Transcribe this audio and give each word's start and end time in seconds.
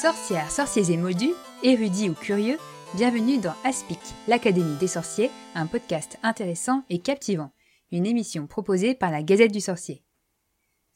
Sorcières, 0.00 0.50
sorciers 0.50 0.94
et 0.94 0.96
moldus, 0.96 1.34
érudits 1.62 2.08
ou 2.08 2.14
curieux, 2.14 2.56
bienvenue 2.94 3.36
dans 3.36 3.52
Aspic, 3.64 3.98
l'Académie 4.28 4.78
des 4.78 4.86
sorciers, 4.86 5.30
un 5.54 5.66
podcast 5.66 6.16
intéressant 6.22 6.84
et 6.88 7.00
captivant, 7.00 7.52
une 7.92 8.06
émission 8.06 8.46
proposée 8.46 8.94
par 8.94 9.10
la 9.10 9.22
Gazette 9.22 9.52
du 9.52 9.60
Sorcier. 9.60 10.02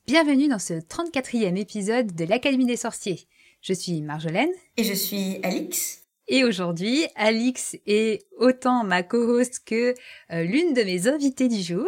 Bienvenue 0.07 0.49
dans 0.49 0.59
ce 0.59 0.73
34e 0.73 1.59
épisode 1.59 2.15
de 2.15 2.25
l'Académie 2.25 2.65
des 2.65 2.79
sorciers. 2.79 3.29
Je 3.61 3.75
suis 3.75 4.01
Marjolaine. 4.01 4.49
Et 4.79 4.85
je 4.85 4.95
suis 4.95 5.39
Alix. 5.43 6.05
Et 6.27 6.43
aujourd'hui, 6.43 7.07
Alix 7.15 7.77
est 7.85 8.27
autant 8.39 8.85
ma 8.85 9.03
co-host 9.03 9.61
que 9.67 9.93
euh, 10.33 10.45
l'une 10.45 10.73
de 10.73 10.83
mes 10.83 11.09
invitées 11.09 11.49
du 11.49 11.61
jour, 11.61 11.87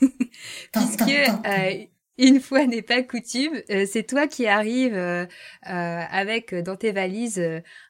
puisque 0.72 1.02
euh, 1.46 1.84
une 2.18 2.40
fois 2.40 2.66
n'est 2.66 2.82
pas 2.82 3.02
coutume, 3.02 3.60
euh, 3.70 3.86
c'est 3.90 4.04
toi 4.04 4.26
qui 4.26 4.46
arrives 4.46 4.94
euh, 4.94 5.26
euh, 5.68 6.02
avec 6.10 6.54
dans 6.54 6.76
tes 6.76 6.92
valises 6.92 7.42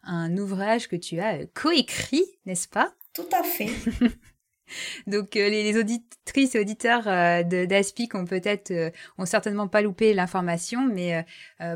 un 0.02 0.36
ouvrage 0.36 0.88
que 0.88 0.96
tu 0.96 1.20
as 1.20 1.46
coécrit, 1.46 2.24
n'est-ce 2.44 2.68
pas? 2.68 2.92
Tout 3.12 3.28
à 3.32 3.42
fait. 3.42 3.70
Donc 5.06 5.36
euh, 5.36 5.48
les, 5.48 5.78
auditrices 5.78 6.54
et 6.54 6.60
auditeurs 6.60 7.04
euh, 7.06 7.42
d'Aspic 7.42 8.14
ont 8.14 8.24
peut-être 8.24 8.70
euh, 8.70 8.90
ont 9.18 9.26
certainement 9.26 9.68
pas 9.68 9.82
loupé 9.82 10.14
l'information, 10.14 10.86
mais 10.86 11.24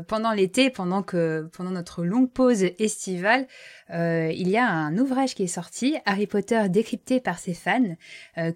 pendant 0.07 0.31
l'été, 0.31 0.69
pendant 0.69 1.03
que 1.03 1.49
pendant 1.55 1.71
notre 1.71 2.03
longue 2.03 2.31
pause 2.31 2.63
estivale, 2.79 3.47
il 3.89 4.49
y 4.49 4.57
a 4.57 4.67
un 4.69 4.97
ouvrage 4.97 5.35
qui 5.35 5.43
est 5.43 5.47
sorti, 5.47 5.97
Harry 6.05 6.27
Potter 6.27 6.69
décrypté 6.69 7.19
par 7.19 7.39
ses 7.39 7.53
fans, 7.53 7.95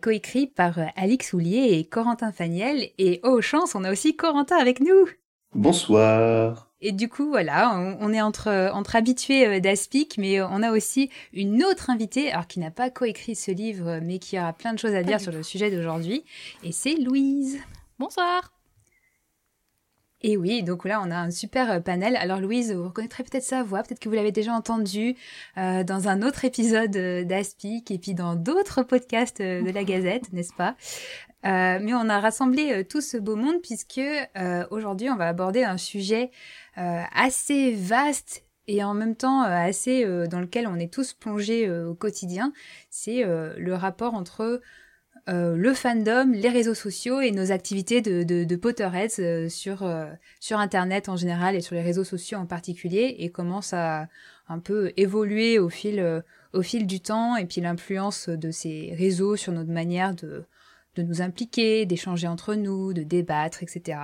coécrit 0.02 0.48
par 0.48 0.80
Alix 0.96 1.34
Houlier 1.34 1.78
et 1.78 1.86
Corentin 1.86 2.32
Faniel. 2.32 2.90
Et 2.98 3.20
oh 3.24 3.42
chance, 3.42 3.76
on 3.76 3.84
a 3.84 3.92
aussi 3.92 4.16
Corentin 4.16 4.58
avec 4.58 4.80
nous. 4.80 5.10
Bonsoir. 5.54 6.65
Et 6.82 6.92
du 6.92 7.08
coup, 7.08 7.30
voilà, 7.30 7.80
on, 8.00 8.12
est 8.12 8.22
entre, 8.22 8.70
entre 8.74 8.96
habitués 8.96 9.48
euh, 9.48 9.60
d'Aspic, 9.60 10.18
mais 10.18 10.42
on 10.42 10.62
a 10.62 10.72
aussi 10.72 11.10
une 11.34 11.64
autre 11.64 11.90
invitée, 11.90 12.32
alors 12.32 12.48
qui 12.48 12.60
n'a 12.60 12.72
pas 12.72 12.90
coécrit 12.90 13.36
ce 13.36 13.52
livre, 13.52 14.00
mais 14.04 14.20
qui 14.20 14.38
a 14.38 14.52
plein 14.52 14.74
de 14.74 14.80
choses 14.80 14.94
à 14.94 15.04
dire 15.04 15.22
sur 15.22 15.32
le 15.32 15.42
sujet 15.42 15.72
d'aujourd'hui, 15.72 16.26
et 16.64 16.72
c'est 16.72 16.96
Louise. 16.96 17.60
Bonsoir. 17.98 18.52
Et 20.22 20.38
oui, 20.38 20.64
donc 20.64 20.86
là, 20.86 21.02
on 21.06 21.12
a 21.12 21.18
un 21.18 21.30
super 21.30 21.70
euh, 21.72 21.80
panel. 21.80 22.16
Alors 22.16 22.40
Louise, 22.40 22.74
vous 22.74 22.86
reconnaîtrez 22.86 23.24
peut-être 23.24 23.44
sa 23.44 23.64
voix, 23.64 23.84
peut-être 23.84 24.00
que 24.00 24.10
vous 24.10 24.16
l'avez 24.16 24.32
déjà 24.32 24.54
entendue 24.54 25.16
euh, 25.58 25.84
dans 25.84 26.08
un 26.08 26.24
autre 26.24 26.46
épisode 26.46 26.92
d'Aspic 27.28 27.92
et 27.92 28.00
puis 28.00 28.16
dans 28.16 28.36
d'autres 28.36 28.82
podcasts 28.82 29.42
de 29.42 29.70
la 29.70 29.84
Gazette, 29.86 30.34
n'est-ce 30.34 30.54
pas? 30.54 30.76
Mais 31.46 31.94
on 31.94 32.10
a 32.10 32.20
rassemblé 32.20 32.84
tout 32.86 33.02
ce 33.02 33.18
beau 33.18 33.36
monde 33.36 33.62
puisque 33.62 34.02
aujourd'hui 34.72 35.10
on 35.10 35.16
va 35.16 35.28
aborder 35.28 35.64
un 35.64 35.78
sujet 35.78 36.32
euh, 36.78 37.02
assez 37.14 37.74
vaste 37.74 38.44
et 38.68 38.84
en 38.84 38.94
même 38.94 39.16
temps 39.16 39.44
euh, 39.44 39.48
assez 39.48 40.04
euh, 40.04 40.28
dans 40.28 40.42
lequel 40.42 40.68
on 40.68 40.76
est 40.76 40.92
tous 40.92 41.14
plongés 41.14 41.72
au 41.72 41.96
quotidien, 41.96 42.52
c'est 42.90 43.24
le 43.24 43.74
rapport 43.74 44.14
entre 44.14 44.62
le 45.28 45.74
fandom, 45.74 46.32
les 46.34 46.50
réseaux 46.50 46.76
sociaux 46.76 47.20
et 47.22 47.32
nos 47.32 47.52
activités 47.52 48.02
de, 48.02 48.24
de, 48.24 48.56
Potterheads 48.56 49.50
sur, 49.50 49.90
sur 50.40 50.60
Internet 50.60 51.10
en 51.10 51.16
général 51.16 51.56
et 51.56 51.62
sur 51.62 51.76
les 51.76 51.82
réseaux 51.82 52.04
sociaux 52.04 52.38
en 52.38 52.46
particulier 52.46 53.16
et 53.20 53.32
comment 53.32 53.62
ça 53.62 54.08
un 54.48 54.60
peu 54.60 54.92
évolué 54.98 55.58
au 55.58 55.70
fil, 55.70 56.24
au 56.54 56.62
fil 56.62 56.86
du 56.86 57.00
temps 57.00 57.38
et 57.38 57.46
puis 57.46 57.62
l'influence 57.62 58.30
de 58.30 58.52
ces 58.52 58.94
réseaux 58.96 59.36
sur 59.36 59.52
notre 59.52 59.72
manière 59.72 60.14
de, 60.14 60.46
de 60.96 61.04
nous 61.04 61.22
impliquer, 61.22 61.86
d'échanger 61.86 62.28
entre 62.28 62.56
nous, 62.56 62.94
de 62.94 63.04
débattre, 63.04 63.64
etc. 63.64 63.98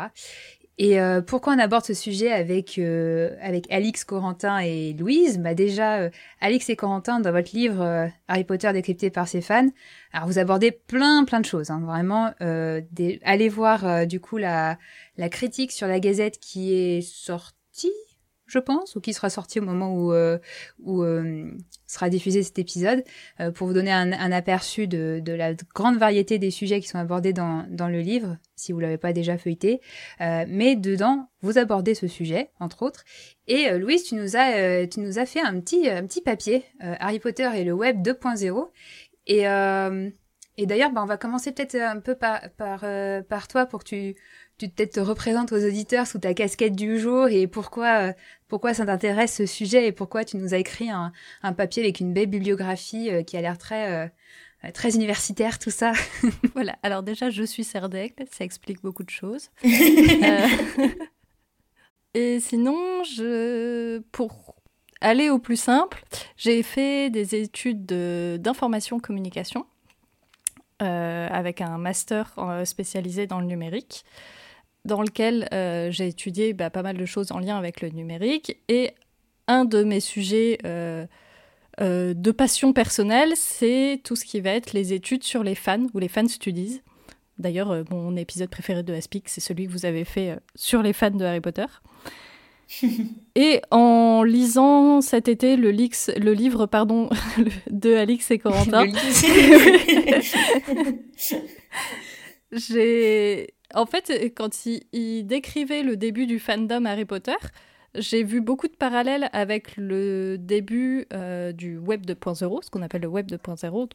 Et 0.77 0.99
euh, 0.99 1.21
pourquoi 1.21 1.53
on 1.53 1.59
aborde 1.59 1.85
ce 1.85 1.93
sujet 1.93 2.31
avec, 2.31 2.79
euh, 2.79 3.35
avec 3.41 3.71
Alix, 3.71 4.03
Corentin 4.03 4.57
et 4.59 4.93
Louise? 4.93 5.37
Bah 5.37 5.53
Déjà, 5.53 5.99
euh, 5.99 6.09
Alix 6.39 6.69
et 6.69 6.75
Corentin, 6.75 7.19
dans 7.19 7.31
votre 7.31 7.55
livre 7.55 8.09
Harry 8.27 8.43
Potter 8.43 8.73
décrypté 8.73 9.11
par 9.11 9.27
ses 9.27 9.41
fans, 9.41 9.69
alors 10.11 10.27
vous 10.27 10.39
abordez 10.39 10.71
plein 10.71 11.23
plein 11.25 11.39
de 11.39 11.45
choses. 11.45 11.69
Hein, 11.69 11.81
vraiment, 11.85 12.33
des... 12.39 13.19
allez 13.23 13.49
voir 13.49 14.07
du 14.07 14.19
coup 14.19 14.37
la, 14.37 14.79
la 15.17 15.29
critique 15.29 15.71
sur 15.71 15.87
la 15.87 15.99
Gazette 15.99 16.39
qui 16.39 16.73
est 16.73 17.01
sortie 17.01 17.93
je 18.51 18.59
pense, 18.59 18.95
ou 18.95 19.01
qui 19.01 19.13
sera 19.13 19.29
sorti 19.29 19.59
au 19.59 19.63
moment 19.63 19.95
où, 19.95 20.11
euh, 20.11 20.37
où 20.83 21.03
euh, 21.03 21.49
sera 21.87 22.09
diffusé 22.09 22.43
cet 22.43 22.59
épisode, 22.59 23.03
euh, 23.39 23.49
pour 23.49 23.67
vous 23.67 23.73
donner 23.73 23.91
un, 23.91 24.31
aperçu 24.31 24.87
de, 24.87 25.21
de, 25.23 25.31
la 25.31 25.53
grande 25.73 25.97
variété 25.97 26.37
des 26.37 26.51
sujets 26.51 26.81
qui 26.81 26.87
sont 26.87 26.97
abordés 26.97 27.31
dans, 27.31 27.65
dans 27.69 27.87
le 27.87 28.01
livre, 28.01 28.37
si 28.55 28.73
vous 28.73 28.79
l'avez 28.79 28.97
pas 28.97 29.13
déjà 29.13 29.37
feuilleté. 29.37 29.79
mais 30.19 30.75
dedans, 30.75 31.29
vous 31.41 31.57
abordez 31.57 31.95
ce 31.95 32.07
sujet, 32.07 32.49
entre 32.59 32.83
autres. 32.83 33.03
Et 33.47 33.69
Louise, 33.77 34.03
tu 34.03 34.15
nous 34.15 34.35
as, 34.35 34.87
tu 34.87 34.99
nous 34.99 35.17
as 35.17 35.25
fait 35.25 35.41
un 35.41 35.59
petit, 35.59 35.89
un 35.89 36.05
petit 36.05 36.21
papier, 36.21 36.63
Harry 36.79 37.19
Potter 37.19 37.49
et 37.55 37.63
le 37.63 37.73
web 37.73 38.01
2.0. 38.01 38.69
Et, 39.27 39.41
et 40.57 40.65
d'ailleurs, 40.65 40.91
bah, 40.91 41.01
on 41.03 41.07
va 41.07 41.17
commencer 41.17 41.51
peut-être 41.51 41.75
un 41.75 41.99
peu 41.99 42.15
par, 42.15 42.41
par, 42.57 42.85
par 43.27 43.47
toi 43.47 43.65
pour 43.65 43.83
que 43.83 43.89
tu 43.89 44.15
tu 44.61 44.69
peut-être 44.69 44.93
te 44.93 44.99
représentes 44.99 45.51
aux 45.53 45.65
auditeurs 45.65 46.05
sous 46.05 46.19
ta 46.19 46.35
casquette 46.35 46.75
du 46.75 46.99
jour 46.99 47.27
et 47.29 47.47
pourquoi, 47.47 48.09
euh, 48.09 48.13
pourquoi 48.47 48.75
ça 48.75 48.85
t'intéresse 48.85 49.35
ce 49.35 49.47
sujet 49.47 49.87
et 49.87 49.91
pourquoi 49.91 50.23
tu 50.23 50.37
nous 50.37 50.53
as 50.53 50.57
écrit 50.57 50.91
un, 50.91 51.11
un 51.41 51.53
papier 51.53 51.81
avec 51.81 51.99
une 51.99 52.13
belle 52.13 52.27
bibliographie 52.27 53.09
euh, 53.09 53.23
qui 53.23 53.37
a 53.37 53.41
l'air 53.41 53.57
très, 53.57 53.91
euh, 53.91 54.07
très 54.71 54.93
universitaire, 54.93 55.57
tout 55.57 55.71
ça. 55.71 55.93
voilà, 56.53 56.77
alors 56.83 57.01
déjà, 57.01 57.31
je 57.31 57.41
suis 57.41 57.63
Serdaigle, 57.63 58.25
ça 58.31 58.43
explique 58.43 58.83
beaucoup 58.83 59.03
de 59.03 59.09
choses. 59.09 59.49
Et 62.13 62.39
sinon, 62.39 63.03
je... 63.03 63.97
pour 64.11 64.53
aller 64.99 65.31
au 65.31 65.39
plus 65.39 65.59
simple, 65.59 66.03
j'ai 66.37 66.61
fait 66.61 67.09
des 67.09 67.33
études 67.33 67.87
d'information 67.87 68.99
communication. 68.99 69.65
avec 70.79 71.61
un 71.61 71.79
master 71.79 72.35
spécialisé 72.65 73.25
dans 73.25 73.39
le 73.39 73.47
numérique 73.47 74.05
dans 74.85 75.01
lequel 75.01 75.47
euh, 75.53 75.91
j'ai 75.91 76.07
étudié 76.07 76.53
bah, 76.53 76.69
pas 76.69 76.81
mal 76.81 76.97
de 76.97 77.05
choses 77.05 77.31
en 77.31 77.39
lien 77.39 77.57
avec 77.57 77.81
le 77.81 77.89
numérique. 77.89 78.57
Et 78.67 78.91
un 79.47 79.65
de 79.65 79.83
mes 79.83 79.99
sujets 79.99 80.57
euh, 80.65 81.05
euh, 81.79 82.13
de 82.13 82.31
passion 82.31 82.73
personnelle, 82.73 83.33
c'est 83.35 84.01
tout 84.03 84.15
ce 84.15 84.25
qui 84.25 84.41
va 84.41 84.51
être 84.51 84.73
les 84.73 84.93
études 84.93 85.23
sur 85.23 85.43
les 85.43 85.55
fans 85.55 85.87
ou 85.93 85.99
les 85.99 86.07
fan 86.07 86.27
studies. 86.27 86.81
D'ailleurs, 87.37 87.83
mon 87.89 88.15
épisode 88.17 88.49
préféré 88.49 88.83
de 88.83 88.93
Aspic, 88.93 89.27
c'est 89.27 89.41
celui 89.41 89.65
que 89.65 89.71
vous 89.71 89.85
avez 89.85 90.05
fait 90.05 90.37
sur 90.53 90.83
les 90.83 90.93
fans 90.93 91.09
de 91.09 91.25
Harry 91.25 91.41
Potter. 91.41 91.65
et 93.35 93.61
en 93.71 94.23
lisant 94.23 95.01
cet 95.01 95.27
été 95.27 95.57
le, 95.57 95.71
le 95.71 96.33
livre 96.33 96.65
pardon, 96.65 97.09
de 97.69 97.93
Alix 97.95 98.31
et 98.31 98.39
Corentin, 98.39 98.85
j'ai 102.51 103.53
en 103.73 103.85
fait, 103.85 104.33
quand 104.35 104.65
il, 104.65 105.25
décrivait 105.25 105.83
le 105.83 105.97
début 105.97 106.25
du 106.25 106.39
fandom 106.39 106.85
Harry 106.85 107.05
Potter, 107.05 107.37
j'ai 107.95 108.23
vu 108.23 108.41
beaucoup 108.41 108.67
de 108.67 108.75
parallèles 108.75 109.29
avec 109.33 109.75
le 109.77 110.37
début 110.37 111.05
euh, 111.13 111.51
du 111.51 111.77
Web 111.77 112.05
2.0, 112.05 112.63
ce 112.63 112.69
qu'on 112.69 112.81
appelle 112.81 113.01
le 113.01 113.07
Web 113.07 113.27
2.0, 113.27 113.89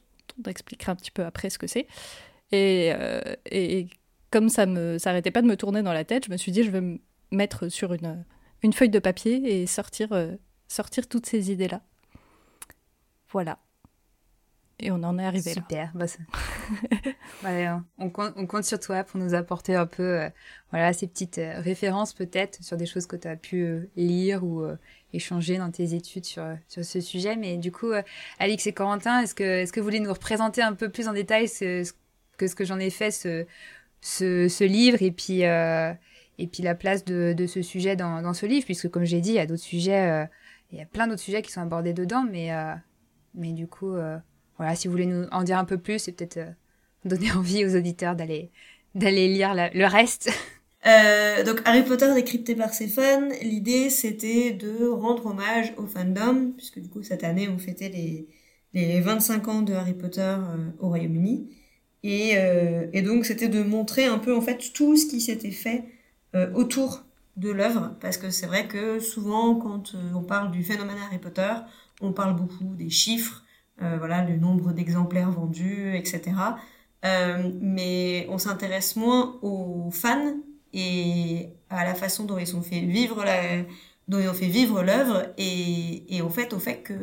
on 0.44 0.50
expliquera 0.50 0.92
un 0.92 0.96
petit 0.96 1.10
peu 1.10 1.24
après 1.24 1.50
ce 1.50 1.58
que 1.58 1.66
c'est. 1.66 1.86
Et, 2.52 2.92
euh, 2.94 3.20
comme 4.30 4.48
ça 4.48 4.66
ne 4.66 4.98
s'arrêtait 4.98 5.30
pas 5.30 5.42
de 5.42 5.46
me 5.46 5.56
tourner 5.56 5.82
dans 5.82 5.92
la 5.92 6.04
tête, 6.04 6.26
je 6.26 6.30
me 6.30 6.36
suis 6.36 6.52
dit, 6.52 6.62
je 6.62 6.70
vais 6.70 6.80
me 6.80 6.98
mettre 7.30 7.68
sur 7.68 7.92
une, 7.92 8.24
une 8.62 8.72
feuille 8.72 8.90
de 8.90 8.98
papier 8.98 9.62
et 9.62 9.66
sortir, 9.66 10.12
euh, 10.12 10.32
sortir 10.68 11.08
toutes 11.08 11.26
ces 11.26 11.50
idées-là. 11.50 11.80
Voilà. 13.30 13.58
Et 14.78 14.90
on 14.90 15.02
en 15.04 15.18
est 15.18 15.24
arrivé 15.24 15.54
Super. 15.54 15.90
là. 15.94 16.06
Super. 16.06 16.26
Bah, 17.42 17.82
on, 17.98 18.10
compte, 18.10 18.34
on, 18.36 18.46
compte, 18.46 18.64
sur 18.64 18.78
toi 18.78 19.04
pour 19.04 19.18
nous 19.18 19.32
apporter 19.32 19.74
un 19.74 19.86
peu 19.86 20.20
euh, 20.20 20.28
voilà, 20.70 20.92
ces 20.92 21.06
petites 21.06 21.38
euh, 21.38 21.60
références 21.60 22.12
peut-être 22.12 22.62
sur 22.62 22.76
des 22.76 22.84
choses 22.84 23.06
que 23.06 23.16
tu 23.16 23.26
as 23.26 23.36
pu 23.36 23.62
euh, 23.62 23.88
lire 23.96 24.44
ou 24.44 24.66
échanger 25.14 25.56
dans 25.56 25.70
tes 25.70 25.94
études 25.94 26.26
sur, 26.26 26.44
sur 26.68 26.84
ce 26.84 27.00
sujet. 27.00 27.36
Mais 27.36 27.56
du 27.56 27.72
coup, 27.72 27.92
Alix 28.38 28.66
et 28.66 28.72
Corentin, 28.72 29.22
est-ce 29.22 29.34
que, 29.34 29.62
est 29.62 29.72
que 29.72 29.80
vous 29.80 29.84
voulez 29.84 30.00
nous 30.00 30.12
représenter 30.12 30.60
un 30.60 30.74
peu 30.74 30.90
plus 30.90 31.08
en 31.08 31.14
détail 31.14 31.48
ce, 31.48 31.90
que 32.36 32.46
ce 32.46 32.54
que 32.54 32.66
j'en 32.66 32.78
ai 32.78 32.90
fait, 32.90 33.10
ce, 33.10 33.46
ce, 34.02 34.48
ce, 34.48 34.64
livre 34.64 35.00
et 35.00 35.10
puis, 35.10 35.40
et 35.40 36.46
puis 36.46 36.62
la 36.62 36.74
place 36.74 37.02
de, 37.06 37.32
de 37.32 37.46
ce 37.46 37.62
sujet 37.62 37.96
dans, 37.96 38.20
dans, 38.20 38.34
ce 38.34 38.44
livre? 38.44 38.66
Puisque 38.66 38.90
comme 38.90 39.04
j'ai 39.04 39.22
dit, 39.22 39.30
il 39.30 39.36
y 39.36 39.38
a 39.38 39.46
d'autres 39.46 39.62
sujets, 39.62 40.28
il 40.70 40.78
y 40.78 40.82
a 40.82 40.86
plein 40.86 41.06
d'autres 41.06 41.22
sujets 41.22 41.40
qui 41.40 41.50
sont 41.50 41.62
abordés 41.62 41.94
dedans, 41.94 42.26
mais, 42.30 42.50
mais 43.34 43.52
du 43.52 43.66
coup 43.66 43.96
voilà, 44.58 44.74
si 44.74 44.88
vous 44.88 44.92
voulez 44.92 45.06
nous 45.06 45.26
en 45.32 45.42
dire 45.42 45.58
un 45.58 45.64
peu 45.64 45.78
plus 45.78 46.08
et 46.08 46.12
peut-être 46.12 46.38
euh, 46.38 46.50
donner 47.04 47.32
envie 47.36 47.64
aux 47.64 47.76
auditeurs 47.76 48.16
d'aller 48.16 48.50
d'aller 48.94 49.28
lire 49.28 49.54
le 49.54 49.84
reste. 49.84 50.30
Euh, 50.86 51.44
donc 51.44 51.60
Harry 51.66 51.82
Potter 51.82 52.14
décrypté 52.14 52.54
par 52.54 52.72
ses 52.72 52.88
fans, 52.88 53.28
l'idée 53.42 53.90
c'était 53.90 54.52
de 54.52 54.86
rendre 54.86 55.26
hommage 55.26 55.74
au 55.76 55.86
fandom, 55.86 56.52
puisque 56.56 56.78
du 56.80 56.88
coup 56.88 57.02
cette 57.02 57.22
année 57.22 57.48
on 57.48 57.58
fêtait 57.58 57.90
les, 57.90 58.26
les 58.72 59.00
25 59.00 59.48
ans 59.48 59.62
de 59.62 59.74
Harry 59.74 59.92
Potter 59.92 60.20
euh, 60.22 60.70
au 60.78 60.88
Royaume-Uni. 60.88 61.50
Et, 62.04 62.36
et 62.92 63.02
donc 63.02 63.24
c'était 63.24 63.48
de 63.48 63.64
montrer 63.64 64.04
un 64.04 64.18
peu 64.18 64.32
en 64.36 64.40
fait 64.40 64.72
tout 64.72 64.96
ce 64.96 65.06
qui 65.06 65.20
s'était 65.20 65.50
fait 65.50 65.82
autour 66.54 67.02
de 67.36 67.50
l'œuvre, 67.50 67.96
parce 68.00 68.16
que 68.16 68.30
c'est 68.30 68.46
vrai 68.46 68.68
que 68.68 69.00
souvent, 69.00 69.56
quand 69.56 69.96
on 70.14 70.22
parle 70.22 70.52
du 70.52 70.62
phénomène 70.62 70.98
Harry 71.04 71.18
Potter, 71.18 71.52
on 72.00 72.12
parle 72.12 72.36
beaucoup 72.36 72.76
des 72.76 72.90
chiffres, 72.90 73.42
voilà, 73.78 74.24
le 74.24 74.36
nombre 74.36 74.72
d'exemplaires 74.72 75.30
vendus, 75.30 75.94
etc. 75.96 76.32
mais 77.60 78.26
on 78.30 78.38
s'intéresse 78.38 78.96
moins 78.96 79.38
aux 79.42 79.90
fans 79.92 80.34
et 80.72 81.48
à 81.70 81.84
la 81.84 81.94
façon 81.94 82.24
dont 82.24 82.38
ils 82.38 82.56
ont 82.56 82.62
fait 82.62 82.80
vivre 82.80 83.24
la, 83.24 83.62
dont 84.08 84.18
ils 84.20 84.28
ont 84.28 84.34
fait 84.34 84.48
vivre 84.48 84.82
l'œuvre 84.82 85.26
et, 85.38 86.14
et 86.14 86.22
au 86.22 86.28
fait 86.28 86.52
au 86.52 86.58
fait 86.58 86.82
que 86.82 86.94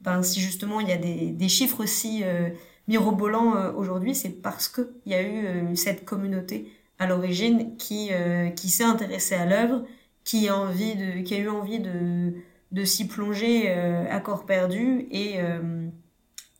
ben, 0.00 0.22
si 0.22 0.40
justement 0.40 0.80
il 0.80 0.88
y 0.88 0.92
a 0.92 0.96
des, 0.96 1.30
des 1.30 1.48
chiffres 1.48 1.82
aussi 1.82 2.22
euh, 2.24 2.48
mirobolants 2.88 3.56
euh, 3.56 3.72
aujourd'hui 3.72 4.14
c'est 4.14 4.30
parce 4.42 4.68
que 4.68 4.92
il 5.06 5.12
y 5.12 5.14
a 5.14 5.22
eu 5.22 5.46
euh, 5.46 5.74
cette 5.74 6.04
communauté 6.04 6.72
à 6.98 7.06
l'origine 7.06 7.76
qui 7.76 8.08
euh, 8.12 8.50
qui 8.50 8.68
s'est 8.68 8.84
intéressée 8.84 9.34
à 9.34 9.46
l'œuvre 9.46 9.84
qui 10.24 10.48
a 10.48 10.56
envie 10.56 10.94
de 10.96 11.20
qui 11.22 11.34
a 11.34 11.38
eu 11.38 11.48
envie 11.48 11.80
de 11.80 12.34
de 12.72 12.84
s'y 12.84 13.08
plonger 13.08 13.68
à 13.68 14.20
corps 14.20 14.46
perdu 14.46 15.08
et, 15.10 15.40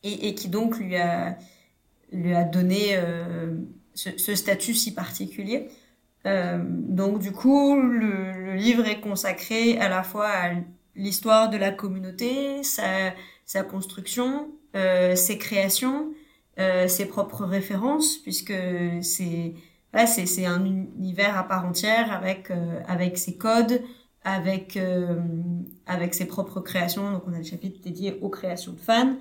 et, 0.03 0.29
et 0.29 0.35
qui 0.35 0.49
donc 0.49 0.79
lui 0.79 0.97
a 0.97 1.37
lui 2.13 2.35
a 2.35 2.45
donné 2.45 2.99
ce, 3.95 4.11
ce 4.19 4.35
statut 4.35 4.75
si 4.75 4.95
particulier 4.95 5.69
euh, 6.27 6.59
donc 6.63 7.19
du 7.21 7.33
coup, 7.33 7.81
le, 7.81 8.33
le, 8.33 8.55
livre 8.55 8.87
est 8.87 9.01
consacré 9.01 9.79
à 9.79 9.89
la 9.89 10.03
fois 10.03 10.29
à 10.29 10.51
l'histoire 10.95 11.49
de 11.51 11.57
la 11.57 11.71
communauté, 11.71 12.63
sa, 12.63 13.13
sa 13.47 13.63
construction, 13.63 14.51
euh, 14.77 15.17
ses 15.17 15.39
créations, 15.39 16.13
euh, 16.59 16.89
ses 16.89 17.07
propres 17.07 17.45
références, 17.45 18.19
puisque 18.19 18.53
c'est 19.03 19.55
là 19.95 20.07
c'est 20.07 20.27
c'est 20.27 20.47
un 20.47 20.65
univers 20.65 21.39
à 21.39 21.45
part 21.49 21.67
entière 21.67 22.13
avec 22.13 22.51
euh, 22.51 22.81
avec 22.87 23.17
ses 23.17 23.37
codes, 23.39 23.81
avec 24.25 24.77
euh, 24.77 25.21
avec 25.87 26.13
ses 26.15 26.27
propres 26.27 26.61
créations. 26.61 27.13
Donc 27.13 27.23
on 27.27 27.33
a 27.33 27.39
le 27.39 27.45
chapitre 27.45 27.81
dédié 27.83 28.19
aux 28.21 28.29
créations 28.29 28.73
de 28.73 28.81
fans, 28.81 29.17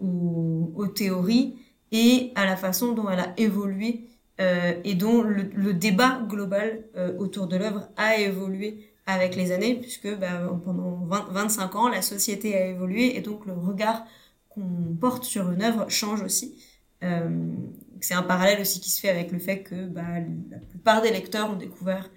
ou 0.00 0.72
aux 0.76 0.86
théories 0.86 1.56
et 1.92 2.32
à 2.34 2.44
la 2.44 2.56
façon 2.56 2.92
dont 2.92 3.08
elle 3.08 3.20
a 3.20 3.32
évolué 3.36 4.08
euh, 4.40 4.74
et 4.84 4.94
dont 4.94 5.22
le, 5.22 5.72
débat 5.72 6.20
global 6.28 6.84
euh, 6.96 7.16
autour 7.18 7.46
de 7.46 7.56
l'œuvre 7.56 7.88
a 7.96 8.16
évolué 8.16 8.92
avec 9.06 9.36
les 9.36 9.52
années, 9.52 9.76
puisque 9.76 10.14
bah, 10.18 10.50
pendant 10.64 11.04
20, 11.06 11.28
25 11.30 11.76
ans, 11.76 11.88
la 11.88 12.02
société 12.02 12.54
a 12.56 12.66
évolué 12.66 13.16
et 13.16 13.20
donc 13.20 13.46
le 13.46 13.52
regard 13.54 14.04
qu'on 14.50 14.96
porte 15.00 15.24
sur 15.24 15.50
une 15.50 15.62
œuvre 15.62 15.88
change 15.88 16.22
aussi. 16.22 16.54
Euh, 17.02 17.54
c'est 18.00 18.14
un 18.14 18.22
parallèle 18.22 18.60
aussi 18.60 18.80
qui 18.80 18.90
se 18.90 19.00
fait 19.00 19.08
avec 19.08 19.30
le 19.30 19.38
fait 19.38 19.62
que 19.62 19.86
bah, 19.86 20.02
la 20.50 20.58
plupart 20.58 21.02
des 21.02 21.10
lecteurs 21.10 21.50
ont 21.50 21.56
découvert 21.56 22.10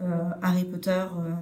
euh, 0.00 0.30
Harry 0.42 0.64
Potter 0.64 0.90
euh, 0.90 1.32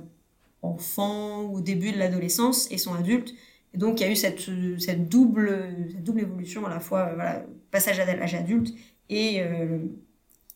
enfant 0.63 1.43
ou 1.43 1.61
début 1.61 1.93
de 1.93 1.99
l'adolescence 1.99 2.71
et 2.71 2.79
sont 2.79 2.95
adultes. 2.95 3.35
Et 3.75 3.79
donc 3.79 4.01
il 4.01 4.05
y 4.05 4.07
a 4.07 4.11
eu 4.11 4.17
cette, 4.17 5.09
double, 5.09 5.75
évolution 6.17 6.65
à 6.67 6.71
la 6.71 6.81
fois 6.81 7.13
voilà, 7.15 7.45
passage 7.71 7.99
à 7.99 8.05
l'âge 8.05 8.35
adulte 8.35 8.73
et 9.11 9.43
euh, 9.43 9.79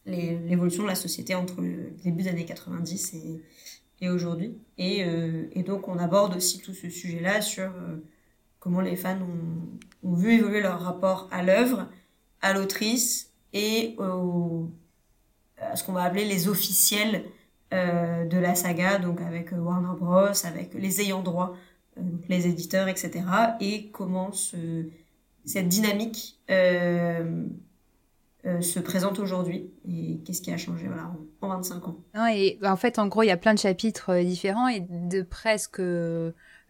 l'évolution 0.07 0.85
de 0.85 0.89
la 0.89 0.95
société 0.95 1.35
entre 1.35 1.61
le 1.61 1.91
début 2.05 2.23
des 2.23 2.29
années 2.29 2.45
90 2.45 3.17
et, 4.01 4.09
aujourd'hui. 4.09 4.57
Et, 4.79 5.05
euh, 5.05 5.49
et, 5.53 5.65
donc 5.65 5.89
on 5.89 5.99
aborde 5.99 6.37
aussi 6.37 6.61
tout 6.61 6.73
ce 6.73 6.89
sujet-là 6.89 7.41
sur 7.41 7.65
euh, 7.65 7.97
comment 8.61 8.81
les 8.81 8.97
fans 8.97 9.19
ont, 9.21 10.15
vu 10.15 10.35
évoluer 10.35 10.61
leur 10.61 10.81
rapport 10.81 11.29
à 11.33 11.43
l'œuvre, 11.43 11.89
à 12.41 12.53
l'autrice 12.53 13.33
et 13.53 13.97
à 15.61 15.75
ce 15.75 15.83
qu'on 15.83 15.93
va 15.93 16.05
appeler 16.05 16.25
les 16.25 16.49
officiels 16.49 17.25
euh, 17.75 18.25
de 18.25 18.39
la 18.39 18.55
saga, 18.55 18.99
donc 18.99 19.21
avec 19.21 19.53
Warner 19.53 19.99
Bros, 20.01 20.47
avec 20.47 20.73
les 20.73 21.03
ayants 21.03 21.23
droit, 21.23 21.55
euh, 21.55 21.55
les 22.29 22.47
éditeurs, 22.47 22.89
etc. 22.89 23.25
Et 23.61 23.89
comment 23.91 24.33
ce, 24.33 24.85
cette 25.45 25.69
dynamique 25.69 26.39
euh, 26.51 27.47
euh, 28.47 28.61
se 28.61 28.79
présente 28.79 29.19
aujourd'hui 29.19 29.71
et 29.89 30.19
qu'est-ce 30.25 30.41
qui 30.43 30.53
a 30.53 30.57
changé 30.57 30.87
voilà, 30.87 31.13
en, 31.43 31.47
en 31.47 31.57
25 31.57 31.89
ans. 31.89 31.97
Non, 32.15 32.27
et 32.29 32.59
en 32.65 32.77
fait, 32.77 32.99
en 32.99 33.07
gros, 33.09 33.23
il 33.23 33.27
y 33.27 33.33
a 33.33 33.37
plein 33.37 33.55
de 33.55 33.59
chapitres 33.59 34.11
euh, 34.11 34.23
différents 34.23 34.69
et 34.69 34.81
de 34.89 35.23
presque. 35.23 35.81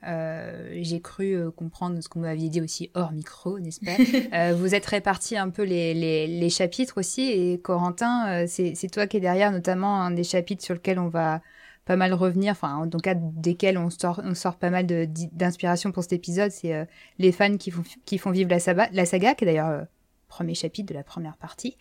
Euh, 0.06 0.78
j'ai 0.80 1.00
cru 1.00 1.32
euh, 1.32 1.50
comprendre 1.50 2.00
ce 2.00 2.08
vous 2.14 2.20
m'aviez 2.20 2.48
dit 2.48 2.60
aussi 2.60 2.90
hors 2.94 3.10
micro, 3.10 3.58
n'est-ce 3.58 3.80
pas? 3.80 3.96
Euh, 4.32 4.54
Vous 4.56 4.74
êtes 4.74 4.86
répartis 4.86 5.36
un 5.36 5.50
peu 5.50 5.62
les, 5.64 5.92
les, 5.92 6.26
les 6.28 6.50
chapitres 6.50 6.98
aussi 6.98 7.22
et 7.22 7.58
Corentin, 7.58 8.46
c'est 8.46 8.90
toi 8.92 9.06
qui 9.06 9.16
es 9.16 9.20
derrière 9.20 9.50
notamment 9.50 10.00
un 10.02 10.10
des 10.12 10.22
chapitres 10.22 10.62
sur 10.64 10.74
lesquels 10.74 10.98
on 10.98 11.08
va 11.08 11.40
pas 11.88 11.96
mal 11.96 12.12
revenir, 12.12 12.52
enfin 12.52 12.76
en 12.76 12.88
tout 12.88 12.98
cas 12.98 13.14
desquels 13.16 13.78
on 13.78 13.90
sort, 13.90 14.20
on 14.22 14.34
sort 14.34 14.56
pas 14.56 14.70
mal 14.70 14.86
d'inspiration 14.86 15.90
pour 15.90 16.04
cet 16.04 16.12
épisode, 16.12 16.52
c'est 16.52 16.86
les 17.18 17.32
fans 17.32 17.56
qui 17.56 17.70
font, 17.70 17.82
qui 18.04 18.18
font 18.18 18.30
vivre 18.30 18.50
la, 18.50 18.60
saga, 18.60 18.88
la 18.92 19.06
saga 19.06 19.34
qui 19.34 19.44
est 19.44 19.46
d'ailleurs 19.46 19.86
premier 20.28 20.54
chapitre 20.54 20.92
de 20.92 20.94
la 20.94 21.02
première 21.02 21.36
partie. 21.36 21.76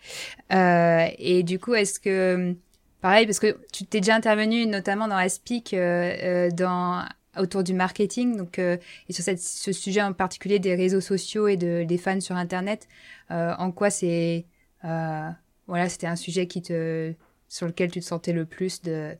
Euh, 0.52 1.06
et 1.18 1.42
du 1.42 1.58
coup, 1.60 1.74
est-ce 1.74 2.00
que, 2.00 2.56
pareil, 3.00 3.26
parce 3.26 3.38
que 3.38 3.58
tu 3.72 3.84
t'es 3.84 4.00
déjà 4.00 4.16
intervenu 4.16 4.66
notamment 4.66 5.06
dans 5.06 5.16
Aspic, 5.16 5.74
euh, 5.74 6.16
euh, 6.22 6.50
dans 6.50 7.04
autour 7.36 7.62
du 7.62 7.74
marketing, 7.74 8.36
donc 8.36 8.58
euh, 8.58 8.78
et 9.08 9.12
sur 9.12 9.22
cette, 9.22 9.40
ce 9.40 9.70
sujet 9.70 10.02
en 10.02 10.12
particulier 10.12 10.58
des 10.58 10.74
réseaux 10.74 11.02
sociaux 11.02 11.46
et 11.46 11.56
de 11.56 11.84
des 11.84 11.98
fans 11.98 12.20
sur 12.20 12.34
Internet, 12.34 12.88
euh, 13.30 13.54
en 13.58 13.70
quoi 13.70 13.90
c'est, 13.90 14.46
euh, 14.84 15.28
voilà, 15.68 15.88
c'était 15.88 16.08
un 16.08 16.16
sujet 16.16 16.48
qui 16.48 16.62
te, 16.62 17.12
sur 17.46 17.66
lequel 17.66 17.92
tu 17.92 18.00
te 18.00 18.04
sentais 18.04 18.32
le 18.32 18.44
plus 18.44 18.82
de 18.82 19.16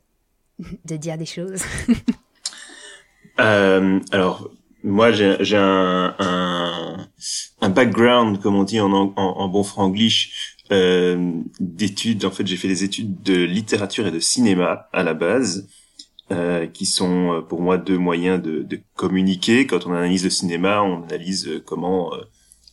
de 0.85 0.97
dire 0.97 1.19
des 1.19 1.27
choses. 1.27 1.63
alors 3.39 4.51
moi, 4.85 5.11
j'ai 5.11 5.57
un, 5.57 6.15
un, 6.19 7.09
un, 7.61 7.69
background, 7.69 8.41
comme 8.41 8.55
on 8.55 8.65
dit 8.65 8.81
en, 8.81 8.93
en, 8.93 9.13
en 9.17 9.49
bon 9.49 9.65
franglish, 9.65 10.57
euh, 10.71 11.33
d'études. 11.59 12.25
En 12.25 12.31
fait, 12.31 12.47
j'ai 12.47 12.57
fait 12.57 12.69
des 12.69 12.85
études 12.85 13.23
de 13.23 13.43
littérature 13.43 14.07
et 14.07 14.11
de 14.11 14.21
cinéma 14.21 14.89
à 14.93 15.03
la 15.03 15.15
base, 15.15 15.69
euh, 16.31 16.67
qui 16.67 16.87
sont 16.87 17.33
euh, 17.33 17.41
pour 17.41 17.61
moi 17.61 17.77
deux 17.77 17.99
moyens 17.99 18.41
de, 18.41 18.63
de, 18.63 18.81
communiquer. 18.95 19.67
Quand 19.67 19.87
on 19.87 19.93
analyse 19.93 20.25
le 20.25 20.31
cinéma, 20.31 20.83
on 20.83 21.03
analyse 21.03 21.63
comment, 21.67 22.15
euh, 22.15 22.19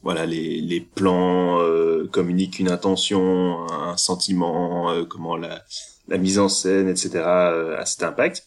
voilà, 0.03 0.25
les, 0.25 0.61
les 0.61 0.81
plans 0.81 1.59
euh, 1.59 2.07
communiquent 2.11 2.59
une 2.59 2.69
intention, 2.69 3.65
un 3.71 3.97
sentiment, 3.97 4.91
euh, 4.91 5.05
comment 5.05 5.37
la, 5.37 5.63
la 6.07 6.17
mise 6.17 6.39
en 6.39 6.49
scène, 6.49 6.87
etc. 6.89 7.19
a 7.19 7.83
cet 7.85 8.03
impact. 8.03 8.43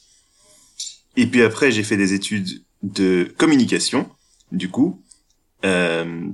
Et 1.17 1.27
puis 1.27 1.43
après, 1.43 1.73
j'ai 1.73 1.83
fait 1.83 1.97
des 1.97 2.15
études 2.15 2.62
de 2.83 3.33
communication, 3.37 4.09
du 4.53 4.71
coup. 4.71 5.03
Euh, 5.65 6.29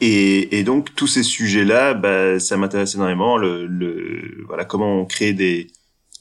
et, 0.00 0.58
et, 0.58 0.64
donc 0.64 0.94
tous 0.94 1.06
ces 1.06 1.22
sujets-là, 1.22 1.94
bah, 1.94 2.38
ça 2.38 2.56
m'intéresse 2.56 2.94
énormément. 2.94 3.36
Le, 3.36 3.66
le, 3.66 4.44
voilà, 4.46 4.64
comment 4.64 5.00
on 5.00 5.06
crée 5.06 5.32
des, 5.32 5.68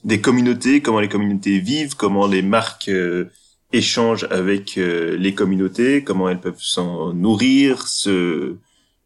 des 0.04 0.22
communautés, 0.22 0.82
comment 0.82 1.00
les 1.00 1.10
communautés 1.10 1.60
vivent, 1.60 1.96
comment 1.96 2.28
les 2.28 2.42
marques 2.42 2.90
euh, 2.90 3.30
échangent 3.74 4.28
avec 4.32 4.78
euh, 4.78 5.18
les 5.18 5.34
communautés, 5.34 6.04
comment 6.04 6.30
elles 6.30 6.40
peuvent 6.40 6.62
s'en 6.62 7.14
nourrir, 7.14 7.88
se 7.88 8.56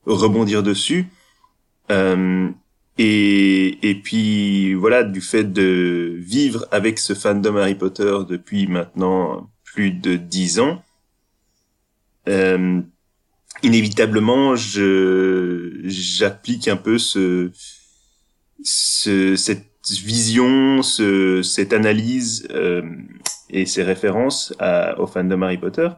rebondir 0.06 0.64
dessus. 0.64 1.08
Euh, 1.92 2.50
et, 2.98 3.90
et 3.90 3.96
puis 3.96 4.74
voilà, 4.74 5.04
du 5.04 5.22
fait 5.22 5.46
de 5.46 6.16
vivre 6.18 6.68
avec 6.72 7.00
ce 7.00 7.14
fandom 7.14 7.58
Harry 7.58 7.76
Potter 7.76 8.18
depuis 8.28 8.68
maintenant 8.68 9.50
plus 9.64 9.92
de 9.92 10.16
dix 10.16 10.60
ans, 10.60 10.84
euh, 12.28 12.82
inévitablement, 13.64 14.56
je 14.56 15.82
j'applique 15.86 16.68
un 16.68 16.78
peu 16.78 16.98
ce, 16.98 17.52
ce 18.64 19.36
cette 19.36 19.70
vision, 19.90 20.82
ce, 20.82 21.42
cette 21.42 21.74
analyse 21.74 22.48
euh, 22.52 22.84
et 23.50 23.66
ces 23.66 23.84
références 23.84 24.54
à, 24.60 25.00
au 25.00 25.08
fandom 25.08 25.42
Harry 25.42 25.58
Potter. 25.58 25.90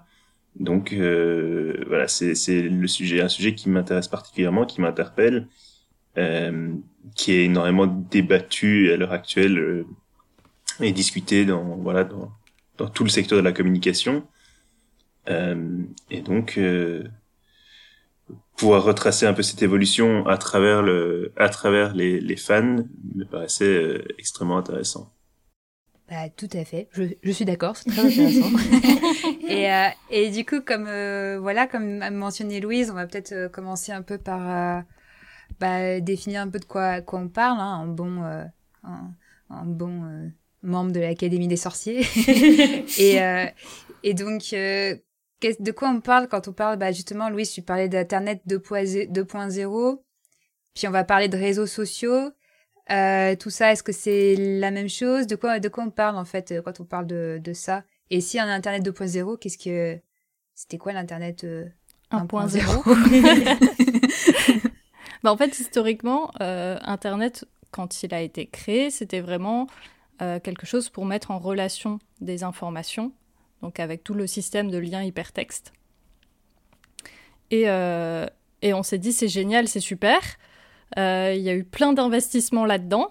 Donc 0.59 0.93
euh, 0.93 1.83
voilà, 1.87 2.07
c'est 2.07 2.61
le 2.61 2.87
sujet, 2.87 3.21
un 3.21 3.27
sujet 3.27 3.53
qui 3.55 3.69
m'intéresse 3.69 4.07
particulièrement, 4.07 4.65
qui 4.65 4.81
m'interpelle, 4.81 5.47
qui 7.15 7.31
est 7.33 7.45
énormément 7.45 7.87
débattu 7.87 8.91
à 8.91 8.97
l'heure 8.97 9.11
actuelle 9.11 9.57
euh, 9.57 9.85
et 10.79 10.91
discuté 10.91 11.45
dans 11.45 11.63
voilà 11.77 12.03
dans 12.03 12.31
dans 12.77 12.89
tout 12.89 13.03
le 13.03 13.09
secteur 13.09 13.37
de 13.37 13.43
la 13.43 13.53
communication. 13.53 14.27
Euh, 15.29 15.83
et 16.09 16.21
donc, 16.21 16.57
euh, 16.57 17.03
pouvoir 18.57 18.83
retracer 18.83 19.25
un 19.25 19.33
peu 19.33 19.43
cette 19.43 19.61
évolution 19.61 20.27
à 20.27 20.37
travers, 20.37 20.81
le, 20.81 21.31
à 21.37 21.49
travers 21.49 21.93
les, 21.93 22.19
les 22.19 22.37
fans 22.37 22.83
me 23.15 23.23
paraissait 23.23 23.65
euh, 23.65 24.05
extrêmement 24.17 24.57
intéressant. 24.57 25.11
Bah, 26.09 26.29
tout 26.29 26.49
à 26.53 26.63
fait, 26.63 26.87
je, 26.91 27.03
je 27.23 27.31
suis 27.31 27.45
d'accord, 27.45 27.75
c'est 27.75 27.89
très 27.89 28.05
intéressant. 28.05 28.51
et, 29.47 29.71
euh, 29.71 29.87
et 30.11 30.29
du 30.29 30.45
coup, 30.45 30.61
comme 30.61 30.85
euh, 30.87 31.39
voilà, 31.39 31.65
comme 31.65 32.01
a 32.01 32.11
mentionné 32.11 32.59
Louise, 32.59 32.91
on 32.91 32.93
va 32.93 33.07
peut-être 33.07 33.31
euh, 33.31 33.49
commencer 33.49 33.91
un 33.91 34.03
peu 34.03 34.19
par 34.19 34.83
bah, 35.59 35.99
définir 35.99 36.41
un 36.41 36.49
peu 36.49 36.59
de 36.59 36.65
quoi, 36.65 37.01
quoi 37.01 37.19
on 37.19 37.27
parle, 37.27 37.59
hein, 37.59 37.77
en 37.77 37.87
bon, 37.87 38.21
en, 38.83 39.11
en 39.49 39.65
bon 39.65 40.31
membre 40.61 40.91
de 40.91 40.99
l'Académie 40.99 41.47
des 41.47 41.57
sorciers. 41.57 42.01
et, 42.97 43.19
et 44.03 44.13
donc, 44.13 44.53
de 45.59 45.71
quoi 45.71 45.89
on 45.89 46.01
parle 46.01 46.27
quand 46.27 46.47
on 46.47 46.53
parle, 46.53 46.77
bah 46.77 46.91
justement, 46.91 47.29
Louis, 47.29 47.47
tu 47.47 47.61
parlais 47.61 47.89
d'Internet 47.89 48.41
2.0, 48.47 49.99
puis 50.73 50.87
on 50.87 50.91
va 50.91 51.03
parler 51.03 51.27
de 51.27 51.37
réseaux 51.37 51.67
sociaux. 51.67 52.31
Euh, 52.91 53.35
tout 53.35 53.49
ça, 53.49 53.71
est-ce 53.71 53.83
que 53.83 53.91
c'est 53.91 54.35
la 54.35 54.71
même 54.71 54.89
chose? 54.89 55.27
De 55.27 55.35
quoi, 55.35 55.59
de 55.59 55.69
quoi 55.69 55.83
on 55.83 55.89
parle 55.89 56.17
en 56.17 56.25
fait 56.25 56.53
quand 56.63 56.79
on 56.79 56.85
parle 56.85 57.07
de, 57.07 57.39
de 57.43 57.53
ça? 57.53 57.83
Et 58.11 58.21
si 58.21 58.39
un 58.39 58.47
Internet 58.47 58.83
2.0, 58.83 59.39
qu'est-ce 59.39 59.57
que 59.57 59.99
c'était 60.53 60.77
quoi 60.77 60.93
l'Internet 60.93 61.43
1.0 61.43 61.69
euh, 62.13 63.83
bah, 65.25 65.33
En 65.33 65.37
fait, 65.37 65.59
historiquement, 65.59 66.31
euh, 66.39 66.77
Internet, 66.83 67.45
quand 67.71 68.03
il 68.03 68.13
a 68.13 68.21
été 68.21 68.45
créé, 68.45 68.89
c'était 68.89 69.21
vraiment 69.21 69.67
quelque 70.43 70.65
chose 70.65 70.87
pour 70.87 71.03
mettre 71.03 71.29
en 71.29 71.39
relation 71.39 71.99
des 72.21 72.45
informations 72.45 73.11
donc 73.65 73.79
avec 73.79 74.03
tout 74.03 74.13
le 74.13 74.27
système 74.27 74.69
de 74.69 74.77
liens 74.77 75.03
hypertexte. 75.03 75.73
Et, 77.49 77.63
euh, 77.67 78.27
et 78.61 78.73
on 78.75 78.83
s'est 78.83 78.99
dit, 78.99 79.11
c'est 79.11 79.27
génial, 79.27 79.67
c'est 79.67 79.79
super. 79.79 80.19
Euh, 80.99 81.33
il 81.35 81.41
y 81.41 81.49
a 81.49 81.55
eu 81.55 81.63
plein 81.63 81.93
d'investissements 81.93 82.65
là-dedans. 82.65 83.09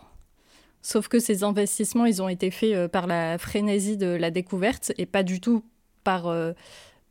Sauf 0.80 1.09
que 1.09 1.18
ces 1.18 1.42
investissements, 1.42 2.06
ils 2.06 2.23
ont 2.23 2.28
été 2.28 2.52
faits 2.52 2.73
euh, 2.73 2.88
par 2.88 3.09
la 3.09 3.37
frénésie 3.37 3.97
de 3.97 4.06
la 4.06 4.30
découverte 4.30 4.92
et 4.97 5.06
pas 5.06 5.25
du 5.25 5.40
tout 5.40 5.64
par, 6.04 6.33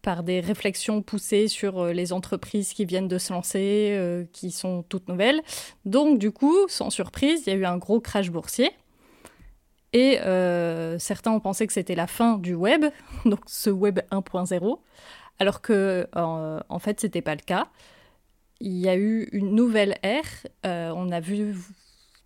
par 0.04 0.22
des 0.22 0.40
réflexions 0.40 1.02
poussées 1.02 1.48
sur 1.48 1.88
les 1.88 2.14
entreprises 2.14 2.74
qui 2.74 2.86
viennent 2.86 3.08
de 3.08 3.18
se 3.18 3.34
lancer, 3.34 4.28
qui 4.34 4.52
sont 4.52 4.84
toutes 4.84 5.08
nouvelles. 5.08 5.42
Donc, 5.86 6.20
du 6.20 6.32
coup, 6.32 6.56
sans 6.68 6.92
surprise, 6.92 7.44
il 7.48 7.50
y 7.50 7.56
a 7.56 7.60
eu 7.60 7.66
un 7.66 7.78
gros 7.78 8.00
crash 8.00 8.30
boursier. 8.30 8.72
Et 9.94 10.20
euh, 10.22 10.98
certains 10.98 11.32
ont 11.32 11.40
pensé 11.40 11.68
que 11.68 11.74
c'était 11.74 11.96
la 11.96 12.08
fin 12.08 12.38
du 12.38 12.56
web, 12.56 12.86
donc 13.26 13.40
ce 13.46 13.70
web 13.70 14.00
1.0, 14.12 14.80
alors 15.40 15.62
que 15.62 16.08
en, 16.16 16.80
fait, 16.80 17.00
ce 17.00 17.06
n'était 17.06 17.22
pas 17.22 17.36
le 17.36 17.42
cas. 17.42 17.68
Il 18.60 18.74
y 18.74 18.90
a 18.90 18.96
eu 18.96 19.30
une 19.32 19.54
nouvelle 19.56 19.98
ère, 20.04 20.26
euh, 20.66 20.92
on 20.96 21.12
a 21.12 21.20
vu 21.20 21.56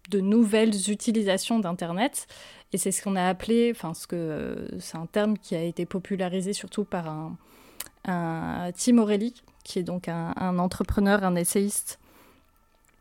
de 0.10 0.22
nouvelles 0.22 0.90
utilisations 0.90 1.60
d'Internet, 1.60 2.28
et 2.72 2.78
c'est 2.78 2.92
ce 2.92 3.02
qu'on 3.02 3.18
a 3.18 3.28
appelé, 3.28 3.72
enfin, 3.76 3.94
ce 3.94 4.08
que 4.08 4.70
c'est 4.80 4.98
un 4.98 5.06
terme 5.06 5.38
qui 5.38 5.56
a 5.56 5.62
été 5.62 5.86
popularisé 5.86 6.54
surtout 6.54 6.86
par 6.86 7.10
un, 7.10 7.38
Tim 8.04 8.98
O'Reilly, 8.98 9.34
qui 9.64 9.80
est 9.80 9.84
donc 9.84 10.08
un, 10.08 10.60
entrepreneur, 10.60 11.24
un 11.24 11.36
essayiste 11.36 12.00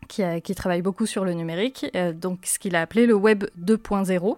qui, 0.08 0.22
qui, 0.42 0.54
travaille 0.54 0.82
beaucoup 0.82 1.06
sur 1.06 1.24
le 1.24 1.32
numérique, 1.32 1.86
euh, 1.94 2.12
donc 2.12 2.40
ce 2.44 2.58
qu'il 2.58 2.76
a 2.76 2.82
appelé 2.82 3.06
le 3.06 3.14
Web 3.14 3.44
2.0. 3.60 4.36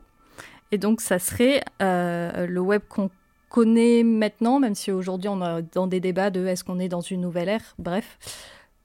Et 0.71 0.79
donc, 0.79 1.01
ça 1.01 1.19
serait 1.19 1.63
euh, 1.81 2.47
le 2.47 2.61
web 2.61 2.83
qu'on 2.89 3.11
connaît 3.49 4.03
maintenant, 4.03 4.61
même 4.61 4.75
si 4.75 4.93
aujourd'hui 4.93 5.29
on 5.29 5.41
est 5.43 5.65
dans 5.75 5.87
des 5.87 6.01
débats 6.01 6.31
de 6.31 6.45
est-ce 6.47 6.65
qu'on 6.65 6.79
est 6.79 6.89
dans 6.89 7.01
une 7.01 7.23
nouvelle 7.23 7.49
ère, 7.49 7.75
bref. 7.79 8.19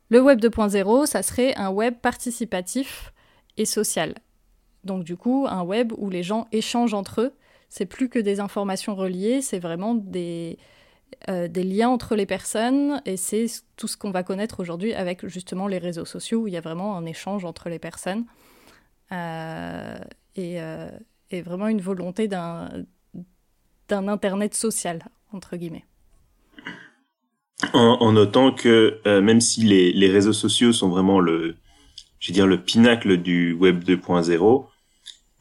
Le 0.10 0.22
web 0.22 0.40
2.0, 0.40 1.06
ça 1.06 1.22
serait 1.22 1.54
un 1.56 1.70
web 1.70 1.96
participatif 1.96 3.14
et 3.58 3.66
social. 3.66 4.16
Donc 4.84 5.04
du 5.04 5.18
coup, 5.18 5.46
un 5.50 5.64
web 5.64 5.92
où 5.98 6.10
les 6.10 6.24
gens 6.24 6.48
échangent 6.52 6.94
entre 6.94 7.22
eux. 7.22 7.34
C'est 7.68 7.86
plus 7.86 8.08
que 8.08 8.20
des 8.20 8.40
informations 8.40 8.96
reliées, 8.96 9.42
c'est 9.42 9.60
vraiment 9.60 9.96
des, 9.96 10.58
euh, 11.30 11.48
des 11.48 11.64
liens 11.64 11.90
entre 11.90 12.16
les 12.16 12.26
personnes 12.26 13.02
et 13.06 13.18
c'est 13.18 13.46
tout 13.78 13.88
ce 13.88 13.98
qu'on 13.98 14.12
va 14.12 14.24
connaître 14.24 14.60
aujourd'hui 14.60 14.94
avec 14.94 15.28
justement 15.28 15.68
les 15.68 15.78
réseaux 15.78 16.06
sociaux 16.06 16.42
où 16.42 16.48
il 16.48 16.54
y 16.54 16.58
a 16.58 16.62
vraiment 16.62 16.98
un 16.98 17.06
échange 17.06 17.46
entre 17.46 17.70
les 17.70 17.80
personnes. 17.80 18.26
Euh, 19.12 19.98
et, 20.36 20.58
et 21.30 21.42
vraiment 21.44 21.68
une 21.68 21.82
volonté 21.82 22.28
d'un 22.28 22.88
Internet 23.90 24.56
social, 24.56 25.04
entre 25.32 25.56
guillemets. 25.58 25.86
En, 27.72 28.12
notant 28.12 28.52
que 28.52 29.00
euh, 29.08 29.22
même 29.22 29.40
si 29.40 29.62
les, 29.64 30.12
réseaux 30.12 30.34
sociaux 30.34 30.74
sont 30.74 30.90
vraiment 30.90 31.20
le, 31.20 31.56
je 32.20 32.44
le 32.44 32.62
pinacle 32.62 33.18
du 33.18 33.54
Web 33.54 33.84
2.0, 33.84 34.66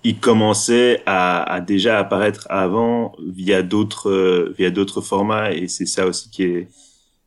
ils 0.04 0.18
commençaient 0.18 1.02
à, 1.06 1.42
à, 1.42 1.60
déjà 1.60 1.98
apparaître 1.98 2.46
avant 2.50 3.14
via 3.24 3.62
d'autres 3.62 4.10
euh, 4.10 4.54
via 4.58 4.70
d'autres 4.70 5.00
formats 5.00 5.52
et 5.52 5.68
c'est 5.68 5.86
ça 5.86 6.06
aussi 6.06 6.30
qui 6.30 6.42
est 6.44 6.68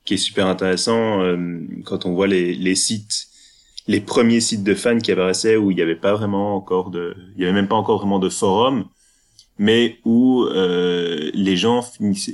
qui 0.04 0.16
est 0.16 0.18
super 0.18 0.48
intéressant 0.48 1.22
euh, 1.22 1.60
quand 1.86 2.06
on 2.06 2.14
voit 2.14 2.28
les, 2.28 2.54
les 2.54 2.76
sites 2.76 3.28
les 3.88 4.02
premiers 4.02 4.42
sites 4.42 4.64
de 4.64 4.74
fans 4.74 5.00
qui 5.00 5.12
apparaissaient 5.12 5.58
où 5.58 5.72
il 5.72 5.76
n'y 5.76 5.82
avait 5.82 5.96
pas 5.96 6.14
vraiment 6.14 6.56
encore 6.56 6.90
de, 6.90 7.16
il 7.36 7.42
y 7.42 7.46
avait 7.46 7.54
même 7.54 7.68
pas 7.68 7.76
encore 7.76 8.00
vraiment 8.00 8.20
de 8.20 8.30
forum, 8.30 8.86
mais 9.58 10.00
où 10.06 10.44
euh, 10.44 11.30
les 11.34 11.56
gens 11.56 11.82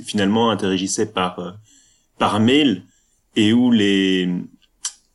finalement 0.04 0.50
interagissaient 0.50 1.12
par 1.12 1.38
euh, 1.38 1.50
par 2.18 2.40
mail 2.40 2.82
et 3.36 3.52
où 3.52 3.70
les 3.70 4.28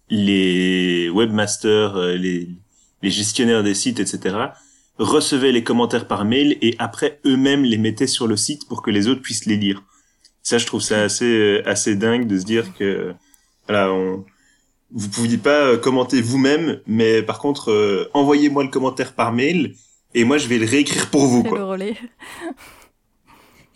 les 0.10 1.10
webmasters, 1.10 1.96
euh, 1.96 2.16
les 2.16 2.50
les 3.04 3.10
gestionnaires 3.12 3.64
des 3.64 3.74
sites, 3.76 4.00
etc. 4.00 4.38
recevaient 5.00 5.52
les 5.52 5.64
commentaires 5.64 6.08
par 6.08 6.26
mail 6.26 6.58
et 6.62 6.76
après 6.80 7.20
eux-mêmes 7.26 7.64
les 7.64 7.78
mettaient 7.78 8.08
sur 8.08 8.28
le 8.28 8.38
site 8.38 8.68
pour 8.68 8.82
que 8.82 8.92
les 8.92 9.08
autres 9.08 9.22
puissent 9.22 9.46
les 9.46 9.58
lire. 9.58 9.84
Ça, 10.44 10.58
je 10.58 10.66
trouve 10.66 10.82
ça 10.82 11.02
assez 11.02 11.26
euh, 11.26 11.62
assez 11.68 11.96
dingue 11.96 12.28
de 12.28 12.40
se 12.40 12.46
dire 12.46 12.74
que 12.74 13.14
voilà, 13.68 13.92
on 13.92 14.26
vous 14.92 15.10
pouviez 15.10 15.38
pas 15.38 15.66
euh, 15.66 15.78
commenter 15.78 16.22
vous-même, 16.22 16.82
mais 16.88 17.22
par 17.22 17.40
contre, 17.40 17.72
euh, 17.72 18.10
envoyez-moi 18.14 18.64
le 18.64 18.70
commentaire 18.70 19.14
par 19.14 19.34
mail 19.34 19.76
et 20.14 20.24
moi 20.24 20.38
je 20.38 20.48
vais 20.48 20.58
le 20.58 20.66
réécrire 20.66 21.10
pour 21.10 21.28
vous. 21.28 21.44
Quoi. 21.44 21.58
le 21.58 21.64
relais. 21.66 21.98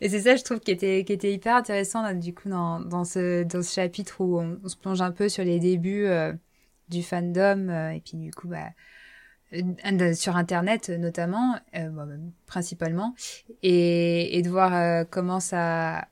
et 0.00 0.08
c'est 0.08 0.20
ça, 0.20 0.36
je 0.36 0.44
trouve, 0.44 0.60
qui 0.60 0.70
était, 0.70 1.04
qui 1.04 1.12
était 1.12 1.32
hyper 1.32 1.56
intéressant 1.56 2.12
du 2.14 2.34
coup 2.34 2.48
dans, 2.48 2.80
dans, 2.80 3.04
ce, 3.04 3.42
dans 3.42 3.62
ce 3.62 3.74
chapitre 3.74 4.20
où 4.20 4.38
on, 4.38 4.68
se 4.68 4.76
plonge 4.76 5.00
un 5.00 5.10
peu 5.10 5.28
sur 5.28 5.44
les 5.44 5.58
débuts 5.58 6.06
euh, 6.06 6.32
du 6.88 7.02
fandom 7.02 7.90
et 7.90 8.00
puis 8.00 8.16
du 8.16 8.30
coup, 8.30 8.48
bah, 8.48 8.68
sur 10.14 10.36
Internet 10.36 10.88
notamment, 10.90 11.56
principalement, 12.46 13.14
et, 13.62 14.38
et 14.38 14.42
de 14.42 14.50
voir 14.50 15.06
comment 15.10 15.40
ça 15.40 16.08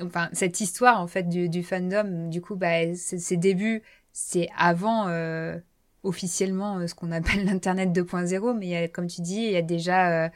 enfin 0.00 0.28
cette 0.32 0.60
histoire 0.60 1.00
en 1.00 1.06
fait 1.06 1.28
du, 1.28 1.48
du 1.48 1.62
fandom 1.62 2.28
du 2.28 2.40
coup 2.40 2.56
bah 2.56 2.94
ses 2.94 3.36
débuts 3.36 3.82
c'est 4.12 4.48
avant 4.56 5.08
euh, 5.08 5.58
officiellement 6.02 6.78
euh, 6.78 6.86
ce 6.86 6.94
qu'on 6.94 7.12
appelle 7.12 7.44
l'internet 7.46 7.90
2.0 7.90 8.56
mais 8.56 8.66
y 8.68 8.76
a, 8.76 8.88
comme 8.88 9.06
tu 9.06 9.20
dis 9.20 9.36
il 9.36 9.52
y 9.52 9.56
a 9.56 9.62
déjà 9.62 10.24
euh, 10.24 10.28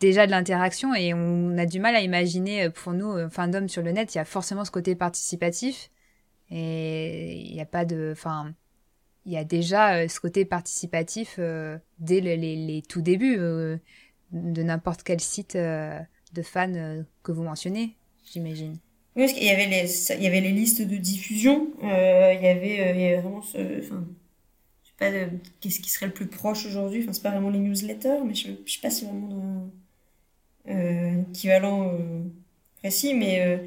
déjà 0.00 0.26
de 0.26 0.30
l'interaction 0.30 0.94
et 0.94 1.14
on 1.14 1.56
a 1.58 1.66
du 1.66 1.80
mal 1.80 1.94
à 1.94 2.00
imaginer 2.00 2.70
pour 2.70 2.92
nous 2.92 3.28
fandom 3.30 3.68
sur 3.68 3.82
le 3.82 3.92
net 3.92 4.14
il 4.14 4.18
y 4.18 4.20
a 4.20 4.24
forcément 4.24 4.64
ce 4.64 4.70
côté 4.70 4.94
participatif 4.94 5.90
et 6.50 7.36
il 7.46 7.52
n'y 7.52 7.60
a 7.60 7.66
pas 7.66 7.84
de 7.84 8.10
enfin 8.12 8.52
il 9.26 9.32
y 9.32 9.36
a 9.36 9.44
déjà 9.44 10.08
ce 10.08 10.20
côté 10.20 10.44
participatif 10.44 11.38
dès 11.98 12.20
les, 12.20 12.82
tout 12.88 13.02
débuts 13.02 13.36
de 13.36 14.62
n'importe 14.62 15.02
quel 15.02 15.20
site 15.20 15.56
de 15.56 16.42
fans 16.42 17.04
que 17.22 17.32
vous 17.32 17.42
mentionnez 17.42 17.96
j'imagine. 18.32 18.78
Oui, 19.16 19.26
parce 19.26 19.40
y 19.40 19.50
avait 19.50 19.66
les, 19.66 20.12
il 20.12 20.22
y 20.22 20.26
avait 20.26 20.40
les 20.40 20.50
listes 20.50 20.82
de 20.82 20.96
diffusion, 20.96 21.70
euh, 21.84 22.34
il 22.34 22.44
y 22.44 22.48
avait, 22.48 23.16
euh, 23.16 23.20
vraiment 23.20 23.42
ce, 23.42 23.58
enfin, 23.78 24.04
je 24.82 24.88
sais 24.88 24.94
pas, 24.98 25.36
qu'est-ce 25.60 25.80
qui 25.80 25.90
serait 25.90 26.06
le 26.06 26.12
plus 26.12 26.26
proche 26.26 26.66
aujourd'hui, 26.66 27.02
enfin, 27.02 27.12
c'est 27.12 27.22
pas 27.22 27.30
vraiment 27.30 27.50
les 27.50 27.60
newsletters, 27.60 28.24
mais 28.24 28.34
je, 28.34 28.48
je 28.66 28.72
sais 28.72 28.80
pas 28.80 28.90
si 28.90 29.04
vraiment 29.04 29.70
euh, 30.68 31.22
équivalent 31.30 31.92
euh, 31.92 32.24
précis, 32.78 33.14
mais, 33.14 33.40
euh, 33.40 33.58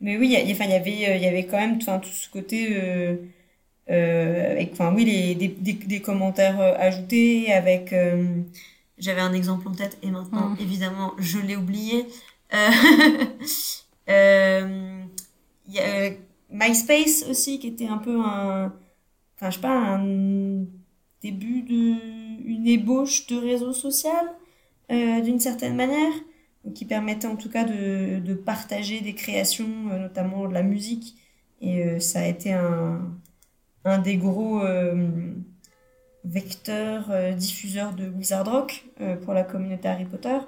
mais 0.00 0.16
oui, 0.16 0.36
il 0.36 0.48
y, 0.48 0.52
enfin, 0.52 0.64
il 0.64 0.70
y 0.70 0.74
avait, 0.74 1.16
il 1.18 1.22
y 1.22 1.26
avait 1.26 1.46
quand 1.46 1.58
même, 1.58 1.76
enfin, 1.76 2.00
tout 2.00 2.08
ce 2.08 2.28
côté, 2.28 2.76
avec, 3.88 4.72
enfin, 4.72 4.92
oui, 4.94 5.04
les, 5.04 5.34
des, 5.34 5.48
des, 5.48 5.74
des 5.74 6.00
commentaires 6.00 6.60
ajoutés, 6.60 7.52
avec, 7.52 7.94
j'avais 8.98 9.20
un 9.20 9.32
exemple 9.32 9.68
en 9.68 9.72
tête, 9.72 9.98
et 10.02 10.10
maintenant, 10.10 10.50
mmh. 10.50 10.56
évidemment, 10.60 11.12
je 11.18 11.38
l'ai 11.38 11.56
oublié. 11.56 12.06
Euh, 14.08 15.02
y 15.68 15.78
a 15.80 15.82
euh, 15.82 16.10
MySpace 16.50 17.24
aussi 17.28 17.58
qui 17.58 17.68
était 17.68 17.88
un 17.88 17.98
peu 17.98 18.20
un, 18.20 18.72
enfin 19.36 19.50
je 19.50 19.56
sais 19.56 19.60
pas, 19.60 19.76
un 19.76 20.64
début 21.22 21.62
de 21.62 21.94
une 22.44 22.66
ébauche 22.68 23.26
de 23.26 23.36
réseau 23.36 23.72
social 23.72 24.32
euh, 24.92 25.20
d'une 25.20 25.40
certaine 25.40 25.74
manière, 25.76 26.12
qui 26.74 26.84
permettait 26.84 27.26
en 27.26 27.36
tout 27.36 27.50
cas 27.50 27.64
de, 27.64 28.20
de 28.20 28.34
partager 28.34 29.00
des 29.00 29.14
créations, 29.14 29.88
euh, 29.90 29.98
notamment 29.98 30.46
de 30.48 30.54
la 30.54 30.62
musique. 30.62 31.16
Et 31.60 31.82
euh, 31.84 32.00
ça 32.00 32.20
a 32.20 32.26
été 32.26 32.52
un, 32.52 33.00
un 33.86 33.98
des 33.98 34.16
gros 34.16 34.62
vecteurs 36.24 37.10
diffuseurs 37.36 37.92
de 37.94 38.08
Wizard 38.08 38.50
Rock 38.50 38.84
pour 39.22 39.32
la 39.32 39.44
communauté 39.44 39.88
Harry 39.88 40.04
Potter. 40.04 40.38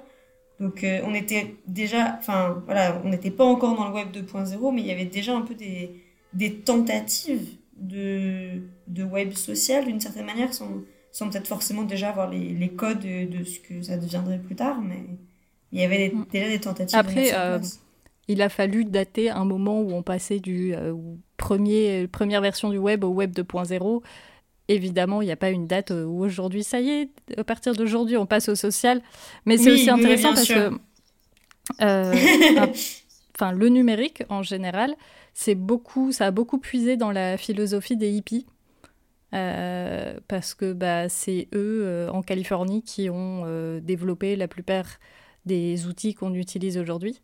Donc 0.59 0.83
euh, 0.83 0.99
on 1.05 1.13
était 1.13 1.55
déjà, 1.67 2.17
enfin 2.19 2.61
voilà, 2.65 3.01
on 3.05 3.09
n'était 3.09 3.31
pas 3.31 3.45
encore 3.45 3.75
dans 3.75 3.87
le 3.87 3.93
web 3.93 4.09
2.0, 4.11 4.73
mais 4.73 4.81
il 4.81 4.87
y 4.87 4.91
avait 4.91 5.05
déjà 5.05 5.35
un 5.35 5.41
peu 5.41 5.55
des, 5.55 6.03
des 6.33 6.55
tentatives 6.55 7.47
de, 7.77 8.61
de 8.87 9.03
web 9.03 9.33
social 9.33 9.85
d'une 9.85 10.01
certaine 10.01 10.25
manière, 10.25 10.53
sans, 10.53 10.69
sans 11.11 11.29
peut-être 11.29 11.47
forcément 11.47 11.83
déjà 11.83 12.09
avoir 12.09 12.29
les, 12.29 12.49
les 12.49 12.69
codes 12.69 12.99
de, 12.99 13.43
ce 13.45 13.59
que 13.59 13.81
ça 13.81 13.95
deviendrait 13.97 14.39
plus 14.39 14.55
tard, 14.55 14.81
mais 14.81 15.05
il 15.71 15.79
y 15.79 15.83
avait 15.83 16.09
mm. 16.13 16.25
déjà 16.29 16.49
des 16.49 16.59
tentatives. 16.59 16.99
Après, 16.99 17.33
euh, 17.33 17.59
il 18.29 18.41
a 18.41 18.47
fallu 18.47 18.85
dater 18.85 19.29
un 19.29 19.43
moment 19.43 19.81
où 19.81 19.91
on 19.91 20.03
passait 20.03 20.39
du 20.39 20.73
euh, 20.73 20.93
premier, 21.35 22.07
première 22.07 22.39
version 22.39 22.69
du 22.69 22.77
web 22.77 23.03
au 23.03 23.09
web 23.09 23.33
2.0. 23.33 24.01
Évidemment, 24.69 25.21
il 25.21 25.25
n'y 25.25 25.31
a 25.31 25.35
pas 25.35 25.49
une 25.49 25.67
date 25.67 25.91
où 25.91 26.23
aujourd'hui, 26.23 26.63
ça 26.63 26.79
y 26.79 26.89
est, 26.89 27.09
à 27.37 27.43
partir 27.43 27.73
d'aujourd'hui, 27.73 28.15
on 28.15 28.25
passe 28.25 28.49
au 28.49 28.55
social. 28.55 29.01
Mais 29.45 29.57
c'est 29.57 29.71
aussi 29.71 29.89
intéressant 29.89 30.33
parce 30.33 30.47
que 30.47 30.71
enfin, 33.35 33.51
le 33.51 33.69
numérique 33.69 34.23
en 34.29 34.43
général, 34.43 34.95
c'est 35.33 35.55
beaucoup, 35.55 36.11
ça 36.11 36.27
a 36.27 36.31
beaucoup 36.31 36.59
puisé 36.59 36.97
dans 36.97 37.11
la 37.11 37.35
philosophie 37.37 37.97
des 37.97 38.11
hippies. 38.11 38.45
Euh, 39.33 40.19
parce 40.27 40.55
que 40.55 40.73
bah, 40.73 41.07
c'est 41.07 41.47
eux 41.53 41.81
euh, 41.83 42.09
en 42.09 42.23
Californie 42.23 42.81
qui 42.81 43.11
ont 43.11 43.43
euh, 43.45 43.79
développé 43.79 44.35
la 44.35 44.47
plupart 44.47 44.87
des 45.45 45.85
outils 45.85 46.15
qu'on 46.15 46.33
utilise 46.33 46.77
aujourd'hui. 46.77 47.21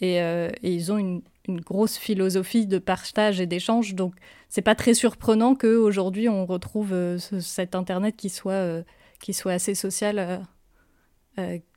Et, 0.00 0.18
ils 0.62 0.92
ont 0.92 0.98
une, 0.98 1.22
grosse 1.48 1.96
philosophie 1.96 2.66
de 2.66 2.78
partage 2.78 3.40
et 3.40 3.46
d'échange. 3.46 3.94
Donc, 3.94 4.14
c'est 4.48 4.62
pas 4.62 4.74
très 4.74 4.94
surprenant 4.94 5.54
qu'aujourd'hui, 5.54 6.28
on 6.28 6.44
retrouve 6.44 6.92
cet 7.18 7.76
Internet 7.76 8.16
qui 8.16 8.30
soit, 8.30 8.82
qui 9.20 9.32
soit 9.32 9.52
assez 9.52 9.76
social, 9.76 10.44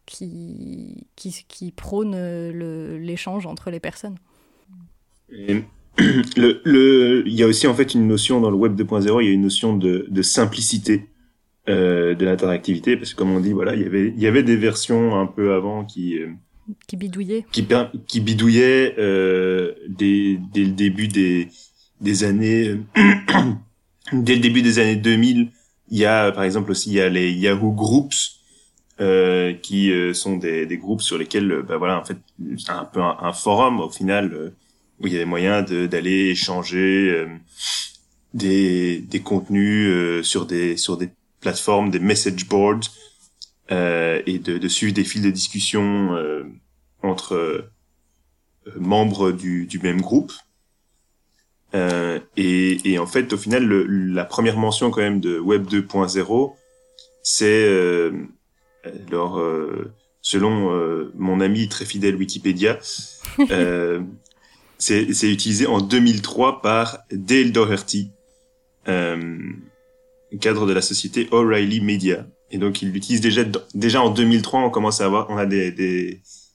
qui, 0.08 1.08
qui, 1.16 1.72
prône 1.72 2.16
l'échange 2.98 3.46
entre 3.46 3.70
les 3.70 3.80
personnes. 3.80 4.18
il 6.38 7.34
y 7.34 7.44
a 7.44 7.48
aussi 7.48 7.68
en 7.68 7.74
fait 7.74 7.94
une 7.94 8.08
notion 8.08 8.40
dans 8.42 8.50
le 8.50 8.56
web 8.56 8.80
2.0, 8.80 9.22
il 9.22 9.28
y 9.28 9.30
a 9.30 9.34
une 9.34 9.42
notion 9.42 9.76
de, 9.76 10.22
simplicité 10.22 11.10
euh, 11.68 12.16
de 12.16 12.26
l'interactivité 12.26 12.98
parce 12.98 13.14
que 13.14 13.18
comme 13.18 13.32
on 13.32 13.40
dit, 13.40 13.54
voilà, 13.54 13.76
il 13.76 13.82
y 13.82 13.86
avait, 13.86 14.08
il 14.08 14.20
y 14.20 14.28
avait 14.28 14.44
des 14.44 14.56
versions 14.56 15.20
un 15.20 15.26
peu 15.26 15.54
avant 15.54 15.86
qui 15.86 16.18
euh, 16.18 16.30
qui 16.88 16.98
bidouillaient, 16.98 17.46
qui, 17.52 17.68
qui 18.08 18.20
bidouillaient 18.20 18.96
euh, 18.98 19.74
dès, 19.88 20.40
dès 20.54 20.64
le 20.64 20.72
début 20.72 21.08
des 21.08 21.50
des 22.02 22.24
années, 22.24 22.78
dès 24.14 24.36
le 24.36 24.42
début 24.42 24.62
des 24.62 24.80
années 24.80 24.96
2000. 24.96 25.52
Il 25.92 25.98
y 25.98 26.06
a 26.06 26.32
par 26.32 26.44
exemple 26.44 26.72
aussi 26.72 26.90
il 26.90 26.96
y 26.96 27.02
a 27.02 27.10
les 27.10 27.32
Yahoo 27.32 27.72
Groups 27.72 28.40
euh, 29.02 29.54
qui 29.54 29.92
euh, 29.92 30.14
sont 30.14 30.38
des, 30.38 30.66
des 30.66 30.78
groupes 30.78 31.02
sur 31.02 31.18
lesquels, 31.18 31.64
bah 31.68 31.78
voilà, 31.78 32.00
en 32.00 32.06
fait, 32.06 32.18
un 32.70 32.86
peu 32.86 33.02
un, 33.02 33.34
forum 33.34 33.80
au 33.80 33.90
final 33.90 34.54
où 35.00 35.08
il 35.08 35.14
y 35.14 35.16
avait 35.16 35.26
moyen 35.26 35.62
d'aller 35.62 36.30
échanger 36.30 37.26
des, 38.34 39.00
des 39.00 39.20
contenus 39.22 40.26
sur 40.26 40.46
des 40.46 40.78
sur 40.78 40.98
des 40.98 41.10
plateformes, 41.42 41.90
des 41.90 42.00
message 42.00 42.48
boards 42.48 42.82
et 43.70 44.40
de, 44.40 44.58
de, 44.58 44.68
suivre 44.68 44.94
des 44.94 45.04
fils 45.04 45.22
de 45.22 45.30
discussion 45.30 46.16
euh, 46.16 46.44
entre 47.04 47.70
membres 48.76 49.32
du, 49.32 49.66
du 49.66 49.80
même 49.80 50.02
groupe. 50.02 50.32
et, 51.74 52.78
et 52.84 53.00
en 53.00 53.08
fait, 53.08 53.32
au 53.34 53.38
final, 53.38 53.66
le, 53.66 53.84
la 53.86 54.26
première 54.26 54.58
mention 54.58 54.90
quand 54.92 55.02
même 55.02 55.20
de 55.20 55.40
Web 55.40 55.68
2.0, 55.68 56.54
c'est 57.22 58.12
alors 59.08 59.42
selon 60.22 61.12
mon 61.16 61.40
ami 61.42 61.70
très 61.70 61.86
fidèle 61.86 62.16
Wikipédia, 62.16 62.80
c'est 64.80 65.32
utilisé 65.32 65.68
en 65.68 65.82
2003 65.82 66.62
par 66.62 67.00
Dale 67.12 67.52
Doherty, 67.52 68.12
euh, 68.88 69.38
cadre 70.39 70.65
de 70.65 70.74
la 70.74 70.82
société 70.82 71.28
O'Reilly 71.32 71.82
Media. 71.82 72.26
Et 72.52 72.58
donc 72.58 72.82
il 72.82 72.92
l'utilise 72.92 73.22
déjà 73.22 73.44
déjà 73.74 74.02
en 74.02 74.10
2003. 74.10 74.62
On 74.62 74.70
commence 74.70 75.02
à 75.02 75.06
avoir, 75.06 75.30
on 75.30 75.38
a 75.38 75.46
des 75.46 75.72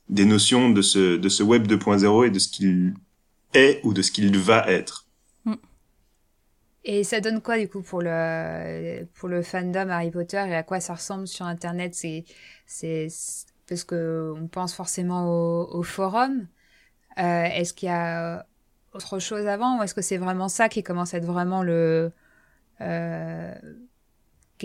des, 0.09 0.25
notions 0.25 0.71
de 0.71 0.83
ce 0.83 1.17
de 1.17 1.29
ce 1.29 1.43
web 1.43 1.67
2.0 1.67 2.27
et 2.27 2.31
de 2.31 2.39
ce 2.39 2.49
qu'il 2.49 2.95
est 3.55 3.81
ou 3.85 3.93
de 3.93 4.03
ce 4.03 4.11
qu'il 4.11 4.37
va 4.39 4.69
être. 4.71 5.07
Mm. 5.45 5.55
Et 6.85 7.05
ça 7.05 7.21
donne 7.21 7.41
quoi 7.41 7.59
du 7.59 7.69
coup 7.69 7.83
pour 7.83 8.03
le 8.03 9.05
pour 9.15 9.29
le 9.29 9.43
fandom 9.43 9.89
Harry 9.89 10.11
Potter 10.11 10.45
et 10.49 10.55
à 10.55 10.63
quoi 10.63 10.81
ça 10.81 10.95
ressemble 10.95 11.29
sur 11.29 11.47
Internet? 11.47 11.95
C'est 11.95 12.25
c'est 12.67 13.09
parce 13.69 13.85
que 13.85 14.35
on 14.37 14.47
pense 14.47 14.75
forcément 14.75 15.29
au, 15.31 15.79
au 15.79 15.83
forum, 15.83 16.47
euh, 17.19 17.45
est-ce 17.45 17.73
qu'il 17.73 17.89
y 17.89 17.93
a 17.93 18.47
autre 18.93 19.19
chose 19.19 19.47
avant 19.47 19.79
ou 19.79 19.83
est-ce 19.83 19.95
que 19.95 20.03
c'est 20.03 20.19
vraiment 20.19 20.49
ça 20.49 20.69
qui 20.69 20.83
commence 20.83 21.15
à 21.15 21.19
être 21.19 21.25
vraiment 21.25 21.63
le 21.63 22.13
euh, 22.81 23.55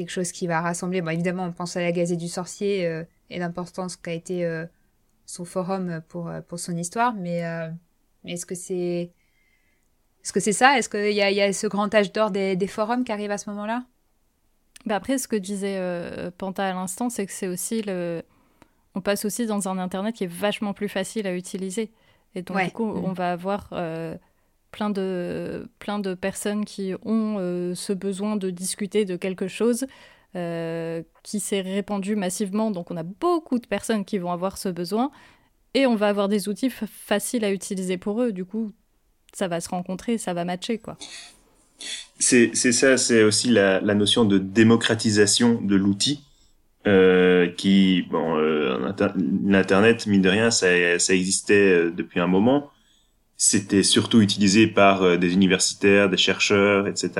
quelque 0.01 0.11
chose 0.11 0.31
qui 0.31 0.47
va 0.47 0.61
rassembler 0.61 1.01
Bon, 1.01 1.09
évidemment, 1.09 1.45
on 1.45 1.51
pense 1.51 1.75
à 1.77 1.81
la 1.81 1.91
Gazette 1.91 2.19
du 2.19 2.27
Sorcier 2.27 2.85
euh, 2.85 3.03
et 3.29 3.39
l'importance 3.39 3.95
qu'a 3.95 4.13
été 4.13 4.47
son 5.25 5.45
forum 5.45 6.01
pour 6.07 6.31
pour 6.47 6.59
son 6.59 6.75
histoire, 6.75 7.13
mais, 7.13 7.43
est-ce 8.25 8.45
que 8.45 8.55
c'est 8.55 9.11
est-ce 10.23 10.33
que 10.33 10.39
c'est 10.39 10.53
ça? 10.53 10.77
Est-ce 10.77 10.89
qu'il 10.89 11.11
y, 11.11 11.15
y, 11.15 11.41
a 11.41 11.53
ce 11.53 11.67
grand 11.67 11.93
âge 11.93 12.11
d'or 12.11 12.31
des, 12.31 12.55
des, 12.55 12.67
forums 12.67 13.03
qui 13.05 13.11
arrive 13.11 13.31
à 13.31 13.37
ce 13.37 13.49
moment-là? 13.51 13.85
Bah 14.85 14.95
Après, 14.95 15.17
ce 15.17 15.27
que 15.27 15.35
disait 15.35 15.79
Panta 16.37 16.67
à 16.67 16.73
l'instant, 16.73 17.09
c'est 17.09 17.25
que 17.25 17.31
c'est 17.31 17.47
aussi 17.47 17.81
le. 17.83 18.23
On 18.95 19.01
passe 19.01 19.23
aussi 19.23 19.45
dans 19.45 19.69
un 19.69 19.77
Internet 19.77 20.15
qui 20.15 20.23
est 20.23 20.31
vachement 20.31 20.73
plus 20.73 20.89
facile 20.89 21.27
à 21.27 21.35
utiliser. 21.35 21.91
Et 22.35 22.41
donc, 22.41 22.61
du 22.61 22.71
coup, 22.71 22.85
on 22.85 23.13
va 23.13 23.31
avoir 23.31 23.69
euh, 23.71 24.15
plein, 24.71 24.89
de, 24.89 25.69
plein 25.79 25.99
de 25.99 26.13
personnes 26.13 26.65
qui 26.65 26.93
ont 27.03 27.37
euh, 27.39 27.75
ce 27.75 27.93
besoin 27.93 28.35
de 28.35 28.49
discuter 28.49 29.05
de 29.05 29.15
quelque 29.15 29.47
chose 29.47 29.85
euh, 30.35 31.01
qui 31.23 31.39
s'est 31.39 31.61
répandu 31.61 32.15
massivement. 32.15 32.71
Donc, 32.71 32.91
on 32.91 32.97
a 32.97 33.03
beaucoup 33.03 33.59
de 33.59 33.67
personnes 33.67 34.05
qui 34.05 34.17
vont 34.17 34.31
avoir 34.31 34.57
ce 34.57 34.69
besoin. 34.69 35.11
Et 35.73 35.85
on 35.85 35.95
va 35.95 36.07
avoir 36.07 36.27
des 36.27 36.49
outils 36.49 36.69
faciles 36.69 37.45
à 37.45 37.51
utiliser 37.51 37.97
pour 37.97 38.21
eux. 38.21 38.31
Du 38.31 38.45
coup, 38.45 38.71
ça 39.33 39.47
va 39.47 39.61
se 39.61 39.69
rencontrer, 39.69 40.17
ça 40.17 40.33
va 40.33 40.45
matcher, 40.45 40.79
quoi. 40.79 40.97
C'est 42.17 42.53
ça, 42.53 42.97
c'est 42.97 43.23
aussi 43.23 43.49
la, 43.49 43.79
notion 43.81 44.25
de 44.25 44.37
démocratisation 44.37 45.61
de 45.61 45.75
l'outil. 45.75 46.23
Euh, 46.87 47.47
qui 47.47 48.03
bon 48.09 48.37
l'internet 49.45 50.07
mine 50.07 50.21
de 50.21 50.29
rien 50.29 50.49
ça, 50.49 50.73
existait 51.09 51.91
depuis 51.91 52.21
un 52.21 52.27
moment 52.27 52.71
c'était 53.39 53.81
surtout 53.81 54.21
utilisé 54.21 54.67
par 54.67 55.01
euh, 55.01 55.17
des 55.17 55.33
universitaires 55.33 56.09
des 56.09 56.17
chercheurs 56.17 56.87
etc 56.87 57.11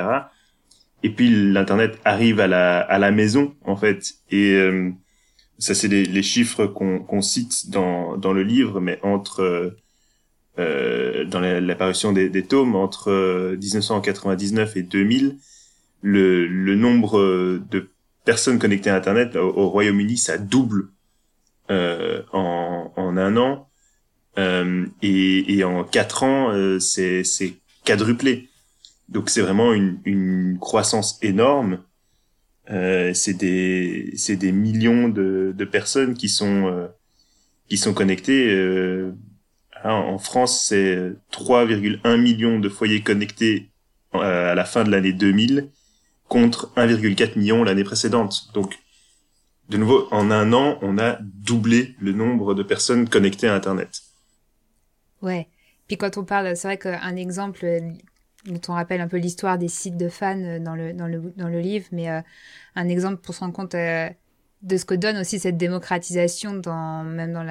et 1.01 1.09
puis 1.09 1.29
l'internet 1.51 1.97
arrive 2.05 2.39
à 2.39 2.47
la 2.47 2.79
à 2.79 2.99
la 2.99 3.09
maison 3.09 3.55
en 3.65 3.75
fait 3.75 4.15
et 4.29 4.61
ça 5.57 5.73
c'est 5.73 5.87
les, 5.87 6.23
chiffres 6.23 6.67
qu'on 6.67 6.99
qu'on 6.99 7.21
cite 7.21 7.71
dans 7.71 8.17
dans 8.17 8.33
le 8.33 8.43
livre 8.43 8.79
mais 8.81 8.99
entre 9.01 9.75
euh, 10.59 11.25
dans 11.25 11.39
l'apparition 11.39 12.11
des, 12.11 12.29
des, 12.29 12.43
tomes 12.43 12.75
entre 12.75 13.55
1999 13.55 14.75
et 14.75 14.83
2000 14.83 15.37
le, 16.01 16.47
le 16.47 16.75
nombre 16.75 17.59
de 17.71 17.89
personnes 18.29 18.59
connectées 18.59 18.89
à 18.89 18.95
Internet 18.95 19.35
au, 19.35 19.69
Royaume-Uni, 19.69 20.17
ça 20.17 20.37
double 20.37 20.89
euh, 21.71 22.21
en, 22.31 22.91
en, 22.95 23.17
un 23.17 23.37
an. 23.37 23.68
Euh, 24.39 24.85
et, 25.01 25.57
et, 25.57 25.63
en 25.63 25.83
quatre 25.83 26.23
ans, 26.23 26.51
euh, 26.51 26.79
c'est 26.79 27.23
quadruplé. 27.83 28.49
Donc 29.09 29.29
c'est 29.29 29.41
vraiment 29.41 29.73
une, 29.73 29.99
une, 30.05 30.57
croissance 30.59 31.19
énorme. 31.21 31.79
Euh, 32.69 33.13
c'est 33.13 33.33
des 33.33 34.13
des 34.29 34.51
millions 34.51 35.09
de, 35.09 35.53
de 35.57 35.65
personnes 35.65 36.13
qui 36.13 36.29
sont 36.29 36.67
euh, 36.67 36.87
qui 37.67 37.77
sont 37.77 37.93
connectées. 37.93 38.49
Euh, 38.51 39.11
hein, 39.83 39.93
en 39.93 40.19
France, 40.19 40.65
c'est 40.67 41.13
3,1 41.31 42.17
millions 42.21 42.59
de 42.59 42.69
foyers 42.69 43.01
connectés 43.01 43.69
à 44.13 44.55
la 44.55 44.65
fin 44.65 44.83
de 44.83 44.91
l'année 44.91 45.13
2000 45.13 45.69
contre 46.27 46.71
1,4 46.75 47.37
million 47.37 47.63
l'année 47.63 47.83
précédente. 47.83 48.49
Donc, 48.53 48.77
de 49.69 49.77
nouveau, 49.77 50.07
en 50.11 50.31
un 50.31 50.53
an, 50.53 50.79
on 50.81 50.97
a 50.97 51.17
doublé 51.21 51.95
le 51.99 52.11
nombre 52.13 52.53
de 52.55 52.63
personnes 52.63 53.09
connectées 53.09 53.47
à 53.47 53.55
Internet. 53.55 54.08
Ouais. 55.21 55.49
Puis 55.87 55.97
quand 55.97 56.17
on 56.17 56.25
parle, 56.25 56.55
c'est 56.55 56.67
vrai 56.67 56.77
qu'un 56.77 57.15
exemple 57.15 57.65
dont 58.45 58.61
on 58.69 58.73
rappelle 58.73 59.01
un 59.01 59.07
peu 59.07 59.17
l'histoire 59.17 59.57
des 59.57 59.67
sites 59.67 59.97
de 59.97 60.09
fans 60.09 60.59
dans 60.59 60.75
le, 60.75 60.93
dans 60.93 61.07
le, 61.07 61.33
dans 61.35 61.49
le 61.49 61.59
livre, 61.59 61.87
mais 61.91 62.09
euh, 62.09 62.21
un 62.75 62.87
exemple 62.89 63.17
pour 63.21 63.35
se 63.35 63.41
rendre 63.41 63.53
compte 63.53 63.75
euh, 63.75 64.09
de 64.61 64.77
ce 64.77 64.85
que 64.85 64.93
donne 64.95 65.17
aussi 65.17 65.39
cette 65.39 65.57
démocratisation 65.57 66.53
dans, 66.55 67.03
même 67.03 67.33
dans 67.33 67.43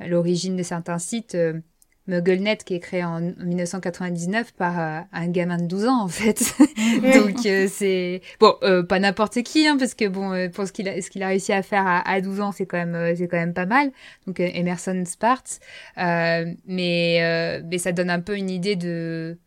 l'origine 0.00 0.56
de 0.56 0.62
certains 0.62 0.98
sites. 0.98 1.34
Euh, 1.34 1.60
MuggleNet 2.08 2.56
qui 2.64 2.74
est 2.74 2.80
créé 2.80 3.04
en 3.04 3.20
1999 3.20 4.52
par 4.52 4.80
euh, 4.80 5.00
un 5.12 5.28
gamin 5.28 5.56
de 5.56 5.66
12 5.66 5.86
ans 5.86 6.02
en 6.02 6.08
fait. 6.08 6.54
Donc 7.02 7.46
euh, 7.46 7.68
c'est 7.70 8.22
bon 8.40 8.54
euh, 8.62 8.82
pas 8.82 8.98
n'importe 8.98 9.42
qui 9.42 9.66
hein, 9.66 9.76
parce 9.78 9.94
que 9.94 10.08
bon 10.08 10.50
pour 10.50 10.66
ce 10.66 10.72
qu'il 10.72 10.88
a 10.88 11.00
ce 11.00 11.10
qu'il 11.10 11.22
a 11.22 11.28
réussi 11.28 11.52
à 11.52 11.62
faire 11.62 11.86
à, 11.86 11.98
à 12.08 12.20
12 12.20 12.40
ans 12.40 12.52
c'est 12.52 12.66
quand 12.66 12.84
même 12.84 13.14
c'est 13.16 13.28
quand 13.28 13.36
même 13.36 13.54
pas 13.54 13.66
mal. 13.66 13.92
Donc 14.26 14.40
Emerson 14.40 15.04
Sparks 15.06 15.60
mais 15.96 17.62
mais 17.64 17.78
ça 17.78 17.92
donne 17.92 18.10
un 18.10 18.20
peu 18.20 18.36
une 18.36 18.50
idée 18.50 18.76
de 18.76 19.38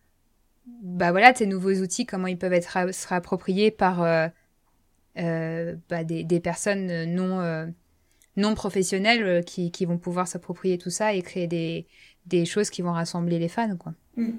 bah 0.82 1.12
voilà 1.12 1.34
de 1.34 1.38
ces 1.38 1.46
nouveaux 1.48 1.74
outils 1.74 2.06
comment 2.06 2.28
ils 2.28 2.38
peuvent 2.38 2.54
être 2.54 2.94
se 2.94 3.08
réappropriés 3.08 3.70
par 3.72 4.00
bah, 5.16 6.04
des, 6.04 6.24
des, 6.24 6.40
personnes 6.40 7.04
non 7.14 7.74
non 8.38 8.56
professionnelles 8.56 9.44
qui, 9.46 9.72
qui 9.72 9.86
vont 9.86 9.98
pouvoir 9.98 10.28
s'approprier 10.28 10.78
tout 10.78 10.90
ça 10.90 11.14
et 11.14 11.22
créer 11.22 11.48
des, 11.48 11.88
des 12.26 12.46
choses 12.46 12.70
qui 12.70 12.82
vont 12.82 12.94
rassembler 12.94 13.40
les 13.40 13.50
fans, 13.50 13.76
quoi. 13.78 13.94
Mm. 14.18 14.32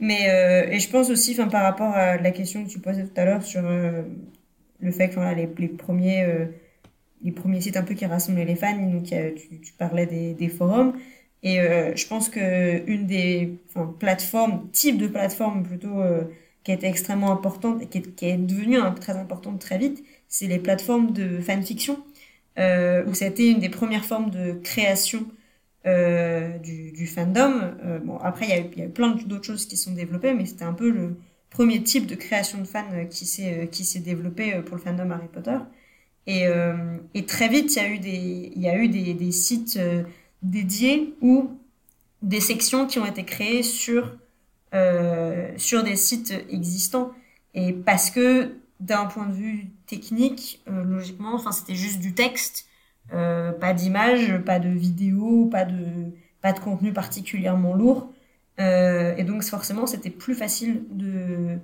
Mais 0.00 0.30
euh, 0.30 0.70
et 0.70 0.80
je 0.80 0.90
pense 0.90 1.10
aussi, 1.10 1.32
enfin 1.32 1.48
par 1.48 1.62
rapport 1.62 1.94
à 1.94 2.16
la 2.16 2.30
question 2.30 2.64
que 2.64 2.70
tu 2.70 2.80
posais 2.80 3.04
tout 3.04 3.20
à 3.20 3.24
l'heure 3.24 3.42
sur 3.42 3.62
euh, 3.64 4.02
le 4.80 4.90
fait 4.92 5.08
que 5.10 5.20
les, 5.34 5.68
premiers 5.68 6.24
euh, 6.24 6.46
les 7.22 7.32
premiers 7.32 7.60
sites 7.60 7.76
un 7.76 7.82
peu 7.82 7.94
qui 7.94 8.06
rassemblaient 8.06 8.44
les 8.44 8.56
fans, 8.56 8.76
donc 8.76 9.04
tu, 9.04 9.72
parlais 9.78 10.06
des, 10.06 10.48
forums. 10.48 10.94
Et 11.42 11.58
je 11.58 12.06
pense 12.06 12.28
que 12.28 12.86
une 12.86 13.06
des 13.06 13.58
plateformes, 13.98 14.68
type 14.72 14.98
de 14.98 15.06
plateforme 15.06 15.62
plutôt, 15.62 16.02
qui 16.64 16.72
été 16.72 16.86
extrêmement 16.86 17.32
importante 17.32 17.82
et 17.82 17.86
qui 17.86 17.98
est, 18.26 18.36
devenue 18.38 18.78
très 19.00 19.16
importante 19.16 19.60
très 19.60 19.78
vite, 19.78 20.02
c'est 20.28 20.46
les 20.46 20.58
plateformes 20.58 21.12
de 21.12 21.40
fanfiction, 21.40 21.98
où 22.58 23.14
c'était 23.14 23.50
une 23.50 23.58
des 23.58 23.68
premières 23.68 24.04
formes 24.04 24.30
de 24.30 24.52
création 24.52 25.26
euh, 25.86 26.58
du, 26.58 26.92
du, 26.92 27.06
fandom. 27.06 27.74
Euh, 27.84 27.98
bon, 28.00 28.18
après, 28.18 28.46
il 28.46 28.78
y, 28.78 28.82
a 28.82 28.84
eu, 28.84 28.90
plein 28.90 29.12
d'autres 29.14 29.46
choses 29.46 29.64
qui 29.66 29.78
sont 29.78 29.92
développées, 29.92 30.34
mais 30.34 30.44
c'était 30.44 30.64
un 30.64 30.74
peu 30.74 30.90
le 30.90 31.16
premier 31.48 31.82
type 31.82 32.06
de 32.06 32.14
création 32.14 32.58
de 32.58 32.66
fans 32.66 32.84
euh, 32.92 33.04
qui 33.04 33.24
s'est 33.24 33.66
qui 33.72 33.84
s'est 33.86 34.00
développé 34.00 34.60
pour 34.62 34.76
le 34.76 34.82
fandom 34.82 35.10
Harry 35.10 35.28
Potter. 35.32 35.56
Et, 36.26 36.44
et 37.14 37.26
très 37.26 37.48
vite, 37.48 37.74
il 37.74 37.78
y 37.78 37.80
a 37.80 37.88
eu 37.88 37.98
des 37.98 38.52
il 38.54 38.62
y 38.62 38.68
a 38.68 38.76
eu 38.76 38.88
des, 38.88 39.14
des 39.14 39.32
sites 39.32 39.80
dédiés 40.42 41.14
ou 41.22 41.50
des 42.22 42.40
sections 42.40 42.86
qui 42.86 42.98
ont 42.98 43.06
été 43.06 43.24
créées 43.24 43.62
sur 43.62 44.16
sur 45.56 45.82
des 45.82 45.96
sites 45.96 46.34
existants. 46.50 47.12
Et 47.54 47.72
parce 47.72 48.10
que 48.10 48.56
d'un 48.80 49.06
point 49.06 49.26
de 49.26 49.32
vue 49.32 49.70
technique, 49.86 50.62
logiquement, 50.66 51.34
enfin, 51.34 51.52
c'était 51.52 51.74
juste 51.74 52.00
du 52.00 52.14
texte 52.14 52.69
euh, 53.12 53.52
pas 53.52 53.72
d'image, 53.74 54.38
pas 54.44 54.58
de 54.58 54.68
vidéo, 54.68 55.46
pas 55.46 55.64
de, 55.64 56.12
pas 56.42 56.52
de 56.52 56.60
contenu 56.60 56.92
particulièrement 56.92 57.74
lourd. 57.74 58.12
Euh, 58.60 59.14
et 59.16 59.24
donc 59.24 59.42
forcément, 59.42 59.86
c'était 59.86 60.10
plus 60.10 60.34
facile 60.34 60.84
de, 60.90 61.58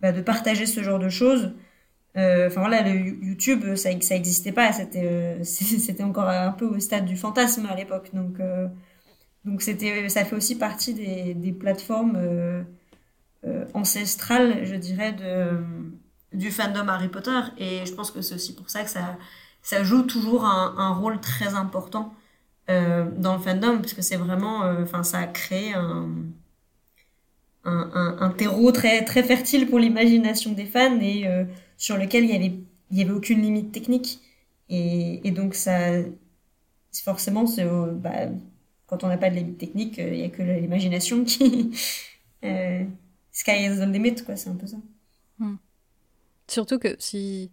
bah, 0.00 0.12
de 0.12 0.20
partager 0.20 0.66
ce 0.66 0.82
genre 0.82 0.98
de 0.98 1.08
choses. 1.08 1.52
Euh, 2.16 2.48
enfin 2.48 2.60
voilà, 2.60 2.82
le 2.82 2.94
YouTube, 3.24 3.74
ça, 3.76 3.90
ça 4.00 4.16
existait 4.16 4.52
pas, 4.52 4.72
c'était, 4.72 5.38
c'était 5.44 6.02
encore 6.04 6.28
un 6.28 6.52
peu 6.52 6.66
au 6.66 6.80
stade 6.80 7.06
du 7.06 7.16
fantasme 7.16 7.66
à 7.66 7.76
l'époque. 7.76 8.10
Donc, 8.14 8.38
donc 9.44 9.62
c'était, 9.62 10.08
ça 10.08 10.24
fait 10.24 10.36
aussi 10.36 10.58
partie 10.58 10.94
des, 10.94 11.34
des 11.34 11.52
plateformes 11.52 12.18
ancestrales, 13.74 14.64
je 14.64 14.74
dirais, 14.76 15.12
de, 15.12 15.58
du 16.32 16.50
fandom 16.50 16.88
Harry 16.88 17.08
Potter. 17.08 17.40
Et 17.58 17.86
je 17.86 17.92
pense 17.94 18.10
que 18.10 18.20
c'est 18.22 18.34
aussi 18.34 18.54
pour 18.54 18.70
ça 18.70 18.82
que 18.84 18.90
ça, 18.90 19.16
ça 19.62 19.84
joue 19.84 20.02
toujours 20.02 20.44
un, 20.44 20.94
rôle 20.94 21.20
très 21.20 21.54
important 21.54 22.12
euh, 22.68 23.08
dans 23.16 23.34
le 23.34 23.40
fandom 23.40 23.78
parce 23.78 23.94
que 23.94 24.02
c'est 24.02 24.16
vraiment 24.16 24.64
euh, 24.64 24.82
enfin 24.82 25.04
ça 25.04 25.18
a 25.18 25.26
créé 25.26 25.72
un, 25.72 26.08
un, 27.64 28.30
terreau 28.30 28.72
très 28.72 29.04
très 29.04 29.22
fertile 29.22 29.68
pour 29.68 29.78
l'imagination 29.78 30.52
des 30.52 30.66
fans 30.66 31.00
et 31.00 31.26
euh, 31.26 31.44
sur 31.76 31.96
lequel 31.96 32.24
il 32.24 32.30
y 32.30 32.36
avait 32.36 32.54
il 32.90 32.98
y 32.98 33.02
avait 33.02 33.12
aucune 33.12 33.40
limite 33.40 33.72
technique 33.72 34.20
et, 34.68 35.26
et 35.26 35.30
donc 35.30 35.54
ça 35.54 35.92
forcément 37.04 37.44
bah, 37.94 38.28
quand 38.86 39.04
on 39.04 39.08
n'a 39.08 39.16
pas 39.16 39.30
de 39.30 39.36
limite 39.36 39.58
technique 39.58 39.98
il 39.98 40.16
y 40.16 40.24
a 40.24 40.28
que 40.28 40.42
l'imagination 40.42 41.24
qui 41.24 41.70
sky 43.32 43.64
is 43.64 43.76
the 43.76 43.88
limit 43.88 44.16
quoi 44.24 44.36
c'est 44.36 44.50
un 44.50 44.56
peu 44.56 44.66
ça 44.66 44.76
hmm. 45.38 45.56
surtout 46.48 46.78
que 46.78 46.96
si 46.98 47.50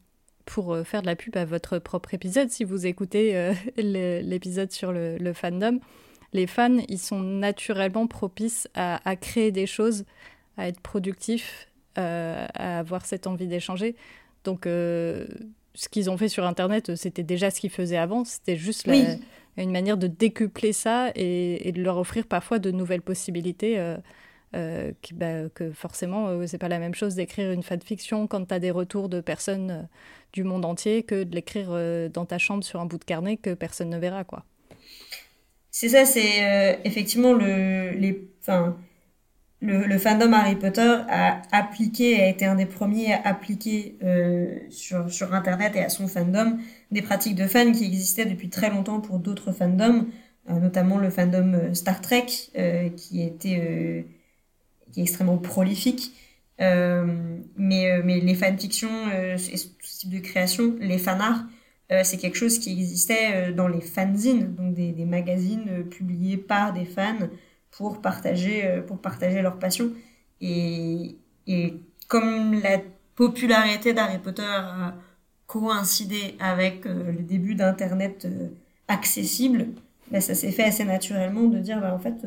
pour 0.50 0.74
euh, 0.74 0.84
faire 0.84 1.02
de 1.02 1.06
la 1.06 1.16
pub 1.16 1.38
à 1.38 1.46
votre 1.46 1.78
propre 1.78 2.16
épisode, 2.16 2.50
si 2.50 2.64
vous 2.64 2.88
écoutez 2.88 3.38
euh, 3.38 3.54
l'épisode 3.78 4.72
sur 4.72 4.92
le, 4.92 5.32
fandom, 5.34 5.80
les 6.34 6.48
fans, 6.48 6.80
ils 6.90 6.98
sont 6.98 7.20
naturellement 7.20 8.08
propices 8.08 8.68
à, 8.74 9.16
créer 9.16 9.52
des 9.52 9.68
choses, 9.68 10.06
à 10.58 10.68
être 10.68 10.80
productifs, 10.80 11.70
euh, 12.00 12.48
à 12.56 12.80
avoir 12.80 13.06
cette 13.06 13.28
envie 13.28 13.48
d'échanger. 13.48 13.96
Donc, 14.44 14.62
ce 14.66 15.28
qu'ils 15.92 16.10
ont 16.10 16.18
fait 16.18 16.30
sur 16.30 16.46
Internet, 16.46 16.96
c'était 16.96 17.24
déjà 17.24 17.52
ce 17.52 17.60
qu'ils 17.60 17.70
faisaient 17.70 17.98
avant. 17.98 18.26
C'était 18.26 18.56
juste 18.56 18.88
une 19.58 19.72
manière 19.72 19.98
de 19.98 20.08
décupler 20.08 20.72
ça 20.72 21.12
et, 21.16 21.72
de 21.72 21.82
leur 21.82 21.98
offrir 21.98 22.26
parfois 22.26 22.58
de 22.58 22.72
nouvelles 22.72 23.02
possibilités. 23.02 23.78
Qui, 25.02 25.14
bah, 25.14 25.50
que 25.54 25.72
forcément, 25.72 26.46
c'est 26.48 26.58
pas 26.58 26.70
la 26.70 26.80
même 26.80 26.96
chose 26.96 27.16
d'écrire 27.16 27.52
une 27.52 27.64
fanfiction 27.64 28.28
quand 28.28 28.46
tu 28.46 28.54
as 28.54 28.60
des 28.60 28.72
retours 28.72 29.10
de 29.10 29.22
personnes 29.22 29.88
du 30.34 30.44
monde 30.44 30.66
entier 30.66 31.04
que 31.04 31.24
de 31.24 31.34
l'écrire 31.34 31.70
euh, 31.72 32.10
dans 32.10 32.26
ta 32.26 32.38
chambre 32.38 32.64
sur 32.64 32.80
un 32.80 32.86
bout 32.86 32.98
de 32.98 33.04
carnet 33.04 33.38
que 33.38 33.54
personne 33.54 33.90
ne 33.90 33.98
verra, 33.98 34.24
quoi. 34.24 34.46
C'est 35.72 35.90
ça, 35.90 36.06
c'est 36.06 36.44
euh, 36.44 36.76
effectivement 36.84 37.34
le, 37.34 37.94
enfin, 38.42 38.76
le, 39.62 39.98
fandom 39.98 40.34
Harry 40.34 40.56
Potter 40.56 40.98
a 41.08 41.42
appliqué, 41.52 42.22
a 42.22 42.28
été 42.28 42.46
un 42.46 42.56
des 42.56 42.66
premiers 42.66 43.14
à 43.14 43.28
appliquer 43.28 43.98
euh, 44.04 44.58
sur, 44.70 45.12
sur 45.12 45.34
Internet 45.34 45.76
et 45.76 45.84
à 45.84 45.90
son 45.90 46.08
fandom 46.08 46.58
des 46.92 47.02
pratiques 47.02 47.36
de 47.36 47.48
fans 47.48 47.72
qui 47.72 47.86
existaient 47.86 48.26
depuis 48.26 48.50
très 48.50 48.70
longtemps 48.70 49.00
pour 49.00 49.20
d'autres 49.20 49.52
fandoms, 49.52 50.08
notamment 50.48 50.98
le 50.98 51.12
fandom 51.12 51.74
Star 51.76 52.02
Trek, 52.02 52.26
qui 52.98 53.22
était 53.22 54.06
qui 54.92 55.00
est 55.02 55.04
extrêmement 55.04 55.38
prolifique. 55.38 56.14
Euh, 56.62 57.38
mais, 57.56 58.02
mais 58.04 58.20
les 58.20 58.36
fanfictions, 58.36 58.90
euh, 59.14 59.38
type 59.38 60.10
de 60.10 60.20
création, 60.20 60.76
les 60.80 60.98
fanarts, 60.98 61.46
euh, 61.92 62.02
c'est 62.04 62.18
quelque 62.18 62.36
chose 62.36 62.60
qui 62.60 62.72
existait 62.72 63.50
euh, 63.50 63.54
dans 63.54 63.68
les 63.68 63.82
fanzines, 63.82 64.54
donc 64.56 64.74
des, 64.74 64.92
des 64.92 65.06
magazines 65.06 65.66
euh, 65.70 65.84
publiés 65.84 66.38
par 66.38 66.74
des 66.74 66.86
fans 66.86 67.30
pour 67.72 68.02
partager, 68.02 68.82
pour 68.88 69.00
partager 69.00 69.42
leur 69.42 69.58
passion. 69.58 69.92
Et, 70.42 71.18
et 71.48 71.76
comme 72.08 72.60
la 72.62 72.80
popularité 73.16 73.94
d'Harry 73.94 74.18
Potter 74.18 74.44
a 74.44 74.96
coïncidé 75.48 76.36
avec 76.40 76.86
le 76.86 77.22
début 77.22 77.56
d'Internet 77.56 78.28
accessible, 78.88 79.68
ben 80.12 80.20
ça 80.20 80.34
s'est 80.34 80.52
fait 80.52 80.64
assez 80.64 80.84
naturellement 80.84 81.44
de 81.44 81.60
dire, 81.60 81.80
ben 81.80 81.94
en 81.94 82.00
fait, 82.00 82.26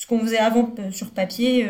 ce 0.00 0.06
qu'on 0.06 0.20
faisait 0.20 0.38
avant 0.38 0.74
sur 0.90 1.10
papier, 1.10 1.68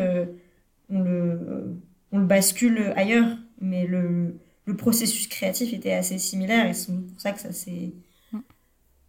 on, 0.89 1.01
le, 1.01 1.77
on 2.13 2.19
le 2.19 2.27
bascule 2.27 2.93
ailleurs. 2.95 3.37
Mais 3.61 3.87
le, 3.87 4.39
le 4.67 4.77
processus 4.77 5.27
créatif 5.27 5.73
était 5.73 5.93
assez 5.93 6.19
similaire 6.19 6.67
et 6.67 6.75
c'est 6.75 6.93
pour 6.93 7.21
ça 7.21 7.33
que 7.33 7.41
ça 7.41 7.53
s'est 7.53 7.93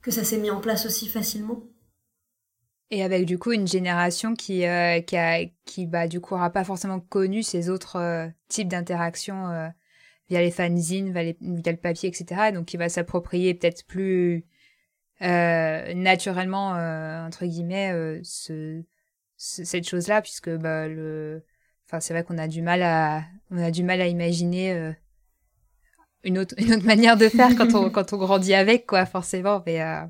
que 0.02 0.10
ça 0.10 0.24
s'est 0.24 0.40
mis 0.40 0.50
en 0.50 0.60
place 0.60 0.88
aussi 0.88 1.08
facilement. 1.08 1.62
Et 2.90 3.04
avec 3.04 3.26
du 3.26 3.38
coup 3.38 3.52
une 3.52 3.68
génération 3.68 4.34
qui 4.34 4.66
euh, 4.66 5.00
qui 5.02 5.16
a 5.16 5.46
qui 5.66 5.86
bah 5.86 6.08
du 6.08 6.20
coup 6.20 6.34
aura 6.34 6.50
pas 6.50 6.64
forcément 6.64 7.00
connu 7.00 7.44
ces 7.44 7.70
autres 7.70 7.98
euh, 7.98 8.28
types 8.48 8.68
d'interactions 8.68 9.50
euh, 9.50 9.68
via 10.30 10.42
les 10.42 10.50
fanzines, 10.50 11.14
via, 11.14 11.34
via, 11.40 11.72
le 11.72 11.78
papier, 11.78 12.10
etc. 12.10 12.52
Donc 12.52 12.66
qui 12.66 12.78
va 12.78 12.90
s'approprier 12.90 13.54
peut-être 13.54 13.86
plus 13.86 14.46
naturellement 15.22 16.72
entre 17.26 17.46
guillemets 17.46 18.20
ce, 18.24 18.84
cette 19.44 19.90
chose-là 19.90 20.22
puisque 20.22 20.50
bah 20.50 20.88
le 20.88 21.44
enfin 21.88 22.00
c'est 22.00 22.14
vrai 22.14 22.24
qu'on 22.24 22.38
a 22.38 22.48
du 22.48 22.62
mal 22.62 22.84
à 22.84 23.24
on 23.50 23.58
a 23.58 23.72
du 23.72 23.84
mal 23.84 24.02
à 24.02 24.08
imaginer 24.08 24.94
une 26.24 26.38
autre, 26.38 26.56
une 26.60 26.74
autre 26.74 26.86
manière 26.86 27.18
de 27.18 27.30
faire 27.30 27.56
quand 27.56 27.74
on, 27.76 27.90
quand 27.92 28.14
on 28.14 28.18
grandit 28.18 28.54
avec, 28.54 28.86
quoi, 28.86 29.06
forcément. 29.06 29.62
Mais, 29.66 29.82
euh, 29.82 30.02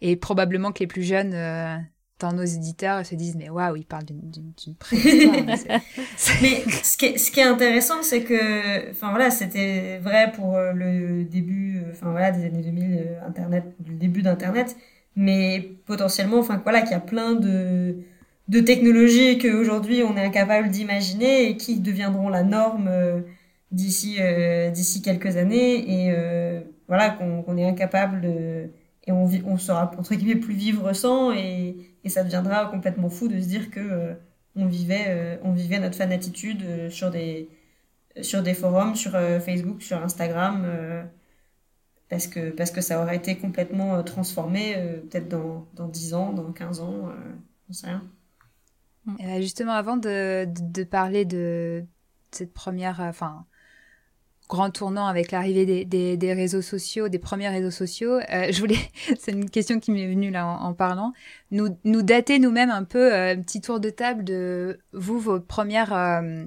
et 0.00 0.16
probablement 0.16 0.72
que 0.72 0.80
les 0.80 0.86
plus 0.86 1.02
jeunes 1.02 1.34
euh, 1.34 1.76
dans 2.20 2.32
nos 2.32 2.44
éditeurs 2.44 3.04
se 3.04 3.14
disent, 3.14 3.36
mais 3.36 3.48
waouh, 3.48 3.76
ils 3.76 3.86
parlent 3.86 4.04
d'une 4.04 4.74
préhistoire. 4.78 5.34
mais 6.42 6.62
ce 6.68 6.96
qui 6.96 7.06
est, 7.06 7.18
ce 7.18 7.30
qui 7.30 7.40
est 7.40 7.44
intéressant, 7.44 8.02
c'est 8.02 8.22
que, 8.22 8.90
enfin 8.90 9.10
voilà, 9.10 9.30
c'était 9.30 9.98
vrai 9.98 10.32
pour 10.32 10.56
euh, 10.56 10.72
le 10.72 11.24
début, 11.24 11.82
enfin 11.90 12.10
voilà, 12.10 12.30
des 12.30 12.44
années 12.44 12.62
2000, 12.62 13.18
Internet, 13.26 13.64
le 13.86 13.94
début 13.94 14.22
d'Internet, 14.22 14.76
mais 15.16 15.60
potentiellement, 15.86 16.38
enfin 16.38 16.60
voilà, 16.62 16.82
qu'il 16.82 16.92
y 16.92 16.94
a 16.94 17.00
plein 17.00 17.34
de 17.34 17.96
de 18.48 18.60
technologies 18.60 19.38
qu'aujourd'hui 19.38 20.02
on 20.02 20.16
est 20.16 20.24
incapable 20.24 20.68
d'imaginer 20.70 21.48
et 21.48 21.56
qui 21.56 21.80
deviendront 21.80 22.28
la 22.28 22.42
norme 22.42 22.90
d'ici 23.74 24.16
euh, 24.20 24.70
d'ici 24.70 25.02
quelques 25.02 25.36
années 25.36 26.06
et 26.06 26.12
euh, 26.16 26.60
voilà 26.88 27.10
qu'on 27.10 27.56
est 27.58 27.68
incapable 27.68 28.20
de 28.20 28.70
et 29.06 29.12
on 29.12 29.28
on 29.46 29.58
sera 29.58 29.90
entre 29.98 30.14
guillemets 30.14 30.40
plus 30.40 30.54
vivre 30.54 30.92
sans 30.92 31.32
et, 31.32 31.76
et 32.04 32.08
ça 32.08 32.24
deviendra 32.24 32.66
complètement 32.66 33.10
fou 33.10 33.28
de 33.28 33.40
se 33.40 33.46
dire 33.46 33.70
que 33.70 33.80
euh, 33.80 34.14
on 34.56 34.66
vivait 34.66 35.40
on 35.42 35.52
vivait 35.52 35.80
notre 35.80 35.96
fanatitude 35.96 36.88
sur 36.90 37.10
des 37.10 37.48
sur 38.22 38.42
des 38.42 38.54
forums 38.54 38.94
sur 38.94 39.12
Facebook 39.44 39.82
sur 39.82 40.00
Instagram 40.02 40.64
parce 42.08 42.28
que 42.28 42.50
parce 42.50 42.70
que 42.70 42.80
ça 42.80 43.02
aurait 43.02 43.16
été 43.16 43.36
complètement 43.36 44.02
transformé 44.04 44.76
peut-être 45.10 45.28
dans 45.28 45.66
dans 45.74 45.88
10 45.88 46.14
ans 46.14 46.32
dans 46.32 46.52
15 46.52 46.80
ans 46.80 47.10
on 47.68 47.72
sait 47.72 47.88
rien 47.88 48.04
et 49.18 49.42
justement 49.42 49.72
avant 49.72 49.96
de, 49.96 50.46
de, 50.46 50.72
de 50.72 50.84
parler 50.84 51.24
de 51.24 51.84
cette 52.30 52.52
première 52.52 53.00
enfin 53.00 53.46
grand 54.48 54.70
tournant 54.70 55.06
avec 55.06 55.30
l'arrivée 55.30 55.84
des, 55.84 56.16
des, 56.16 56.32
réseaux 56.32 56.62
sociaux, 56.62 57.08
des 57.08 57.18
premiers 57.18 57.48
réseaux 57.48 57.70
sociaux. 57.70 58.18
Euh, 58.18 58.48
je 58.52 58.58
voulais, 58.60 58.78
c'est 59.18 59.32
une 59.32 59.50
question 59.50 59.80
qui 59.80 59.90
m'est 59.90 60.06
venue 60.06 60.30
là 60.30 60.46
en, 60.46 60.74
parlant, 60.74 61.12
nous, 61.50 61.76
nous 61.84 62.02
dater 62.02 62.38
nous-mêmes 62.38 62.70
un 62.70 62.84
peu, 62.84 63.12
euh, 63.12 63.32
un 63.32 63.42
petit 63.42 63.60
tour 63.60 63.80
de 63.80 63.90
table 63.90 64.24
de 64.24 64.80
vous, 64.92 65.18
vos 65.18 65.40
premières 65.40 65.92
euh, 65.94 66.44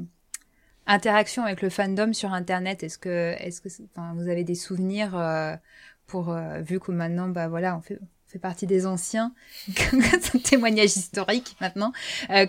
interactions 0.85 1.43
avec 1.43 1.61
le 1.61 1.69
fandom 1.69 2.13
sur 2.13 2.33
Internet. 2.33 2.83
Est-ce 2.83 2.97
que, 2.97 3.35
est-ce 3.39 3.61
que, 3.61 3.69
vous 4.15 4.29
avez 4.29 4.43
des 4.43 4.55
souvenirs 4.55 5.59
pour, 6.05 6.33
vu 6.61 6.79
que 6.79 6.91
maintenant, 6.91 7.27
bah 7.27 7.49
voilà, 7.49 7.75
on 7.75 7.81
fait, 7.81 7.99
partie 8.39 8.67
des 8.67 8.86
anciens, 8.86 9.34
c'est 9.67 10.36
un 10.36 10.39
témoignage 10.39 10.95
historique 10.95 11.56
maintenant. 11.62 11.91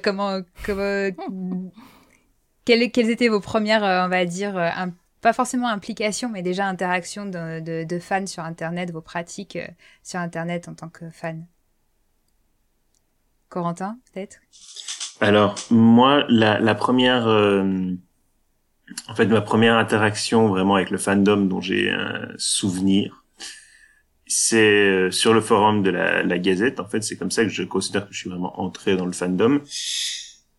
comment, 0.02 0.40
comment, 0.64 1.10
quelles, 2.64 3.10
étaient 3.10 3.28
vos 3.28 3.40
premières, 3.40 3.82
on 3.82 4.08
va 4.08 4.24
dire, 4.24 4.56
un, 4.56 4.92
pas 5.20 5.32
forcément 5.32 5.68
implication, 5.68 6.28
mais 6.28 6.42
déjà 6.42 6.66
interaction 6.66 7.26
de, 7.26 7.98
fans 8.00 8.26
sur 8.26 8.44
Internet, 8.44 8.92
vos 8.92 9.00
pratiques 9.00 9.56
euh, 9.56 9.66
sur 10.02 10.20
Internet 10.20 10.68
en 10.68 10.74
tant 10.74 10.88
que 10.88 11.10
fan? 11.10 11.46
Corentin, 13.48 13.98
peut-être? 14.12 14.38
Alors, 15.20 15.54
moi, 15.70 16.24
la, 16.28 16.74
première... 16.74 17.26
Euh, 17.26 17.94
en 19.08 19.14
fait, 19.14 19.26
ma 19.26 19.40
première 19.40 19.76
interaction 19.76 20.48
vraiment 20.48 20.76
avec 20.76 20.90
le 20.90 20.98
fandom 20.98 21.46
dont 21.46 21.60
j'ai 21.60 21.90
un 21.90 22.28
souvenir, 22.36 23.24
c'est 24.28 24.56
euh, 24.58 25.10
sur 25.10 25.34
le 25.34 25.40
forum 25.40 25.82
de 25.82 25.90
la, 25.90 26.22
la, 26.22 26.38
Gazette. 26.38 26.80
En 26.80 26.86
fait, 26.86 27.02
c'est 27.02 27.16
comme 27.16 27.30
ça 27.30 27.42
que 27.42 27.50
je 27.50 27.62
considère 27.62 28.06
que 28.06 28.14
je 28.14 28.18
suis 28.18 28.30
vraiment 28.30 28.60
entré 28.60 28.96
dans 28.96 29.06
le 29.06 29.12
fandom. 29.12 29.60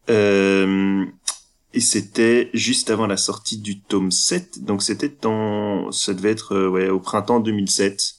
Euh, 0.09 1.05
et 1.73 1.81
c'était 1.81 2.49
juste 2.53 2.89
avant 2.89 3.05
la 3.05 3.17
sortie 3.17 3.59
du 3.59 3.79
tome 3.79 4.11
7, 4.11 4.63
donc 4.65 4.81
c'était 4.81 5.25
en, 5.25 5.91
ça 5.91 6.13
devait 6.15 6.31
être 6.31 6.55
euh, 6.55 6.67
ouais, 6.67 6.89
au 6.89 6.99
printemps 6.99 7.39
2007. 7.39 8.15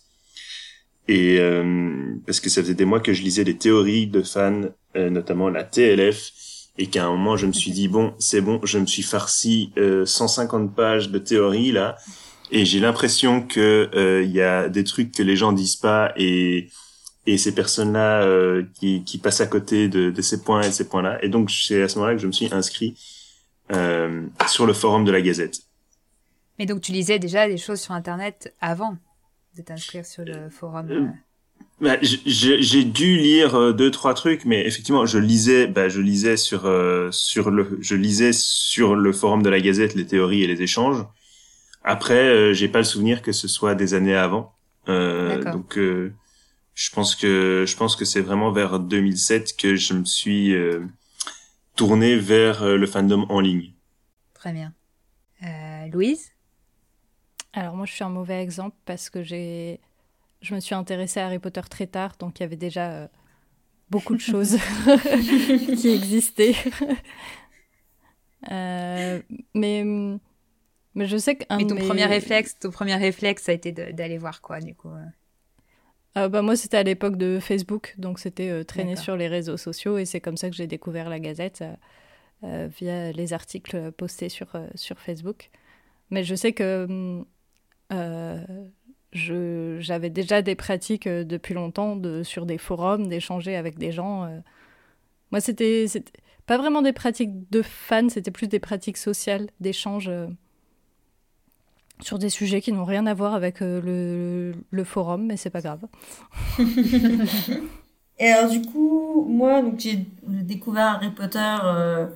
Et 1.08 1.40
euh, 1.40 2.14
parce 2.26 2.38
que 2.38 2.48
ça 2.48 2.62
faisait 2.62 2.74
des 2.74 2.84
mois 2.84 3.00
que 3.00 3.12
je 3.12 3.22
lisais 3.22 3.42
les 3.42 3.56
théories 3.56 4.06
de 4.06 4.22
fans, 4.22 4.62
euh, 4.94 5.10
notamment 5.10 5.48
la 5.48 5.64
TLF, 5.64 6.30
et 6.78 6.86
qu'à 6.86 7.06
un 7.06 7.10
moment 7.10 7.36
je 7.36 7.46
me 7.46 7.52
suis 7.52 7.72
dit 7.72 7.88
bon, 7.88 8.14
c'est 8.20 8.40
bon, 8.40 8.60
je 8.62 8.78
me 8.78 8.86
suis 8.86 9.02
farci 9.02 9.72
150 10.04 10.74
pages 10.74 11.10
de 11.10 11.18
théories 11.18 11.72
là, 11.72 11.96
et 12.52 12.64
j'ai 12.64 12.80
l'impression 12.80 13.42
que 13.42 14.22
il 14.24 14.30
y 14.30 14.40
a 14.40 14.68
des 14.68 14.84
trucs 14.84 15.12
que 15.12 15.22
les 15.22 15.36
gens 15.36 15.52
disent 15.52 15.76
pas 15.76 16.12
et 16.16 16.68
et 17.26 17.36
ces 17.36 17.54
personnes-là 17.54 18.26
qui, 18.78 19.04
qui 19.04 19.18
passent 19.18 19.40
à 19.40 19.46
côté 19.46 19.88
de, 19.88 20.10
de 20.10 20.22
ces 20.22 20.42
points 20.42 20.62
et 20.62 20.68
de 20.68 20.72
ces 20.72 20.88
points-là. 20.88 21.22
Et 21.22 21.28
donc 21.28 21.50
c'est 21.50 21.82
à 21.82 21.88
ce 21.88 21.96
moment-là 21.96 22.14
que 22.14 22.22
je 22.22 22.26
me 22.26 22.32
suis 22.32 22.48
inscrit 22.52 22.96
euh, 23.72 24.26
sur 24.48 24.66
le 24.66 24.72
forum 24.72 25.04
de 25.04 25.12
la 25.12 25.20
Gazette. 25.20 25.60
Mais 26.58 26.66
donc 26.66 26.80
tu 26.80 26.90
lisais 26.90 27.20
déjà 27.20 27.46
des 27.46 27.56
choses 27.56 27.80
sur 27.80 27.92
Internet 27.92 28.52
avant 28.60 28.96
de 29.56 29.62
t'inscrire 29.62 30.04
sur 30.04 30.24
le 30.24 30.50
forum 30.50 30.90
euh, 30.90 31.06
bah, 31.80 31.96
j'ai 32.02 32.84
dû 32.84 33.16
lire 33.16 33.54
euh, 33.54 33.72
deux 33.72 33.90
trois 33.90 34.12
trucs, 34.14 34.44
mais 34.44 34.66
effectivement, 34.66 35.06
je 35.06 35.18
lisais, 35.18 35.66
bah, 35.66 35.88
je 35.88 36.00
lisais 36.00 36.36
sur 36.36 36.62
sur 37.12 37.50
le, 37.50 37.78
je 37.80 37.94
lisais 37.94 38.32
sur 38.32 38.96
le 38.96 39.12
forum 39.12 39.42
de 39.42 39.48
la 39.48 39.60
Gazette 39.60 39.94
les 39.94 40.06
théories 40.06 40.42
et 40.42 40.46
les 40.46 40.62
échanges. 40.62 41.04
Après, 41.82 42.52
j'ai 42.54 42.68
pas 42.68 42.78
le 42.78 42.84
souvenir 42.84 43.22
que 43.22 43.32
ce 43.32 43.48
soit 43.48 43.74
des 43.74 43.94
années 43.94 44.16
avant. 44.16 44.54
donc, 44.86 45.76
je 45.76 46.90
pense 46.92 47.14
que 47.14 47.64
je 47.66 47.76
pense 47.76 47.96
que 47.96 48.04
c'est 48.04 48.20
vraiment 48.20 48.52
vers 48.52 48.78
2007 48.78 49.56
que 49.56 49.76
je 49.76 49.94
me 49.94 50.04
suis 50.04 50.54
tourner 51.80 52.16
vers 52.16 52.62
euh, 52.62 52.76
le 52.76 52.86
fandom 52.86 53.24
en 53.30 53.40
ligne. 53.40 53.72
Très 54.34 54.52
bien. 54.52 54.74
Euh, 55.42 55.86
Louise? 55.86 56.32
Alors 57.54 57.74
moi 57.74 57.86
je 57.86 57.92
suis 57.92 58.04
un 58.04 58.10
mauvais 58.10 58.42
exemple 58.42 58.76
parce 58.84 59.08
que 59.08 59.22
j'ai 59.22 59.80
je 60.42 60.54
me 60.54 60.60
suis 60.60 60.74
intéressée 60.74 61.20
à 61.20 61.26
Harry 61.26 61.38
Potter 61.38 61.62
très 61.70 61.86
tard, 61.86 62.16
donc 62.18 62.38
il 62.38 62.42
y 62.42 62.44
avait 62.44 62.56
déjà 62.56 62.90
euh, 62.90 63.08
beaucoup 63.88 64.14
de 64.14 64.20
choses 64.20 64.58
qui 65.78 65.88
existaient. 65.88 66.54
mais, 68.50 70.18
mais 70.94 71.06
je 71.06 71.16
sais 71.16 71.36
que. 71.36 71.44
Mais 71.56 71.66
ton 71.66 71.76
premier 71.76 72.06
réflexe, 72.06 72.58
ton 72.58 72.70
premier 72.70 72.96
réflexe, 72.96 73.44
ça 73.44 73.52
a 73.52 73.54
été 73.54 73.72
d'aller 73.72 74.18
voir 74.18 74.40
quoi, 74.40 74.60
du 74.60 74.74
coup 74.74 74.90
euh, 76.16 76.28
bah, 76.28 76.42
Moi, 76.42 76.56
c'était 76.56 76.78
à 76.78 76.82
l'époque 76.82 77.16
de 77.16 77.38
Facebook, 77.40 77.94
donc 77.98 78.18
c'était 78.18 78.50
euh, 78.50 78.64
traîner 78.64 78.96
sur 78.96 79.16
les 79.16 79.28
réseaux 79.28 79.56
sociaux 79.56 79.98
et 79.98 80.04
c'est 80.04 80.20
comme 80.20 80.36
ça 80.36 80.50
que 80.50 80.56
j'ai 80.56 80.66
découvert 80.66 81.08
la 81.08 81.20
Gazette 81.20 81.64
euh, 82.42 82.68
via 82.78 83.12
les 83.12 83.32
articles 83.32 83.92
postés 83.92 84.28
sur, 84.28 84.48
sur 84.74 84.98
Facebook. 84.98 85.50
Mais 86.10 86.24
je 86.24 86.34
sais 86.34 86.52
que 86.52 87.24
j'avais 89.12 90.10
déjà 90.10 90.42
des 90.42 90.56
pratiques 90.56 91.06
depuis 91.06 91.54
longtemps 91.54 91.94
de, 91.94 92.24
sur 92.24 92.46
des 92.46 92.58
forums, 92.58 93.06
d'échanger 93.06 93.54
avec 93.54 93.78
des 93.78 93.92
gens. 93.92 94.28
Moi, 95.30 95.40
c'était 95.40 95.86
pas 96.46 96.58
vraiment 96.58 96.82
des 96.82 96.92
pratiques 96.92 97.48
de 97.52 97.62
fans, 97.62 98.08
c'était 98.08 98.32
plus 98.32 98.48
des 98.48 98.58
pratiques 98.58 98.96
sociales, 98.96 99.50
d'échange 99.60 100.10
sur 102.00 102.18
des 102.18 102.30
sujets 102.30 102.60
qui 102.60 102.72
n'ont 102.72 102.84
rien 102.84 103.06
à 103.06 103.14
voir 103.14 103.34
avec 103.34 103.62
euh, 103.62 104.52
le, 104.70 104.84
forum, 104.84 105.26
mais 105.26 105.36
c'est 105.36 105.50
pas 105.50 105.60
grave. 105.60 105.80
Et 108.18 108.28
alors 108.28 108.50
du 108.50 108.62
coup, 108.62 109.24
moi, 109.28 109.62
j'ai 109.78 110.04
découvert 110.26 110.86
Harry 110.86 111.10
Potter 111.10 111.56
euh, 111.64 112.06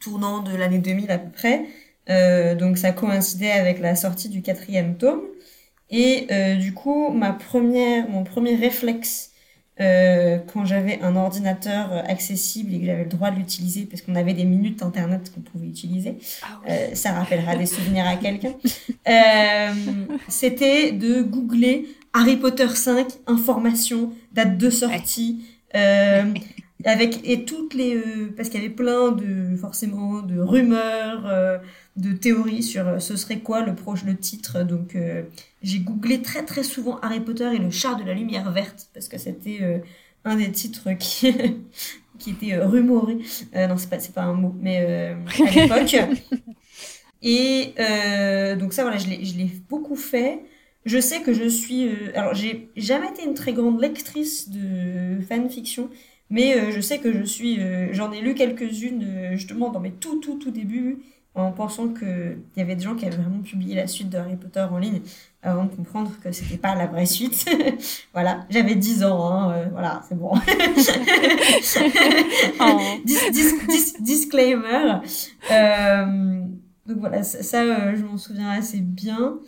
tournant 0.00 0.42
de 0.42 0.56
l'année 0.56 0.78
2000 0.78 1.10
à 1.10 1.18
peu 1.18 1.30
près. 1.30 1.66
Euh, 2.10 2.54
donc 2.54 2.76
ça 2.76 2.92
coïncidait 2.92 3.52
avec 3.52 3.78
la 3.80 3.94
sortie 3.94 4.28
du 4.28 4.42
quatrième 4.42 4.96
tome. 4.96 5.22
Et 5.90 6.26
du 6.56 6.74
coup, 6.74 7.10
ma 7.10 7.32
première, 7.32 8.08
mon 8.08 8.24
premier 8.24 8.56
réflexe 8.56 9.30
euh, 9.80 10.38
quand 10.52 10.64
j'avais 10.64 11.00
un 11.00 11.16
ordinateur 11.16 11.92
accessible 12.08 12.74
et 12.74 12.80
que 12.80 12.86
j'avais 12.86 13.02
le 13.04 13.08
droit 13.08 13.30
de 13.30 13.36
l'utiliser 13.36 13.86
parce 13.86 14.02
qu'on 14.02 14.14
avait 14.14 14.34
des 14.34 14.44
minutes 14.44 14.82
internet 14.82 15.32
qu'on 15.34 15.40
pouvait 15.40 15.66
utiliser, 15.66 16.18
ah 16.42 16.60
euh, 16.68 16.94
ça 16.94 17.12
rappellera 17.12 17.56
des 17.56 17.66
souvenirs 17.66 18.06
à 18.06 18.16
quelqu'un. 18.16 18.54
Euh, 19.06 19.74
c'était 20.28 20.92
de 20.92 21.20
googler 21.22 21.86
Harry 22.14 22.36
Potter 22.36 22.68
5 22.68 23.06
information 23.26 24.12
date 24.32 24.56
de 24.56 24.70
sortie. 24.70 25.44
Euh, 25.74 26.32
avec 26.84 27.20
et 27.24 27.44
toutes 27.44 27.74
les 27.74 27.96
euh, 27.96 28.32
parce 28.36 28.48
qu'il 28.48 28.60
y 28.60 28.64
avait 28.64 28.74
plein 28.74 29.12
de 29.12 29.56
forcément 29.56 30.20
de 30.20 30.38
rumeurs 30.38 31.26
euh, 31.26 31.58
de 31.96 32.12
théories 32.12 32.62
sur 32.62 32.86
euh, 32.86 32.98
ce 32.98 33.16
serait 33.16 33.38
quoi 33.38 33.62
le 33.62 33.74
proche 33.74 34.04
le 34.04 34.16
titre. 34.16 34.62
Donc 34.62 34.96
j'ai 35.62 35.78
googlé 35.78 36.22
très 36.22 36.44
très 36.44 36.62
souvent 36.62 36.98
Harry 37.00 37.20
Potter 37.20 37.50
et 37.54 37.58
le 37.58 37.70
char 37.70 37.96
de 37.96 38.04
la 38.04 38.14
lumière 38.14 38.50
verte 38.52 38.88
parce 38.92 39.08
que 39.08 39.18
c'était 39.18 39.82
un 40.24 40.36
des 40.36 40.50
titres 40.52 40.90
qui 40.98 41.34
qui 42.18 42.30
était 42.30 42.56
rumoré. 42.58 43.18
Non 43.54 43.76
c'est 43.76 43.90
pas 43.90 43.98
c'est 43.98 44.14
pas 44.14 44.22
un 44.22 44.34
mot 44.34 44.54
mais 44.60 45.14
à 45.38 45.50
l'époque. 45.54 45.96
Et 47.22 47.74
donc 48.58 48.72
ça 48.72 48.82
voilà 48.82 48.98
je 48.98 49.08
l'ai 49.08 49.24
je 49.24 49.36
l'ai 49.36 49.50
beaucoup 49.68 49.96
fait. 49.96 50.40
Je 50.84 51.00
sais 51.00 51.22
que 51.22 51.32
je 51.32 51.48
suis 51.48 51.88
alors 52.14 52.34
j'ai 52.34 52.68
jamais 52.76 53.08
été 53.08 53.24
une 53.24 53.34
très 53.34 53.54
grande 53.54 53.80
lectrice 53.80 54.50
de 54.50 55.18
fanfiction 55.26 55.88
mais 56.34 56.56
euh, 56.56 56.72
je 56.72 56.80
sais 56.80 56.98
que 56.98 57.12
je 57.12 57.22
suis, 57.22 57.60
euh, 57.60 57.92
j'en 57.92 58.10
ai 58.10 58.20
lu 58.20 58.34
quelques-unes 58.34 59.04
euh, 59.06 59.36
justement 59.36 59.70
dans 59.70 59.78
mes 59.78 59.92
tout 59.92 60.18
tout 60.18 60.36
tout 60.36 60.50
débuts 60.50 60.98
en 61.36 61.52
pensant 61.52 61.88
qu'il 61.88 62.38
y 62.56 62.60
avait 62.60 62.74
des 62.74 62.82
gens 62.82 62.96
qui 62.96 63.06
avaient 63.06 63.18
vraiment 63.18 63.40
publié 63.40 63.76
la 63.76 63.86
suite 63.86 64.10
de 64.10 64.18
Harry 64.18 64.34
Potter 64.34 64.66
en 64.68 64.78
ligne 64.78 65.00
avant 65.42 65.64
de 65.64 65.70
comprendre 65.70 66.10
que 66.22 66.32
c'était 66.32 66.56
pas 66.56 66.74
la 66.74 66.86
vraie 66.86 67.06
suite. 67.06 67.44
voilà, 68.12 68.46
j'avais 68.50 68.74
10 68.74 69.04
ans, 69.04 69.30
hein, 69.30 69.68
voilà, 69.72 70.02
c'est 70.08 70.16
bon. 70.16 70.32
oh. 72.60 72.80
disclaimer. 74.00 75.00
donc 76.86 76.98
voilà, 76.98 77.22
ça, 77.22 77.42
ça 77.42 77.94
je 77.94 78.02
m'en 78.04 78.16
souviens 78.16 78.50
assez 78.50 78.78
bien. 78.78 79.38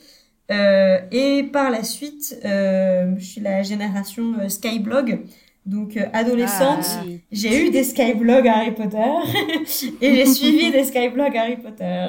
et 0.51 1.49
par 1.53 1.71
la 1.71 1.83
suite, 1.85 2.37
je 2.43 3.17
suis 3.21 3.41
la 3.41 3.63
génération 3.63 4.49
Skyblog. 4.49 5.25
Donc, 5.67 5.97
euh, 5.97 6.07
adolescente, 6.13 6.87
ah, 6.87 7.03
j'ai 7.33 7.67
eu 7.67 7.71
des 7.71 7.83
skyblogs 7.83 8.47
Harry 8.47 8.71
Potter 8.71 8.99
et 10.01 10.15
j'ai 10.15 10.27
suivi 10.27 10.71
des 10.73 10.85
skyblogs 10.85 11.37
Harry 11.37 11.57
Potter. 11.57 12.07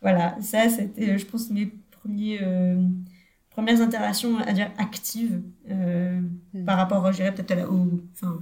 voilà, 0.00 0.36
ça, 0.40 0.68
c'était, 0.68 1.10
euh, 1.10 1.18
je 1.18 1.26
pense, 1.26 1.50
mes 1.50 1.72
premiers, 1.90 2.38
euh, 2.40 2.80
premières 3.50 3.80
interactions, 3.80 4.38
à 4.38 4.52
dire, 4.52 4.70
actives 4.78 5.42
par 6.64 6.76
rapport, 6.76 7.10
je 7.10 7.16
dirais, 7.16 7.34
peut-être 7.34 7.68
au, 7.68 8.00
enfin, 8.12 8.38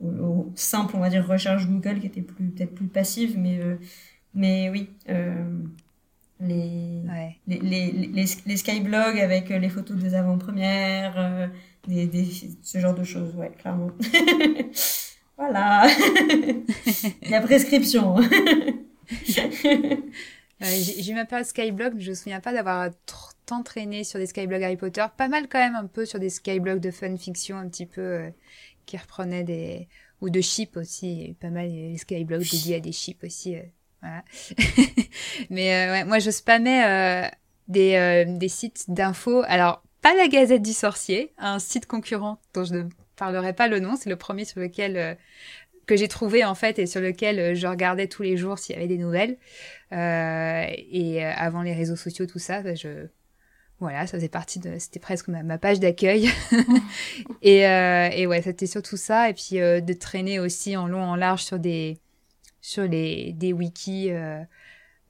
au, 0.00 0.52
simple, 0.54 0.94
on 0.96 1.00
va 1.00 1.10
dire, 1.10 1.26
recherche 1.26 1.66
Google 1.66 1.98
qui 1.98 2.06
était 2.06 2.22
plus, 2.22 2.50
peut-être 2.50 2.74
plus 2.76 2.86
passive, 2.86 3.36
mais, 3.36 3.58
mais 4.34 4.70
oui. 4.70 4.88
Les, 6.40 7.02
les, 7.46 7.60
les, 7.60 7.92
les, 7.92 8.24
les, 8.46 8.56
skyblogs 8.56 9.18
avec 9.18 9.48
les 9.48 9.68
photos 9.68 9.96
des 9.96 10.14
avant-premières, 10.14 11.50
des, 11.86 12.06
des, 12.06 12.26
ce 12.62 12.78
genre 12.78 12.94
de 12.94 13.04
choses, 13.04 13.34
ouais, 13.36 13.50
clairement. 13.58 13.90
voilà. 15.36 15.86
La 17.30 17.40
prescription. 17.40 18.16
j'ai 20.60 21.10
eu 21.10 21.14
ma 21.14 21.24
période 21.24 21.46
Skyblog, 21.46 21.94
mais 21.94 22.00
je 22.00 22.10
me 22.10 22.14
souviens 22.14 22.40
pas 22.40 22.52
d'avoir 22.52 22.90
tant 23.46 23.62
traîné 23.62 24.04
sur 24.04 24.18
des 24.18 24.26
Skyblogs 24.26 24.62
Harry 24.62 24.76
Potter. 24.76 25.04
Pas 25.16 25.28
mal 25.28 25.48
quand 25.48 25.58
même 25.58 25.76
un 25.76 25.86
peu 25.86 26.06
sur 26.06 26.18
des 26.18 26.30
Skyblogs 26.30 26.80
de 26.80 26.90
fanfiction 26.90 27.56
un 27.56 27.68
petit 27.68 27.86
peu 27.86 28.32
qui 28.86 28.96
reprenaient 28.96 29.44
des 29.44 29.88
ou 30.20 30.30
de 30.30 30.40
chips 30.40 30.76
aussi. 30.76 31.12
Il 31.12 31.20
y 31.20 31.26
a 31.26 31.28
eu 31.30 31.34
pas 31.34 31.50
mal 31.50 31.70
de 31.70 31.96
Skyblogs 31.96 32.50
dédiés 32.50 32.76
à 32.76 32.80
des 32.80 32.92
chips 32.92 33.22
aussi. 33.22 33.56
voilà. 34.00 34.24
mais 35.50 35.90
ouais, 35.90 36.04
moi 36.04 36.18
je 36.18 36.30
spammais 36.30 37.30
des, 37.68 38.24
des 38.26 38.48
sites 38.48 38.86
d'infos. 38.88 39.42
Alors 39.46 39.83
pas 40.04 40.14
la 40.14 40.28
Gazette 40.28 40.60
du 40.60 40.74
Sorcier, 40.74 41.32
un 41.38 41.58
site 41.58 41.86
concurrent 41.86 42.38
dont 42.52 42.62
je 42.62 42.74
ne 42.74 42.82
parlerai 43.16 43.54
pas 43.54 43.68
le 43.68 43.80
nom. 43.80 43.96
C'est 43.96 44.10
le 44.10 44.16
premier 44.16 44.44
sur 44.44 44.60
lequel 44.60 44.98
euh, 44.98 45.14
que 45.86 45.96
j'ai 45.96 46.08
trouvé 46.08 46.44
en 46.44 46.54
fait 46.54 46.78
et 46.78 46.84
sur 46.84 47.00
lequel 47.00 47.38
euh, 47.38 47.54
je 47.54 47.66
regardais 47.66 48.06
tous 48.06 48.22
les 48.22 48.36
jours 48.36 48.58
s'il 48.58 48.74
y 48.74 48.78
avait 48.78 48.86
des 48.86 48.98
nouvelles. 48.98 49.38
Euh, 49.92 50.66
et 50.68 51.24
avant 51.24 51.62
les 51.62 51.72
réseaux 51.72 51.96
sociaux, 51.96 52.26
tout 52.26 52.38
ça, 52.38 52.60
bah, 52.60 52.74
je 52.74 53.06
voilà, 53.80 54.06
ça 54.06 54.18
faisait 54.18 54.28
partie 54.28 54.58
de, 54.58 54.78
c'était 54.78 55.00
presque 55.00 55.28
ma, 55.28 55.56
page 55.56 55.80
d'accueil. 55.80 56.28
et, 57.42 57.60
et 57.60 58.26
ouais, 58.26 58.42
c'était 58.42 58.66
surtout 58.66 58.98
ça. 58.98 59.30
Et 59.30 59.34
puis 59.34 59.56
de 59.56 59.92
traîner 59.94 60.38
aussi 60.38 60.76
en 60.76 60.86
long, 60.86 61.02
en 61.02 61.16
large 61.16 61.42
sur 61.42 61.58
des, 61.58 61.98
sur 62.60 62.84
les, 62.84 63.32
des 63.32 63.54
wikis 63.54 64.10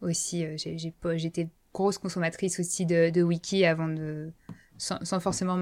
aussi. 0.01 0.47
j'étais 0.57 1.49
grosse 1.73 1.99
consommatrice 1.99 2.59
aussi 2.61 2.87
de, 2.87 3.11
de 3.11 3.23
wikis 3.23 3.65
avant 3.65 3.89
de, 3.89 4.33
sans, 4.79 5.21
forcément 5.21 5.57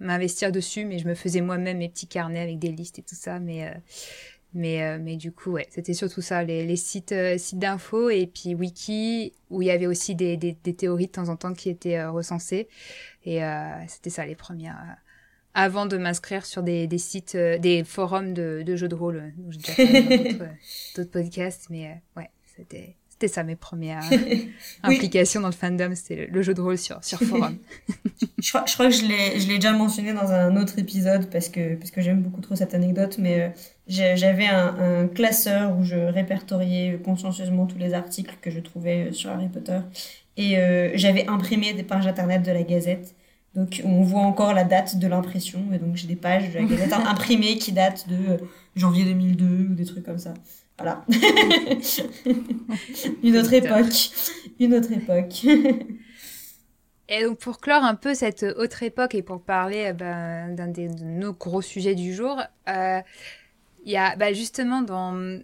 m'investir 0.00 0.52
dessus, 0.52 0.84
mais 0.84 0.98
je 0.98 1.08
me 1.08 1.14
faisais 1.14 1.40
moi-même 1.40 1.78
mes 1.78 1.88
petits 1.88 2.06
carnets 2.06 2.40
avec 2.40 2.58
des 2.58 2.72
listes 2.72 2.98
et 2.98 3.02
tout 3.02 3.14
ça. 3.14 3.40
Mais, 3.40 3.68
euh, 3.68 3.74
mais, 4.54 4.82
euh, 4.82 4.98
mais 5.00 5.16
du 5.16 5.32
coup, 5.32 5.52
ouais, 5.52 5.66
c'était 5.70 5.94
surtout 5.94 6.20
ça, 6.20 6.42
les, 6.42 6.76
sites, 6.76 7.12
euh, 7.12 7.38
sites 7.38 7.58
d'infos 7.58 8.10
et 8.10 8.26
puis 8.26 8.54
wiki, 8.54 9.32
où 9.50 9.62
il 9.62 9.66
y 9.66 9.70
avait 9.70 9.86
aussi 9.86 10.14
des, 10.14 10.36
des, 10.36 10.54
théories 10.54 11.06
de 11.06 11.12
temps 11.12 11.28
en 11.28 11.36
temps 11.36 11.54
qui 11.54 11.70
étaient 11.70 12.04
recensées. 12.04 12.68
Et 13.24 13.40
c'était 13.88 14.10
ça, 14.10 14.26
les 14.26 14.36
premières 14.36 14.96
avant 15.54 15.84
de 15.84 15.98
m'inscrire 15.98 16.46
sur 16.46 16.62
des, 16.62 16.86
des 16.86 16.96
sites, 16.96 17.36
des 17.36 17.84
forums 17.84 18.32
de, 18.32 18.62
de, 18.64 18.74
jeux 18.74 18.88
de 18.88 18.94
rôle. 18.94 19.34
J'ai 19.50 19.58
déjà 19.58 19.72
fait 19.74 20.38
d'autres 20.96 21.10
podcasts, 21.10 21.68
mais 21.68 22.00
ouais, 22.16 22.30
c'était 22.56 22.96
c'était 23.22 23.34
ça 23.34 23.44
mes 23.44 23.54
premières 23.54 24.02
implications 24.82 25.40
dans 25.40 25.48
le 25.48 25.54
fandom, 25.54 25.94
c'était 25.94 26.26
le, 26.26 26.42
jeu 26.42 26.54
de 26.54 26.60
rôle 26.60 26.76
sur, 26.76 27.02
sur 27.04 27.18
forum. 27.22 27.56
je, 28.40 28.48
crois, 28.48 28.64
je 28.66 28.74
crois 28.74 28.88
que 28.88 28.94
je 28.94 29.06
l'ai 29.06 29.54
déjà 29.54 29.72
mentionné 29.72 30.12
dans 30.12 30.32
un 30.32 30.56
autre 30.56 30.78
épisode 30.78 31.30
parce 31.30 31.48
que, 31.48 31.76
parce 31.76 31.92
que 31.92 32.00
j'aime 32.00 32.20
beaucoup 32.20 32.40
trop 32.40 32.56
cette 32.56 32.74
anecdote, 32.74 33.18
mais 33.18 33.40
euh, 33.40 34.16
j'avais 34.16 34.46
un, 34.46 35.06
classeur 35.06 35.76
où 35.78 35.84
je 35.84 35.96
répertoriais 35.96 36.98
consciencieusement 37.04 37.66
tous 37.66 37.78
les 37.78 37.94
articles 37.94 38.36
que 38.40 38.50
je 38.50 38.58
trouvais 38.58 39.08
euh, 39.08 39.12
sur 39.12 39.30
Harry 39.30 39.48
Potter. 39.48 39.78
Et 40.36 40.58
euh, 40.58 40.90
j'avais 40.94 41.28
imprimé 41.28 41.74
des 41.74 41.84
pages 41.84 42.06
internet 42.06 42.42
de 42.42 42.50
la 42.50 42.64
Gazette. 42.64 43.14
Donc 43.54 43.82
on 43.84 44.02
voit 44.02 44.22
encore 44.22 44.52
la 44.52 44.64
date 44.64 44.98
de 44.98 45.06
l'impression. 45.06 45.60
Et 45.72 45.78
donc 45.78 45.94
j'ai 45.94 46.08
des 46.08 46.16
pages 46.16 46.50
de 46.50 46.58
la 46.58 46.64
Gazette 46.64 46.92
imprimées 47.06 47.58
qui 47.58 47.70
datent 47.70 48.08
de 48.08 48.38
janvier 48.74 49.04
2002 49.04 49.44
ou 49.70 49.74
des 49.74 49.84
trucs 49.84 50.04
comme 50.04 50.18
ça. 50.18 50.34
Voilà. 50.78 51.04
une 53.22 53.36
autre 53.36 53.52
époque. 53.52 54.10
Une 54.58 54.74
autre 54.74 54.92
époque. 54.92 55.44
et 57.08 57.24
donc 57.24 57.38
pour 57.38 57.60
clore 57.60 57.84
un 57.84 57.94
peu 57.94 58.14
cette 58.14 58.42
autre 58.42 58.82
époque 58.82 59.14
et 59.14 59.22
pour 59.22 59.42
parler 59.42 59.86
eh 59.90 59.92
ben, 59.92 60.54
d'un 60.54 60.68
de 60.68 60.88
nos 61.04 61.32
gros 61.32 61.62
sujets 61.62 61.94
du 61.94 62.14
jour, 62.14 62.40
euh, 62.68 63.00
il 63.84 63.92
y 63.92 63.96
a 63.96 64.16
bah, 64.16 64.32
justement 64.32 64.82
dans, 64.82 65.40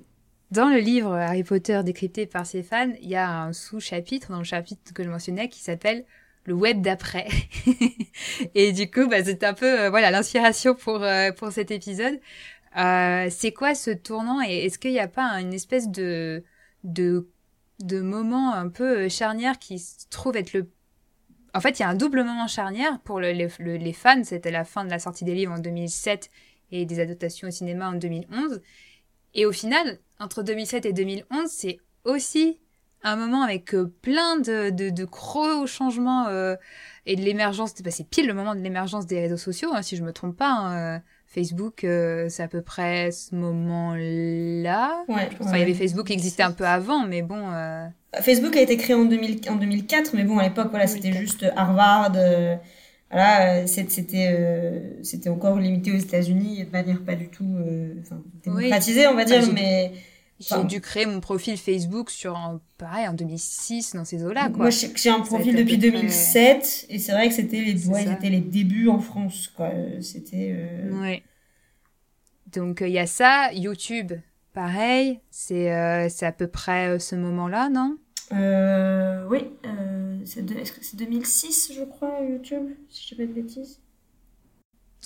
dans 0.50 0.68
le 0.68 0.78
livre 0.78 1.14
Harry 1.14 1.44
Potter 1.44 1.80
décrypté 1.84 2.26
par 2.26 2.46
ses 2.46 2.62
fans, 2.62 2.92
il 3.00 3.08
y 3.08 3.16
a 3.16 3.28
un 3.28 3.52
sous-chapitre 3.52 4.32
dans 4.32 4.38
le 4.38 4.44
chapitre 4.44 4.92
que 4.92 5.04
je 5.04 5.10
mentionnais 5.10 5.48
qui 5.48 5.60
s'appelle 5.60 6.04
le 6.48 6.54
web 6.54 6.80
d'après. 6.80 7.28
et 8.54 8.72
du 8.72 8.90
coup, 8.90 9.06
bah, 9.06 9.22
c'est 9.22 9.44
un 9.44 9.54
peu 9.54 9.80
euh, 9.80 9.90
voilà 9.90 10.10
l'inspiration 10.10 10.74
pour, 10.74 11.02
euh, 11.02 11.30
pour 11.30 11.52
cet 11.52 11.70
épisode. 11.70 12.18
Euh, 12.76 13.28
c'est 13.30 13.52
quoi 13.52 13.74
ce 13.74 13.90
tournant 13.90 14.42
et 14.42 14.66
est-ce 14.66 14.78
qu'il 14.78 14.92
n'y 14.92 15.00
a 15.00 15.08
pas 15.08 15.40
une 15.40 15.54
espèce 15.54 15.88
de, 15.88 16.44
de, 16.84 17.28
de 17.80 18.00
moment 18.00 18.52
un 18.52 18.68
peu 18.68 18.98
euh, 18.98 19.08
charnière 19.08 19.58
qui 19.58 19.78
se 19.78 20.06
trouve 20.10 20.36
être 20.36 20.52
le... 20.52 20.70
En 21.54 21.60
fait, 21.60 21.78
il 21.78 21.82
y 21.82 21.84
a 21.84 21.88
un 21.88 21.94
double 21.94 22.22
moment 22.24 22.46
charnière 22.46 23.00
pour 23.00 23.20
les, 23.20 23.48
fans. 23.94 24.22
C'était 24.22 24.50
la 24.50 24.64
fin 24.64 24.84
de 24.84 24.90
la 24.90 24.98
sortie 24.98 25.24
des 25.24 25.34
livres 25.34 25.52
en 25.52 25.58
2007 25.58 26.30
et 26.70 26.84
des 26.84 27.00
adaptations 27.00 27.48
au 27.48 27.50
cinéma 27.50 27.88
en 27.88 27.94
2011. 27.94 28.60
Et 29.34 29.46
au 29.46 29.52
final, 29.52 29.98
entre 30.20 30.42
2007 30.42 30.84
et 30.84 30.92
2011, 30.92 31.48
c'est 31.48 31.78
aussi 32.04 32.60
un 33.02 33.16
moment 33.16 33.42
avec 33.42 33.74
euh, 33.74 33.86
plein 34.02 34.38
de, 34.38 34.68
de, 34.70 34.90
de, 34.90 35.04
gros 35.04 35.66
changements 35.66 36.28
et 37.06 37.16
de 37.16 37.22
l'émergence. 37.22 37.72
C'est 37.74 38.08
pile 38.08 38.26
le 38.26 38.34
moment 38.34 38.54
de 38.54 38.60
l'émergence 38.60 39.06
des 39.06 39.20
réseaux 39.20 39.38
sociaux, 39.38 39.70
hein, 39.72 39.80
si 39.80 39.96
je 39.96 40.04
me 40.04 40.12
trompe 40.12 40.36
pas. 40.36 40.52
Hein, 40.52 41.02
Facebook, 41.30 41.84
euh, 41.84 42.28
c'est 42.30 42.42
à 42.42 42.48
peu 42.48 42.62
près 42.62 43.10
ce 43.10 43.34
moment-là. 43.34 45.04
Ouais, 45.08 45.28
enfin, 45.40 45.56
il 45.56 45.58
y 45.60 45.62
avait 45.62 45.74
Facebook 45.74 46.06
qui 46.06 46.14
existait 46.14 46.42
un 46.42 46.52
peu 46.52 46.64
avant, 46.64 47.06
mais 47.06 47.20
bon. 47.20 47.52
Euh, 47.52 47.86
Facebook 48.22 48.56
a 48.56 48.62
été 48.62 48.78
créé 48.78 48.96
en, 48.96 49.04
2000, 49.04 49.40
en 49.50 49.56
2004, 49.56 50.14
mais 50.14 50.24
bon, 50.24 50.38
à 50.38 50.44
l'époque, 50.44 50.68
voilà, 50.70 50.86
c'était 50.86 51.12
juste 51.12 51.44
Harvard. 51.54 52.12
Euh, 52.16 52.56
voilà, 53.10 53.66
c'était 53.66 54.98
c'était 55.02 55.28
encore 55.28 55.58
limité 55.58 55.92
aux 55.92 55.98
États-Unis 55.98 56.64
de 56.64 56.70
manière 56.70 57.00
pas 57.02 57.14
du 57.14 57.28
tout 57.28 57.56
démocratisée, 58.44 59.06
on 59.06 59.14
va 59.14 59.24
dire, 59.24 59.52
mais. 59.52 59.92
J'ai 60.40 60.64
dû 60.64 60.80
créer 60.80 61.04
mon 61.04 61.20
profil 61.20 61.56
Facebook 61.56 62.10
sur, 62.10 62.60
pareil, 62.76 63.08
en 63.08 63.12
2006, 63.12 63.94
dans 63.94 64.04
ces 64.04 64.22
eaux-là, 64.24 64.48
quoi. 64.50 64.66
Moi, 64.66 64.70
j'ai 64.70 65.10
un 65.10 65.20
profil 65.20 65.56
depuis 65.56 65.78
2007, 65.78 66.86
et 66.88 66.98
c'est 66.98 67.12
vrai 67.12 67.28
que 67.28 67.34
c'était 67.34 67.60
les, 67.62 67.88
ouais, 67.88 68.18
les 68.22 68.40
débuts 68.40 68.88
en 68.88 69.00
France, 69.00 69.48
quoi. 69.48 69.70
C'était... 70.00 70.54
Euh... 70.56 71.00
Ouais. 71.00 71.22
Donc, 72.52 72.82
il 72.82 72.92
y 72.92 72.98
a 72.98 73.06
ça. 73.06 73.52
YouTube, 73.52 74.12
pareil. 74.54 75.20
C'est 75.30 75.72
euh, 75.72 76.08
à 76.20 76.32
peu 76.32 76.46
près 76.46 76.88
euh, 76.88 76.98
ce 76.98 77.16
moment-là, 77.16 77.68
non? 77.68 77.96
Euh, 78.32 79.26
Oui. 79.28 79.44
Euh, 79.66 80.18
c'est 80.24 80.44
c'est 80.82 80.96
2006, 80.96 81.72
je 81.74 81.82
crois, 81.84 82.20
YouTube, 82.22 82.74
si 82.88 83.08
je 83.08 83.14
ne 83.14 83.26
dis 83.26 83.32
pas 83.32 83.40
de 83.40 83.42
bêtises? 83.42 83.80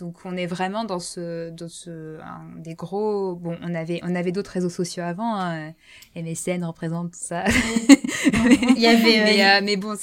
Donc 0.03 0.17
on 0.25 0.37
est 0.37 0.47
vraiment 0.47 0.85
dans 0.85 0.99
ce, 0.99 1.51
dans 1.51 1.69
ce 1.69 2.19
des 2.57 2.75
gros. 2.75 3.37
Bon, 3.37 3.57
on 3.63 3.73
avait, 3.73 4.01
on 4.03 4.17
avait 4.17 4.33
d'autres 4.33 4.51
réseaux 4.51 4.69
sociaux 4.69 5.05
avant. 5.05 5.37
Hein. 5.37 5.75
MSN 6.17 6.65
représente 6.65 7.15
ça. 7.15 7.45
il 8.27 8.81
y 8.81 8.89
avait. 8.89 9.23
mais, 9.23 9.47
euh, 9.47 9.61
mais 9.63 9.77
bon. 9.77 9.97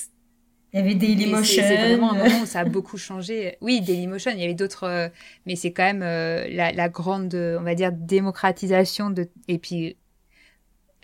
Il 0.72 0.80
y 0.80 0.82
avait 0.82 0.96
Dailymotion. 0.96 1.64
C'est 1.68 1.76
vraiment 1.76 2.14
un 2.14 2.18
moment 2.18 2.44
où 2.44 2.46
ça 2.46 2.62
a 2.62 2.64
beaucoup 2.64 2.98
changé. 2.98 3.58
Oui, 3.60 3.82
Dailymotion, 3.82 4.32
il 4.32 4.40
y 4.40 4.46
avait 4.46 4.54
d'autres, 4.54 4.86
euh, 4.86 5.10
mais 5.46 5.58
c'est 5.58 5.74
quand 5.74 5.84
même 5.84 6.02
euh, 6.02 6.48
la, 6.48 6.72
la, 6.72 6.88
grande, 6.88 7.36
on 7.36 7.64
va 7.64 7.76
dire, 7.76 7.92
démocratisation 7.92 9.10
de, 9.10 9.28
et 9.50 9.58
puis 9.58 9.98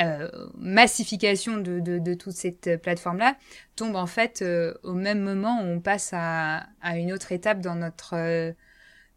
euh, 0.01 0.29
massification 0.57 1.57
de, 1.57 1.81
de, 1.81 1.99
de, 1.99 2.13
toute 2.13 2.33
cette 2.33 2.81
plateforme-là 2.81 3.35
tombe 3.75 3.97
en 3.97 4.07
fait 4.07 4.41
au 4.83 4.93
même 4.93 5.19
moment 5.19 5.61
où 5.61 5.65
on 5.65 5.79
passe 5.81 6.11
à, 6.13 6.67
à 6.81 6.97
une 6.97 7.11
autre 7.11 7.33
étape 7.33 7.59
dans 7.59 7.75
notre 7.75 8.55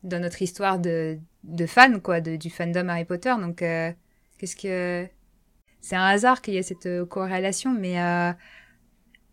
dans 0.03 0.21
notre 0.21 0.43
histoire 0.43 0.79
de, 0.79 1.19
de 1.45 1.67
fans, 1.67 2.01
quoi, 2.01 2.21
de, 2.21 2.37
du 2.37 2.51
fandom 2.51 2.89
Harry 2.89 3.05
Potter. 3.05 3.35
Donc, 3.41 3.63
euh, 3.63 3.93
qu'est-ce 4.39 4.57
que. 4.57 5.09
C'est 5.81 5.97
un 5.97 6.05
hasard 6.05 6.43
qu'il 6.43 6.55
y 6.55 6.57
ait 6.57 6.63
cette 6.63 6.87
euh, 6.87 7.07
corrélation, 7.07 7.73
mais, 7.73 8.01
euh, 8.03 8.33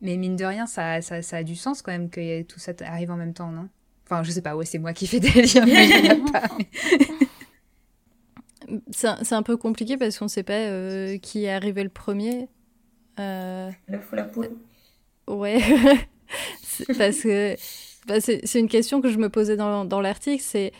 mais 0.01 0.15
mine 0.15 0.35
de 0.35 0.45
rien, 0.45 0.67
ça, 0.67 1.01
ça, 1.01 1.23
ça, 1.23 1.37
a 1.37 1.43
du 1.43 1.55
sens 1.55 1.81
quand 1.81 1.91
même 1.91 2.09
que 2.09 2.43
tout 2.43 2.59
ça 2.59 2.71
arrive 2.81 3.09
en 3.09 3.15
même 3.17 3.33
temps, 3.33 3.49
non? 3.49 3.67
Enfin, 4.03 4.21
je 4.21 4.29
sais 4.29 4.43
pas, 4.43 4.55
ouais, 4.55 4.65
c'est 4.65 4.77
moi 4.77 4.93
qui 4.93 5.07
fais 5.07 5.19
des 5.19 5.29
liens, 5.41 5.65
mais 5.65 6.31
pas. 6.31 6.47
C'est 8.89 9.33
un, 9.33 9.43
peu 9.43 9.57
compliqué 9.57 9.95
parce 9.95 10.17
qu'on 10.17 10.27
sait 10.27 10.41
pas 10.41 11.17
qui 11.19 11.45
est 11.45 11.51
arrivé 11.51 11.83
le 11.83 11.89
premier. 11.89 12.49
Euh... 13.19 13.69
La 13.87 13.99
la 14.11 14.23
poule. 14.23 14.49
Ouais, 15.27 15.59
parce 16.97 17.21
que 17.21 17.55
bah, 18.05 18.21
c'est 18.21 18.59
une 18.59 18.67
question 18.67 19.01
que 19.01 19.09
je 19.09 19.17
me 19.17 19.29
posais 19.29 19.57
dans, 19.57 19.85
dans 19.85 20.01
l'article, 20.01 20.43
c'est 20.43 20.71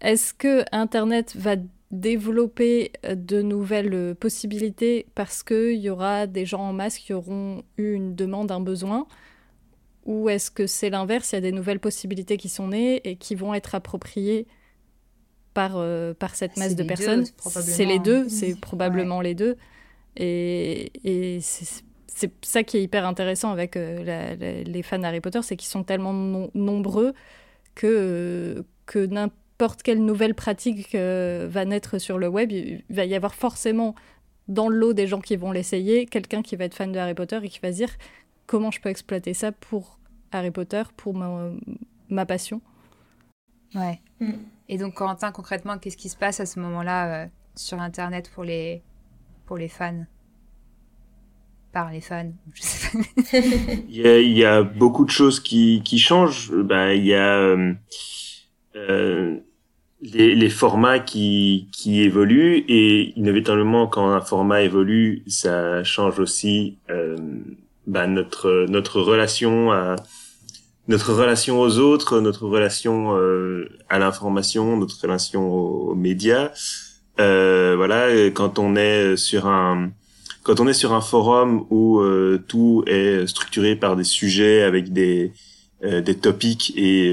est-ce 0.00 0.34
que 0.34 0.64
Internet 0.72 1.34
va 1.36 1.56
développer 1.90 2.92
euh, 3.04 3.14
de 3.14 3.42
nouvelles 3.42 3.94
euh, 3.94 4.14
possibilités 4.14 5.06
parce 5.14 5.42
qu'il 5.42 5.76
y 5.76 5.90
aura 5.90 6.26
des 6.26 6.46
gens 6.46 6.60
en 6.62 6.72
masse 6.72 6.98
qui 6.98 7.12
auront 7.12 7.62
eu 7.76 7.92
une 7.92 8.14
demande, 8.14 8.50
un 8.50 8.60
besoin? 8.60 9.06
Ou 10.04 10.28
est-ce 10.28 10.50
que 10.50 10.66
c'est 10.66 10.90
l'inverse, 10.90 11.30
il 11.32 11.36
y 11.36 11.38
a 11.38 11.42
des 11.42 11.52
nouvelles 11.52 11.78
possibilités 11.78 12.36
qui 12.36 12.48
sont 12.48 12.68
nées 12.68 13.00
et 13.08 13.16
qui 13.16 13.36
vont 13.36 13.54
être 13.54 13.74
appropriées 13.74 14.48
par, 15.54 15.74
euh, 15.76 16.12
par 16.12 16.34
cette 16.34 16.56
masse 16.56 16.74
de 16.74 16.82
personnes? 16.82 17.24
C'est 17.46 17.84
les 17.84 18.00
deux, 18.00 18.28
c'est 18.28 18.58
probablement 18.58 19.20
les 19.20 19.34
deux. 19.34 19.56
Et, 20.16 20.90
et 21.04 21.40
c'est 21.40 21.84
c'est 22.14 22.32
ça 22.44 22.62
qui 22.62 22.76
est 22.76 22.82
hyper 22.82 23.06
intéressant 23.06 23.50
avec 23.50 23.76
euh, 23.76 24.64
les 24.64 24.82
fans 24.82 24.98
d'Harry 24.98 25.20
Potter, 25.20 25.40
c'est 25.42 25.56
qu'ils 25.56 25.68
sont 25.68 25.82
tellement 25.82 26.12
nombreux 26.54 27.14
que, 27.74 27.86
euh, 27.86 28.62
que 28.86 29.04
n'importe 29.06 29.82
quelle 29.82 30.04
nouvelle 30.04 30.34
pratique 30.34 30.94
euh, 30.94 31.48
va 31.50 31.64
naître 31.64 31.98
sur 31.98 32.18
le 32.18 32.28
web, 32.28 32.52
il 32.52 32.84
va 32.90 33.04
y 33.04 33.14
avoir 33.14 33.34
forcément 33.34 33.94
dans 34.48 34.68
le 34.68 34.76
lot 34.76 34.92
des 34.92 35.06
gens 35.06 35.20
qui 35.20 35.36
vont 35.36 35.52
l'essayer, 35.52 36.06
quelqu'un 36.06 36.42
qui 36.42 36.56
va 36.56 36.64
être 36.64 36.74
fan 36.74 36.92
de 36.92 36.98
Harry 36.98 37.14
Potter 37.14 37.40
et 37.42 37.48
qui 37.48 37.60
va 37.60 37.72
se 37.72 37.76
dire 37.76 37.90
comment 38.46 38.70
je 38.70 38.80
peux 38.80 38.88
exploiter 38.88 39.34
ça 39.34 39.52
pour 39.52 39.98
Harry 40.32 40.50
Potter, 40.50 40.82
pour 40.96 41.14
ma, 41.14 42.26
passion. 42.26 42.60
Ouais. 43.74 44.00
Mm. 44.20 44.32
Et 44.68 44.78
donc, 44.78 44.94
Corentin, 44.94 45.32
concrètement, 45.32 45.78
qu'est-ce 45.78 45.96
qui 45.96 46.08
se 46.08 46.16
passe 46.16 46.40
à 46.40 46.46
ce 46.46 46.58
moment-là 46.60 47.24
euh, 47.24 47.26
sur 47.54 47.80
Internet 47.80 48.30
pour 48.34 48.44
les, 48.44 48.82
pour 49.46 49.56
les 49.56 49.68
fans? 49.68 50.04
Par 51.72 51.90
les 51.90 52.00
fans 52.00 52.32
je 52.54 52.62
sais 52.62 52.98
pas. 52.98 53.38
il, 53.88 54.36
y 54.36 54.44
a, 54.44 54.62
beaucoup 54.62 55.04
de 55.04 55.10
choses 55.10 55.40
qui, 55.40 55.82
qui 55.84 55.98
changent. 55.98 56.52
Ben, 56.52 56.90
il 56.90 57.06
y 57.06 57.14
a 57.14 57.38
euh, 57.38 57.72
euh, 58.76 59.36
les, 60.02 60.34
les, 60.34 60.50
formats 60.50 60.98
qui, 60.98 61.68
qui 61.72 62.02
évoluent 62.02 62.64
et 62.68 63.18
inévitablement, 63.18 63.86
quand 63.86 64.10
un 64.10 64.20
format 64.20 64.62
évolue, 64.62 65.22
ça 65.26 65.82
change 65.82 66.18
aussi 66.18 66.78
ben, 67.86 68.06
notre, 68.08 68.66
notre 68.68 69.00
relation 69.00 69.72
à 69.72 69.96
notre 70.88 71.12
relation 71.14 71.60
aux 71.60 71.78
autres, 71.78 72.20
notre 72.20 72.46
relation 72.46 73.16
euh, 73.16 73.68
à 73.88 73.98
l'information, 73.98 74.76
notre 74.76 75.00
relation 75.00 75.48
aux, 75.48 75.94
médias. 75.94 76.50
Euh, 77.20 77.74
voilà, 77.76 78.08
quand 78.30 78.58
on 78.58 78.74
est 78.76 79.16
sur 79.16 79.46
un 79.46 79.90
quand 80.42 80.60
on 80.60 80.68
est 80.68 80.74
sur 80.74 80.92
un 80.92 81.00
forum 81.00 81.66
où 81.70 82.00
euh, 82.00 82.42
tout 82.48 82.84
est 82.86 83.26
structuré 83.26 83.76
par 83.76 83.96
des 83.96 84.04
sujets 84.04 84.62
avec 84.62 84.92
des 84.92 85.32
euh, 85.84 86.00
des 86.00 86.16
topics 86.16 86.72
et 86.76 87.12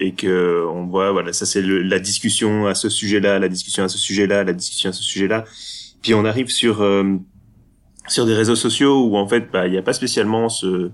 et 0.00 0.12
que 0.12 0.64
on 0.70 0.86
voit 0.86 1.12
voilà 1.12 1.32
ça 1.32 1.46
c'est 1.46 1.62
la 1.62 1.98
discussion 1.98 2.66
à 2.66 2.74
ce 2.74 2.88
sujet-là, 2.88 3.38
la 3.38 3.48
discussion 3.48 3.84
à 3.84 3.88
ce 3.88 3.98
sujet-là, 3.98 4.44
la 4.44 4.52
discussion 4.52 4.90
à 4.90 4.92
ce 4.92 5.02
sujet-là. 5.02 5.44
Puis 6.02 6.14
on 6.14 6.24
arrive 6.24 6.48
sur 6.48 6.84
sur 8.08 8.26
des 8.26 8.34
réseaux 8.34 8.56
sociaux 8.56 9.06
où 9.06 9.16
en 9.16 9.26
fait 9.26 9.50
bah 9.52 9.66
il 9.66 9.72
n'y 9.72 9.78
a 9.78 9.82
pas 9.82 9.92
spécialement 9.92 10.48
ce 10.48 10.90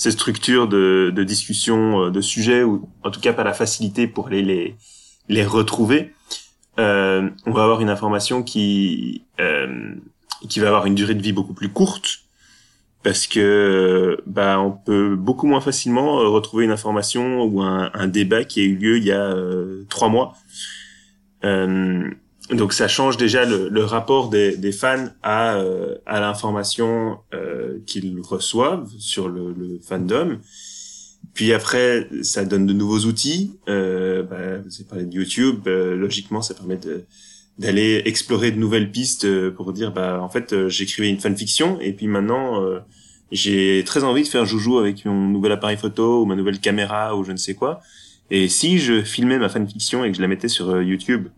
ces 0.00 0.12
structures 0.12 0.66
de, 0.66 1.12
de 1.14 1.24
discussion 1.24 2.06
euh, 2.06 2.10
de 2.10 2.22
sujets 2.22 2.62
ou 2.62 2.88
en 3.04 3.10
tout 3.10 3.20
cas 3.20 3.34
pas 3.34 3.44
la 3.44 3.52
facilité 3.52 4.06
pour 4.06 4.28
aller 4.28 4.42
les 4.42 4.76
les 5.28 5.44
retrouver 5.44 6.14
euh, 6.78 7.28
on 7.44 7.52
va 7.52 7.64
avoir 7.64 7.82
une 7.82 7.90
information 7.90 8.42
qui 8.42 9.24
euh, 9.40 9.94
qui 10.48 10.60
va 10.60 10.68
avoir 10.68 10.86
une 10.86 10.94
durée 10.94 11.14
de 11.14 11.22
vie 11.22 11.32
beaucoup 11.32 11.54
plus 11.54 11.68
courte 11.68 12.20
parce 13.02 13.26
que 13.26 14.18
bah 14.26 14.60
on 14.60 14.72
peut 14.72 15.16
beaucoup 15.16 15.46
moins 15.46 15.60
facilement 15.60 16.16
retrouver 16.16 16.64
une 16.64 16.70
information 16.70 17.44
ou 17.44 17.62
un, 17.62 18.08
débat 18.08 18.44
qui 18.44 18.60
a 18.60 18.64
eu 18.64 18.76
lieu 18.76 18.98
il 18.98 19.04
y 19.04 19.12
a 19.12 19.22
euh, 19.22 19.84
trois 19.88 20.08
mois 20.08 20.34
euh, 21.44 22.10
donc 22.52 22.72
ça 22.72 22.88
change 22.88 23.16
déjà 23.16 23.44
le, 23.44 23.84
rapport 23.84 24.28
des, 24.28 24.72
fans 24.72 25.08
à, 25.22 25.56
euh, 25.56 25.96
à 26.06 26.20
l'information 26.20 27.18
euh, 27.32 27.78
qu'ils 27.86 28.20
reçoivent 28.20 28.90
sur 28.98 29.28
le, 29.28 29.52
le, 29.52 29.78
fandom. 29.80 30.38
Puis 31.32 31.52
après, 31.52 32.08
ça 32.22 32.44
donne 32.44 32.66
de 32.66 32.72
nouveaux 32.72 33.00
outils. 33.00 33.58
Euh, 33.68 34.24
bah, 34.24 34.58
vous 34.58 34.74
avez 34.74 34.84
parlé 34.88 35.04
de 35.04 35.14
YouTube. 35.14 35.60
Euh, 35.68 35.94
logiquement, 35.94 36.42
ça 36.42 36.54
permet 36.54 36.76
de 36.76 37.04
d'aller 37.58 38.02
explorer 38.04 38.50
de 38.52 38.58
nouvelles 38.58 38.90
pistes 38.90 39.24
euh, 39.24 39.50
pour 39.50 39.72
dire 39.72 39.92
bah 39.92 40.20
en 40.22 40.28
fait 40.28 40.68
j'écrivais 40.68 41.08
une 41.08 41.20
fanfiction 41.20 41.78
et 41.80 41.92
puis 41.92 42.06
maintenant 42.06 42.62
j'ai 43.32 43.82
très 43.84 44.02
envie 44.02 44.22
de 44.22 44.28
faire 44.28 44.44
joujou 44.44 44.78
avec 44.78 45.04
mon 45.04 45.28
nouvel 45.28 45.52
appareil 45.52 45.76
photo 45.76 46.22
ou 46.22 46.26
ma 46.26 46.36
nouvelle 46.36 46.58
caméra 46.58 47.16
ou 47.16 47.24
je 47.24 47.32
ne 47.32 47.36
sais 47.36 47.54
quoi 47.54 47.80
et 48.30 48.48
si 48.48 48.78
je 48.78 49.02
filmais 49.02 49.38
ma 49.38 49.48
fanfiction 49.48 50.04
et 50.04 50.10
que 50.10 50.16
je 50.16 50.22
la 50.22 50.28
mettais 50.28 50.48
sur 50.48 50.80
YouTube 50.82 51.28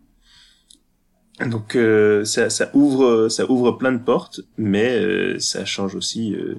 donc 1.41 1.77
euh, 1.77 2.25
ça, 2.25 2.51
ça, 2.51 2.71
ouvre 2.75 3.29
ça 3.29 3.51
ouvre 3.51 3.73
plein 3.73 3.93
de 3.93 4.03
portes, 4.03 4.41
mais 4.57 4.91
euh, 4.91 5.39
ça 5.39 5.65
change 5.65 5.95
aussi 5.95 6.35
euh, 6.35 6.57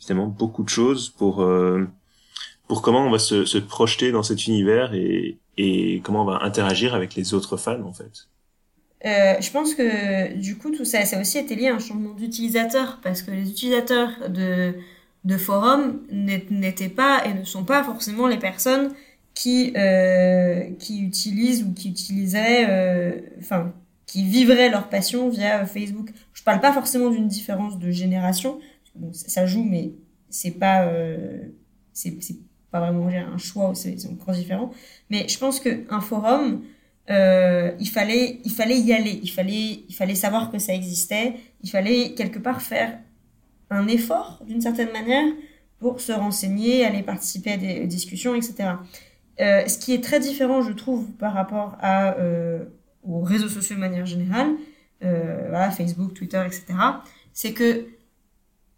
évidemment 0.00 0.26
beaucoup 0.26 0.64
de 0.64 0.68
choses 0.68 1.08
pour 1.08 1.42
euh, 1.42 1.84
pour 2.66 2.82
comment 2.82 3.06
on 3.06 3.10
va 3.10 3.18
se, 3.18 3.44
se, 3.44 3.58
projeter 3.58 4.12
dans 4.12 4.22
cet 4.22 4.46
univers 4.46 4.92
et, 4.92 5.38
et 5.56 6.00
comment 6.04 6.22
on 6.22 6.26
va 6.26 6.40
interagir 6.42 6.94
avec 6.94 7.14
les 7.14 7.32
autres 7.32 7.56
fans 7.56 7.82
en 7.82 7.92
fait. 7.92 8.28
Je 9.04 9.50
pense 9.50 9.74
que 9.74 10.34
du 10.34 10.56
coup 10.56 10.70
tout 10.70 10.84
ça, 10.84 11.04
ça 11.04 11.18
a 11.18 11.20
aussi 11.20 11.38
été 11.38 11.54
lié 11.54 11.68
à 11.68 11.74
un 11.74 11.78
changement 11.78 12.14
d'utilisateur 12.14 13.00
parce 13.02 13.22
que 13.22 13.30
les 13.30 13.48
utilisateurs 13.50 14.28
de 14.28 14.74
de 15.24 15.36
forums 15.36 16.00
n'étaient 16.10 16.88
pas 16.88 17.22
et 17.26 17.34
ne 17.34 17.44
sont 17.44 17.64
pas 17.64 17.82
forcément 17.84 18.26
les 18.26 18.38
personnes 18.38 18.92
qui 19.34 19.72
qui 20.78 21.02
utilisent 21.02 21.64
ou 21.64 21.72
qui 21.74 21.90
utiliseraient 21.90 23.22
enfin 23.38 23.72
qui 24.08 24.24
vivraient 24.24 24.70
leur 24.70 24.88
passion 24.88 25.28
via 25.28 25.64
Facebook. 25.66 26.10
Je 26.32 26.42
parle 26.42 26.60
pas 26.60 26.72
forcément 26.72 27.10
d'une 27.10 27.28
différence 27.28 27.78
de 27.78 27.90
génération, 27.90 28.58
ça 29.12 29.46
joue, 29.46 29.62
mais 29.62 29.92
c'est 30.30 30.52
pas 30.52 30.86
euh, 30.86 31.42
c'est 31.92 32.18
pas 32.70 32.80
vraiment 32.80 33.06
un 33.06 33.38
choix, 33.38 33.74
c'est 33.74 33.96
encore 34.10 34.34
différent. 34.34 34.72
Mais 35.10 35.28
je 35.28 35.38
pense 35.38 35.60
que 35.60 35.84
un 35.90 36.00
forum, 36.00 36.62
euh, 37.10 37.72
il 37.80 37.88
fallait 37.88 38.40
il 38.44 38.52
fallait 38.52 38.78
y 38.78 38.92
aller, 38.92 39.20
il 39.22 39.30
fallait 39.30 39.84
il 39.88 39.94
fallait 39.94 40.14
savoir 40.14 40.50
que 40.50 40.58
ça 40.58 40.74
existait, 40.74 41.34
il 41.62 41.70
fallait 41.70 42.14
quelque 42.14 42.38
part 42.38 42.60
faire 42.62 42.98
un 43.70 43.86
effort 43.88 44.42
d'une 44.46 44.60
certaine 44.60 44.92
manière 44.92 45.26
pour 45.78 46.00
se 46.00 46.12
renseigner, 46.12 46.84
aller 46.84 47.02
participer 47.02 47.52
à 47.52 47.56
des 47.56 47.86
discussions, 47.86 48.34
etc. 48.34 48.70
Euh, 49.40 49.66
ce 49.68 49.78
qui 49.78 49.94
est 49.94 50.02
très 50.02 50.18
différent, 50.18 50.62
je 50.62 50.72
trouve, 50.72 51.10
par 51.12 51.32
rapport 51.32 51.76
à 51.80 52.14
euh, 52.18 52.64
aux 53.04 53.20
réseaux 53.20 53.48
sociaux 53.48 53.76
de 53.76 53.80
manière 53.80 54.06
générale, 54.06 54.56
euh, 55.04 55.46
voilà, 55.48 55.70
Facebook, 55.70 56.14
Twitter, 56.14 56.42
etc., 56.44 56.64
c'est 57.32 57.52
que 57.52 57.86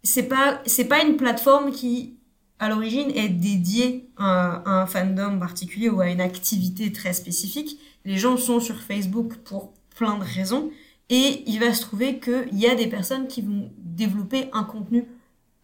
c'est 0.03 0.23
pas 0.23 0.61
c'est 0.65 0.85
pas 0.85 1.03
une 1.03 1.17
plateforme 1.17 1.71
qui 1.71 2.17
à 2.59 2.69
l'origine 2.69 3.09
est 3.15 3.29
dédiée 3.29 4.07
à, 4.17 4.61
un 4.69 4.85
fandom 4.85 5.39
particulier 5.39 5.89
ou 5.89 5.99
à 5.99 6.09
une 6.09 6.21
activité 6.21 6.91
très 6.91 7.13
spécifique. 7.13 7.79
Les 8.05 8.17
gens 8.17 8.37
sont 8.37 8.59
sur 8.59 8.81
Facebook 8.81 9.35
pour 9.43 9.73
plein 9.95 10.17
de 10.17 10.23
raisons 10.23 10.71
et 11.09 11.43
il 11.45 11.59
va 11.59 11.73
se 11.73 11.81
trouver 11.81 12.19
qu'il 12.19 12.57
y 12.57 12.67
a 12.67 12.75
des 12.75 12.87
personnes 12.87 13.27
qui 13.27 13.41
vont 13.41 13.69
développer 13.77 14.45
un 14.53 14.63
contenu 14.63 15.05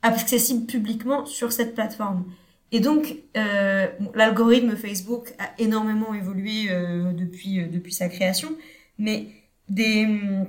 accessible 0.01 0.65
publiquement 0.65 1.25
sur 1.25 1.51
cette 1.51 1.73
plateforme. 1.73 2.25
Et 2.71 2.79
donc, 2.79 3.15
euh, 3.37 3.87
l'algorithme 4.13 4.75
Facebook 4.75 5.33
a 5.39 5.49
énormément 5.57 6.13
évolué 6.13 6.67
euh, 6.69 7.13
depuis, 7.13 7.61
euh, 7.61 7.67
depuis 7.67 7.93
sa 7.93 8.09
création, 8.09 8.49
mais 8.97 9.27
des, 9.69 10.05
mm, 10.05 10.47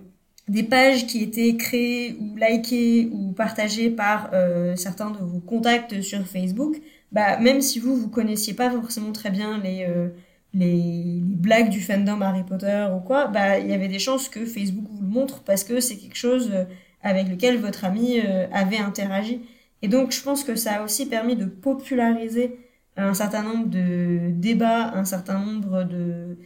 des 0.49 0.65
pages 0.65 1.07
qui 1.07 1.23
étaient 1.23 1.57
créées 1.57 2.17
ou 2.19 2.37
likées 2.37 3.09
ou 3.13 3.33
partagées 3.33 3.91
par 3.91 4.31
certains 4.77 5.11
de 5.11 5.19
vos 5.19 5.41
contacts 5.41 6.01
sur 6.01 6.27
Facebook, 6.27 6.81
bah, 7.13 7.39
même 7.39 7.61
si 7.61 7.79
vous, 7.79 7.95
vous 7.95 8.09
connaissiez 8.09 8.55
pas 8.55 8.71
forcément 8.71 9.13
très 9.13 9.31
bien 9.31 9.59
les, 9.59 9.87
les, 10.55 11.21
blagues 11.23 11.71
du 11.71 11.81
fandom 11.81 12.21
Harry 12.23 12.45
Potter 12.45 12.89
ou 12.97 13.01
quoi, 13.01 13.29
bah, 13.29 13.59
il 13.59 13.69
y 13.69 13.73
avait 13.75 13.89
des 13.89 13.99
chances 13.99 14.29
que 14.29 14.45
Facebook 14.45 14.87
vous 14.91 15.03
le 15.03 15.09
montre 15.09 15.43
parce 15.43 15.65
que 15.65 15.81
c'est 15.81 15.97
quelque 15.97 16.17
chose 16.17 16.53
avec 17.03 17.29
lequel 17.29 17.59
votre 17.59 17.85
ami 17.85 18.21
avait 18.53 18.79
interagi. 18.79 19.41
Et 19.83 19.89
donc, 19.89 20.11
je 20.13 20.23
pense 20.23 20.45
que 20.45 20.57
ça 20.57 20.81
a 20.81 20.85
aussi 20.85 21.07
permis 21.07 21.37
de 21.37 21.45
populariser 21.47 22.59
un 22.97 23.15
certain 23.15 23.43
nombre 23.43 23.69
de 23.69 24.31
débats, 24.33 24.93
un 24.95 25.05
certain 25.05 25.39
nombre 25.39 25.85
de, 25.85 26.37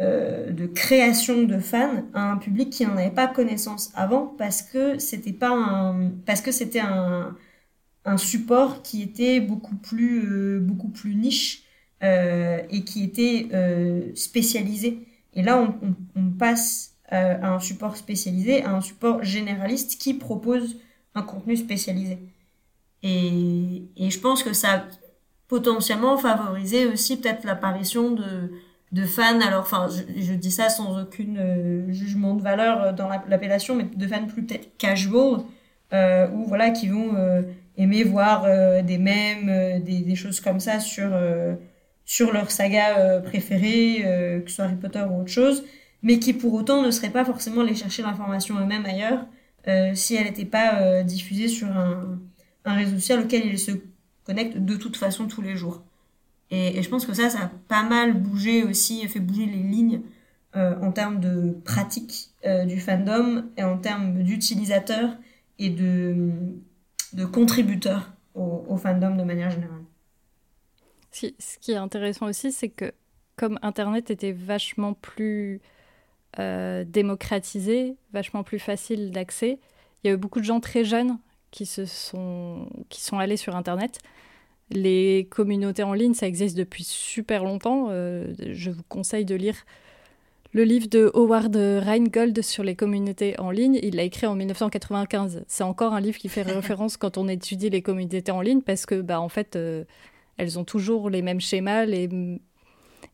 euh, 0.00 0.50
de 0.52 0.66
créations 0.66 1.42
de 1.42 1.58
fans 1.58 2.04
à 2.14 2.32
un 2.32 2.38
public 2.38 2.70
qui 2.70 2.86
n'en 2.86 2.96
avait 2.96 3.10
pas 3.10 3.26
connaissance 3.28 3.92
avant 3.94 4.26
parce 4.38 4.62
que 4.62 4.98
c'était 4.98 5.34
pas 5.34 5.50
un, 5.50 6.10
parce 6.26 6.40
que 6.40 6.50
c'était 6.50 6.80
un, 6.80 7.36
un 8.06 8.16
support 8.16 8.82
qui 8.82 9.02
était 9.02 9.40
beaucoup 9.40 9.76
plus, 9.76 10.24
euh, 10.26 10.60
beaucoup 10.60 10.88
plus 10.88 11.14
niche 11.14 11.61
euh, 11.61 11.61
et 12.02 12.84
qui 12.84 13.04
était 13.04 13.48
euh, 13.52 14.10
spécialisé. 14.14 15.06
Et 15.34 15.42
là, 15.42 15.58
on, 15.60 16.30
passe 16.38 16.94
euh, 17.12 17.36
à 17.40 17.54
un 17.54 17.60
support 17.60 17.96
spécialisé, 17.96 18.64
à 18.64 18.70
un 18.70 18.80
support 18.80 19.22
généraliste 19.22 20.00
qui 20.00 20.14
propose 20.14 20.76
un 21.14 21.22
contenu 21.22 21.56
spécialisé. 21.56 22.18
Et, 23.02 23.84
je 23.98 24.18
pense 24.18 24.42
que 24.42 24.52
ça 24.52 24.72
a 24.72 24.84
potentiellement 25.48 26.16
favorisé 26.16 26.86
aussi 26.86 27.18
peut-être 27.18 27.44
l'apparition 27.44 28.10
de, 28.10 29.06
fans. 29.06 29.40
Alors, 29.40 29.62
enfin, 29.62 29.88
je, 30.16 30.32
dis 30.34 30.50
ça 30.50 30.68
sans 30.68 31.00
aucun 31.00 31.36
euh, 31.36 31.92
jugement 31.92 32.34
de 32.34 32.42
valeur 32.42 32.92
dans 32.94 33.08
l'appellation, 33.08 33.74
mais 33.74 33.84
de 33.84 34.06
fans 34.06 34.26
plus 34.26 34.44
peut-être 34.44 34.76
casual, 34.76 35.42
euh, 35.92 36.28
ou 36.30 36.44
voilà, 36.44 36.70
qui 36.70 36.88
vont 36.88 37.14
euh, 37.16 37.42
aimer 37.76 38.02
voir 38.04 38.44
euh, 38.44 38.82
des 38.82 38.98
mèmes, 38.98 39.48
euh, 39.48 39.78
des, 39.80 40.14
choses 40.14 40.40
comme 40.40 40.60
ça 40.60 40.80
sur, 40.80 41.10
sur 42.04 42.32
leur 42.32 42.50
saga 42.50 43.20
préférée, 43.20 44.02
que 44.44 44.50
ce 44.50 44.56
soit 44.56 44.64
Harry 44.66 44.76
Potter 44.76 45.02
ou 45.08 45.20
autre 45.20 45.30
chose, 45.30 45.64
mais 46.02 46.18
qui 46.18 46.32
pour 46.32 46.52
autant 46.54 46.82
ne 46.82 46.90
seraient 46.90 47.10
pas 47.10 47.24
forcément 47.24 47.62
aller 47.62 47.74
chercher 47.74 48.02
l'information 48.02 48.58
eux-mêmes 48.60 48.86
ailleurs 48.86 49.26
si 49.94 50.16
elle 50.16 50.24
n'était 50.24 50.44
pas 50.44 51.02
diffusée 51.04 51.48
sur 51.48 51.68
un 51.68 52.18
un 52.64 52.74
réseau 52.74 52.96
social 52.96 53.20
auquel 53.20 53.46
ils 53.46 53.58
se 53.58 53.72
connectent 54.24 54.58
de 54.58 54.76
toute 54.76 54.96
façon 54.96 55.26
tous 55.26 55.42
les 55.42 55.56
jours. 55.56 55.82
Et, 56.50 56.82
je 56.82 56.88
pense 56.88 57.06
que 57.06 57.14
ça, 57.14 57.30
ça 57.30 57.44
a 57.44 57.50
pas 57.68 57.82
mal 57.82 58.12
bougé 58.14 58.62
aussi, 58.62 59.06
fait 59.08 59.20
bouger 59.20 59.46
les 59.46 59.62
lignes 59.62 60.02
en 60.54 60.92
termes 60.92 61.18
de 61.18 61.56
pratique 61.64 62.30
du 62.66 62.78
fandom 62.78 63.44
et 63.56 63.64
en 63.64 63.78
termes 63.78 64.22
d'utilisateurs 64.22 65.16
et 65.58 65.70
de, 65.70 66.30
de 67.14 67.24
contributeurs 67.24 68.12
au, 68.34 68.76
fandom 68.76 69.16
de 69.16 69.22
manière 69.22 69.50
générale. 69.50 69.81
Ce 71.12 71.58
qui 71.60 71.72
est 71.72 71.76
intéressant 71.76 72.26
aussi, 72.26 72.52
c'est 72.52 72.68
que 72.68 72.92
comme 73.36 73.58
Internet 73.62 74.10
était 74.10 74.32
vachement 74.32 74.94
plus 74.94 75.60
euh, 76.38 76.84
démocratisé, 76.86 77.96
vachement 78.12 78.42
plus 78.42 78.58
facile 78.58 79.10
d'accès, 79.10 79.58
il 80.02 80.08
y 80.08 80.10
a 80.10 80.14
eu 80.14 80.16
beaucoup 80.16 80.40
de 80.40 80.44
gens 80.44 80.60
très 80.60 80.84
jeunes 80.84 81.18
qui, 81.50 81.66
se 81.66 81.84
sont, 81.84 82.68
qui 82.88 83.02
sont 83.02 83.18
allés 83.18 83.36
sur 83.36 83.54
Internet. 83.56 83.98
Les 84.70 85.28
communautés 85.30 85.82
en 85.82 85.92
ligne, 85.92 86.14
ça 86.14 86.26
existe 86.26 86.56
depuis 86.56 86.84
super 86.84 87.44
longtemps. 87.44 87.88
Euh, 87.90 88.32
je 88.38 88.70
vous 88.70 88.82
conseille 88.88 89.24
de 89.24 89.34
lire 89.34 89.56
le 90.52 90.64
livre 90.64 90.86
de 90.88 91.10
Howard 91.14 91.54
Rheingold 91.56 92.42
sur 92.42 92.62
les 92.62 92.74
communautés 92.74 93.38
en 93.38 93.50
ligne. 93.50 93.78
Il 93.82 93.96
l'a 93.96 94.02
écrit 94.02 94.26
en 94.26 94.34
1995. 94.34 95.44
C'est 95.46 95.64
encore 95.64 95.94
un 95.94 96.00
livre 96.00 96.18
qui 96.18 96.28
fait 96.28 96.42
référence 96.42 96.96
quand 96.96 97.18
on 97.18 97.28
étudie 97.28 97.70
les 97.70 97.82
communautés 97.82 98.32
en 98.32 98.40
ligne 98.40 98.62
parce 98.62 98.86
que, 98.86 99.00
bah, 99.00 99.20
en 99.20 99.28
fait, 99.28 99.56
euh, 99.56 99.84
elles 100.42 100.58
ont 100.58 100.64
toujours 100.64 101.08
les 101.08 101.22
mêmes 101.22 101.40
schémas, 101.40 101.84
les, 101.84 102.08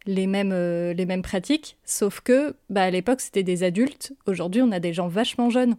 les, 0.07 0.27
mêmes, 0.27 0.53
euh, 0.53 0.95
les 0.95 1.05
mêmes 1.05 1.21
pratiques, 1.21 1.77
sauf 1.85 2.21
que 2.21 2.57
bah, 2.71 2.85
à 2.85 2.91
l'époque, 2.91 3.21
c'était 3.21 3.43
des 3.43 3.63
adultes. 3.63 4.15
Aujourd'hui, 4.27 4.63
on 4.63 4.73
a 4.73 4.81
des 4.81 4.95
gens 4.95 5.09
vachement 5.09 5.51
jeunes 5.51 5.77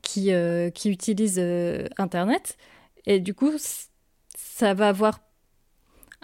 qui, 0.00 0.32
euh, 0.32 0.70
qui 0.70 0.90
utilisent 0.90 1.40
euh, 1.40 1.86
Internet. 1.98 2.56
Et 3.04 3.18
du 3.18 3.34
coup, 3.34 3.50
ça 4.36 4.74
va 4.74 4.88
avoir 4.88 5.20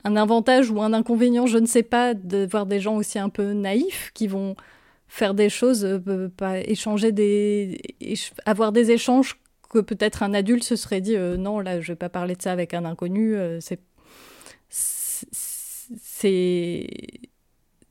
un 0.04 0.14
avantage 0.14 0.70
ou 0.70 0.80
un 0.80 0.92
inconvénient, 0.92 1.46
je 1.46 1.58
ne 1.58 1.66
sais 1.66 1.82
pas, 1.82 2.14
de 2.14 2.46
voir 2.48 2.66
des 2.66 2.78
gens 2.78 2.94
aussi 2.94 3.18
un 3.18 3.30
peu 3.30 3.52
naïfs 3.52 4.12
qui 4.14 4.28
vont 4.28 4.54
faire 5.08 5.34
des 5.34 5.48
choses, 5.48 6.00
pas 6.36 6.60
échanger 6.60 7.10
des, 7.10 7.80
avoir 8.46 8.70
des 8.70 8.92
échanges 8.92 9.40
que 9.68 9.80
peut-être 9.80 10.22
un 10.22 10.34
adulte 10.34 10.62
se 10.62 10.76
serait 10.76 11.00
dit 11.00 11.16
non 11.16 11.60
là 11.60 11.80
je 11.80 11.92
vais 11.92 11.96
pas 11.96 12.08
parler 12.10 12.36
de 12.36 12.42
ça 12.42 12.52
avec 12.52 12.74
un 12.74 12.84
inconnu 12.84 13.36
c'est 13.60 13.80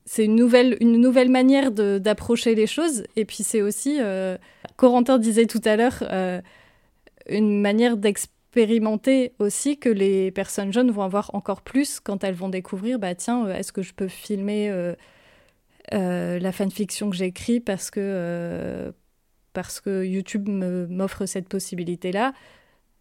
c'est 0.08 0.24
une 0.24 0.36
nouvelle, 0.36 1.30
manière 1.30 1.70
d'approcher 1.72 2.54
les 2.54 2.66
choses. 2.66 3.04
Et 3.16 3.24
puis 3.24 3.42
c'est 3.42 3.62
aussi, 3.62 3.98
euh, 4.00 4.36
Corentin 4.76 5.18
disait 5.18 5.46
tout 5.46 5.60
à 5.64 5.76
l'heure, 5.76 5.98
euh, 6.02 6.40
une 7.28 7.60
manière 7.60 7.96
d'expérimenter 7.96 9.34
aussi 9.38 9.78
que 9.78 9.88
les 9.88 10.30
personnes 10.30 10.72
jeunes 10.72 10.90
vont 10.90 11.02
avoir 11.02 11.34
encore 11.34 11.62
plus 11.62 12.00
quand 12.00 12.24
elles 12.24 12.34
vont 12.34 12.48
découvrir, 12.48 12.98
bah 12.98 13.14
tiens, 13.14 13.46
euh, 13.46 13.54
est-ce 13.54 13.72
que 13.72 13.82
je 13.82 13.92
peux 13.92 14.08
filmer 14.08 14.72
la 15.90 16.52
fanfiction 16.52 17.10
que 17.10 17.16
j'écris 17.16 17.60
parce 17.60 17.90
parce 19.54 19.80
que 19.80 20.04
YouTube 20.04 20.48
m'offre 20.48 21.26
cette 21.26 21.48
possibilité-là? 21.48 22.32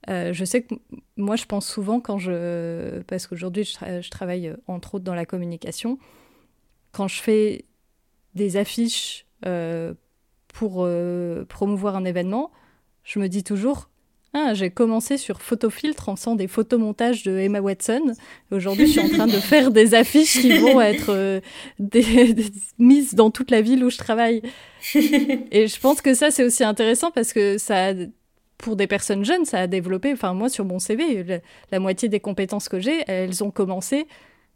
Euh, 0.10 0.32
je 0.32 0.46
sais 0.46 0.62
que 0.62 0.76
moi, 1.18 1.36
je 1.36 1.46
pense 1.46 1.68
souvent 1.68 2.00
quand 2.00 2.18
je. 2.18 3.02
Parce 3.04 3.28
qu'aujourd'hui, 3.28 3.64
je, 3.64 4.10
travaille 4.10 4.48
euh, 4.48 4.56
entre 4.68 4.96
autres 4.96 5.06
dans 5.06 5.16
la 5.16 5.26
communication. 5.26 5.98
Quand 6.92 7.08
je 7.08 7.22
fais 7.22 7.66
des 8.34 8.58
affiches 8.58 9.26
euh, 9.46 9.94
pour 10.48 10.88
promouvoir 11.50 11.96
un 11.96 12.06
événement, 12.06 12.52
je 13.04 13.20
me 13.20 13.28
dis 13.28 13.44
toujours 13.44 13.90
ah, 14.34 14.54
j'ai 14.54 14.70
commencé 14.70 15.18
sur 15.18 15.42
photofiltre 15.42 16.10
en 16.10 16.16
faisant 16.16 16.36
des 16.36 16.48
photomontages 16.48 17.24
de 17.24 17.38
Emma 17.38 17.60
Watson. 17.60 18.14
Aujourd'hui, 18.52 18.86
je 18.86 18.92
suis 18.92 19.00
en 19.00 19.10
train 19.10 19.26
de 19.26 19.32
faire 19.40 19.72
des 19.72 19.96
affiches 19.96 20.42
qui 20.42 20.58
vont 20.58 20.80
être 20.82 21.42
mises 22.78 23.16
dans 23.16 23.32
toute 23.32 23.50
la 23.50 23.62
ville 23.62 23.84
où 23.84 23.90
je 23.90 23.98
travaille. 23.98 24.42
Et 24.94 25.68
je 25.68 25.80
pense 25.80 26.02
que 26.02 26.14
ça, 26.14 26.30
c'est 26.30 26.44
aussi 26.44 26.64
intéressant 26.64 27.10
parce 27.10 27.34
que 27.34 27.58
ça 27.58 27.94
pour 28.58 28.76
des 28.76 28.88
personnes 28.88 29.24
jeunes, 29.24 29.46
ça 29.46 29.60
a 29.60 29.68
développé, 29.68 30.12
enfin 30.14 30.34
moi 30.34 30.50
sur 30.50 30.66
mon 30.66 30.80
CV, 30.80 31.42
la, 31.72 31.80
moitié 31.80 32.10
des 32.10 32.20
compétences 32.20 32.70
que 32.70 32.80
j'ai, 32.80 33.04
elles 33.08 33.44
ont 33.44 33.52
commencé 33.52 34.08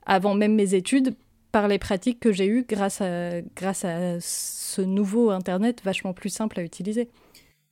avant 0.06 0.34
même 0.34 0.56
mes 0.56 0.74
études 0.74 1.16
par 1.52 1.68
les 1.68 1.78
pratiques 1.78 2.20
que 2.20 2.32
j'ai 2.32 2.48
eues 2.48 2.66
grâce 2.68 3.02
à, 3.02 3.42
grâce 3.56 3.86
à 3.86 4.20
ce 4.20 4.82
nouveau 4.82 5.30
Internet 5.32 5.82
vachement 5.84 6.14
plus 6.14 6.30
simple 6.30 6.60
à 6.60 6.64
utiliser. 6.64 7.10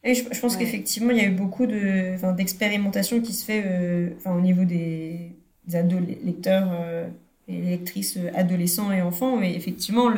Et 0.03 0.13
je, 0.13 0.39
pense 0.39 0.55
qu'effectivement, 0.55 1.11
il 1.11 1.17
y 1.17 1.21
a 1.21 1.25
eu 1.25 1.31
beaucoup 1.31 1.65
d'expérimentation 1.65 3.19
qui 3.19 3.33
se 3.33 3.43
fait 3.43 3.63
euh, 3.65 4.09
au 4.25 4.39
niveau 4.39 4.63
des, 4.63 5.33
des 5.65 5.83
lecteurs 6.23 6.69
euh, 6.71 7.07
et 7.49 7.61
lectrices 7.61 8.15
euh, 8.15 8.29
adolescents 8.33 8.93
et 8.93 9.01
enfants. 9.01 9.35
Mais 9.35 9.53
effectivement, 9.55 10.09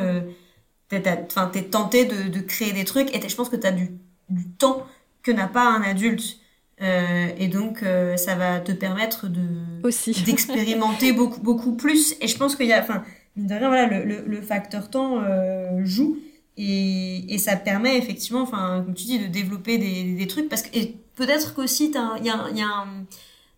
t'es, 0.88 1.02
es 1.04 1.62
tenté 1.64 2.04
de, 2.04 2.28
de, 2.28 2.40
créer 2.40 2.72
des 2.72 2.84
trucs 2.84 3.12
et 3.14 3.28
je 3.28 3.34
pense 3.34 3.48
que 3.48 3.56
tu 3.56 3.66
as 3.66 3.72
du, 3.72 3.90
du 4.28 4.48
temps 4.50 4.86
que 5.22 5.30
n'a 5.30 5.48
pas 5.48 5.64
un 5.64 5.82
adulte. 5.82 6.38
Euh, 6.80 7.28
et 7.38 7.48
donc, 7.48 7.82
euh, 7.82 8.16
ça 8.16 8.34
va 8.34 8.60
te 8.60 8.72
permettre 8.72 9.28
de 9.28 9.40
aussi 9.84 10.12
d'expérimenter 10.24 11.12
beaucoup 11.12 11.40
beaucoup 11.40 11.76
plus. 11.76 12.14
Et 12.20 12.28
je 12.28 12.36
pense 12.36 12.56
qu'il 12.56 12.66
y 12.66 12.72
a, 12.72 12.80
enfin, 12.80 13.04
de 13.36 13.54
rien, 13.54 13.68
voilà, 13.68 13.86
le, 13.86 14.04
le, 14.04 14.24
le 14.26 14.42
facteur 14.42 14.90
temps 14.90 15.20
euh, 15.22 15.80
joue 15.84 16.18
et, 16.56 17.34
et 17.34 17.38
ça 17.38 17.56
permet 17.56 17.96
effectivement, 17.98 18.42
enfin, 18.42 18.82
comme 18.84 18.94
tu 18.94 19.04
dis, 19.04 19.18
de 19.18 19.26
développer 19.26 19.78
des, 19.78 20.14
des 20.14 20.26
trucs 20.26 20.48
parce 20.48 20.62
que 20.62 20.76
et 20.76 20.96
peut-être 21.14 21.54
qu'aussi 21.54 21.86
il 21.86 22.26
y 22.26 22.30
a, 22.30 22.50
y 22.50 22.62
a 22.62 22.66
un, 22.66 23.06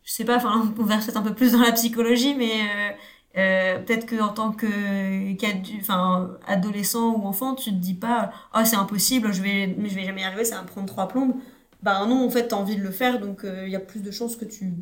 je 0.04 0.12
sais 0.12 0.24
pas, 0.24 0.36
enfin, 0.36 0.72
on 0.78 0.82
va 0.84 0.98
peut-être 0.98 1.16
un 1.16 1.22
peu 1.22 1.34
plus 1.34 1.52
dans 1.52 1.60
la 1.60 1.72
psychologie, 1.72 2.34
mais 2.34 2.50
euh, 3.36 3.78
peut-être 3.80 4.06
que 4.06 4.20
en 4.20 4.28
tant 4.28 4.52
que 4.52 4.66
enfin 5.80 6.30
adolescent 6.46 7.14
ou 7.14 7.26
enfant 7.26 7.54
tu 7.56 7.70
te 7.70 7.74
dis 7.76 7.94
pas 7.94 8.30
oh 8.54 8.60
c'est 8.64 8.76
impossible 8.76 9.32
je 9.32 9.42
vais 9.42 9.74
je 9.76 9.94
vais 9.94 10.04
jamais 10.04 10.20
y 10.20 10.24
arriver 10.24 10.44
ça 10.44 10.56
va 10.56 10.62
me 10.62 10.68
prendre 10.68 10.86
trois 10.86 11.08
plombes 11.08 11.34
ben 11.84 12.06
non, 12.06 12.24
en 12.24 12.30
fait, 12.30 12.48
tu 12.48 12.54
as 12.54 12.58
envie 12.58 12.76
de 12.76 12.82
le 12.82 12.90
faire, 12.90 13.20
donc 13.20 13.40
il 13.42 13.48
euh, 13.48 13.68
y 13.68 13.76
a 13.76 13.80
plus 13.80 14.00
de 14.00 14.10
chances 14.10 14.36
que 14.36 14.46
tu 14.46 14.72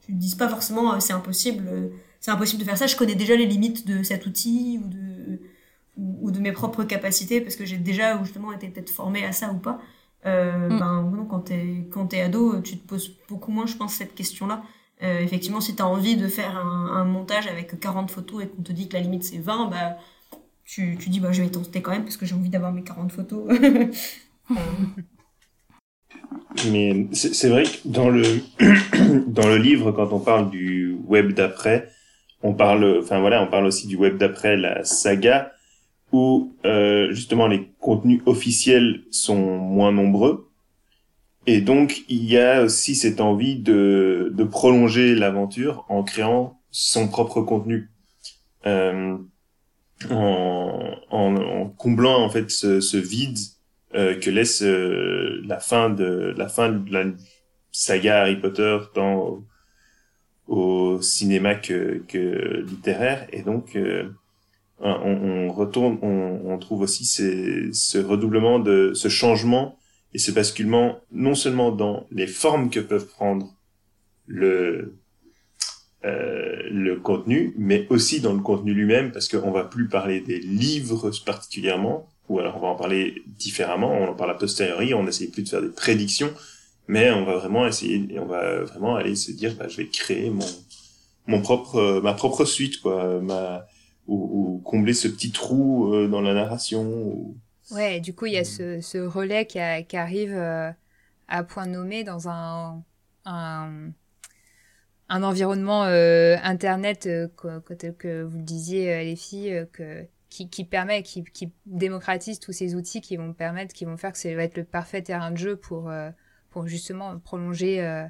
tu 0.00 0.12
te 0.12 0.18
dises 0.18 0.34
pas 0.34 0.48
forcément 0.48 0.92
euh, 0.92 1.00
c'est 1.00 1.14
impossible, 1.14 1.64
euh, 1.66 1.88
c'est 2.20 2.30
impossible 2.30 2.60
de 2.60 2.66
faire 2.66 2.78
ça. 2.78 2.86
Je 2.86 2.94
connais 2.94 3.16
déjà 3.16 3.34
les 3.34 3.46
limites 3.46 3.86
de 3.86 4.02
cet 4.02 4.26
outil 4.26 4.80
ou 4.82 4.88
de 4.88 5.40
ou, 5.96 6.30
de 6.30 6.40
mes 6.40 6.52
propres 6.52 6.84
capacités 6.84 7.40
parce 7.40 7.56
que 7.56 7.64
j'ai 7.64 7.78
déjà 7.78 8.22
justement 8.22 8.52
été 8.52 8.68
peut-être 8.68 8.90
formée 8.90 9.24
à 9.24 9.32
ça 9.32 9.50
ou 9.50 9.58
pas. 9.58 9.80
Mm. 10.24 10.78
Ben 10.78 11.10
non, 11.14 11.26
quand 11.26 11.40
t'es 11.40 11.88
quand 11.90 12.12
es 12.14 12.20
ado, 12.22 12.60
tu 12.60 12.78
te 12.78 12.86
poses 12.86 13.16
beaucoup 13.28 13.50
moins, 13.52 13.66
je 13.66 13.76
pense, 13.76 13.94
cette 13.94 14.14
question-là. 14.14 14.62
effectivement, 15.00 15.60
si 15.60 15.76
tu 15.76 15.82
as 15.82 15.86
envie 15.86 16.16
de 16.16 16.28
faire 16.28 16.56
un, 16.56 16.86
un, 16.94 17.04
montage 17.04 17.46
avec 17.46 17.78
40 17.78 18.10
photos 18.10 18.44
et 18.44 18.48
qu'on 18.48 18.62
te 18.62 18.72
dit 18.72 18.88
que 18.88 18.94
la 18.94 19.00
limite 19.00 19.24
c'est 19.24 19.38
20, 19.38 19.70
bah, 19.70 19.96
tu, 20.64 20.96
tu 20.98 21.10
dis 21.10 21.20
bah, 21.20 21.32
je 21.32 21.42
vais 21.42 21.50
tenter 21.50 21.82
quand 21.82 21.92
même 21.92 22.04
parce 22.04 22.16
que 22.16 22.26
j'ai 22.26 22.34
envie 22.34 22.50
d'avoir 22.50 22.72
mes 22.72 22.82
40 22.82 23.12
photos. 23.12 23.48
Mais 26.70 27.08
c'est 27.12 27.48
vrai 27.48 27.64
que 27.64 27.78
dans 27.84 28.08
le 28.08 28.22
dans 29.26 29.48
le 29.48 29.56
livre, 29.56 29.92
quand 29.92 30.12
on 30.12 30.20
parle 30.20 30.50
du 30.50 30.96
web 31.06 31.32
d'après, 31.32 31.88
on 32.42 32.54
parle, 32.54 33.00
enfin 33.02 33.20
voilà, 33.20 33.42
on 33.42 33.48
parle 33.48 33.66
aussi 33.66 33.86
du 33.86 33.96
web 33.96 34.16
d'après 34.18 34.56
la 34.56 34.84
saga, 34.84 35.52
où 36.12 36.54
euh, 36.64 37.12
justement 37.12 37.48
les 37.48 37.70
contenus 37.80 38.22
officiels 38.26 39.02
sont 39.10 39.58
moins 39.58 39.92
nombreux, 39.92 40.50
et 41.46 41.60
donc 41.60 42.04
il 42.08 42.24
y 42.24 42.38
a 42.38 42.62
aussi 42.62 42.94
cette 42.94 43.20
envie 43.20 43.56
de 43.56 44.32
de 44.34 44.44
prolonger 44.44 45.14
l'aventure 45.14 45.84
en 45.88 46.02
créant 46.04 46.60
son 46.70 47.08
propre 47.08 47.42
contenu. 47.42 47.90
Euh, 48.66 49.16
en, 50.10 50.96
en, 51.10 51.36
en, 51.36 51.68
comblant 51.68 52.22
en 52.22 52.28
fait 52.28 52.50
ce, 52.50 52.80
ce 52.80 52.96
vide 52.96 53.38
euh, 53.94 54.18
que 54.18 54.30
laisse 54.30 54.62
euh, 54.62 55.40
la 55.46 55.60
fin 55.60 55.90
de 55.90 56.34
la 56.36 56.48
fin 56.48 56.70
de 56.70 56.92
la 56.92 57.04
saga 57.72 58.22
Harry 58.22 58.36
Potter 58.36 58.78
tant 58.94 59.44
au, 60.46 61.00
cinéma 61.00 61.54
que, 61.54 62.02
que, 62.08 62.64
littéraire. 62.66 63.26
Et 63.32 63.42
donc 63.42 63.76
euh, 63.76 64.08
on, 64.80 64.90
on, 64.90 65.52
retourne 65.52 65.98
on, 66.02 66.40
on 66.44 66.58
trouve 66.58 66.82
aussi 66.82 67.04
ces, 67.04 67.72
ce 67.72 67.98
redoublement 67.98 68.58
de 68.58 68.92
ce 68.94 69.08
changement 69.08 69.78
et 70.12 70.18
ce 70.18 70.30
basculement 70.30 71.00
non 71.10 71.34
seulement 71.34 71.72
dans 71.72 72.06
les 72.10 72.26
formes 72.26 72.70
que 72.70 72.80
peuvent 72.80 73.08
prendre 73.08 73.54
le 74.26 74.98
euh, 76.04 76.68
le 76.70 76.96
contenu, 76.96 77.54
mais 77.56 77.86
aussi 77.88 78.20
dans 78.20 78.34
le 78.34 78.40
contenu 78.40 78.74
lui-même, 78.74 79.10
parce 79.10 79.26
qu'on 79.26 79.50
va 79.50 79.64
plus 79.64 79.88
parler 79.88 80.20
des 80.20 80.38
livres 80.38 81.10
particulièrement, 81.24 82.06
ou 82.28 82.38
alors 82.38 82.56
on 82.56 82.60
va 82.60 82.68
en 82.68 82.76
parler 82.76 83.22
différemment, 83.26 83.92
on 83.92 84.08
en 84.08 84.14
parle 84.14 84.30
a 84.30 84.34
posteriori, 84.34 84.94
on 84.94 85.04
n'essaye 85.04 85.28
plus 85.28 85.42
de 85.42 85.48
faire 85.48 85.62
des 85.62 85.68
prédictions, 85.68 86.32
mais 86.88 87.10
on 87.10 87.24
va 87.24 87.36
vraiment 87.36 87.66
essayer, 87.66 88.18
on 88.18 88.26
va 88.26 88.62
vraiment 88.62 88.96
aller 88.96 89.16
se 89.16 89.32
dire, 89.32 89.54
bah, 89.56 89.68
je 89.68 89.78
vais 89.78 89.88
créer 89.88 90.30
mon, 90.30 90.46
mon 91.26 91.40
propre, 91.40 92.00
ma 92.02 92.14
propre 92.14 92.44
suite, 92.44 92.80
quoi, 92.80 93.20
ma, 93.20 93.66
ou, 94.06 94.60
combler 94.64 94.94
ce 94.94 95.08
petit 95.08 95.30
trou 95.32 95.94
euh, 95.94 96.08
dans 96.08 96.20
la 96.20 96.34
narration. 96.34 97.34
Ouais, 97.70 98.00
du 98.00 98.14
coup, 98.14 98.26
il 98.26 98.34
y 98.34 98.38
a 98.38 98.44
ce, 98.44 98.80
ce 98.80 98.98
relais 98.98 99.46
qui, 99.46 99.58
qui 99.88 99.96
arrive 99.96 100.34
euh, 100.34 100.70
à 101.28 101.44
point 101.44 101.66
nommé 101.66 102.04
dans 102.04 102.28
un, 102.28 102.82
un, 103.24 103.90
un 105.08 105.22
environnement 105.22 105.84
euh, 105.84 106.36
internet, 106.42 107.08
tel 107.78 107.96
que 107.96 108.22
vous 108.22 108.36
le 108.36 108.44
disiez, 108.44 109.04
les 109.04 109.16
filles, 109.16 109.66
que 109.72 110.06
qui, 110.34 110.64
permet, 110.64 111.02
qui, 111.02 111.52
démocratise 111.66 112.40
tous 112.40 112.52
ces 112.52 112.74
outils 112.74 113.00
qui 113.00 113.16
vont 113.16 113.32
permettre, 113.32 113.74
qui 113.74 113.84
vont 113.84 113.96
faire 113.96 114.12
que 114.12 114.18
ça 114.18 114.34
va 114.34 114.42
être 114.42 114.56
le 114.56 114.64
parfait 114.64 115.02
terrain 115.02 115.30
de 115.30 115.36
jeu 115.36 115.56
pour, 115.56 115.92
pour 116.50 116.66
justement 116.66 117.18
prolonger, 117.18 118.06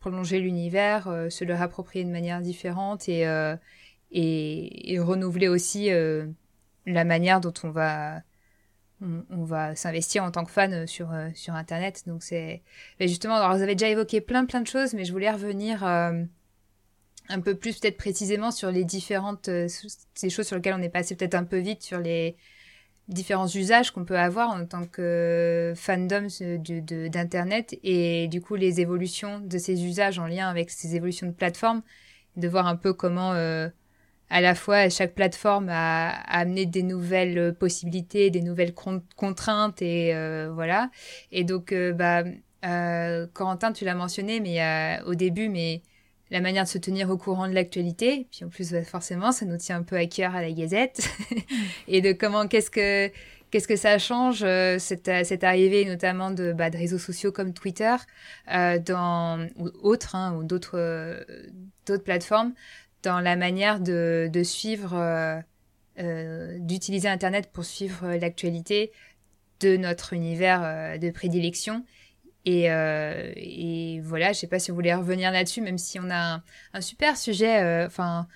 prolonger 0.00 0.40
l'univers, 0.40 1.04
se 1.28 1.44
le 1.44 1.54
réapproprier 1.54 2.04
de 2.04 2.10
manière 2.10 2.40
différente 2.40 3.08
et, 3.08 3.26
renouveler 4.98 5.48
aussi 5.48 5.90
la 6.86 7.04
manière 7.04 7.40
dont 7.40 7.54
on 7.62 7.70
va 7.70 8.22
s'investir 9.74 10.24
en 10.24 10.30
tant 10.30 10.44
que 10.44 10.50
fan 10.50 10.72
euh, 10.72 10.86
sur, 10.86 11.12
euh, 11.12 11.28
sur 11.34 11.54
Internet. 11.54 12.04
Donc 12.06 12.22
c'est 12.22 12.62
justement, 13.00 13.36
alors 13.36 13.56
vous 13.56 13.62
avez 13.62 13.74
déjà 13.74 13.90
évoqué 13.90 14.20
plein 14.20 14.44
plein 14.44 14.60
de 14.60 14.66
choses, 14.66 14.94
mais 14.94 15.04
je 15.04 15.12
voulais 15.12 15.30
revenir 15.30 15.84
euh, 15.84 16.22
un 17.28 17.40
peu 17.40 17.54
plus 17.54 17.78
peut-être 17.78 17.96
précisément 17.96 18.50
sur 18.50 18.70
les 18.70 18.84
différentes 18.84 19.50
ces 20.14 20.30
choses 20.30 20.46
sur 20.46 20.56
lesquelles 20.56 20.76
on 20.78 20.82
est 20.82 20.88
passé 20.88 21.16
peut-être 21.16 21.34
un 21.34 21.44
peu 21.44 21.58
vite 21.58 21.82
sur 21.82 21.98
les 21.98 22.36
différents 23.08 23.46
usages 23.46 23.90
qu'on 23.92 24.04
peut 24.04 24.18
avoir 24.18 24.50
en 24.50 24.66
tant 24.66 24.84
que 24.84 25.72
fandom 25.76 26.28
d'Internet 27.08 27.78
et 27.82 28.28
du 28.28 28.40
coup 28.40 28.54
les 28.54 28.80
évolutions 28.80 29.40
de 29.40 29.58
ces 29.58 29.84
usages 29.84 30.18
en 30.18 30.26
lien 30.26 30.48
avec 30.48 30.70
ces 30.70 30.96
évolutions 30.96 31.26
de 31.26 31.32
plateforme, 31.32 31.82
de 32.36 32.48
voir 32.48 32.66
un 32.66 32.76
peu 32.76 32.92
comment 32.92 33.32
à 34.30 34.40
la 34.40 34.54
fois 34.54 34.88
chaque 34.88 35.14
plateforme 35.14 35.68
a, 35.70 36.08
amené 36.08 36.66
des 36.66 36.82
nouvelles 36.82 37.38
euh, 37.38 37.52
possibilités, 37.52 38.30
des 38.30 38.42
nouvelles 38.42 38.74
contraintes 38.74 39.82
et 39.82 40.14
euh, 40.14 40.50
voilà. 40.52 40.90
Et 41.32 41.44
donc, 41.44 41.72
euh, 41.72 41.92
bah, 41.92 42.24
euh, 42.64 43.26
Corentin, 43.32 43.72
tu 43.72 43.84
l'as 43.84 43.94
mentionné, 43.94 44.40
mais 44.40 45.00
au 45.06 45.14
début, 45.14 45.48
mais 45.48 45.82
la 46.30 46.40
manière 46.40 46.64
de 46.64 46.68
se 46.68 46.78
tenir 46.78 47.10
au 47.10 47.16
courant 47.16 47.48
de 47.48 47.54
l'actualité, 47.54 48.26
puis 48.30 48.44
en 48.44 48.48
plus 48.48 48.72
bah, 48.72 48.82
forcément, 48.82 49.32
ça 49.32 49.46
nous 49.46 49.56
tient 49.56 49.76
un 49.76 49.82
peu 49.82 49.96
à 49.96 50.06
cœur 50.06 50.34
à 50.34 50.42
la 50.42 50.50
Gazette, 50.52 51.08
et 51.88 52.00
de 52.00 52.12
comment 52.12 52.48
qu'est-ce 52.48 52.70
que 52.70 53.10
qu'est-ce 53.50 53.68
que 53.68 53.76
ça 53.76 53.96
change 53.98 54.40
cette, 54.78 55.10
cette 55.24 55.44
arrivée 55.44 55.84
notamment 55.84 56.32
de, 56.32 56.52
bah, 56.52 56.68
de 56.68 56.76
réseaux 56.76 56.98
sociaux 56.98 57.30
comme 57.30 57.52
Twitter 57.52 57.94
dans 58.48 59.46
ou 59.56 59.70
autres 59.82 60.16
hein, 60.16 60.34
ou 60.36 60.42
d'autres 60.42 61.24
d'autres 61.86 62.02
plateformes 62.02 62.54
dans 63.06 63.20
la 63.20 63.36
manière 63.36 63.78
de, 63.78 64.28
de 64.32 64.42
suivre, 64.42 64.94
euh, 64.94 65.38
euh, 66.00 66.58
d'utiliser 66.58 67.08
Internet 67.08 67.50
pour 67.52 67.64
suivre 67.64 68.16
l'actualité 68.16 68.90
de 69.60 69.76
notre 69.76 70.12
univers 70.12 70.62
euh, 70.64 70.98
de 70.98 71.10
prédilection. 71.10 71.84
Et, 72.46 72.66
et, 72.66 74.00
voilà, 74.04 74.32
je 74.32 74.38
sais 74.38 74.46
pas 74.46 74.60
si 74.60 74.70
vous 74.70 74.76
voulez 74.76 74.94
revenir 74.94 75.32
là-dessus, 75.32 75.60
même 75.60 75.78
si 75.78 75.98
on 75.98 76.08
a 76.10 76.42
un, 76.72 76.80
super 76.80 77.16
sujet. 77.16 77.84
Enfin, 77.84 78.28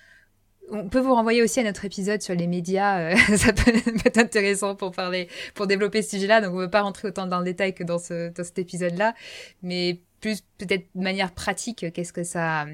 on 0.69 0.89
peut 0.89 0.99
vous 0.99 1.15
renvoyer 1.15 1.41
aussi 1.41 1.61
à 1.61 1.63
notre 1.63 1.85
épisode 1.85 2.21
sur 2.21 2.35
les 2.35 2.47
médias. 2.47 3.15
ça 3.37 3.53
peut 3.53 3.71
être 4.05 4.17
intéressant 4.17 4.75
pour 4.75 4.91
parler, 4.91 5.29
pour 5.55 5.65
développer 5.65 6.01
ce 6.01 6.11
sujet-là. 6.11 6.41
Donc, 6.41 6.53
on 6.53 6.57
ne 6.57 6.63
veut 6.63 6.69
pas 6.69 6.81
rentrer 6.81 7.07
autant 7.07 7.25
dans 7.25 7.39
le 7.39 7.45
détail 7.45 7.73
que 7.73 7.85
dans, 7.85 7.99
ce, 7.99 8.29
dans 8.29 8.43
cet 8.43 8.59
épisode-là, 8.59 9.15
mais 9.63 10.01
plus 10.21 10.41
peut-être 10.57 10.87
de 10.95 11.01
manière 11.01 11.31
pratique. 11.31 11.85
Qu'est-ce 11.93 12.13
que 12.13 12.23
ça, 12.23 12.65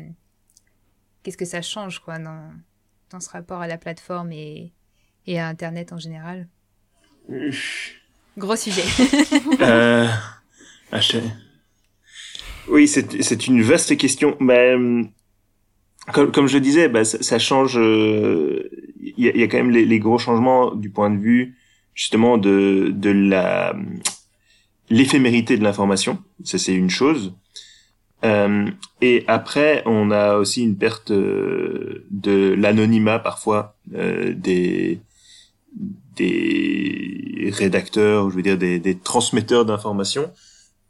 qu'est-ce 1.23 1.38
que 1.38 1.45
ça 1.45 1.61
change 1.61 1.99
quoi 1.99 2.19
dans, 2.19 2.51
dans 3.09 3.19
ce 3.19 3.29
rapport 3.29 3.61
à 3.61 3.67
la 3.67 3.77
plateforme 3.77 4.31
et, 4.31 4.73
et 5.25 5.39
à 5.39 5.47
Internet 5.47 5.93
en 5.93 5.97
général? 5.97 6.47
Gros 8.38 8.55
sujet. 8.55 8.83
euh, 9.61 10.07
oui, 12.69 12.88
c'est 12.88 13.47
une 13.47 13.61
vaste 13.61 13.95
question. 13.97 14.35
Mais, 14.39 14.73
hum, 14.73 15.09
comme, 16.13 16.31
comme 16.31 16.47
je 16.47 16.57
disais, 16.57 16.89
bah, 16.89 17.03
ça, 17.03 17.39
change. 17.39 17.75
Il 17.75 17.81
euh, 17.81 18.69
y, 19.17 19.29
a, 19.29 19.35
y, 19.35 19.43
a, 19.43 19.47
quand 19.47 19.57
même 19.57 19.71
les, 19.71 19.85
les, 19.85 19.99
gros 19.99 20.17
changements 20.17 20.73
du 20.73 20.89
point 20.89 21.09
de 21.09 21.17
vue 21.17 21.55
justement 21.93 22.38
de, 22.38 22.91
de 22.93 23.09
la 23.09 23.75
l'éphémérité 24.89 25.57
de 25.57 25.63
l'information. 25.63 26.19
Ça, 26.43 26.57
c'est 26.57 26.73
une 26.73 26.89
chose. 26.89 27.33
Euh, 28.23 28.69
et 29.01 29.23
après, 29.27 29.83
on 29.85 30.11
a 30.11 30.35
aussi 30.35 30.63
une 30.63 30.77
perte 30.77 31.11
euh, 31.11 32.05
de 32.09 32.53
l'anonymat 32.57 33.19
parfois 33.19 33.75
euh, 33.95 34.33
des 34.33 35.01
des 36.15 37.51
rédacteurs, 37.53 38.31
je 38.31 38.35
veux 38.35 38.41
dire 38.41 38.57
des, 38.57 38.79
des 38.79 38.97
transmetteurs 38.97 39.65
d'informations. 39.65 40.31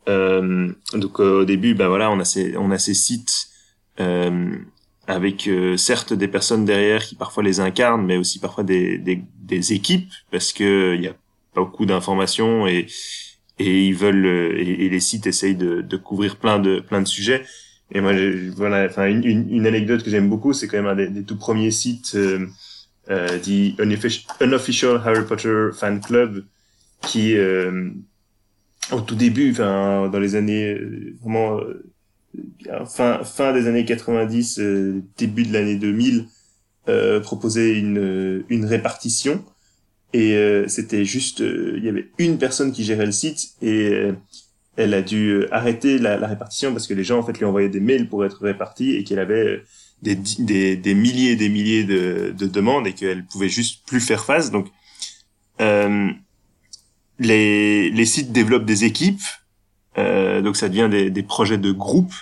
Euh, 0.07 0.71
donc 0.93 1.19
au 1.19 1.45
début, 1.45 1.73
ben 1.73 1.87
voilà, 1.87 2.11
on 2.11 2.19
a 2.19 2.25
ces 2.25 2.55
on 2.57 2.71
a 2.71 2.77
ces 2.77 2.93
sites 2.93 3.49
avec 5.07 5.49
certes 5.77 6.13
des 6.13 6.27
personnes 6.27 6.65
derrière 6.65 7.03
qui 7.03 7.15
parfois 7.15 7.43
les 7.43 7.59
incarnent, 7.59 8.05
mais 8.05 8.17
aussi 8.17 8.39
parfois 8.39 8.63
des 8.63 8.97
des, 8.97 9.23
des 9.39 9.73
équipes 9.73 10.11
parce 10.31 10.53
que 10.53 10.95
il 10.95 11.01
y 11.01 11.07
a 11.07 11.15
beaucoup 11.55 11.85
d'informations 11.85 12.67
et 12.67 12.87
et 13.59 13.87
ils 13.87 13.95
veulent 13.95 14.25
euh, 14.25 14.57
et, 14.57 14.89
les 14.89 14.99
sites 14.99 15.27
essayent 15.27 15.55
de, 15.55 15.81
de, 15.81 15.97
couvrir 15.97 16.37
plein 16.37 16.59
de 16.59 16.79
plein 16.79 17.01
de 17.01 17.07
sujets. 17.07 17.43
Et 17.91 18.01
moi, 18.01 18.11
voilà, 18.55 18.85
enfin 18.85 19.07
une, 19.07 19.23
une, 19.25 19.65
anecdote 19.65 20.03
que 20.03 20.09
j'aime 20.09 20.29
beaucoup, 20.29 20.53
c'est 20.53 20.67
quand 20.67 20.77
même 20.77 20.87
un 20.87 20.95
des, 20.95 21.07
des 21.07 21.23
tout 21.23 21.37
premiers 21.37 21.71
sites 21.71 22.15
euh, 22.15 22.45
euh, 23.09 23.37
dit 23.39 23.75
Unofficial 23.79 25.01
Harry 25.05 25.25
Potter 25.25 25.69
Fan 25.73 26.01
Club, 26.01 26.43
qui 27.01 27.37
euh, 27.37 27.91
au 28.91 29.01
tout 29.01 29.15
début, 29.15 29.51
enfin 29.51 30.09
dans 30.09 30.19
les 30.19 30.35
années 30.35 30.73
euh, 30.73 31.15
vraiment 31.21 31.59
fin 32.85 33.23
fin 33.23 33.53
des 33.53 33.67
années 33.67 33.85
90, 33.85 34.59
début 35.17 35.43
de 35.43 35.53
l'année 35.53 35.75
2000, 35.75 36.27
proposait 37.23 37.77
une 37.77 38.43
une 38.49 38.65
répartition 38.65 39.43
et 40.13 40.35
euh, 40.35 40.67
c'était 40.67 41.05
juste, 41.05 41.41
euh, 41.41 41.75
il 41.77 41.83
y 41.83 41.89
avait 41.89 42.09
une 42.17 42.37
personne 42.37 42.71
qui 42.71 42.83
gérait 42.83 43.05
le 43.05 43.11
site 43.11 43.55
et 43.61 43.89
euh, 43.89 44.13
elle 44.77 44.93
a 44.93 45.01
dû 45.01 45.45
arrêter 45.51 45.97
la, 45.97 46.17
la, 46.17 46.27
répartition 46.27 46.71
parce 46.71 46.87
que 46.87 46.93
les 46.93 47.03
gens 47.03 47.19
en 47.19 47.23
fait 47.23 47.37
lui 47.37 47.45
envoyaient 47.45 47.69
des 47.69 47.79
mails 47.81 48.07
pour 48.07 48.23
être 48.25 48.41
répartis 48.41 48.95
et 48.95 49.03
qu'elle 49.03 49.19
avait 49.19 49.63
des, 50.01 50.17
des, 50.39 50.77
des, 50.77 50.93
milliers 50.93 51.31
et 51.31 51.35
des 51.35 51.49
milliers 51.49 51.83
de, 51.83 52.33
de 52.37 52.47
demandes 52.47 52.87
et 52.87 52.93
qu'elle 52.93 53.25
pouvait 53.25 53.49
juste 53.49 53.85
plus 53.85 53.99
faire 53.99 54.23
face. 54.23 54.49
Donc 54.49 54.67
les, 57.19 57.89
les 57.89 58.05
sites 58.05 58.31
développent 58.31 58.65
des 58.65 58.83
équipes, 58.85 59.21
donc 59.95 60.55
ça 60.55 60.69
devient 60.69 60.89
des, 60.91 61.09
des 61.09 61.23
projets 61.23 61.57
de 61.57 61.71
groupe. 61.71 62.13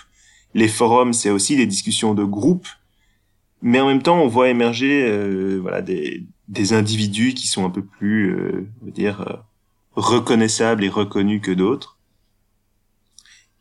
Les 0.54 0.68
forums, 0.68 1.12
c'est 1.12 1.28
aussi 1.28 1.56
des 1.56 1.66
discussions 1.66 2.14
de 2.14 2.24
groupe 2.24 2.66
mais 3.62 3.80
en 3.80 3.86
même 3.86 4.02
temps 4.02 4.20
on 4.20 4.28
voit 4.28 4.48
émerger 4.48 5.04
euh, 5.06 5.58
voilà 5.60 5.82
des, 5.82 6.22
des 6.48 6.72
individus 6.72 7.34
qui 7.34 7.46
sont 7.46 7.64
un 7.64 7.70
peu 7.70 7.82
plus, 7.82 8.34
euh, 8.34 8.68
dire, 8.82 9.22
euh, 9.22 9.36
reconnaissables 9.94 10.84
et 10.84 10.88
reconnus 10.88 11.40
que 11.42 11.50
d'autres. 11.50 11.98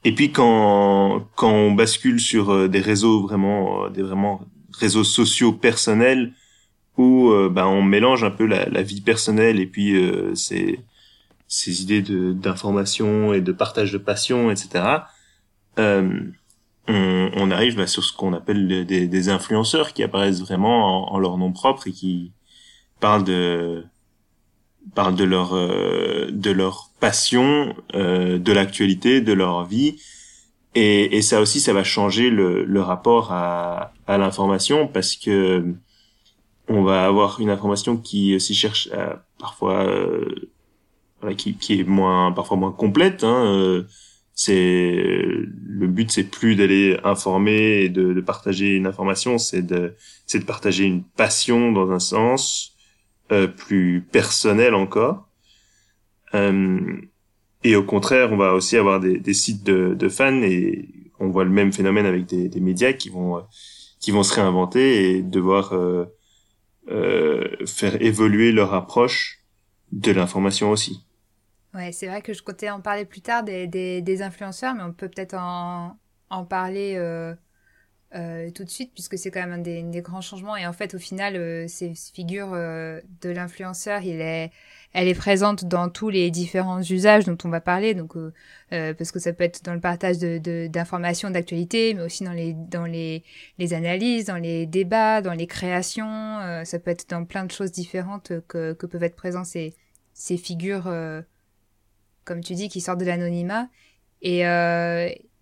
Et 0.03 0.13
puis 0.13 0.31
quand 0.31 1.27
quand 1.35 1.51
on 1.51 1.71
bascule 1.71 2.19
sur 2.19 2.51
euh, 2.51 2.67
des 2.67 2.81
réseaux 2.81 3.21
vraiment, 3.21 3.89
des 3.89 4.03
vraiment 4.03 4.41
réseaux 4.71 5.03
sociaux 5.03 5.53
personnels 5.53 6.33
où 6.97 7.29
ben 7.51 7.65
on 7.65 7.81
mélange 7.81 8.23
un 8.23 8.31
peu 8.31 8.45
la, 8.45 8.69
la 8.69 8.81
vie 8.81 9.01
personnelle 9.01 9.59
et 9.59 9.65
puis 9.65 9.93
ces 10.33 10.79
ces 11.47 11.81
idées 11.81 12.01
d'information 12.33 13.33
et 13.33 13.41
de 13.41 13.51
partage 13.51 13.91
de 13.91 13.97
passion, 13.97 14.51
etc. 14.51 14.85
on, 15.77 16.31
on 16.87 17.51
arrive 17.51 17.75
bah, 17.75 17.87
sur 17.87 18.03
ce 18.03 18.13
qu'on 18.13 18.33
appelle 18.33 18.85
des, 18.85 19.07
des, 19.07 19.29
influenceurs 19.29 19.93
qui 19.93 20.03
apparaissent 20.03 20.41
vraiment 20.41 21.09
en, 21.09 21.15
en, 21.15 21.19
leur 21.19 21.37
nom 21.37 21.51
propre 21.51 21.87
et 21.87 21.91
qui 21.91 22.31
parlent 22.99 23.23
de 23.23 23.83
parlent 24.93 25.15
de 25.15 25.23
leur 25.23 25.55
euh, 25.55 26.29
de 26.31 26.51
leur 26.51 26.91
passion, 26.99 27.75
euh, 27.95 28.37
de 28.37 28.51
l'actualité, 28.51 29.21
de 29.21 29.33
leur 29.33 29.65
vie, 29.65 29.95
et, 30.75 31.17
et, 31.17 31.21
ça 31.21 31.41
aussi, 31.41 31.59
ça 31.59 31.73
va 31.73 31.83
changer 31.83 32.29
le, 32.29 32.65
le 32.65 32.81
rapport 32.81 33.31
à, 33.31 33.93
à 34.07 34.17
l'information 34.17 34.87
parce 34.87 35.15
que 35.15 35.73
on 36.67 36.83
va 36.83 37.05
avoir 37.05 37.39
une 37.39 37.49
information 37.49 37.97
qui 37.97 38.35
aussi 38.35 38.53
cherche 38.53 38.89
à, 38.91 39.23
parfois 39.39 39.85
euh, 39.85 40.51
qui, 41.33 41.55
qui 41.55 41.79
est 41.79 41.83
moins 41.83 42.31
parfois 42.31 42.57
moins 42.57 42.71
complète. 42.71 43.23
Hein, 43.23 43.45
euh, 43.45 43.83
c'est 44.35 44.93
le 44.97 45.87
but, 45.87 46.11
c'est 46.11 46.25
plus 46.25 46.55
d'aller 46.55 46.99
informer 47.05 47.83
et 47.83 47.89
de, 47.89 48.13
de 48.13 48.21
partager 48.21 48.75
une 48.75 48.85
information, 48.85 49.37
c'est 49.37 49.61
de 49.61 49.95
c'est 50.27 50.39
de 50.39 50.45
partager 50.45 50.83
une 50.83 51.03
passion 51.03 51.71
dans 51.71 51.91
un 51.91 51.99
sens 51.99 52.75
euh, 53.31 53.47
plus 53.47 54.01
personnel 54.11 54.75
encore. 54.75 55.29
Euh, 56.33 56.97
et 57.63 57.75
au 57.75 57.83
contraire, 57.83 58.31
on 58.31 58.37
va 58.37 58.53
aussi 58.53 58.77
avoir 58.77 58.99
des, 58.99 59.19
des 59.19 59.33
sites 59.33 59.63
de, 59.63 59.95
de, 59.95 60.09
fans 60.09 60.41
et 60.43 60.89
on 61.19 61.29
voit 61.29 61.45
le 61.45 61.49
même 61.49 61.71
phénomène 61.71 62.05
avec 62.05 62.25
des, 62.25 62.49
des 62.49 62.59
médias 62.59 62.93
qui 62.93 63.09
vont 63.09 63.41
qui 63.99 64.11
vont 64.11 64.23
se 64.23 64.33
réinventer 64.35 65.11
et 65.11 65.23
devoir 65.23 65.73
euh, 65.73 66.05
euh 66.91 67.47
faire 67.65 68.01
évoluer 68.01 68.51
leur 68.51 68.73
approche 68.73 69.39
de 69.91 70.11
l'information 70.11 70.71
aussi. 70.71 71.04
Ouais, 71.75 71.91
c'est 71.91 72.07
vrai 72.07 72.21
que 72.21 72.33
je 72.33 72.41
comptais 72.41 72.69
en 72.69 72.81
parler 72.81 73.05
plus 73.05 73.21
tard 73.21 73.43
des, 73.43 73.67
des, 73.67 74.21
influenceurs, 74.21 74.73
mais 74.75 74.83
on 74.83 74.93
peut 74.93 75.09
peut-être 75.09 75.35
en, 75.35 75.97
en 76.29 76.45
parler 76.45 76.95
euh, 76.95 77.35
tout 78.51 78.63
de 78.63 78.69
suite, 78.69 78.93
puisque 78.93 79.17
c'est 79.17 79.29
quand 79.29 79.41
même 79.41 79.53
un 79.53 79.57
des, 79.57 80.01
grands 80.01 80.21
changements. 80.21 80.55
Et 80.55 80.65
en 80.65 80.73
fait, 80.73 80.95
au 80.95 80.99
final, 80.99 81.67
ces 81.67 81.93
figures 81.93 82.51
de 82.51 83.29
l'influenceur, 83.29 84.01
il 84.03 84.21
est 84.21 84.51
elle 84.95 85.09
est 85.09 85.13
présente 85.13 85.65
dans 85.65 85.89
tous 85.89 86.09
les 86.09 86.31
différents 86.31 86.81
usages 86.81 87.25
dont 87.25 87.37
on 87.43 87.49
va 87.49 87.59
parler, 87.59 87.93
donc 87.93 88.15
euh, 88.15 88.31
euh, 88.71 88.93
parce 88.93 89.11
que 89.11 89.19
ça 89.19 89.33
peut 89.33 89.43
être 89.43 89.61
dans 89.65 89.73
le 89.73 89.81
partage 89.81 90.19
de, 90.19 90.67
d'informations, 90.67 91.29
d'actualités, 91.29 91.93
mais 91.93 92.03
aussi 92.03 92.23
dans 92.23 92.31
les 92.31 92.53
dans 92.53 92.85
les, 92.85 93.21
les 93.57 93.73
analyses, 93.73 94.23
dans 94.23 94.37
les 94.37 94.65
débats, 94.65 95.21
dans 95.21 95.33
les 95.33 95.47
créations. 95.47 96.39
Euh, 96.39 96.63
ça 96.63 96.79
peut 96.79 96.91
être 96.91 97.09
dans 97.09 97.25
plein 97.25 97.43
de 97.43 97.51
choses 97.51 97.73
différentes 97.73 98.31
que, 98.47 98.71
que 98.71 98.85
peuvent 98.85 99.03
être 99.03 99.17
présents 99.17 99.43
ces 99.43 99.75
ces 100.13 100.37
figures, 100.37 100.85
comme 102.25 102.41
tu 102.41 102.53
dis, 102.53 102.69
qui 102.69 102.81
sortent 102.81 102.99
de 102.99 103.05
l'anonymat 103.05 103.69
et 104.21 104.41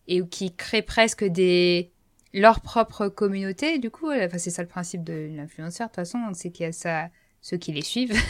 et 0.08 0.28
qui 0.28 0.54
créent 0.54 0.82
presque 0.82 1.24
des 1.24 1.92
leur 2.34 2.62
propre 2.62 3.08
communauté. 3.08 3.80
Du 3.80 3.90
coup, 3.90 4.12
enfin, 4.12 4.38
c'est 4.38 4.50
ça 4.50 4.62
le 4.62 4.68
principe 4.68 5.04
de 5.04 5.30
l'influenceur. 5.36 5.88
De 5.88 5.92
toute 5.92 5.96
façon, 5.96 6.20
c'est 6.34 6.52
qu'il 6.52 6.66
y 6.66 6.70
a 6.70 6.72
ça 6.72 7.10
ceux 7.42 7.58
qui 7.58 7.72
les 7.72 7.84
suivent. 7.84 8.14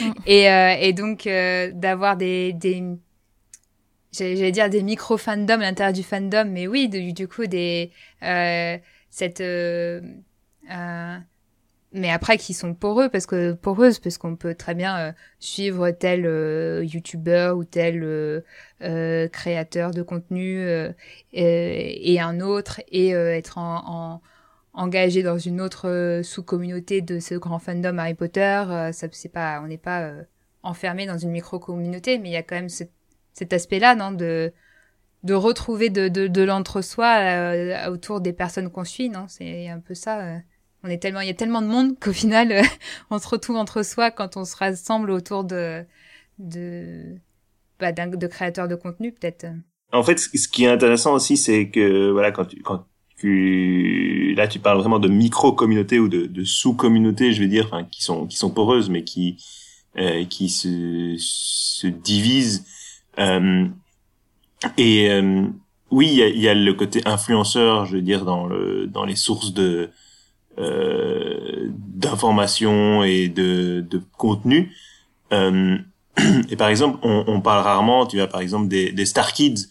Mm. 0.00 0.12
et, 0.26 0.50
euh, 0.50 0.76
et, 0.80 0.92
donc, 0.94 1.26
euh, 1.26 1.72
d'avoir 1.74 2.16
des, 2.16 2.54
des 2.54 2.82
j'allais 4.12 4.52
dire 4.52 4.70
des 4.70 4.82
micro-fandoms 4.82 5.60
à 5.60 5.64
l'intérieur 5.64 5.92
du 5.92 6.02
fandom, 6.02 6.48
mais 6.48 6.66
oui, 6.66 6.88
du, 6.88 7.12
du 7.12 7.28
coup, 7.28 7.46
des, 7.46 7.90
euh, 8.22 8.78
cette, 9.10 9.40
euh, 9.40 10.00
euh, 10.70 11.18
mais 11.92 12.10
après 12.10 12.38
qui 12.38 12.54
sont 12.54 12.74
poreux 12.74 13.08
parce 13.08 13.26
que 13.26 13.52
poreuses 13.52 13.98
parce 13.98 14.18
qu'on 14.18 14.36
peut 14.36 14.54
très 14.54 14.74
bien 14.74 15.14
suivre 15.38 15.90
tel 15.90 16.24
youtubeur 16.84 17.56
ou 17.56 17.64
tel 17.64 18.42
créateur 19.32 19.90
de 19.90 20.02
contenu 20.02 20.64
et 21.32 22.20
un 22.20 22.40
autre 22.40 22.80
et 22.88 23.10
être 23.10 23.58
en, 23.58 23.82
en 23.86 24.20
engagé 24.72 25.22
dans 25.22 25.38
une 25.38 25.60
autre 25.60 25.88
euh, 25.88 26.22
sous-communauté 26.22 27.00
de 27.00 27.20
ce 27.20 27.34
grand 27.34 27.58
fandom 27.58 27.98
Harry 27.98 28.14
Potter. 28.14 28.64
Euh, 28.68 28.92
ça, 28.92 29.08
c'est 29.12 29.28
pas, 29.28 29.60
on 29.62 29.66
n'est 29.66 29.78
pas 29.78 30.02
euh, 30.02 30.22
enfermé 30.62 31.06
dans 31.06 31.18
une 31.18 31.30
micro-communauté, 31.30 32.18
mais 32.18 32.30
il 32.30 32.32
y 32.32 32.36
a 32.36 32.42
quand 32.42 32.56
même 32.56 32.68
cet, 32.68 32.90
cet 33.32 33.52
aspect-là, 33.52 33.94
non, 33.94 34.12
de 34.12 34.52
de 35.22 35.34
retrouver 35.34 35.90
de, 35.90 36.08
de, 36.08 36.28
de 36.28 36.42
l'entre-soi 36.42 37.90
autour 37.90 38.22
des 38.22 38.32
personnes 38.32 38.70
qu'on 38.70 38.84
suit, 38.84 39.10
non 39.10 39.26
C'est 39.28 39.68
un 39.68 39.78
peu 39.78 39.92
ça. 39.92 40.38
On 40.84 40.88
est 40.88 40.98
tellement, 40.98 41.20
il 41.20 41.26
y 41.28 41.30
a 41.30 41.34
tellement 41.34 41.62
de 41.62 41.66
monde 41.66 41.98
qu'au 41.98 42.12
final, 42.12 42.62
on 43.10 43.18
se 43.18 43.28
retrouve 43.28 43.56
entre 43.56 43.82
soi 43.84 44.10
quand 44.10 44.36
on 44.36 44.44
se 44.44 44.56
rassemble 44.56 45.10
autour 45.10 45.44
de 45.44 45.84
de 46.38 47.16
bah, 47.78 47.92
de 47.92 48.26
créateurs 48.26 48.68
de 48.68 48.74
contenu, 48.74 49.12
peut-être. 49.12 49.46
En 49.92 50.02
fait, 50.02 50.18
ce 50.18 50.48
qui 50.48 50.64
est 50.64 50.68
intéressant 50.68 51.14
aussi, 51.14 51.36
c'est 51.36 51.68
que 51.68 52.10
voilà, 52.10 52.30
quand 52.30 52.44
tu, 52.44 52.62
quand 52.62 52.84
là 53.22 54.48
tu 54.48 54.58
parles 54.58 54.78
vraiment 54.78 54.98
de 54.98 55.08
micro 55.08 55.52
communautés 55.52 55.98
ou 55.98 56.08
de, 56.08 56.26
de 56.26 56.44
sous 56.44 56.74
communautés 56.74 57.32
je 57.32 57.42
veux 57.42 57.48
dire 57.48 57.66
enfin 57.66 57.84
qui 57.84 58.02
sont 58.02 58.26
qui 58.26 58.36
sont 58.36 58.50
poreuses 58.50 58.88
mais 58.88 59.04
qui 59.04 59.36
euh, 59.98 60.24
qui 60.24 60.48
se 60.48 61.16
se 61.18 61.86
divisent 61.86 62.64
euh, 63.18 63.66
et 64.78 65.10
euh, 65.10 65.46
oui 65.90 66.08
il 66.08 66.14
y 66.14 66.22
a, 66.22 66.28
y 66.28 66.48
a, 66.48 66.54
le 66.54 66.72
côté 66.74 67.02
influenceur 67.04 67.86
je 67.86 67.96
veux 67.96 68.02
dire 68.02 68.24
dans 68.24 68.46
le 68.46 68.86
dans 68.86 69.04
les 69.04 69.16
sources 69.16 69.52
de 69.52 69.62
euh, 69.62 69.90
d'informations 70.56 73.02
et 73.02 73.28
de 73.28 73.84
de 73.88 74.02
contenu. 74.16 74.72
Euh, 75.32 75.78
et 76.50 76.56
par 76.56 76.68
exemple 76.68 76.98
on, 77.02 77.24
on 77.26 77.40
parle 77.40 77.62
rarement 77.62 78.06
tu 78.06 78.16
vois 78.16 78.26
par 78.26 78.40
exemple 78.40 78.68
des, 78.68 78.92
des 78.92 79.06
star 79.06 79.32
kids 79.32 79.66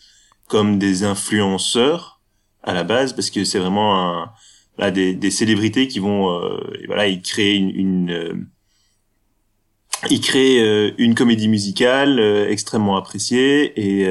comme 0.47 0.80
des 0.80 1.03
influenceurs 1.03 2.21
à 2.63 2.73
la 2.73 2.84
base 2.84 3.13
parce 3.13 3.30
que 3.30 3.43
c'est 3.43 3.59
vraiment 3.59 3.99
un, 3.99 4.32
là, 4.77 4.91
des, 4.91 5.13
des, 5.13 5.32
célébrités 5.32 5.88
qui 5.88 5.99
vont 5.99 6.32
euh, 6.32 6.59
voilà 6.88 7.07
ils 7.07 7.21
créent 7.21 7.55
une, 7.55 7.69
une 7.69 8.11
euh, 8.11 8.34
ils 10.09 10.21
créent 10.21 10.61
euh, 10.61 10.91
une 10.97 11.13
comédie 11.13 11.49
musicale 11.49 12.19
extrêmement 12.49 12.95
appréciée 12.95 13.80
et 13.80 14.07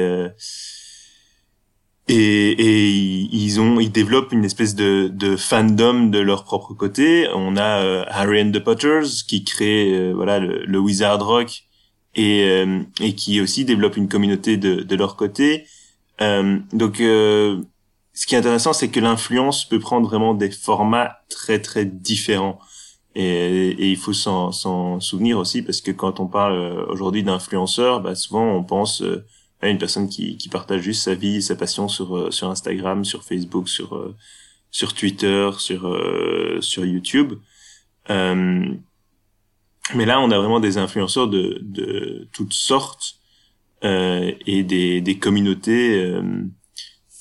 et, 2.09 2.51
et 2.51 2.89
ils 2.89 3.59
ont 3.59 3.79
ils 3.79 3.91
développent 3.91 4.33
une 4.33 4.45
espèce 4.45 4.75
de, 4.75 5.09
de 5.13 5.35
fandom 5.35 6.09
de 6.09 6.19
leur 6.19 6.43
propre 6.43 6.73
côté 6.73 7.27
on 7.33 7.55
a 7.57 8.03
Harry 8.07 8.41
and 8.41 8.51
the 8.51 8.59
Potters 8.59 9.25
qui 9.27 9.43
crée 9.43 10.11
voilà 10.13 10.39
le, 10.39 10.65
le, 10.65 10.79
Wizard 10.79 11.25
Rock 11.25 11.63
et 12.15 12.65
et 12.99 13.15
qui 13.15 13.39
aussi 13.41 13.63
développe 13.63 13.95
une 13.95 14.07
communauté 14.07 14.57
de, 14.57 14.81
de 14.81 14.95
leur 14.95 15.15
côté 15.15 15.65
donc 16.19 16.99
ce 18.19 18.27
qui 18.27 18.35
est 18.35 18.39
intéressant, 18.39 18.73
c'est 18.73 18.89
que 18.89 18.99
l'influence 18.99 19.63
peut 19.63 19.79
prendre 19.79 20.05
vraiment 20.05 20.33
des 20.33 20.51
formats 20.51 21.19
très 21.29 21.61
très 21.61 21.85
différents. 21.85 22.59
Et, 23.15 23.69
et 23.69 23.89
il 23.91 23.95
faut 23.95 24.11
s'en 24.11 24.99
souvenir 24.99 25.37
aussi 25.37 25.61
parce 25.61 25.79
que 25.79 25.91
quand 25.91 26.19
on 26.19 26.27
parle 26.27 26.53
euh, 26.53 26.85
aujourd'hui 26.89 27.23
d'influenceurs, 27.23 28.01
bah 28.01 28.15
souvent 28.15 28.43
on 28.43 28.63
pense 28.65 29.01
euh, 29.01 29.25
une 29.67 29.77
personne 29.77 30.07
qui, 30.07 30.37
qui 30.37 30.49
partage 30.49 30.81
juste 30.81 31.03
sa 31.03 31.15
vie, 31.15 31.41
sa 31.41 31.55
passion 31.55 31.87
sur 31.87 32.15
euh, 32.15 32.31
sur 32.31 32.49
Instagram, 32.49 33.03
sur 33.03 33.23
Facebook, 33.23 33.67
sur 33.67 34.15
sur 34.71 34.93
Twitter, 34.93 35.49
sur 35.57 35.81
sur 36.61 36.85
YouTube. 36.85 37.33
Euh, 38.09 38.73
mais 39.95 40.05
là, 40.05 40.21
on 40.21 40.31
a 40.31 40.37
vraiment 40.37 40.59
des 40.59 40.77
influenceurs 40.77 41.27
de 41.27 41.59
de 41.61 42.27
toutes 42.31 42.53
sortes 42.53 43.15
euh, 43.83 44.31
et 44.45 44.63
des 44.63 45.01
des 45.01 45.17
communautés 45.17 46.21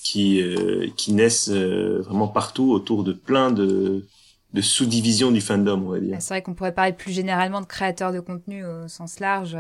qui 0.09 0.41
euh, 0.41 0.89
qui 0.97 1.13
naissent 1.13 1.51
euh, 1.51 2.01
vraiment 2.01 2.29
partout 2.29 2.71
autour 2.73 3.05
de 3.05 3.13
plein 3.13 3.51
de 3.51 4.07
de 4.55 4.61
sous-divisions 4.63 5.31
du 5.31 5.43
fandom, 5.43 5.83
on 5.85 5.91
va 5.91 6.01
dire. 6.01 6.17
C'est 6.21 6.33
vrai 6.33 6.43
qu'on 6.43 6.55
pourrait 6.55 6.73
parler 6.73 6.95
plus 6.95 7.13
généralement 7.13 7.61
de 7.61 7.67
créateurs 7.67 8.13
de 8.13 8.21
contenu 8.21 8.65
au 8.65 8.89
sens 8.89 9.21
large. 9.21 9.57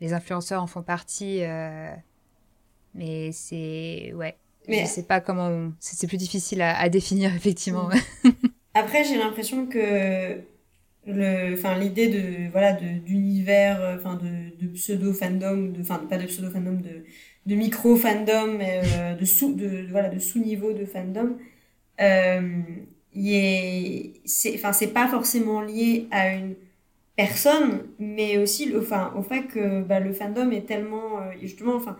Euh, 0.00 0.04
les 0.04 0.12
influenceurs 0.12 0.62
en 0.62 0.66
font 0.66 0.82
partie, 0.82 1.42
mais 2.94 3.32
c'est 3.32 4.12
ouais. 4.14 4.36
Mais... 4.68 4.80
Je 4.80 4.86
sais 4.86 5.02
pas 5.04 5.20
comment. 5.20 5.72
C'est 5.80 6.06
plus 6.06 6.16
difficile 6.16 6.62
à, 6.62 6.78
à 6.78 6.88
définir 6.88 7.34
effectivement. 7.34 7.88
Mm. 8.24 8.30
Après, 8.74 9.04
j'ai 9.04 9.18
l'impression 9.18 9.66
que 9.66 10.40
le, 11.06 11.54
enfin 11.54 11.78
l'idée 11.78 12.08
de 12.08 12.50
voilà 12.50 12.72
d'univers, 12.72 13.96
enfin 13.98 14.16
de, 14.16 14.64
de 14.64 14.72
pseudo 14.72 15.12
fandom, 15.12 15.72
de, 15.72 15.80
enfin 15.80 15.98
pas 16.08 16.18
de 16.18 16.26
pseudo 16.26 16.50
fandom 16.50 16.74
de 16.74 17.04
de 17.46 17.54
micro 17.54 17.96
fandom 17.96 18.58
euh, 18.60 19.14
de 19.14 19.24
sous 19.24 19.54
de, 19.54 19.86
voilà 19.90 20.08
de 20.08 20.18
sous 20.18 20.38
niveau 20.38 20.72
de 20.72 20.84
fandom 20.84 21.36
euh, 22.00 22.62
c'est 24.24 24.54
enfin 24.54 24.72
c'est 24.72 24.92
pas 24.92 25.08
forcément 25.08 25.60
lié 25.60 26.06
à 26.10 26.34
une 26.34 26.54
personne 27.22 27.84
mais 27.98 28.38
aussi 28.38 28.66
le, 28.66 28.80
enfin 28.80 29.12
au 29.16 29.22
fait 29.22 29.42
que 29.44 29.82
bah, 29.82 30.00
le 30.00 30.12
fandom 30.12 30.50
est 30.50 30.66
tellement 30.66 31.20
euh, 31.20 31.32
justement 31.40 31.74
enfin 31.74 31.96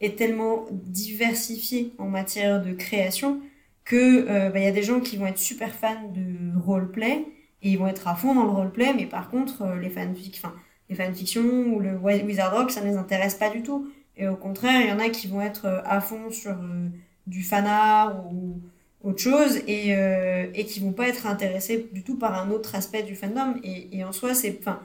est 0.00 0.16
tellement 0.18 0.66
diversifié 0.70 1.92
en 1.98 2.06
matière 2.06 2.62
de 2.62 2.72
création 2.72 3.40
que 3.84 4.26
euh, 4.28 4.50
bah, 4.50 4.58
il 4.58 4.64
y 4.64 4.68
a 4.68 4.72
des 4.72 4.82
gens 4.82 5.00
qui 5.00 5.16
vont 5.16 5.26
être 5.26 5.38
super 5.38 5.74
fans 5.74 6.10
de 6.14 6.58
roleplay 6.60 7.24
et 7.62 7.70
ils 7.70 7.78
vont 7.78 7.88
être 7.88 8.08
à 8.08 8.14
fond 8.14 8.34
dans 8.34 8.44
le 8.44 8.50
roleplay 8.50 8.92
mais 8.94 9.06
par 9.06 9.30
contre 9.30 9.64
les 9.80 9.90
fanfics 9.90 10.40
enfin 10.42 10.54
les 10.88 10.96
fanfictions 10.96 11.64
ou 11.72 11.80
le 11.80 11.96
Wizard 11.96 12.54
Rock 12.56 12.70
ça 12.70 12.80
ne 12.80 12.90
les 12.90 12.96
intéresse 12.96 13.34
pas 13.34 13.50
du 13.50 13.62
tout. 13.62 13.88
Et 14.16 14.28
au 14.28 14.36
contraire, 14.36 14.80
il 14.80 14.88
y 14.88 14.92
en 14.92 14.98
a 14.98 15.10
qui 15.10 15.26
vont 15.28 15.40
être 15.42 15.66
euh, 15.66 15.82
à 15.84 16.00
fond 16.00 16.30
sur 16.30 16.52
euh, 16.52 16.88
du 17.26 17.42
fan 17.42 17.66
art 17.66 18.24
ou 18.32 18.60
autre 19.06 19.20
chose 19.20 19.58
et, 19.66 19.94
euh, 19.94 20.46
et 20.54 20.64
qui 20.64 20.80
vont 20.80 20.92
pas 20.92 21.08
être 21.08 21.26
intéressés 21.26 21.88
du 21.92 22.02
tout 22.02 22.16
par 22.16 22.34
un 22.34 22.50
autre 22.50 22.74
aspect 22.74 23.02
du 23.02 23.14
fandom. 23.14 23.54
Et, 23.62 24.04
en 24.04 24.12
soi, 24.12 24.34
c'est, 24.34 24.58
enfin, 24.60 24.80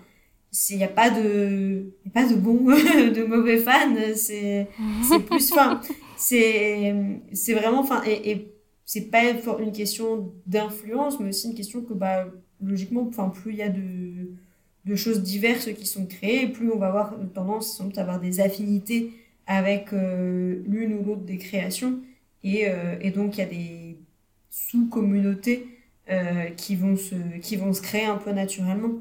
il 0.70 0.78
n'y 0.78 0.84
a 0.84 0.88
pas 0.88 1.10
de, 1.10 1.94
y 2.06 2.10
pas 2.10 2.28
de 2.28 2.36
bons, 2.36 2.66
de 2.66 3.24
mauvais 3.24 3.58
fans. 3.58 3.96
C'est, 4.16 4.68
c'est 5.10 5.20
plus, 5.20 5.52
enfin, 5.52 5.82
c'est, 6.18 6.94
c'est 7.34 7.54
vraiment, 7.54 7.80
enfin, 7.80 8.02
et, 8.06 8.32
et 8.32 8.54
c'est 8.86 9.10
pas 9.10 9.24
une 9.60 9.72
question 9.72 10.32
d'influence, 10.46 11.20
mais 11.20 11.30
aussi 11.30 11.48
une 11.48 11.56
question 11.56 11.82
que, 11.82 11.94
bah, 11.94 12.28
logiquement, 12.62 13.08
enfin, 13.10 13.30
plus 13.30 13.54
il 13.54 13.58
y 13.58 13.64
a 13.64 13.70
de, 13.70 14.32
de 14.86 14.96
choses 14.96 15.24
diverses 15.24 15.74
qui 15.74 15.86
sont 15.86 16.06
créées, 16.06 16.48
plus 16.48 16.72
on 16.72 16.78
va 16.78 16.88
avoir 16.88 17.16
tendance 17.34 17.82
à 17.98 18.02
avoir 18.02 18.20
des 18.20 18.40
affinités 18.40 19.12
avec 19.48 19.94
euh, 19.94 20.62
l'une 20.68 20.94
ou 20.94 21.04
l'autre 21.04 21.24
des 21.24 21.38
créations. 21.38 22.00
Et, 22.44 22.68
euh, 22.68 22.96
et 23.02 23.12
donc, 23.12 23.38
il 23.38 23.40
y 23.40 23.44
a 23.44 23.46
des 23.46 23.81
sous-communautés 24.52 25.68
euh, 26.10 26.50
qui, 26.52 26.76
vont 26.76 26.96
se, 26.96 27.16
qui 27.40 27.56
vont 27.56 27.74
se 27.74 27.82
créer 27.82 28.06
un 28.06 28.18
peu 28.18 28.32
naturellement. 28.32 28.92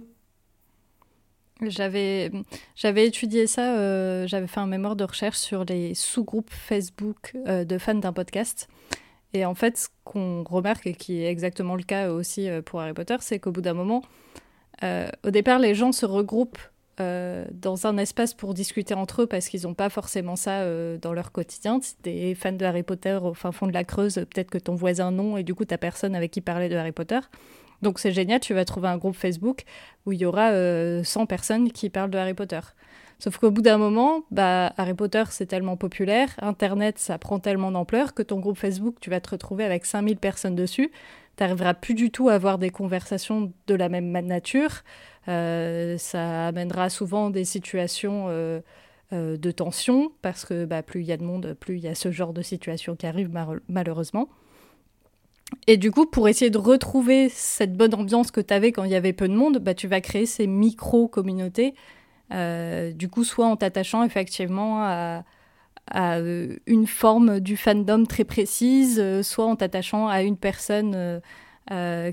J'avais, 1.61 2.33
j'avais 2.75 3.07
étudié 3.07 3.47
ça, 3.47 4.27
j'avais 4.27 4.47
fait 4.47 4.61
un 4.61 4.67
mémoire 4.67 4.97
de 4.97 5.05
recherche 5.05 5.37
sur 5.37 5.67
les 5.67 5.93
sous-groupes 5.95 6.51
Facebook 6.51 7.37
de 7.45 7.77
fans 7.77 7.97
d'un 7.97 8.15
podcast. 8.15 8.67
Et 9.35 9.45
en 9.45 9.55
fait, 9.55 9.77
ce 9.77 9.89
qu'on 10.03 10.43
remarque, 10.43 10.87
et 10.87 10.95
qui 10.95 11.21
est 11.21 11.27
exactement 11.27 11.77
le 11.77 11.83
cas 11.83 12.13
aussi 12.13 12.49
pour 12.65 12.81
Harry 12.81 12.95
Potter, 12.95 13.17
c'est 13.21 13.39
qu'au 13.41 13.53
bout 13.53 13.61
d'un 13.61 13.75
moment, 13.75 14.03
au 14.83 15.31
départ, 15.31 15.59
les 15.59 15.75
gens 15.75 15.93
se 15.93 16.07
regroupent 16.07 16.59
euh, 17.01 17.45
dans 17.53 17.87
un 17.87 17.97
espace 17.97 18.35
pour 18.35 18.55
discuter 18.55 18.95
entre 18.95 19.23
eux 19.23 19.27
parce 19.27 19.49
qu'ils 19.49 19.63
n'ont 19.63 19.75
pas 19.75 19.89
forcément 19.89 20.37
ça 20.37 20.61
euh, 20.61 20.99
dans 20.99 21.13
leur 21.13 21.33
quotidien. 21.33 21.81
Si 21.81 21.97
t'es 21.97 22.35
fan 22.35 22.57
de 22.57 22.65
Harry 22.65 22.83
Potter 22.83 23.19
au 23.23 23.35
fin 23.35 23.53
fond 23.53 23.67
de 23.67 23.73
la 23.73 23.85
Creuse, 23.85 24.15
peut-être 24.15 24.51
que 24.51 24.59
ton 24.59 24.75
voisin 24.75 25.11
non 25.11 25.37
et 25.37 25.43
du 25.43 25.55
coup 25.55 25.65
t'as 25.65 25.79
personne 25.79 26.15
avec 26.15 26.31
qui 26.31 26.41
parler 26.41 26.69
de 26.69 26.77
Harry 26.77 26.93
Potter. 26.93 27.21
Donc 27.83 27.99
c'est 27.99 28.13
génial, 28.13 28.41
tu 28.41 28.53
vas 28.53 28.65
trouver 28.65 28.89
un 28.89 28.99
groupe 28.99 29.17
Facebook 29.17 29.63
où 30.05 30.13
il 30.13 30.21
y 30.21 30.27
aura 30.27 30.53
100 31.03 31.25
personnes 31.25 31.73
qui 31.73 31.89
parlent 31.89 32.11
de 32.11 32.19
Harry 32.19 32.35
Potter. 32.35 32.61
Sauf 33.21 33.37
qu'au 33.37 33.51
bout 33.51 33.61
d'un 33.61 33.77
moment, 33.77 34.25
bah, 34.31 34.73
Harry 34.79 34.95
Potter, 34.95 35.25
c'est 35.29 35.45
tellement 35.45 35.77
populaire, 35.77 36.31
Internet, 36.41 36.99
ça 36.99 37.19
prend 37.19 37.39
tellement 37.39 37.71
d'ampleur 37.71 38.15
que 38.15 38.23
ton 38.23 38.41
groupe 38.41 38.57
Facebook, 38.57 38.97
tu 38.99 39.11
vas 39.11 39.21
te 39.21 39.31
retrouver 39.31 39.65
avec 39.65 39.85
5000 39.85 40.17
personnes 40.17 40.57
dessus. 40.57 40.91
Tu 41.41 41.45
n'arriveras 41.45 41.73
plus 41.73 41.95
du 41.95 42.11
tout 42.11 42.29
à 42.29 42.35
avoir 42.35 42.59
des 42.59 42.69
conversations 42.69 43.51
de 43.67 43.75
la 43.75 43.89
même 43.89 44.11
nature. 44.11 44.83
Euh, 45.27 45.97
ça 45.97 46.49
amènera 46.49 46.91
souvent 46.91 47.31
des 47.31 47.47
situations 47.47 48.27
euh, 48.29 48.61
euh, 49.15 49.39
de 49.39 49.51
tension, 49.51 50.13
parce 50.21 50.45
que 50.45 50.67
bah, 50.67 50.83
plus 50.83 51.01
il 51.01 51.07
y 51.07 51.13
a 51.13 51.17
de 51.17 51.25
monde, 51.25 51.57
plus 51.59 51.79
il 51.79 51.81
y 51.81 51.89
a 51.89 51.95
ce 51.95 52.11
genre 52.13 52.35
de 52.35 52.43
situation 52.43 52.95
qui 52.95 53.07
arrive 53.07 53.31
malheureusement. 53.69 54.29
Et 55.67 55.79
du 55.79 55.91
coup, 55.91 56.05
pour 56.05 56.29
essayer 56.29 56.51
de 56.51 56.59
retrouver 56.59 57.31
cette 57.31 57.73
bonne 57.73 57.95
ambiance 57.95 58.31
que 58.31 58.43
tu 58.43 58.53
avais 58.53 58.71
quand 58.71 58.85
il 58.85 58.91
y 58.91 58.95
avait 58.95 59.15
peu 59.15 59.27
de 59.27 59.35
monde, 59.35 59.61
bah, 59.61 59.73
tu 59.73 59.89
vas 59.89 60.03
créer 60.03 60.27
ces 60.27 60.47
micro-communautés 60.47 61.73
du 62.31 63.09
coup, 63.09 63.25
soit 63.25 63.47
en 63.47 63.57
t'attachant 63.57 64.05
effectivement 64.05 64.83
à, 64.83 65.25
euh, 65.95 66.57
une 66.67 66.87
forme 66.87 67.41
du 67.41 67.57
fandom 67.57 68.05
très 68.05 68.25
précise, 68.25 69.01
euh, 69.01 69.23
soit 69.23 69.47
en 69.47 69.57
t'attachant 69.57 70.09
à 70.09 70.23
une 70.23 70.37
personne 70.37 71.21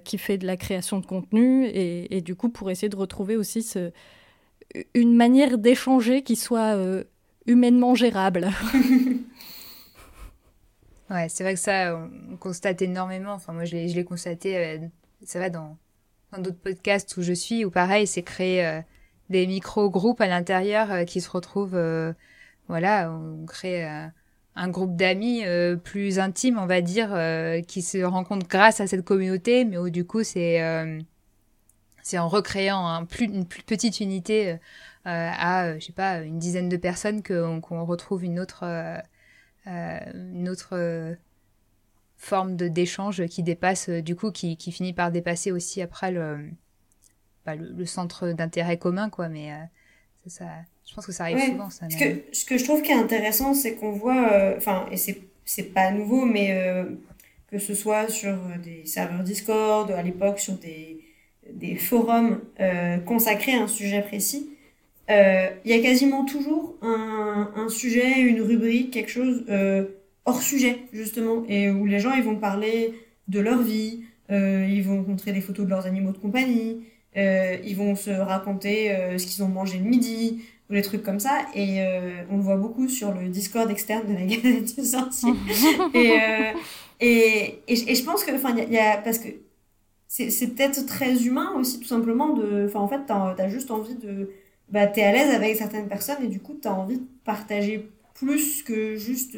qui 0.04 0.20
fait 0.20 0.38
de 0.38 0.46
la 0.46 0.56
création 0.56 1.00
de 1.00 1.06
contenu, 1.08 1.66
et, 1.66 2.22
du 2.22 2.36
coup, 2.36 2.50
pour 2.50 2.70
essayer 2.70 2.90
de 2.90 2.96
retrouver 2.96 3.36
aussi 3.36 3.64
ce, 3.64 3.92
une 4.94 5.16
manière 5.16 5.58
d'échanger 5.58 6.22
qui 6.22 6.36
soit 6.36 6.78
humainement 7.48 7.96
gérable. 7.96 8.52
ouais, 11.10 11.28
c'est 11.28 11.44
vrai 11.44 11.56
que 11.56 11.60
ça, 11.60 12.00
on 12.32 12.38
constate 12.38 12.84
énormément. 12.84 13.32
Enfin, 13.32 13.52
moi, 13.52 13.66
je 13.66 13.76
l'ai 13.76 14.04
constaté, 14.04 14.80
ça 15.24 15.40
va 15.40 15.50
dans 15.50 15.76
d'autres 16.38 16.60
podcasts 16.60 17.18
où 17.18 17.24
je 17.24 17.34
suis, 17.34 17.66
où 17.66 17.72
pareil, 17.72 18.06
c'est 18.06 18.22
créé 18.22 18.84
des 19.30 19.48
micro-groupes 19.48 20.22
à 20.22 20.28
l'intérieur 20.28 20.92
euh, 20.92 21.04
qui 21.04 21.22
se 21.22 21.30
retrouvent, 21.30 21.76
euh, 21.76 22.14
voilà, 22.68 23.12
on 23.12 23.46
crée 23.46 23.86
euh, 23.86 24.08
un 24.56 24.70
groupe 24.70 24.96
d'amis 24.96 25.44
plus 25.84 26.20
intime, 26.20 26.58
on 26.58 26.66
va 26.66 26.82
dire, 26.82 27.10
qui 27.68 27.82
se 27.82 28.00
rencontrent 28.04 28.48
grâce 28.48 28.82
à 28.82 28.88
cette 28.88 29.06
communauté, 29.06 29.66
mais 29.66 29.78
où 29.78 29.90
du 29.90 30.06
coup 30.06 30.24
c'est 30.24 30.60
en 32.16 32.28
recréant 32.28 33.06
une 33.20 33.46
plus 33.46 33.64
petite 33.64 34.00
unité 34.00 34.58
à, 35.06 35.78
je 35.78 35.86
sais 35.86 35.94
pas, 35.94 36.22
une 36.22 36.40
dizaine 36.40 36.70
de 36.70 36.78
personnes 36.78 37.22
qu'on 37.22 37.86
retrouve 37.86 38.24
une 38.24 38.40
autre, 38.40 38.64
une 39.68 40.50
autre 40.50 41.18
forme 42.18 42.56
d'échange 42.56 43.28
qui 43.28 43.44
dépasse, 43.44 43.90
du 43.90 44.16
coup, 44.16 44.32
qui, 44.32 44.58
finit 44.72 44.94
par 44.94 45.12
dépasser 45.12 45.52
aussi 45.52 45.84
après 45.84 46.12
le, 46.12 46.50
le, 47.46 47.86
centre 47.86 48.32
d'intérêt 48.32 48.78
commun, 48.78 49.10
quoi. 49.10 49.30
Mais 49.30 49.54
euh, 50.28 50.30
ça, 50.30 50.46
je 50.86 50.94
pense 50.94 51.06
que 51.06 51.12
ça 51.12 51.24
arrive 51.24 51.40
souvent. 51.40 51.70
Ça, 51.70 51.88
ce, 51.90 51.98
que, 51.98 52.24
ce 52.32 52.46
que 52.46 52.58
je 52.58 52.64
trouve 52.64 52.82
qui 52.82 52.92
est 52.92 52.96
intéressant, 52.96 53.54
c'est 53.54 53.76
qu'on 53.76 53.92
voit, 53.92 54.32
euh, 54.32 54.58
enfin, 54.58 54.86
et 54.92 54.98
c'est, 54.98 55.22
c'est 55.46 55.74
pas 55.74 55.92
nouveau, 55.92 56.26
mais 56.26 56.50
euh, 56.52 56.86
que 57.52 57.58
ce 57.60 57.74
soit 57.74 58.10
sur 58.10 58.38
des 58.64 58.86
serveurs 58.86 59.24
Discord, 59.24 59.90
à 59.92 60.02
l'époque 60.02 60.40
sur 60.40 60.54
des, 60.56 61.00
des 61.52 61.76
forums 61.76 62.42
consacrés 63.06 63.54
à 63.54 63.62
un 63.62 63.68
sujet 63.68 64.02
précis, 64.02 64.50
il 65.10 65.16
y 65.64 65.74
a 65.74 65.80
quasiment 65.82 66.26
toujours 66.26 66.76
un, 66.82 67.52
un, 67.56 67.70
sujet, 67.70 68.20
une 68.20 68.42
rubrique, 68.42 68.92
quelque 68.92 69.12
chose 69.12 69.46
hors 70.26 70.42
sujet, 70.42 70.80
justement, 70.92 71.46
et 71.48 71.72
où 71.72 71.86
les 71.86 72.00
gens 72.00 72.14
ils 72.14 72.24
vont 72.24 72.36
parler 72.36 72.94
de 73.30 73.40
leur 73.40 73.62
vie, 73.62 74.04
ils 74.30 74.84
vont 74.84 75.06
montrer 75.08 75.32
des 75.32 75.40
photos 75.40 75.64
de 75.64 75.70
leurs 75.70 75.86
animaux 75.86 76.12
de 76.12 76.18
compagnie, 76.18 76.82
euh, 76.82 76.84
ils 77.16 77.76
vont 77.76 77.96
se 77.96 78.12
raconter 78.12 78.92
euh, 78.92 79.18
ce 79.18 79.26
qu'ils 79.26 79.44
ont 79.44 79.48
mangé 79.48 79.80
le 79.80 79.86
midi 79.86 80.44
ou 80.70 80.74
des 80.74 80.82
trucs 80.82 81.04
comme 81.04 81.20
ça. 81.20 81.46
Et 81.54 81.82
euh, 81.82 82.24
on 82.30 82.38
le 82.38 82.44
voit 82.44 82.58
beaucoup 82.58 82.88
sur 82.88 83.14
le 83.14 83.30
Discord 83.30 83.70
externe 83.70 84.08
de 84.08 84.14
la 84.14 84.26
Gazette 84.26 84.76
du 84.76 84.86
Sorcier. 84.86 85.34
et, 85.94 86.18
et, 87.00 87.62
et, 87.68 87.92
et, 87.92 87.96
je 87.96 88.04
pense 88.04 88.24
que, 88.24 88.36
enfin, 88.36 88.56
il 88.56 88.72
y, 88.72 88.78
a, 88.78 88.98
parce 88.98 89.20
que 89.20 89.30
c'est 90.08 90.56
peut-être 90.56 90.86
très 90.86 91.26
humain 91.26 91.54
aussi, 91.58 91.80
tout 91.80 91.88
simplement. 91.88 92.34
De, 92.34 92.66
enfin, 92.68 92.80
en 92.80 92.88
fait, 92.88 93.02
t'as 93.08 93.36
as 93.38 93.50
juste 93.50 93.72
envie 93.72 93.96
de, 93.96 94.32
bah, 94.70 94.88
t'es 94.88 95.04
à 95.04 95.12
l'aise 95.12 95.34
avec 95.34 95.56
certaines 95.56 95.88
personnes 95.88 96.24
et 96.24 96.28
du 96.28 96.40
coup, 96.40 96.58
t'as 96.62 96.72
envie 96.72 96.98
de 96.98 97.08
partager 97.24 97.90
plus 98.14 98.64
que 98.64 98.96
juste 98.96 99.38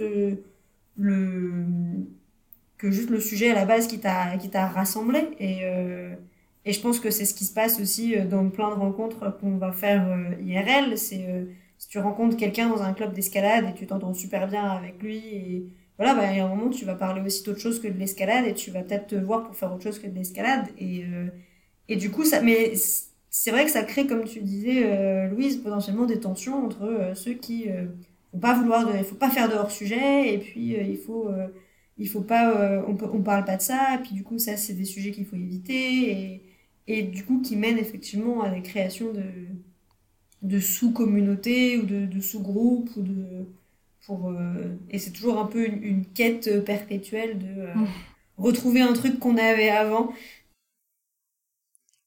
le 0.97 1.65
que 2.77 2.91
juste 2.91 3.09
le 3.09 3.19
sujet 3.19 3.49
à 3.49 3.55
la 3.55 3.65
base 3.65 3.87
qui 3.87 3.99
t'a 3.99 4.37
qui 4.37 4.49
t'a 4.49 4.67
rassemblé 4.67 5.19
et 5.37 5.65
et 6.65 6.73
je 6.73 6.81
pense 6.81 6.99
que 6.99 7.09
c'est 7.09 7.25
ce 7.25 7.33
qui 7.33 7.45
se 7.45 7.53
passe 7.53 7.79
aussi 7.79 8.15
euh, 8.15 8.25
dans 8.25 8.49
plein 8.49 8.69
de 8.69 8.75
rencontres 8.75 9.37
qu'on 9.39 9.57
va 9.57 9.71
faire 9.71 10.07
euh, 10.09 10.35
IRL. 10.41 10.97
C'est 10.97 11.25
euh, 11.27 11.45
si 11.77 11.87
tu 11.87 11.99
rencontres 11.99 12.35
quelqu'un 12.37 12.69
dans 12.69 12.81
un 12.83 12.93
club 12.93 13.13
d'escalade 13.13 13.65
et 13.69 13.73
tu 13.73 13.87
t'entends 13.87 14.13
super 14.13 14.47
bien 14.47 14.65
avec 14.65 15.01
lui 15.01 15.17
et 15.17 15.69
voilà, 15.97 16.15
bah, 16.15 16.23
a 16.27 16.45
un 16.45 16.47
moment 16.47 16.69
tu 16.69 16.85
vas 16.85 16.95
parler 16.95 17.21
aussi 17.21 17.43
d'autre 17.43 17.59
chose 17.59 17.81
que 17.81 17.87
de 17.87 17.97
l'escalade 17.97 18.45
et 18.45 18.53
tu 18.53 18.71
vas 18.71 18.83
peut-être 18.83 19.07
te 19.07 19.15
voir 19.15 19.45
pour 19.45 19.55
faire 19.55 19.73
autre 19.73 19.83
chose 19.83 19.99
que 19.99 20.07
de 20.07 20.15
l'escalade. 20.15 20.67
Et, 20.77 21.03
et 21.89 21.97
du 21.97 22.09
coup, 22.09 22.23
ça, 22.23 22.41
mais 22.41 22.73
c'est 23.29 23.51
vrai 23.51 23.65
que 23.65 23.71
ça 23.71 23.83
crée, 23.83 24.07
comme 24.07 24.23
tu 24.23 24.39
disais, 24.39 25.27
Louise, 25.27 25.57
potentiellement 25.57 26.05
des 26.05 26.21
tensions 26.21 26.65
entre 26.65 27.11
ceux 27.15 27.33
qui 27.33 27.67
ne 27.67 27.87
vont 28.31 28.39
pas 28.39 28.53
vouloir, 28.53 28.85
de, 28.87 28.97
il 28.97 29.03
faut 29.03 29.15
pas 29.15 29.29
faire 29.29 29.49
de 29.49 29.55
hors 29.55 29.71
sujet 29.71 30.33
et 30.33 30.37
puis 30.37 30.73
il 30.73 30.97
faut 30.97 31.29
il 31.97 32.07
faut 32.07 32.21
pas 32.21 32.81
on, 32.87 32.97
on 33.13 33.21
parle 33.21 33.43
pas 33.43 33.57
de 33.57 33.61
ça 33.61 33.95
et 33.95 33.97
puis 34.01 34.13
du 34.13 34.23
coup 34.23 34.39
ça 34.39 34.55
c'est 34.55 34.73
des 34.73 34.85
sujets 34.85 35.11
qu'il 35.11 35.25
faut 35.25 35.35
éviter 35.35 36.41
et 36.89 37.03
du 37.03 37.23
coup 37.23 37.41
qui 37.41 37.55
mène 37.55 37.77
effectivement 37.77 38.41
à 38.41 38.49
la 38.49 38.59
création 38.59 39.13
de, 39.13 39.23
de 40.41 40.59
sous-communautés 40.59 41.77
ou 41.77 41.83
de, 41.83 42.05
de 42.05 42.19
sous-groupes 42.19 42.89
ou 42.97 43.01
de 43.01 43.45
pour 44.05 44.29
euh, 44.29 44.75
et 44.89 44.97
c'est 44.97 45.11
toujours 45.11 45.39
un 45.39 45.45
peu 45.45 45.65
une, 45.65 46.05
quête 46.05 46.65
perpétuelle 46.65 47.37
de 47.37 47.61
euh, 47.61 47.75
mmh. 47.75 47.87
retrouver 48.37 48.81
un 48.81 48.93
truc 48.93 49.19
qu'on 49.19 49.37
avait 49.37 49.69
avant 49.69 50.11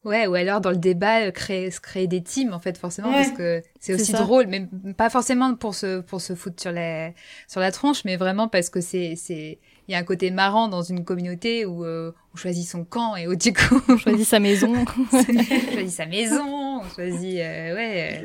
Ouais, 0.04 0.26
ou 0.26 0.34
alors 0.34 0.60
dans 0.60 0.70
le 0.70 0.78
débat, 0.78 1.26
euh, 1.26 1.30
créer, 1.30 1.68
créer 1.80 2.08
des 2.08 2.22
teams, 2.22 2.52
en 2.52 2.58
fait, 2.58 2.76
forcément, 2.76 3.12
parce 3.12 3.30
que 3.30 3.62
c'est 3.78 3.94
aussi 3.94 4.12
drôle, 4.12 4.46
mais 4.48 4.66
pas 4.96 5.10
forcément 5.10 5.54
pour 5.54 5.76
se, 5.76 6.00
pour 6.00 6.20
se 6.20 6.34
foutre 6.34 6.60
sur, 6.60 6.72
les, 6.72 7.12
sur 7.46 7.60
la 7.60 7.70
tronche, 7.70 8.04
mais 8.04 8.16
vraiment 8.16 8.48
parce 8.48 8.68
que 8.68 8.80
c'est, 8.80 9.14
c'est, 9.14 9.58
il 9.86 9.92
y 9.92 9.94
a 9.94 9.98
un 9.98 10.02
côté 10.02 10.32
marrant 10.32 10.66
dans 10.66 10.82
une 10.82 11.04
communauté 11.04 11.64
où 11.66 11.84
euh, 11.84 12.10
on 12.34 12.36
choisit 12.36 12.66
son 12.66 12.84
camp 12.84 13.14
et 13.14 13.28
où 13.28 13.36
du 13.36 13.52
coup, 13.52 13.80
on 13.88 13.96
choisit 13.96 14.26
sa 14.26 14.40
maison. 14.40 14.74
on 15.12 15.72
choisit 15.72 15.90
sa 15.90 16.06
maison, 16.06 16.80
on 16.82 16.88
choisit, 16.92 17.38
euh, 17.38 17.74
ouais, 17.76 18.24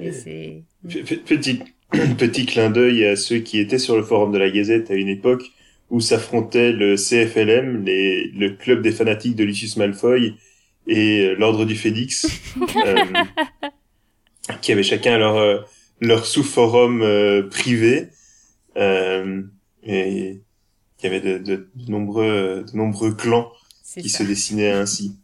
et 0.00 0.12
c'est... 0.12 0.62
Petit, 1.26 1.60
petit 2.18 2.46
clin 2.46 2.70
d'œil 2.70 3.04
à 3.04 3.16
ceux 3.16 3.38
qui 3.38 3.58
étaient 3.58 3.80
sur 3.80 3.96
le 3.96 4.04
forum 4.04 4.30
de 4.30 4.38
la 4.38 4.48
Gazette 4.48 4.92
à 4.92 4.94
une 4.94 5.08
époque 5.08 5.42
où 5.90 6.00
s'affrontait 6.00 6.70
le 6.70 6.94
CFLM, 6.94 7.84
les, 7.84 8.28
le 8.28 8.50
club 8.50 8.80
des 8.80 8.92
fanatiques 8.92 9.34
de 9.34 9.42
Lucius 9.42 9.76
Malfoy, 9.76 10.36
et 10.86 11.26
euh, 11.26 11.34
l'ordre 11.34 11.64
du 11.64 11.76
Phénix, 11.76 12.26
euh, 12.86 13.04
qui 14.62 14.72
avaient 14.72 14.82
chacun 14.82 15.18
leur 15.18 15.36
euh, 15.36 15.58
leur 16.00 16.24
sous-forum 16.24 17.48
privé, 17.50 18.08
et 18.76 19.22
il 19.82 21.04
y 21.04 21.06
avait 21.06 21.20
de, 21.20 21.38
de, 21.38 21.70
nombreux 21.88 22.64
de 22.66 22.76
nombreux 22.76 23.14
clans 23.14 23.52
qui 23.94 24.08
se 24.08 24.22
dessinaient 24.22 24.70
ainsi. 24.70 25.16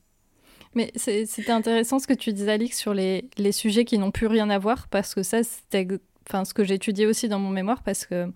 Mais 0.74 0.92
c'était 0.94 1.50
intéressant 1.50 1.98
ce 1.98 2.06
que 2.06 2.12
tu 2.12 2.34
disais, 2.34 2.52
Alix, 2.52 2.76
sur 2.76 2.92
les, 2.92 3.30
les 3.38 3.52
sujets 3.52 3.86
qui 3.86 3.96
n'ont 3.96 4.10
plus 4.10 4.26
rien 4.26 4.50
à 4.50 4.58
voir, 4.58 4.88
parce 4.88 5.14
que 5.14 5.22
ça, 5.22 5.42
c'était 5.42 5.88
enfin, 6.28 6.44
ce 6.44 6.52
que 6.52 6.64
j'étudiais 6.64 7.06
aussi 7.06 7.28
dans 7.28 7.38
mon 7.38 7.48
mémoire, 7.48 7.82
parce 7.82 8.04
que, 8.04 8.30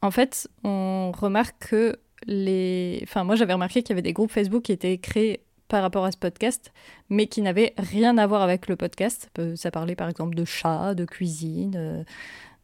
en 0.00 0.10
fait, 0.10 0.48
on 0.64 1.12
remarque 1.12 1.68
que 1.68 1.98
les. 2.26 3.00
Enfin, 3.02 3.24
moi, 3.24 3.36
j'avais 3.36 3.52
remarqué 3.52 3.82
qu'il 3.82 3.90
y 3.90 3.92
avait 3.92 4.00
des 4.00 4.14
groupes 4.14 4.32
Facebook 4.32 4.62
qui 4.62 4.72
étaient 4.72 4.96
créés 4.96 5.42
par 5.72 5.80
rapport 5.80 6.04
à 6.04 6.12
ce 6.12 6.18
podcast, 6.18 6.70
mais 7.08 7.26
qui 7.26 7.40
n'avait 7.40 7.72
rien 7.78 8.18
à 8.18 8.26
voir 8.26 8.42
avec 8.42 8.68
le 8.68 8.76
podcast. 8.76 9.30
Ça 9.56 9.70
parlait 9.70 9.96
par 9.96 10.10
exemple 10.10 10.34
de 10.34 10.44
chat, 10.44 10.94
de 10.94 11.06
cuisine, 11.06 11.72
euh, 11.76 12.04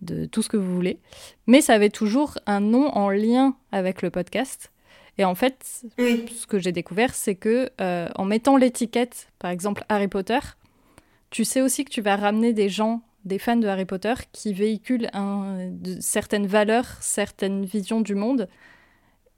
de 0.03 0.27
tout 0.27 0.43
ce 0.43 0.51
que 0.51 0.59
vous 0.59 0.75
voulez. 0.75 1.01
Mais 1.47 1.63
ça 1.63 1.73
avait 1.73 1.89
toujours 1.89 2.35
un 2.45 2.61
nom 2.61 2.89
en 2.89 3.09
lien 3.09 3.57
avec 3.73 4.03
le 4.03 4.11
podcast. 4.11 4.71
Et 5.17 5.25
en 5.25 5.35
fait, 5.35 5.87
ce 5.97 6.47
que 6.47 6.59
j'ai 6.59 6.71
découvert, 6.71 7.15
c'est 7.15 7.35
que 7.35 7.71
euh, 7.81 8.11
en 8.15 8.27
mettant 8.27 8.59
l'étiquette, 8.59 9.31
par 9.39 9.51
exemple 9.51 9.87
Harry 9.89 10.09
Potter, 10.09 10.41
tu 11.31 11.47
sais 11.47 11.63
aussi 11.63 11.87
que 11.87 11.91
tu 11.91 12.03
vas 12.03 12.17
ramener 12.17 12.53
des 12.53 12.69
gens, 12.69 13.01
des 13.25 13.39
fans 13.39 13.57
de 13.57 13.69
Harry 13.69 13.87
Potter, 13.87 14.15
qui 14.33 14.53
véhiculent 14.53 15.09
un, 15.15 15.71
de, 15.71 15.99
certaines 16.01 16.47
valeurs, 16.47 16.99
certaines 17.01 17.65
visions 17.65 18.03
du 18.03 18.15
monde. 18.15 18.51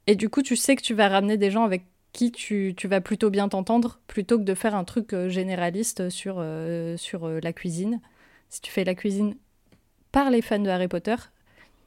Et 0.08 0.16
du 0.16 0.28
coup, 0.28 0.42
tu 0.42 0.56
sais 0.56 0.74
que 0.74 0.82
tu 0.82 0.92
vas 0.92 1.08
ramener 1.08 1.36
des 1.36 1.52
gens 1.52 1.62
avec 1.62 1.84
qui 2.12 2.32
tu, 2.32 2.74
tu, 2.76 2.88
vas 2.88 3.00
plutôt 3.00 3.30
bien 3.30 3.48
t'entendre 3.48 4.00
plutôt 4.06 4.38
que 4.38 4.44
de 4.44 4.54
faire 4.54 4.74
un 4.74 4.84
truc 4.84 5.14
généraliste 5.28 6.10
sur, 6.10 6.44
sur 6.96 7.28
la 7.28 7.52
cuisine. 7.52 8.00
Si 8.48 8.60
tu 8.60 8.70
fais 8.70 8.84
la 8.84 8.94
cuisine 8.94 9.36
par 10.10 10.30
les 10.30 10.42
fans 10.42 10.58
de 10.58 10.68
Harry 10.68 10.88
Potter, 10.88 11.14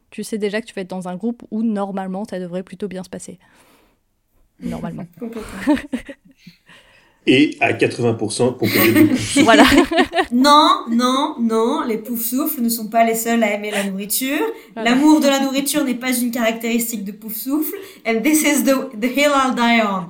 tu 0.09 0.23
sais 0.23 0.37
déjà 0.37 0.61
que 0.61 0.65
tu 0.65 0.73
vas 0.73 0.81
être 0.81 0.89
dans 0.89 1.07
un 1.07 1.15
groupe 1.15 1.43
où 1.51 1.63
normalement 1.63 2.23
ça 2.23 2.39
devrait 2.39 2.63
plutôt 2.63 2.87
bien 2.87 3.03
se 3.03 3.09
passer. 3.09 3.39
Normalement. 4.59 5.05
et 7.25 7.55
à 7.61 7.71
80% 7.73 8.57
composé 8.57 8.91
de 8.91 9.41
Voilà. 9.43 9.63
non, 10.31 10.69
non, 10.91 11.35
non, 11.39 11.81
les 11.87 11.97
pouf 11.97 12.21
souffles 12.21 12.61
ne 12.61 12.69
sont 12.69 12.87
pas 12.87 13.05
les 13.05 13.15
seuls 13.15 13.41
à 13.43 13.53
aimer 13.53 13.71
la 13.71 13.83
nourriture. 13.83 14.39
L'amour 14.75 15.19
de 15.21 15.27
la 15.27 15.39
nourriture 15.39 15.83
n'est 15.85 15.93
pas 15.95 16.13
une 16.13 16.31
caractéristique 16.31 17.03
de 17.05 17.11
pouf 17.11 17.35
souffle. 17.35 17.75
And 18.05 18.21
this 18.21 18.43
is 18.43 18.63
the, 18.63 18.89
the 18.99 19.05
hill 19.05 19.31
I'll 19.33 19.55
die 19.55 19.81
on. 19.83 20.07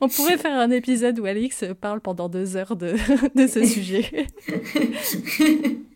On 0.00 0.08
pourrait 0.08 0.38
faire 0.38 0.58
un 0.58 0.70
épisode 0.70 1.18
où 1.20 1.24
Alix 1.24 1.64
parle 1.80 2.00
pendant 2.00 2.28
deux 2.28 2.56
heures 2.56 2.76
de, 2.76 2.94
de 3.34 3.46
ce 3.46 3.64
sujet. 3.72 4.26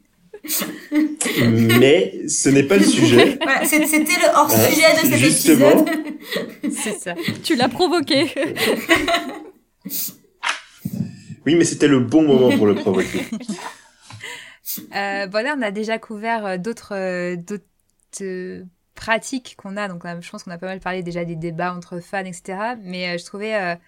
Mais 1.81 2.29
ce 2.29 2.49
n'est 2.49 2.63
pas 2.63 2.77
le 2.77 2.85
sujet. 2.85 3.39
C'était 3.65 3.99
le 3.99 4.35
hors-sujet 4.35 5.03
de 5.03 5.11
cet 5.11 5.17
Justement. 5.17 5.71
épisode. 5.71 6.73
C'est 6.73 6.99
ça. 6.99 7.15
Tu 7.43 7.57
l'as 7.57 7.69
provoqué. 7.69 8.27
Oui, 11.45 11.55
mais 11.55 11.65
c'était 11.65 11.87
le 11.87 12.01
bon 12.01 12.23
moment 12.23 12.57
pour 12.57 12.67
le 12.67 12.75
provoquer. 12.75 13.25
Euh, 14.95 15.27
voilà, 15.31 15.55
on 15.57 15.63
a 15.63 15.71
déjà 15.71 15.99
couvert 15.99 16.45
euh, 16.45 16.57
d'autres 16.59 16.95
euh, 16.95 17.37
d'autres 17.37 18.65
pratiques 18.95 19.55
qu'on 19.57 19.77
a. 19.77 19.87
Donc, 19.89 20.03
je 20.21 20.31
pense 20.31 20.43
qu'on 20.43 20.51
a 20.51 20.59
pas 20.59 20.67
mal 20.67 20.81
parlé 20.81 21.03
déjà 21.03 21.25
des 21.25 21.37
débats 21.37 21.73
entre 21.73 22.01
fans, 22.01 22.25
etc. 22.25 22.75
Mais 22.83 23.17
je 23.17 23.25
trouvais 23.25 23.79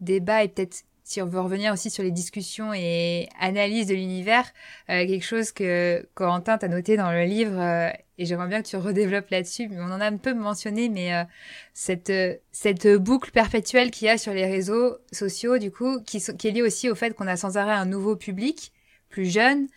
débat 0.00 0.44
et 0.44 0.48
peut-être 0.48 0.84
si 1.08 1.22
on 1.22 1.26
veut 1.26 1.40
revenir 1.40 1.72
aussi 1.72 1.88
sur 1.88 2.02
les 2.02 2.10
discussions 2.10 2.74
et 2.74 3.30
analyses 3.40 3.86
de 3.86 3.94
l'univers, 3.94 4.44
euh, 4.90 5.06
quelque 5.06 5.24
chose 5.24 5.52
que 5.52 6.06
Corentin 6.14 6.58
t'a 6.58 6.68
noté 6.68 6.98
dans 6.98 7.10
le 7.10 7.24
livre, 7.24 7.58
euh, 7.58 7.88
et 8.18 8.26
j'aimerais 8.26 8.48
bien 8.48 8.60
que 8.60 8.68
tu 8.68 8.76
redéveloppes 8.76 9.30
là-dessus, 9.30 9.70
on 9.72 9.90
en 9.90 10.02
a 10.02 10.04
un 10.04 10.18
peu 10.18 10.34
mentionné, 10.34 10.90
mais 10.90 11.14
euh, 11.14 11.24
cette, 11.72 12.12
cette 12.52 12.86
boucle 12.96 13.30
perpétuelle 13.30 13.90
qu'il 13.90 14.06
y 14.06 14.10
a 14.10 14.18
sur 14.18 14.34
les 14.34 14.44
réseaux 14.44 14.98
sociaux, 15.10 15.56
du 15.56 15.70
coup, 15.70 15.98
qui, 16.02 16.20
qui 16.20 16.48
est 16.48 16.50
liée 16.50 16.60
aussi 16.60 16.90
au 16.90 16.94
fait 16.94 17.14
qu'on 17.14 17.26
a 17.26 17.38
sans 17.38 17.56
arrêt 17.56 17.72
un 17.72 17.86
nouveau 17.86 18.14
public, 18.14 18.74
plus 19.08 19.32
jeune, 19.32 19.68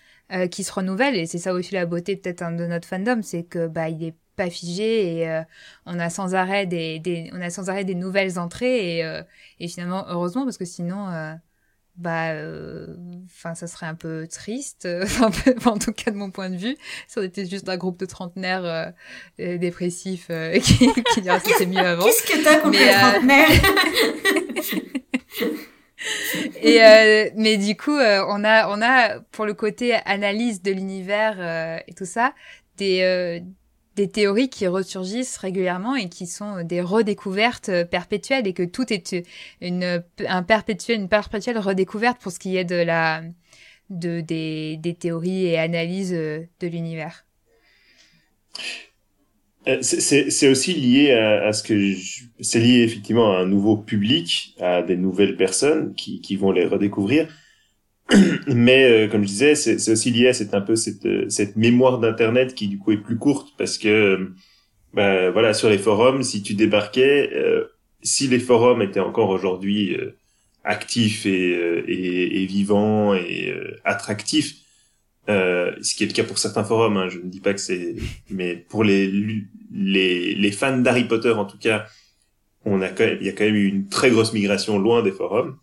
qui 0.50 0.64
se 0.64 0.72
renouvelle, 0.72 1.18
et 1.18 1.26
c'est 1.26 1.40
ça 1.40 1.54
aussi 1.54 1.74
la 1.74 1.86
beauté 1.86 2.16
peut-être 2.16 2.56
de 2.56 2.66
notre 2.66 2.88
fandom, 2.88 3.22
c'est 3.22 3.44
que 3.44 3.68
bah 3.68 3.90
il 3.90 4.02
est 4.02 4.16
pas 4.36 4.50
figé 4.50 5.18
et 5.18 5.30
euh, 5.30 5.42
on 5.86 6.00
a 6.00 6.10
sans 6.10 6.36
arrêt 6.36 6.66
des, 6.66 7.00
des, 7.00 7.30
on 7.34 7.42
a 7.42 7.50
sans 7.50 7.70
arrêt 7.70 7.84
des 7.84 7.96
nouvelles 7.96 8.40
entrées 8.40 8.98
et, 8.98 9.06
euh, 9.06 9.24
et 9.60 9.68
finalement 9.68 10.06
heureusement 10.10 10.44
parce 10.44 10.58
que 10.58 10.66
sinon 10.66 11.10
euh, 11.10 11.34
bah 11.98 12.34
enfin 13.26 13.54
ça 13.54 13.68
serait 13.68 13.86
un 13.86 13.96
peu 13.96 14.28
triste 14.28 14.88
en 15.66 15.78
tout 15.78 15.92
cas 15.92 16.12
de 16.12 16.16
mon 16.16 16.32
point 16.32 16.50
de 16.50 16.56
vue 16.56 16.78
si 17.08 17.20
on 17.20 17.22
était 17.22 17.46
juste 17.46 17.68
un 17.70 17.78
groupe 17.78 18.00
de 18.00 18.06
trentenaires 18.06 18.94
dépressifs 19.38 20.28
qui, 20.64 20.90
qui 21.14 21.22
dirait 21.22 21.40
c'était 21.44 21.66
mieux 21.66 21.80
avant. 21.80 22.04
Qu'est-ce 22.06 22.24
que 22.24 22.44
t'as 22.44 22.58
contre 22.60 22.80
les 22.80 22.92
trentenaires? 22.92 23.50
Et 26.62 26.84
euh, 26.84 27.30
mais 27.36 27.58
du 27.58 27.76
coup, 27.76 27.96
euh, 27.96 28.26
on 28.28 28.44
a 28.44 28.68
on 28.70 28.82
a 28.82 29.20
pour 29.32 29.46
le 29.46 29.54
côté 29.54 29.94
analyse 30.06 30.62
de 30.62 30.72
l'univers 30.72 31.36
euh, 31.40 31.80
et 31.88 31.94
tout 31.94 32.06
ça 32.06 32.34
des 32.78 33.44
des 33.96 34.10
théories 34.10 34.50
qui 34.50 34.68
ressurgissent 34.68 35.38
régulièrement 35.38 35.96
et 35.96 36.10
qui 36.10 36.28
sont 36.28 36.64
des 36.64 36.82
redécouvertes 36.82 37.72
perpétuelles 37.90 38.48
et 38.48 38.54
que 38.54 38.64
tout 38.64 38.92
est 38.92 39.16
une, 39.60 40.04
un 40.28 40.44
perpétuel, 40.44 41.02
une 41.02 41.10
perpétuelle 41.10 41.58
redécouverte 41.58 42.22
pour 42.22 42.32
ce 42.32 42.40
qui 42.40 42.58
est 42.58 42.66
de 42.66 42.76
la, 42.76 43.22
de, 43.90 44.22
des, 44.22 44.78
des 44.78 44.94
théories 44.94 45.46
et 45.46 45.58
analyses 45.58 46.12
de 46.14 46.68
l'univers. 46.68 47.26
Euh, 49.68 49.78
c'est 49.82 50.50
aussi 50.50 50.74
lié 50.74 51.12
à, 51.12 51.44
à 51.46 51.54
ce 51.54 51.62
que 51.62 51.94
c'est 52.40 52.60
lié 52.60 52.82
effectivement 52.82 53.34
à 53.34 53.42
un 53.42 53.46
nouveau 53.46 53.78
public, 53.78 54.56
à 54.60 54.82
des 54.82 54.98
nouvelles 54.98 55.38
personnes 55.38 55.94
qui, 55.94 56.20
qui 56.22 56.36
vont 56.36 56.52
les 56.52 56.66
redécouvrir. 56.66 57.28
mais 58.48 58.84
euh, 58.84 59.08
comme 59.08 59.24
je 59.24 59.28
disais, 59.28 59.56
c'est 59.56 59.92
aussi 59.92 60.12
lié 60.12 60.28
à 60.28 60.34
cette 60.34 60.54
un 60.54 60.62
peu 60.62 60.76
cette, 60.76 61.06
euh, 61.06 61.30
cette 61.30 61.56
mémoire 61.56 62.00
d'internet 62.00 62.56
qui 62.56 62.68
du 62.68 62.78
coup 62.78 62.92
est 62.92 62.98
plus 62.98 63.18
courte 63.18 63.54
parce 63.58 63.78
que 63.78 63.88
euh, 63.88 64.36
bah, 64.94 65.32
voilà 65.32 65.54
sur 65.54 65.70
les 65.70 65.78
forums, 65.78 66.24
si 66.24 66.44
tu 66.44 66.54
débarquais, 66.54 67.32
si 68.04 68.28
les 68.28 68.40
forums 68.40 68.82
étaient 68.82 69.00
encore 69.00 69.30
aujourd'hui 69.30 69.98
actifs 70.64 71.26
et, 71.26 71.52
et, 71.88 72.44
et, 72.44 72.46
vivants 72.46 73.14
et 73.14 73.54
attractifs, 73.86 74.56
ce 75.28 75.96
qui 75.96 76.04
est 76.04 76.08
le 76.08 76.14
cas 76.14 76.26
pour 76.26 76.38
certains 76.38 76.66
forums, 76.66 76.98
hein, 76.98 77.08
je 77.08 77.20
ne 77.20 77.30
dis 77.30 77.40
pas 77.40 77.54
que 77.54 77.62
c'est, 77.62 77.96
mais 78.30 78.58
pour 78.58 78.84
les 78.84 79.10
les, 79.74 80.36
les 80.36 80.52
fans 80.52 80.78
d'Harry 80.78 81.06
Potter 81.06 81.32
en 81.32 81.46
tout 81.46 81.58
cas, 81.58 81.86
on 82.66 82.82
a 82.82 82.90
quand 82.90 83.06
même, 83.06 83.18
il 83.22 83.28
y 83.28 83.30
a 83.30 83.34
quand 83.34 83.46
même 83.46 83.56
eu 83.56 83.68
une 83.68 83.88
très 83.88 84.12
grosse 84.12 84.34
migration 84.34 84.78
loin 84.78 85.02
des 85.02 85.12
forums. 85.12 85.58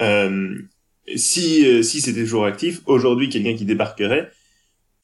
Euh, 0.00 0.62
si 1.14 1.66
euh, 1.66 1.82
si 1.82 2.00
c'était 2.00 2.22
toujours 2.22 2.46
actif, 2.46 2.80
aujourd'hui 2.86 3.28
quelqu'un 3.28 3.54
qui 3.54 3.64
débarquerait 3.64 4.30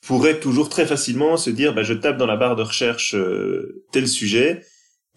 pourrait 0.01 0.41
toujours 0.41 0.69
très 0.69 0.87
facilement 0.87 1.37
se 1.37 1.51
dire 1.51 1.75
bah 1.75 1.85
je 1.85 1.95
tape 1.95 2.17
dans 2.17 2.27
la 2.27 2.37
barre 2.37 2.57
de 2.57 2.63
recherche 2.63 3.15
euh, 3.15 3.85
tel 3.93 4.09
sujet 4.09 4.63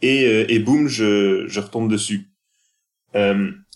et 0.01 0.25
euh, 0.25 0.45
et 0.47 0.59
boum 0.59 0.87
je 0.87 1.45
je 1.47 1.59
retombe 1.59 1.89
dessus. 1.89 2.29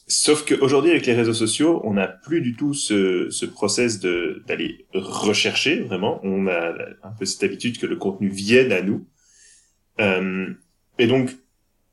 sauf 0.07 0.45
qu'aujourd'hui 0.45 0.91
avec 0.91 1.05
les 1.05 1.13
réseaux 1.13 1.33
sociaux, 1.33 1.81
on 1.83 1.93
n'a 1.93 2.07
plus 2.07 2.41
du 2.41 2.55
tout 2.55 2.73
ce 2.73 3.29
ce 3.31 3.45
process 3.45 3.99
d'aller 3.99 4.85
rechercher 4.93 5.81
vraiment. 5.81 6.19
On 6.23 6.47
a 6.47 6.73
un 7.03 7.11
peu 7.17 7.25
cette 7.25 7.43
habitude 7.43 7.79
que 7.79 7.87
le 7.87 7.95
contenu 7.95 8.27
vienne 8.29 8.71
à 8.71 8.81
nous. 8.81 9.07
et 9.99 11.07
donc 11.07 11.31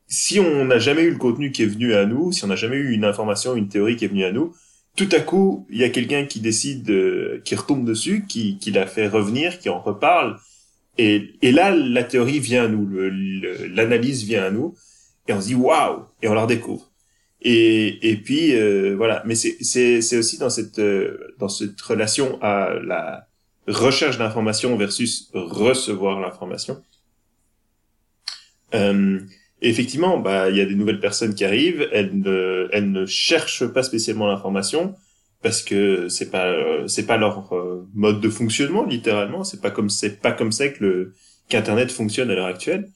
si 0.08 0.38
on 0.38 0.64
n'a 0.64 0.78
jamais 0.78 1.02
eu 1.02 1.10
le 1.10 1.18
contenu 1.18 1.50
qui 1.50 1.62
est 1.62 1.66
venu 1.66 1.94
à 1.94 2.06
nous, 2.06 2.32
si 2.32 2.44
on 2.44 2.48
n'a 2.48 2.56
jamais 2.56 2.76
eu 2.76 2.92
une 2.92 3.04
information, 3.04 3.56
une 3.56 3.68
théorie 3.68 3.96
qui 3.96 4.04
est 4.04 4.08
venue 4.08 4.24
à 4.24 4.32
nous, 4.32 4.54
tout 4.97 5.09
à 5.12 5.20
coup, 5.20 5.66
il 5.70 5.78
y 5.78 5.84
a 5.84 5.90
quelqu'un 5.90 6.26
qui 6.26 6.40
décide, 6.40 7.42
qui 7.44 7.55
retombe 7.55 7.84
dessus, 7.84 8.24
qui, 8.26 8.59
qui 8.59 8.70
la 8.70 8.86
fait 8.86 9.09
revenir, 9.09 9.59
qui 9.59 9.68
en 9.68 9.80
reparle. 9.80 10.38
Et, 10.99 11.34
et 11.42 11.53
là, 11.53 11.74
la 11.74 12.03
théorie 12.05 12.40
vient 12.40 12.64
à 12.64 12.68
nous, 12.68 12.88
l'analyse 13.74 14.24
vient 14.24 14.44
à 14.47 14.51
nous, 14.51 14.74
et 15.28 15.32
on 15.32 15.40
se 15.40 15.49
dit 15.49 15.55
waouh, 15.55 16.05
et 16.22 16.28
on 16.28 16.34
la 16.34 16.42
redécouvre. 16.42 16.90
Et, 17.42 18.11
et 18.11 18.16
puis 18.16 18.55
euh, 18.55 18.94
voilà. 18.97 19.22
Mais 19.26 19.34
c'est 19.34 20.16
aussi 20.16 20.38
dans 20.38 20.51
cette 20.51 20.78
euh, 20.78 21.34
dans 21.38 21.49
cette 21.49 21.80
relation 21.80 22.40
à 22.42 22.74
la 22.74 23.28
recherche 23.68 24.18
d'information 24.18 24.76
versus 24.76 25.30
recevoir 25.34 26.20
l'information. 26.20 26.82
Euh, 28.74 29.20
effectivement, 29.62 30.18
bah, 30.18 30.50
il 30.50 30.57
y 30.57 30.61
a 30.61 30.66
des 30.66 30.74
nouvelles 30.74 31.00
personnes 31.00 31.34
qui 31.34 31.44
arrivent, 31.44 31.88
elles 31.92 32.18
ne, 32.18 32.68
elles 32.72 32.90
ne 32.90 33.07
cherchent 33.07 33.66
pas 33.66 33.82
spécialement 33.82 34.26
l'information 34.26 34.94
parce 35.42 35.62
que 35.62 36.09
c'est 36.09 36.30
pas, 36.30 36.46
euh, 36.46 36.88
c'est 36.88 37.07
pas 37.07 37.16
leur 37.16 37.54
euh, 37.54 37.86
mode 37.94 38.20
de 38.20 38.28
fonctionnement 38.28 38.84
littéralement. 38.84 39.44
C'est 39.44 39.61
pas 39.61 39.70
comme, 39.70 39.90
c'est 39.90 40.20
pas 40.20 40.32
comme 40.32 40.52
ça 40.52 40.68
que 40.68 40.84
le 40.84 41.14
qu'Internet 41.48 41.92
fonctionne 41.92 42.30
à 42.30 42.34
l'heure 42.34 42.46
actuelle. 42.46 42.90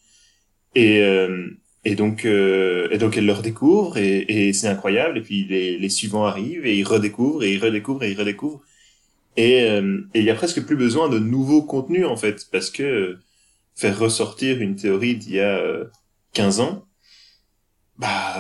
Et 0.75 1.03
euh, 1.03 1.49
et 1.85 1.95
donc 1.97 2.25
et 2.27 2.99
donc 2.99 3.17
elles 3.17 3.27
le 3.27 3.33
redécouvrent 3.33 3.97
et, 3.99 4.49
et 4.49 4.53
c'est 4.53 4.69
incroyable. 4.69 5.19
Et 5.19 5.23
puis 5.23 5.47
les, 5.49 5.79
les 5.79 5.89
suivants 5.89 6.27
arrivent 6.27 6.67
et 6.67 6.77
ils 6.77 6.85
redécouvrent 6.85 7.43
et 7.45 7.53
ils 7.55 7.59
redécouvrent 7.63 8.03
et 8.05 8.13
ils 8.13 8.19
redécouvrent. 8.19 8.63
Et 9.37 9.67
il 10.15 10.25
y 10.25 10.31
a 10.31 10.35
presque 10.35 10.65
plus 10.67 10.77
besoin 10.77 11.09
de 11.09 11.19
nouveaux 11.19 11.63
contenus 11.63 12.07
en 12.07 12.17
fait 12.17 12.49
parce 12.53 12.71
que 12.71 13.19
faire 13.77 13.99
ressortir 13.99 14.61
une 14.61 14.77
théorie 14.77 15.17
d'il 15.17 15.35
y 15.35 15.41
a 15.41 15.63
15 16.33 16.61
ans, 16.61 16.87
bah 17.99 18.37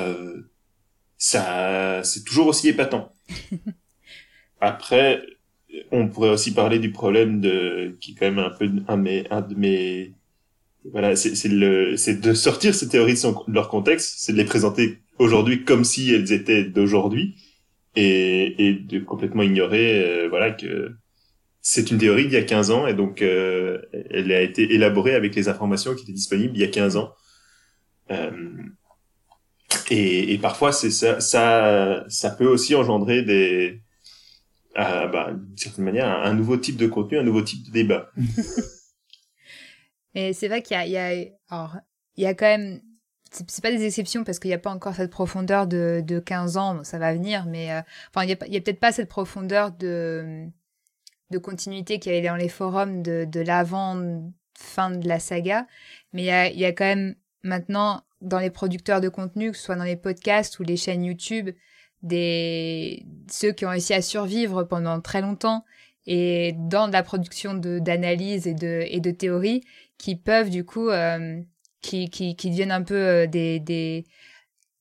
ça 1.18 2.02
c'est 2.04 2.24
toujours 2.24 2.48
aussi 2.48 2.68
épatant. 2.68 3.12
Après, 4.60 5.22
on 5.90 6.08
pourrait 6.08 6.30
aussi 6.30 6.52
parler 6.52 6.78
du 6.78 6.92
problème 6.92 7.40
de 7.40 7.96
qui 8.00 8.12
est 8.12 8.14
quand 8.14 8.26
même 8.26 8.38
un 8.38 8.50
peu 8.50 8.70
un, 8.88 8.96
mais, 8.96 9.26
un 9.30 9.40
de 9.40 9.54
mes 9.54 10.14
voilà 10.92 11.14
c'est 11.16 11.48
le 11.48 11.96
c'est 11.96 12.20
de 12.20 12.32
sortir 12.32 12.74
ces 12.74 12.88
théories 12.88 13.14
de, 13.14 13.52
leur 13.52 13.68
contexte, 13.68 14.14
c'est 14.18 14.32
de 14.32 14.38
les 14.38 14.44
présenter 14.44 14.98
aujourd'hui 15.18 15.64
comme 15.64 15.84
si 15.84 16.12
elles 16.12 16.32
étaient 16.32 16.64
d'aujourd'hui 16.64 17.36
et, 17.96 18.66
et 18.66 18.74
de 18.74 19.00
complètement 19.00 19.42
ignorer 19.42 20.02
euh, 20.02 20.28
voilà 20.28 20.52
que 20.52 20.92
c'est 21.60 21.90
une 21.90 21.98
théorie 21.98 22.24
d'il 22.24 22.32
y 22.32 22.36
a 22.36 22.42
15 22.42 22.70
ans 22.70 22.86
et 22.86 22.94
donc 22.94 23.20
euh, 23.20 23.82
elle 24.10 24.32
a 24.32 24.40
été 24.40 24.74
élaborée 24.74 25.14
avec 25.14 25.34
les 25.34 25.48
informations 25.48 25.94
qui 25.94 26.04
étaient 26.04 26.12
disponibles 26.12 26.52
il 26.54 26.60
y 26.60 26.64
a 26.64 26.68
15 26.68 26.96
ans 26.96 27.10
euh, 27.10 27.14
et, 29.90 30.32
et, 30.32 30.38
parfois, 30.38 30.72
c'est 30.72 30.90
ça, 30.90 31.20
ça, 31.20 32.30
peut 32.30 32.46
aussi 32.46 32.74
engendrer 32.74 33.22
des, 33.22 33.82
euh, 34.78 35.06
bah, 35.08 35.32
d'une 35.32 35.56
certaine 35.56 35.84
manière, 35.84 36.08
un, 36.08 36.34
nouveau 36.34 36.56
type 36.56 36.76
de 36.76 36.86
contenu, 36.86 37.18
un 37.18 37.22
nouveau 37.22 37.42
type 37.42 37.66
de 37.66 37.72
débat. 37.72 38.10
Et 40.14 40.32
c'est 40.32 40.48
vrai 40.48 40.62
qu'il 40.62 40.76
y 40.76 40.96
a, 40.96 41.14
il 41.14 41.32
alors, 41.48 41.76
il 42.16 42.24
y 42.24 42.26
a 42.26 42.34
quand 42.34 42.46
même 42.46 42.80
c'est 43.32 43.62
pas 43.62 43.70
des 43.70 43.84
exceptions 43.84 44.24
parce 44.24 44.40
qu'il 44.40 44.48
n'y 44.48 44.54
a 44.54 44.58
pas 44.58 44.70
encore 44.70 44.94
cette 44.94 45.10
profondeur 45.10 45.66
de, 45.68 46.02
de 46.04 46.18
15 46.18 46.56
ans, 46.56 46.82
ça 46.82 46.98
va 46.98 47.12
venir, 47.12 47.46
mais 47.46 47.70
euh, 47.72 47.80
il 48.22 48.26
n'y 48.26 48.32
a, 48.32 48.36
peut-être 48.60 48.80
pas 48.80 48.90
cette 48.90 49.08
profondeur 49.08 49.70
de, 49.70 50.46
de 51.30 51.38
continuité 51.38 52.00
qu'il 52.00 52.12
y 52.12 52.16
avait 52.16 52.26
dans 52.26 52.36
les 52.36 52.48
forums 52.48 53.02
de, 53.02 53.24
de 53.24 53.40
l'avant 53.40 54.22
fin 54.58 54.90
de 54.90 55.06
la 55.06 55.20
saga, 55.20 55.66
mais 56.12 56.22
il 56.22 56.26
y 56.26 56.30
a, 56.30 56.50
y 56.50 56.64
a 56.64 56.72
quand 56.72 56.84
même 56.84 57.14
maintenant 57.42 58.02
dans 58.20 58.38
les 58.38 58.50
producteurs 58.50 59.00
de 59.00 59.08
contenu, 59.08 59.50
que 59.50 59.56
ce 59.56 59.64
soit 59.64 59.76
dans 59.76 59.84
les 59.84 59.96
podcasts 59.96 60.58
ou 60.58 60.62
les 60.62 60.76
chaînes 60.76 61.04
YouTube, 61.04 61.50
des 62.02 63.04
ceux 63.30 63.52
qui 63.52 63.66
ont 63.66 63.70
réussi 63.70 63.94
à 63.94 64.02
survivre 64.02 64.64
pendant 64.64 65.00
très 65.00 65.20
longtemps 65.20 65.64
et 66.06 66.54
dans 66.56 66.86
la 66.86 67.02
production 67.02 67.54
d'analyse 67.54 68.46
et 68.46 68.54
de, 68.54 68.84
et 68.88 69.00
de 69.00 69.10
théorie 69.10 69.62
qui 69.98 70.16
peuvent 70.16 70.50
du 70.50 70.64
coup 70.64 70.88
euh, 70.88 71.40
qui, 71.82 72.08
qui, 72.10 72.36
qui 72.36 72.50
deviennent 72.50 72.72
un 72.72 72.82
peu 72.82 72.94
euh, 72.94 73.26
des, 73.26 73.60
des, 73.60 74.06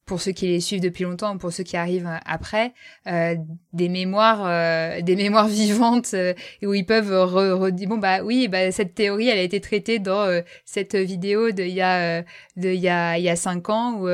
pour 0.09 0.21
ceux 0.21 0.31
qui 0.31 0.47
les 0.47 0.59
suivent 0.59 0.81
depuis 0.81 1.03
longtemps, 1.03 1.37
pour 1.37 1.53
ceux 1.53 1.63
qui 1.63 1.77
arrivent 1.77 2.07
euh, 2.07 2.17
après, 2.25 2.73
euh, 3.05 3.35
des 3.73 3.89
mémoires, 3.89 4.41
euh, 4.43 5.01
des 5.01 5.15
mémoires 5.15 5.47
vivantes 5.61 6.15
euh, 6.15 6.33
où 6.63 6.73
ils 6.73 6.85
peuvent 6.85 7.13
redire 7.13 7.87
bon 7.87 7.99
bah 7.99 8.23
oui, 8.23 8.47
bah 8.47 8.71
cette 8.71 8.95
théorie, 8.95 9.27
elle 9.27 9.37
a 9.37 9.43
été 9.43 9.61
traitée 9.61 9.99
dans 9.99 10.41
cette 10.65 10.95
vidéo 10.95 11.51
de 11.51 11.61
il 11.61 11.75
y 11.75 11.81
a 11.81 12.23
de 12.57 12.69
il 12.69 12.79
y 12.79 12.89
a 12.89 13.19
il 13.19 13.23
y 13.23 13.29
a 13.29 13.35
cinq 13.35 13.69
ans 13.69 13.99
ou 13.99 14.07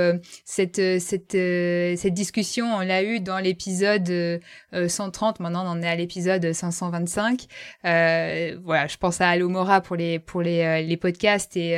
cette 0.43 1.00
cette 1.00 1.32
cette 1.32 2.14
discussion 2.14 2.66
on 2.76 2.82
l'a 2.82 3.02
eu 3.04 3.22
dans 3.22 3.39
l'épisode 3.39 4.41
130. 4.74 5.39
Maintenant 5.39 5.66
on 5.66 5.70
en 5.70 5.82
est 5.82 5.88
à 5.88 5.96
l'épisode 5.96 6.52
525. 6.52 7.46
voilà, 7.84 8.88
je 8.88 8.98
pense 8.98 9.22
à 9.22 9.30
Alomora 9.30 9.80
pour 9.82 9.96
les 9.96 10.20
pour 10.20 10.41
les 10.41 10.84
les 10.84 10.98
podcasts 10.98 11.56
et 11.56 11.78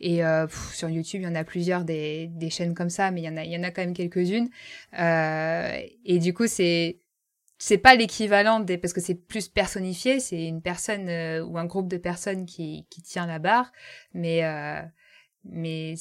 et 0.00 0.24
euh, 0.24 0.46
sur 0.74 0.88
YouTube, 0.88 1.22
il 1.22 1.24
y 1.24 1.28
en 1.28 1.34
a 1.34 1.44
plusieurs 1.44 1.84
des, 1.84 2.26
des, 2.28 2.50
chaînes 2.50 2.74
comme 2.74 2.90
ça, 2.90 3.10
mais 3.10 3.22
il 3.22 3.24
y 3.24 3.28
en 3.28 3.36
a, 3.36 3.44
il 3.44 3.50
y 3.50 3.56
en 3.56 3.62
a 3.62 3.70
quand 3.70 3.82
même 3.82 3.94
quelques-unes. 3.94 4.48
Euh, 4.98 5.80
et 6.04 6.18
du 6.18 6.34
coup, 6.34 6.46
c'est 6.46 6.98
c'est 7.58 7.78
pas 7.78 7.94
l'équivalent 7.94 8.60
des 8.60 8.76
parce 8.76 8.92
que 8.92 9.00
c'est 9.00 9.14
plus 9.14 9.48
personnifié, 9.48 10.20
c'est 10.20 10.46
une 10.46 10.60
personne 10.60 11.08
euh, 11.08 11.42
ou 11.42 11.56
un 11.56 11.64
groupe 11.64 11.88
de 11.88 11.96
personnes 11.96 12.44
qui, 12.44 12.86
qui 12.90 13.00
tient 13.00 13.26
la 13.26 13.38
barre, 13.38 13.72
mais 14.12 14.44
euh, 14.44 14.82
mais 15.44 15.94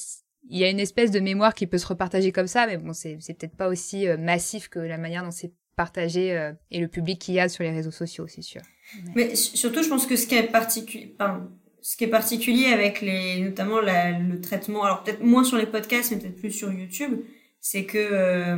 il 0.49 0.57
y 0.57 0.63
a 0.63 0.69
une 0.69 0.79
espèce 0.79 1.11
de 1.11 1.19
mémoire 1.19 1.53
qui 1.53 1.67
peut 1.67 1.77
se 1.77 1.87
repartager 1.87 2.31
comme 2.31 2.47
ça, 2.47 2.67
mais 2.67 2.77
bon, 2.77 2.93
c'est 2.93 3.17
c'est 3.19 3.33
peut-être 3.33 3.55
pas 3.55 3.69
aussi 3.69 4.07
euh, 4.07 4.17
massif 4.17 4.67
que 4.67 4.79
la 4.79 4.97
manière 4.97 5.23
dont 5.23 5.31
c'est 5.31 5.53
partagé 5.75 6.37
euh, 6.37 6.53
et 6.71 6.79
le 6.79 6.87
public 6.87 7.19
qu'il 7.19 7.35
y 7.35 7.39
a 7.39 7.49
sur 7.49 7.63
les 7.63 7.71
réseaux 7.71 7.91
sociaux, 7.91 8.27
c'est 8.27 8.41
sûr. 8.41 8.61
Mais... 9.03 9.11
mais 9.15 9.35
surtout, 9.35 9.83
je 9.83 9.89
pense 9.89 10.05
que 10.05 10.15
ce 10.15 10.27
qui 10.27 10.35
est 10.35 10.43
particulier, 10.43 11.15
enfin, 11.19 11.49
ce 11.85 11.95
qui 11.95 12.03
est 12.05 12.07
particulier 12.07 12.65
avec 12.73 13.01
les, 13.01 13.39
notamment 13.41 13.79
la, 13.79 14.17
le 14.17 14.41
traitement, 14.41 14.83
alors 14.83 15.03
peut-être 15.03 15.23
moins 15.23 15.43
sur 15.43 15.57
les 15.57 15.67
podcasts, 15.67 16.11
mais 16.11 16.17
peut-être 16.17 16.39
plus 16.39 16.49
sur 16.49 16.73
YouTube, 16.73 17.19
c'est 17.61 17.85
que 17.85 17.99
euh, 17.99 18.55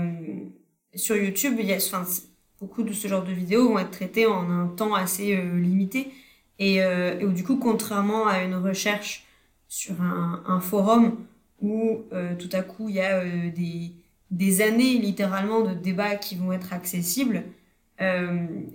sur 0.95 1.17
YouTube, 1.17 1.57
il 1.59 1.65
y 1.65 1.73
a, 1.73 1.75
enfin, 1.75 2.05
beaucoup 2.61 2.83
de 2.83 2.93
ce 2.93 3.05
genre 3.09 3.25
de 3.25 3.33
vidéos 3.33 3.67
vont 3.67 3.79
être 3.79 3.91
traitées 3.91 4.27
en 4.27 4.49
un 4.49 4.67
temps 4.67 4.93
assez 4.95 5.35
euh, 5.35 5.59
limité, 5.59 6.07
et, 6.57 6.81
euh, 6.81 7.19
où 7.25 7.33
du 7.33 7.43
coup, 7.43 7.57
contrairement 7.57 8.27
à 8.27 8.43
une 8.43 8.55
recherche 8.55 9.25
sur 9.67 10.01
un, 10.01 10.41
un 10.47 10.61
forum 10.61 11.17
où 11.61 12.03
euh, 12.13 12.33
tout 12.35 12.49
à 12.53 12.61
coup 12.61 12.87
il 12.87 12.95
y 12.95 13.01
a 13.01 13.19
euh, 13.19 13.51
des, 13.51 13.91
des 14.31 14.61
années 14.61 14.93
littéralement 14.99 15.59
de 15.61 15.73
débats 15.73 16.15
qui 16.15 16.35
vont 16.35 16.53
être 16.53 16.71
accessibles, 16.71 17.43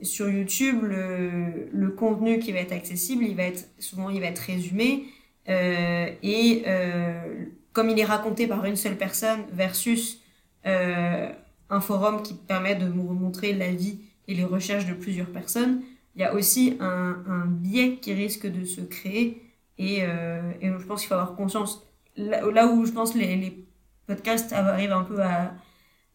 sur 0.03 0.29
YouTube, 0.29 0.83
le, 0.83 1.69
le, 1.73 1.91
contenu 1.91 2.41
qui 2.41 2.51
va 2.51 2.59
être 2.59 2.73
accessible, 2.73 3.25
il 3.25 3.37
va 3.37 3.45
être 3.45 3.69
souvent 3.79 4.11
il 4.11 4.21
va 4.21 4.27
être 4.27 4.41
résumé 4.41 5.05
euh, 5.49 6.11
et 6.23 6.63
euh, 6.67 7.47
comme 7.73 7.91
il 7.91 7.99
est 7.99 8.05
raconté 8.05 8.47
par 8.47 8.65
une 8.65 8.77
seule 8.77 8.97
personne 8.97 9.41
versus 9.53 10.21
euh, 10.67 11.31
un 11.71 11.81
forum 11.81 12.23
qui 12.23 12.35
permet 12.35 12.75
de 12.75 12.87
nous 12.87 13.07
remontrer 13.07 13.53
la 13.53 13.71
vie 13.71 14.01
et 14.29 14.35
les 14.35 14.45
recherches 14.45 14.87
de 14.87 14.95
plusieurs 14.95 15.29
personnes, 15.29 15.83
il 16.15 16.21
y 16.23 16.25
a 16.25 16.35
aussi 16.35 16.77
un, 16.81 17.23
un 17.27 17.47
biais 17.47 17.97
qui 17.97 18.13
risque 18.13 18.47
de 18.47 18.65
se 18.65 18.81
créer 18.83 19.43
et, 19.79 20.01
euh, 20.03 20.53
et 20.61 20.69
je 20.69 20.87
pense 20.87 21.01
qu'il 21.01 21.09
faut 21.09 21.15
avoir 21.15 21.35
conscience. 21.35 21.87
Là, 22.17 22.43
là, 22.51 22.67
où 22.67 22.85
je 22.85 22.93
pense 22.93 23.15
les, 23.15 23.37
les 23.37 23.65
podcasts 24.07 24.53
arrivent 24.53 24.93
un 24.93 25.05
peu 25.05 25.21
à, 25.23 25.55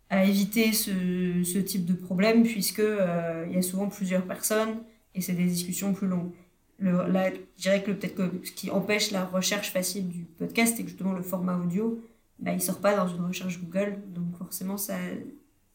à 0.10 0.24
éviter 0.24 0.72
ce, 0.72 1.44
ce 1.44 1.58
type 1.60 1.86
de 1.86 1.94
problème 1.94 2.44
puisque 2.44 2.80
euh, 2.80 3.46
il 3.50 3.56
y 3.56 3.58
a 3.58 3.62
souvent 3.62 3.88
plusieurs 3.88 4.24
personnes 4.24 4.78
et 5.16 5.22
c'est 5.22 5.34
des 5.34 5.46
discussions 5.46 5.94
plus 5.94 6.08
longues. 6.08 6.32
Le, 6.80 7.08
là, 7.08 7.32
je 7.32 7.62
dirais 7.62 7.84
que 7.84 7.92
peut-être 7.92 8.16
que 8.16 8.46
ce 8.46 8.52
qui 8.52 8.70
empêche 8.70 9.12
la 9.12 9.26
recherche 9.26 9.72
facile 9.72 10.08
du 10.08 10.20
podcast, 10.38 10.76
c'est 10.78 10.84
que 10.84 10.90
justement 10.90 11.14
le 11.14 11.24
format 11.24 11.58
audio, 11.58 12.00
bah, 12.40 12.52
il 12.54 12.62
sort 12.62 12.80
pas 12.80 12.96
dans 12.96 13.08
une 13.08 13.26
recherche 13.26 13.60
Google, 13.60 13.98
donc 14.14 14.38
forcément 14.38 14.78
ça, 14.78 14.94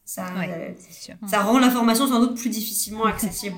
ça, 0.05 0.25
ouais, 0.37 0.75
euh, 1.09 1.17
ça 1.27 1.41
rend 1.41 1.59
l'information 1.59 2.07
sans 2.07 2.21
doute 2.21 2.37
plus 2.37 2.49
difficilement 2.49 3.05
accessible. 3.05 3.57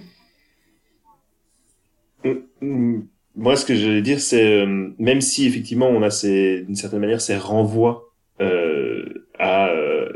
Moi, 3.36 3.58
ce 3.58 3.66
que 3.66 3.76
j'allais 3.76 4.02
dire, 4.02 4.20
c'est 4.20 4.62
euh, 4.62 4.94
même 4.98 5.22
si 5.22 5.46
effectivement 5.46 5.88
on 5.88 6.02
a 6.02 6.10
ces, 6.10 6.62
d'une 6.62 6.76
certaine 6.76 7.02
manière 7.02 7.20
ces 7.20 7.36
renvois 7.38 7.86
euh, 7.88 8.00
euh, 8.00 8.05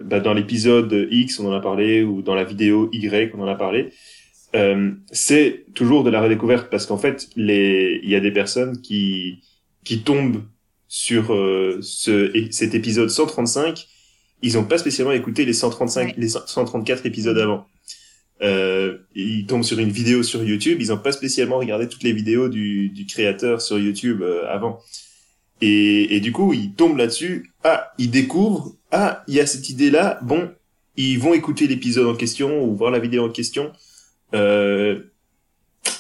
bah, 0.04 0.20
dans 0.20 0.34
l'épisode 0.34 1.08
X 1.12 1.40
on 1.40 1.48
en 1.48 1.54
a 1.54 1.62
parlé 1.62 2.04
ou 2.04 2.22
dans 2.22 2.36
la 2.36 2.44
vidéo 2.44 2.90
Y 2.92 3.34
on 3.36 3.42
en 3.42 3.48
a 3.48 3.56
parlé 3.56 3.92
euh, 4.56 4.92
c'est 5.12 5.66
toujours 5.74 6.04
de 6.04 6.10
la 6.10 6.22
redécouverte 6.22 6.70
parce 6.70 6.86
qu'en 6.86 6.98
fait 6.98 7.30
les 7.36 8.00
il 8.04 8.10
y 8.10 8.16
a 8.16 8.20
des 8.20 8.32
personnes 8.32 8.82
qui 8.82 9.44
qui 9.84 10.02
tombent 10.02 10.44
sur 10.88 11.34
euh, 11.34 11.80
ce 11.82 12.32
cet 12.52 12.74
épisode 12.74 13.10
135 13.10 13.88
ils 14.42 14.58
ont 14.58 14.64
pas 14.64 14.78
spécialement 14.78 15.14
écouté 15.14 15.46
les 15.46 15.54
135 15.54 16.08
ouais. 16.08 16.14
les 16.18 16.30
134 16.30 17.06
épisodes 17.06 17.38
avant 17.38 17.66
euh, 18.42 18.98
ils 19.16 19.46
tombent 19.46 19.64
sur 19.64 19.80
une 19.80 19.92
vidéo 19.92 20.24
sur 20.24 20.44
YouTube 20.44 20.78
ils 20.82 20.92
ont 20.94 20.98
pas 20.98 21.12
spécialement 21.12 21.58
regardé 21.58 21.88
toutes 21.88 22.04
les 22.04 22.14
vidéos 22.14 22.50
du, 22.50 22.90
du 22.90 23.06
créateur 23.06 23.62
sur 23.62 23.78
YouTube 23.78 24.24
avant 24.48 24.80
et, 25.62 26.16
et, 26.16 26.20
du 26.20 26.32
coup, 26.32 26.54
ils 26.54 26.74
tombent 26.74 26.98
là-dessus. 26.98 27.52
Ah, 27.64 27.92
ils 27.98 28.12
découvrent. 28.12 28.76
Ah, 28.92 29.24
il 29.28 29.36
y 29.36 29.40
a 29.40 29.46
cette 29.46 29.70
idée-là. 29.70 30.20
Bon, 30.22 30.52
ils 30.98 31.20
vont 31.20 31.34
écouter 31.34 31.68
l'épisode 31.68 32.08
en 32.08 32.16
question 32.16 32.64
ou 32.64 32.76
voir 32.76 32.92
la 32.92 33.00
vidéo 33.00 33.26
en 33.26 33.30
question. 33.30 33.72
Euh, 34.34 35.00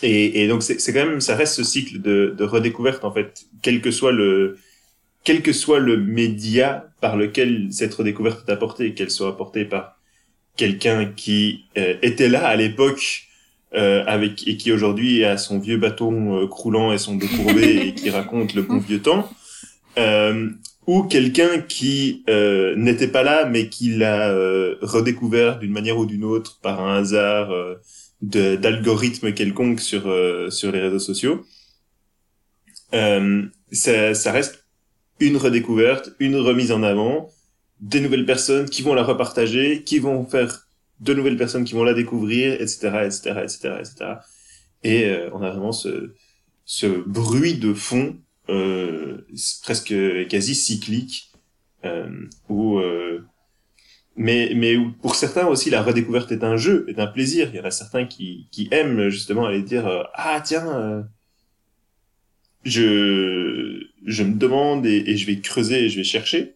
et, 0.01 0.43
et, 0.43 0.47
donc, 0.47 0.63
c'est 0.63 0.93
quand 0.93 1.05
même, 1.05 1.21
ça 1.21 1.35
reste 1.35 1.55
ce 1.55 1.63
cycle 1.63 2.01
de, 2.01 2.33
de, 2.37 2.43
redécouverte 2.43 3.03
en 3.03 3.11
fait, 3.11 3.45
quel 3.61 3.81
que 3.81 3.91
soit 3.91 4.11
le, 4.11 4.57
quel 5.23 5.41
que 5.41 5.53
soit 5.53 5.79
le 5.79 5.97
média 5.97 6.87
par 7.01 7.17
lequel 7.17 7.67
cette 7.71 7.93
redécouverte 7.93 8.47
est 8.47 8.51
apportée, 8.51 8.93
qu'elle 8.93 9.11
soit 9.11 9.29
apportée 9.29 9.65
par 9.65 9.99
quelqu'un 10.55 11.05
qui 11.05 11.65
euh, 11.77 11.95
était 12.01 12.29
là 12.29 12.45
à 12.47 12.55
l'époque 12.55 13.29
euh, 13.75 14.03
avec 14.07 14.47
et 14.47 14.57
qui 14.57 14.71
aujourd'hui 14.71 15.23
a 15.23 15.37
son 15.37 15.59
vieux 15.59 15.77
bâton 15.77 16.41
euh, 16.41 16.47
croulant 16.47 16.91
et 16.91 16.97
son 16.97 17.15
dos 17.15 17.27
courbé 17.27 17.75
et 17.87 17.93
qui 17.93 18.09
raconte 18.09 18.55
le 18.55 18.63
bon 18.63 18.79
vieux 18.79 18.99
temps 18.99 19.29
euh, 19.99 20.49
ou 20.87 21.03
quelqu'un 21.03 21.59
qui 21.61 22.23
euh, 22.29 22.75
n'était 22.75 23.07
pas 23.07 23.23
là 23.23 23.45
mais 23.45 23.69
qui 23.69 23.95
l'a 23.95 24.31
euh, 24.31 24.75
redécouvert 24.81 25.59
d'une 25.59 25.71
manière 25.71 25.97
ou 25.97 26.05
d'une 26.05 26.23
autre 26.23 26.59
par 26.61 26.81
un 26.81 26.97
hasard 26.97 27.51
euh, 27.51 27.75
d'algorithme 28.21 29.33
quelconque 29.33 29.79
sur 29.79 30.07
euh, 30.07 30.49
sur 30.49 30.71
les 30.71 30.79
réseaux 30.79 30.99
sociaux. 30.99 31.45
Ça, 33.71 34.15
ça 34.15 34.31
reste 34.31 34.65
une 35.19 35.37
redécouverte 35.37 36.11
une 36.19 36.37
remise 36.37 36.71
en 36.71 36.81
avant 36.81 37.29
des 37.81 38.01
nouvelles 38.01 38.25
personnes 38.25 38.67
qui 38.67 38.81
vont 38.81 38.95
la 38.95 39.03
repartager 39.03 39.83
qui 39.83 39.99
vont 39.99 40.25
faire 40.25 40.67
de 40.99 41.13
nouvelles 41.13 41.37
personnes 41.37 41.65
qui 41.65 41.75
vont 41.75 41.83
la 41.83 41.93
découvrir 41.93 42.59
etc 42.59 43.05
etc 43.05 43.41
etc 43.43 43.75
etc 43.79 44.13
et 44.83 45.15
on 45.33 45.43
a 45.43 45.51
vraiment 45.51 45.71
ce 45.71 46.15
ce 46.65 46.87
bruit 46.87 47.59
de 47.59 47.75
fond 47.75 48.17
euh, 48.49 49.25
presque 49.63 49.93
quasi 50.27 50.55
cyclique 50.55 51.31
euh, 51.85 52.09
où 52.49 52.79
euh, 52.79 53.25
mais 54.15 54.51
mais 54.53 54.75
pour 55.01 55.15
certains 55.15 55.47
aussi 55.47 55.69
la 55.69 55.81
redécouverte 55.81 56.31
est 56.31 56.43
un 56.43 56.57
jeu 56.57 56.85
est 56.89 56.99
un 56.99 57.07
plaisir. 57.07 57.49
Il 57.53 57.57
y 57.57 57.59
en 57.61 57.63
a 57.63 57.71
certains 57.71 58.05
qui 58.05 58.47
qui 58.51 58.67
aiment 58.71 59.09
justement 59.09 59.45
aller 59.45 59.61
dire 59.61 59.87
euh, 59.87 60.03
ah 60.13 60.41
tiens 60.43 60.67
euh, 60.67 61.03
je 62.63 63.81
je 64.05 64.23
me 64.23 64.35
demande 64.35 64.85
et, 64.85 65.03
et, 65.07 65.15
je 65.15 65.25
vais 65.25 65.39
creuser 65.39 65.85
et 65.85 65.89
je 65.89 65.97
vais 65.97 66.03
chercher 66.03 66.55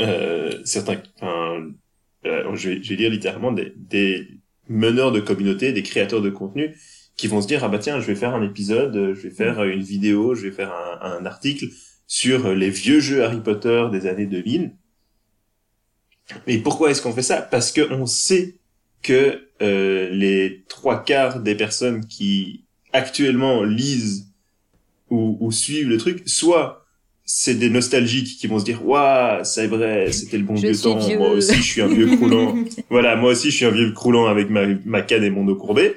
euh, 0.00 0.60
certains 0.64 1.00
enfin, 1.20 1.72
je 2.24 2.70
vais 2.70 2.82
je 2.82 2.88
vais 2.88 2.96
dire 2.96 3.10
littéralement 3.10 3.52
des 3.52 3.72
des 3.76 4.28
meneurs 4.68 5.12
de 5.12 5.20
communauté 5.20 5.72
des 5.72 5.82
créateurs 5.84 6.22
de 6.22 6.30
contenu 6.30 6.76
qui 7.22 7.28
vont 7.28 7.40
se 7.40 7.46
dire 7.46 7.62
ah 7.62 7.68
bah 7.68 7.78
tiens 7.78 8.00
je 8.00 8.06
vais 8.08 8.16
faire 8.16 8.34
un 8.34 8.42
épisode 8.42 9.14
je 9.14 9.28
vais 9.28 9.30
faire 9.30 9.62
une 9.62 9.80
vidéo 9.80 10.34
je 10.34 10.42
vais 10.42 10.50
faire 10.50 10.72
un, 10.72 11.18
un 11.18 11.24
article 11.24 11.66
sur 12.08 12.52
les 12.52 12.68
vieux 12.68 12.98
jeux 12.98 13.22
Harry 13.22 13.38
Potter 13.38 13.86
des 13.92 14.08
années 14.08 14.26
2000 14.26 14.72
et 16.48 16.58
pourquoi 16.58 16.90
est-ce 16.90 17.00
qu'on 17.00 17.12
fait 17.12 17.22
ça? 17.22 17.40
Parce 17.40 17.70
que 17.70 17.92
on 17.92 18.06
sait 18.06 18.56
que 19.04 19.46
euh, 19.62 20.08
les 20.10 20.64
trois 20.68 21.04
quarts 21.04 21.38
des 21.38 21.54
personnes 21.54 22.04
qui 22.08 22.64
actuellement 22.92 23.62
lisent 23.62 24.26
ou, 25.08 25.36
ou 25.38 25.52
suivent 25.52 25.88
le 25.88 25.98
truc 25.98 26.24
soit 26.26 26.84
c'est 27.24 27.54
des 27.54 27.70
nostalgiques 27.70 28.36
qui 28.40 28.48
vont 28.48 28.58
se 28.58 28.64
dire 28.64 28.84
waouh 28.84 29.44
c'est 29.44 29.68
vrai 29.68 30.10
c'était 30.10 30.38
le 30.38 30.44
bon 30.44 30.54
vieux 30.54 30.76
temps 30.76 30.98
moi 31.18 31.30
aussi 31.30 31.54
je 31.54 31.62
suis 31.62 31.82
un 31.82 31.86
vieux 31.86 32.16
croulant. 32.16 32.56
Voilà 32.90 33.14
moi 33.14 33.30
aussi 33.30 33.52
je 33.52 33.56
suis 33.58 33.64
un 33.64 33.70
vieux 33.70 33.92
croulant 33.92 34.26
avec 34.26 34.50
ma, 34.50 34.66
ma 34.84 35.02
canne 35.02 35.22
et 35.22 35.30
mon 35.30 35.44
dos 35.44 35.54
courbé 35.54 35.94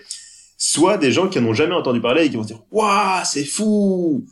soit 0.57 0.97
des 0.97 1.11
gens 1.11 1.27
qui 1.27 1.39
n'ont 1.39 1.53
jamais 1.53 1.75
entendu 1.75 2.01
parler 2.01 2.25
et 2.25 2.29
qui 2.29 2.35
vont 2.35 2.43
se 2.43 2.47
dire 2.47 2.63
waouh 2.71 3.23
c'est 3.25 3.45
fou. 3.45 4.25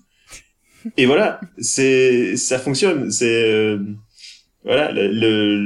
Et 0.97 1.05
voilà 1.05 1.39
c'est 1.57 2.35
ça 2.37 2.59
fonctionne. 2.59 3.11
C'est 3.11 3.51
euh, 3.51 3.79
voilà 4.63 4.91
le, 4.91 5.57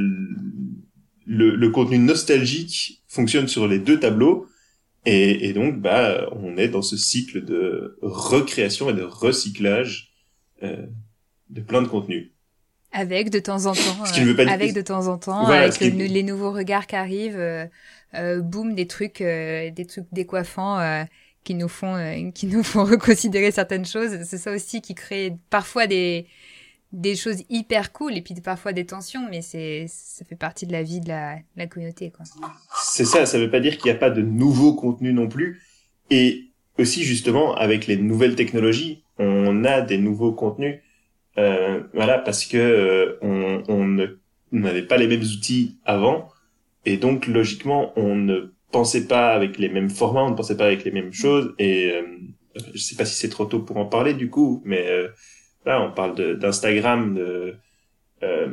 le, 1.26 1.56
le 1.56 1.70
contenu 1.70 2.00
nostalgique 2.00 3.04
fonctionne 3.08 3.48
sur 3.48 3.68
les 3.68 3.80
deux 3.80 4.00
tableaux. 4.00 4.48
Et, 5.06 5.48
et, 5.48 5.54
donc 5.54 5.80
bah 5.80 6.28
on 6.34 6.58
est 6.58 6.68
dans 6.68 6.82
ce 6.82 6.98
cycle 6.98 7.46
de 7.46 7.98
recréation 8.02 8.90
et 8.90 8.94
de 8.94 9.04
recyclage 9.04 10.12
euh, 10.64 10.86
de 11.50 11.62
plein 11.62 11.82
de 11.82 11.88
contenus. 11.88 12.32
Avec 12.92 13.30
de 13.30 13.40
temps 13.40 13.68
en 13.68 13.74
temps, 13.74 14.04
euh, 14.18 14.48
avec 14.48 14.74
de 14.74 14.82
temps 14.82 15.08
en 15.08 15.18
temps, 15.18 15.46
avec 15.46 15.80
les 15.80 16.24
nouveaux 16.24 16.52
regards 16.52 16.88
qui 16.88 16.96
arrivent, 16.96 17.38
euh 17.38 17.66
boum, 18.14 18.76
des 18.76 18.88
trucs, 18.88 19.22
euh, 19.22 19.70
des 19.72 19.86
trucs 19.86 20.08
décoiffants 20.12 20.80
euh, 20.80 21.04
qui 21.44 21.56
nous 21.56 21.68
font, 21.68 22.32
qui 22.36 22.48
nous 22.48 22.64
font 22.64 22.84
reconsidérer 22.84 23.52
certaines 23.52 23.86
choses. 23.86 24.24
C'est 24.24 24.38
ça 24.38 24.52
aussi 24.52 24.82
qui 24.82 24.96
crée 24.96 25.36
parfois 25.50 25.88
des 25.88 26.28
des 26.94 27.18
choses 27.18 27.44
hyper 27.50 27.92
cool 27.92 28.16
et 28.16 28.22
puis 28.22 28.34
parfois 28.36 28.72
des 28.72 28.86
tensions, 28.86 29.28
mais 29.30 29.42
c'est 29.42 29.88
ça 29.90 30.24
fait 30.24 30.38
partie 30.38 30.66
de 30.66 30.72
la 30.72 30.84
vie 30.84 31.02
de 31.02 31.10
la, 31.10 31.36
la 31.58 31.68
communauté, 31.68 32.12
quoi. 32.12 32.26
C'est 32.82 33.04
ça. 33.04 33.26
Ça 33.26 33.38
veut 33.38 33.52
pas 33.52 33.60
dire 33.60 33.78
qu'il 33.78 33.92
n'y 33.92 33.98
a 33.98 34.00
pas 34.00 34.10
de 34.10 34.22
nouveaux 34.22 34.74
contenus 34.74 35.14
non 35.14 35.28
plus. 35.28 35.62
Et 36.10 36.46
aussi 36.80 37.04
justement 37.04 37.56
avec 37.56 37.88
les 37.88 37.98
nouvelles 37.98 38.36
technologies, 38.36 39.04
on 39.20 39.66
a 39.66 39.82
des 39.82 39.98
nouveaux 39.98 40.32
contenus 40.32 40.80
euh, 41.38 41.84
voilà, 41.94 42.18
parce 42.18 42.46
que 42.46 42.58
euh, 42.58 43.18
on, 43.22 43.64
on 43.68 44.08
n'avait 44.52 44.84
pas 44.84 44.98
les 44.98 45.08
mêmes 45.08 45.22
outils 45.22 45.78
avant, 45.86 46.30
et 46.88 46.96
donc 46.96 47.28
logiquement, 47.28 47.92
on 47.98 48.16
ne 48.16 48.54
pensait 48.72 49.08
pas 49.08 49.34
avec 49.34 49.58
les 49.58 49.68
mêmes 49.68 49.90
formats, 49.90 50.24
on 50.24 50.30
ne 50.30 50.36
pensait 50.36 50.56
pas 50.56 50.68
avec 50.68 50.86
les 50.86 50.92
mêmes 50.92 51.12
choses, 51.12 51.54
et 51.60 51.92
euh, 51.92 52.04
je 52.74 52.80
sais 52.80 52.96
pas 52.96 53.04
si 53.04 53.16
c'est 53.16 53.28
trop 53.28 53.44
tôt 53.44 53.60
pour 53.60 53.76
en 53.76 53.86
parler 53.86 54.14
du 54.14 54.30
coup, 54.30 54.62
mais 54.64 54.88
euh, 54.88 55.10
là, 55.66 55.82
on 55.82 55.92
parle 55.92 56.40
d'Instagram, 56.40 57.14
de, 57.14 57.56
euh, 58.24 58.48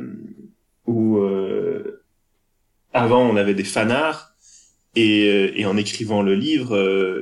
où 0.85 1.17
avant 2.91 3.21
on 3.21 3.37
avait 3.37 3.53
des 3.53 3.63
fanarts, 3.63 4.35
et, 4.97 5.59
et, 5.59 5.65
en 5.65 5.77
écrivant 5.77 6.21
le 6.21 6.35
livre, 6.35 6.75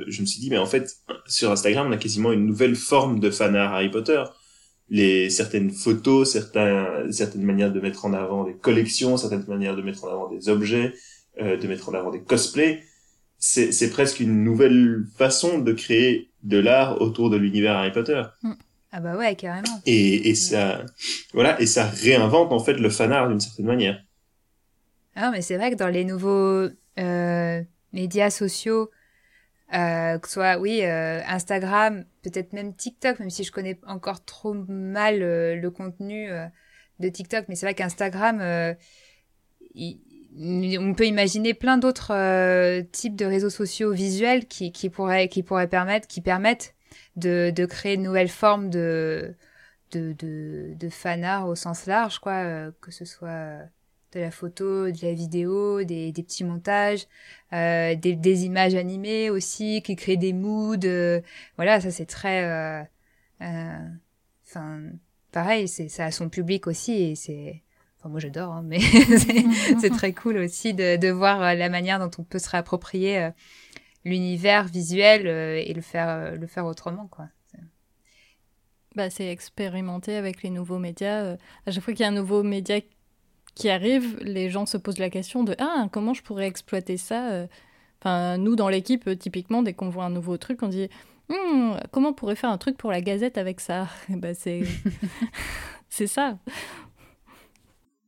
je 0.08 0.20
me 0.20 0.26
suis 0.26 0.40
dit, 0.40 0.50
mais 0.50 0.58
en 0.58 0.66
fait, 0.66 0.96
sur 1.26 1.52
Instagram, 1.52 1.86
on 1.88 1.92
a 1.92 1.96
quasiment 1.96 2.32
une 2.32 2.46
nouvelle 2.46 2.74
forme 2.74 3.20
de 3.20 3.30
fanart 3.30 3.72
Harry 3.72 3.90
Potter 3.90 4.22
les 4.90 5.30
certaines 5.30 5.70
photos, 5.70 6.32
certains, 6.32 7.10
certaines 7.10 7.42
manières 7.42 7.72
de 7.72 7.80
mettre 7.80 8.04
en 8.04 8.12
avant 8.12 8.44
des 8.44 8.54
collections, 8.54 9.16
certaines 9.16 9.44
manières 9.48 9.76
de 9.76 9.82
mettre 9.82 10.04
en 10.04 10.08
avant 10.08 10.28
des 10.28 10.48
objets, 10.48 10.94
euh, 11.40 11.56
de 11.56 11.66
mettre 11.66 11.88
en 11.88 11.94
avant 11.94 12.10
des 12.10 12.20
cosplays. 12.20 12.82
C'est, 13.38 13.72
c'est 13.72 13.90
presque 13.90 14.20
une 14.20 14.44
nouvelle 14.44 15.04
façon 15.16 15.58
de 15.58 15.72
créer 15.72 16.30
de 16.42 16.58
l'art 16.58 17.00
autour 17.00 17.30
de 17.30 17.36
l'univers 17.36 17.76
Harry 17.76 17.92
Potter. 17.92 18.22
Mm. 18.42 18.52
Ah 18.96 19.00
bah 19.00 19.16
ouais, 19.16 19.34
carrément. 19.34 19.80
Et, 19.86 20.28
et 20.28 20.36
ça, 20.36 20.84
voilà, 21.32 21.60
et 21.60 21.66
ça 21.66 21.84
réinvente 21.84 22.52
en 22.52 22.60
fait 22.60 22.74
le 22.74 22.88
fan 22.90 23.10
art 23.10 23.28
d'une 23.28 23.40
certaine 23.40 23.66
manière. 23.66 24.00
Ah 25.16 25.30
mais 25.32 25.42
c'est 25.42 25.56
vrai 25.56 25.72
que 25.72 25.76
dans 25.76 25.88
les 25.88 26.04
nouveaux 26.04 26.68
euh, 26.98 27.62
médias 27.92 28.30
sociaux, 28.30 28.90
euh, 29.74 30.18
que 30.18 30.28
ce 30.28 30.34
soit, 30.34 30.58
oui, 30.58 30.80
euh, 30.82 31.20
Instagram, 31.26 32.04
peut-être 32.24 32.52
même 32.52 32.74
TikTok, 32.74 33.20
même 33.20 33.30
si 33.30 33.44
je 33.44 33.52
connais 33.52 33.78
encore 33.86 34.24
trop 34.24 34.54
mal 34.54 35.22
euh, 35.22 35.54
le 35.56 35.70
contenu 35.70 36.30
euh, 36.30 36.46
de 36.98 37.08
TikTok, 37.08 37.46
mais 37.48 37.54
c'est 37.54 37.66
vrai 37.66 37.74
qu'Instagram, 37.74 38.40
on 40.36 40.94
peut 40.94 41.06
imaginer 41.06 41.54
plein 41.54 41.78
d'autres 41.78 42.80
types 42.92 43.16
de 43.16 43.26
réseaux 43.26 43.50
sociaux 43.50 43.92
visuels 43.92 44.46
qui, 44.46 44.72
pourraient, 44.90 45.28
permettre, 45.68 46.08
qui 46.08 46.20
permettent 46.20 46.74
de, 47.16 47.66
créer 47.66 47.96
de 47.96 48.02
nouvelles 48.02 48.28
formes 48.28 48.70
de, 48.70 49.34
de 49.92 50.88
fan 50.90 51.24
art 51.24 51.48
au 51.48 51.54
sens 51.54 51.86
large, 51.86 52.18
quoi, 52.20 52.70
que 52.80 52.90
ce 52.90 53.04
soit 53.04 53.58
de 54.14 54.20
la 54.20 54.30
photo, 54.30 54.90
de 54.90 54.98
la 55.02 55.12
vidéo, 55.12 55.82
des, 55.84 56.12
petits 56.12 56.44
montages, 56.44 57.06
euh, 57.52 57.94
des, 57.94 58.44
images 58.44 58.74
animées 58.74 59.30
aussi 59.30 59.82
qui 59.82 59.96
créent 59.96 60.16
des 60.16 60.32
moods. 60.32 60.84
Euh, 60.84 61.20
voilà, 61.56 61.80
ça 61.80 61.90
c'est 61.90 62.06
très, 62.06 62.44
euh, 62.44 63.78
enfin, 64.46 64.80
pareil, 65.32 65.68
ça 65.68 66.04
a 66.04 66.10
son 66.10 66.28
public 66.28 66.66
aussi 66.66 66.92
et 66.92 67.14
c'est, 67.14 67.62
enfin 67.98 68.08
moi 68.08 68.20
j'adore, 68.20 68.52
hein, 68.52 68.62
mais 68.64 68.80
c'est 69.80 69.90
très 69.90 70.12
cool 70.12 70.38
aussi 70.38 70.74
de, 70.74 70.96
de 70.96 71.08
voir 71.08 71.54
la 71.54 71.68
manière 71.68 71.98
dont 71.98 72.10
on 72.18 72.24
peut 72.24 72.38
se 72.38 72.48
réapproprier 72.48 73.30
l'univers 74.04 74.64
visuel 74.64 75.26
et 75.26 75.72
le 75.72 75.80
faire 75.80 76.36
le 76.36 76.46
faire 76.46 76.66
autrement 76.66 77.08
quoi. 77.08 77.28
Bah, 78.94 79.10
c'est 79.10 79.26
expérimenter 79.26 80.14
avec 80.14 80.44
les 80.44 80.50
nouveaux 80.50 80.78
médias. 80.78 81.36
à 81.66 81.70
chaque 81.72 81.82
fois 81.82 81.94
qu'il 81.94 82.02
y 82.02 82.06
a 82.06 82.12
un 82.12 82.12
nouveau 82.12 82.44
média 82.44 82.78
qui 83.54 83.68
arrive, 83.68 84.18
les 84.20 84.50
gens 84.50 84.66
se 84.66 84.76
posent 84.76 84.98
la 84.98 85.10
question 85.10 85.44
de 85.44 85.54
ah 85.58 85.88
comment 85.92 86.14
je 86.14 86.22
pourrais 86.22 86.46
exploiter 86.46 86.96
ça. 86.96 87.30
Euh. 87.32 87.46
Enfin 88.00 88.36
nous 88.38 88.56
dans 88.56 88.68
l'équipe 88.68 89.06
euh, 89.06 89.16
typiquement 89.16 89.62
dès 89.62 89.72
qu'on 89.72 89.88
voit 89.88 90.04
un 90.04 90.10
nouveau 90.10 90.36
truc 90.36 90.62
on 90.62 90.68
dit 90.68 90.88
hmm, 91.28 91.74
comment 91.90 92.10
on 92.10 92.14
pourrait 92.14 92.36
faire 92.36 92.50
un 92.50 92.58
truc 92.58 92.76
pour 92.76 92.90
la 92.90 93.00
Gazette 93.00 93.38
avec 93.38 93.60
ça. 93.60 93.88
bah 94.08 94.34
c'est 94.34 94.62
c'est 95.88 96.06
ça. 96.06 96.38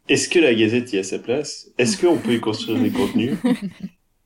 Est-ce 0.08 0.28
que 0.28 0.38
la 0.38 0.54
Gazette 0.54 0.92
y 0.92 0.98
a 0.98 1.02
sa 1.02 1.18
place? 1.18 1.68
Est-ce 1.78 2.00
qu'on 2.00 2.16
peut 2.16 2.34
y 2.34 2.40
construire 2.40 2.80
des 2.80 2.90
contenus? 2.90 3.36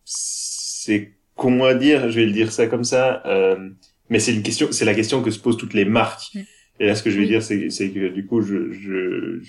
C'est 0.04 1.14
con 1.36 1.64
à 1.64 1.74
dire, 1.74 2.10
je 2.10 2.20
vais 2.20 2.26
le 2.26 2.32
dire 2.32 2.52
ça 2.52 2.66
comme 2.66 2.84
ça, 2.84 3.22
euh, 3.24 3.70
mais 4.10 4.18
c'est 4.18 4.34
une 4.34 4.42
question, 4.42 4.68
c'est 4.72 4.84
la 4.84 4.94
question 4.94 5.22
que 5.22 5.30
se 5.30 5.38
posent 5.38 5.56
toutes 5.56 5.72
les 5.72 5.86
marques. 5.86 6.36
Et 6.78 6.86
là, 6.86 6.94
ce 6.94 7.02
que 7.02 7.10
je 7.10 7.18
vais 7.18 7.26
dire, 7.26 7.42
c'est 7.42 7.68
que 7.68 8.08
du 8.08 8.26
coup, 8.26 8.42
je, 8.42 8.72
je, 8.72 9.40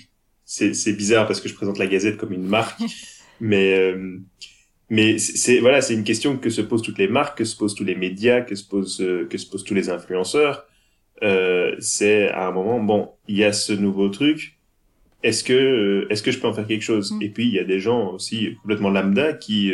c'est 0.74 0.92
bizarre 0.92 1.26
parce 1.26 1.40
que 1.40 1.48
je 1.48 1.54
présente 1.54 1.78
la 1.78 1.86
Gazette 1.86 2.16
comme 2.16 2.32
une 2.32 2.46
marque, 2.46 2.80
mais 3.40 3.78
euh, 3.78 4.18
mais 4.90 5.16
c'est 5.16 5.58
voilà, 5.60 5.80
c'est 5.80 5.94
une 5.94 6.04
question 6.04 6.36
que 6.36 6.50
se 6.50 6.60
posent 6.60 6.82
toutes 6.82 6.98
les 6.98 7.08
marques, 7.08 7.38
que 7.38 7.44
se 7.44 7.56
posent 7.56 7.74
tous 7.74 7.84
les 7.84 7.94
médias, 7.94 8.42
que 8.42 8.54
se 8.54 8.62
posent 8.62 9.00
euh, 9.00 9.26
que 9.26 9.38
se 9.38 9.46
posent 9.46 9.64
tous 9.64 9.72
les 9.72 9.88
influenceurs. 9.88 10.66
Euh, 11.22 11.74
c'est 11.78 12.28
à 12.28 12.46
un 12.48 12.52
moment 12.52 12.78
bon, 12.78 13.08
il 13.26 13.38
y 13.38 13.44
a 13.44 13.54
ce 13.54 13.72
nouveau 13.72 14.10
truc. 14.10 14.58
Est-ce 15.22 15.44
que 15.44 15.54
euh, 15.54 16.06
est-ce 16.10 16.22
que 16.22 16.30
je 16.30 16.38
peux 16.38 16.46
en 16.46 16.52
faire 16.52 16.66
quelque 16.66 16.82
chose? 16.82 17.12
Mm. 17.12 17.22
Et 17.22 17.30
puis 17.30 17.46
il 17.46 17.54
y 17.54 17.58
a 17.58 17.64
des 17.64 17.80
gens 17.80 18.12
aussi 18.12 18.56
complètement 18.60 18.90
lambda 18.90 19.32
qui 19.32 19.72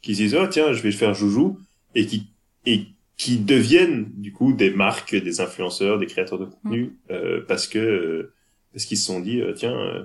qui 0.00 0.14
se 0.14 0.22
disent 0.22 0.34
oh 0.34 0.46
tiens 0.46 0.72
je 0.72 0.80
vais 0.80 0.92
faire 0.92 1.12
joujou 1.12 1.58
et 1.94 2.06
qui 2.06 2.28
et 2.64 2.86
qui 3.18 3.36
deviennent 3.36 4.10
du 4.14 4.32
coup 4.32 4.54
des 4.54 4.70
marques, 4.70 5.14
des 5.14 5.42
influenceurs, 5.42 5.98
des 5.98 6.06
créateurs 6.06 6.38
de 6.38 6.46
contenu 6.46 6.96
mm. 7.10 7.44
parce 7.46 7.66
que 7.66 8.30
parce 8.76 8.84
qu'ils 8.84 8.98
se 8.98 9.06
sont 9.06 9.20
dit, 9.20 9.40
euh, 9.40 9.54
tiens, 9.54 9.72
euh, 9.72 10.04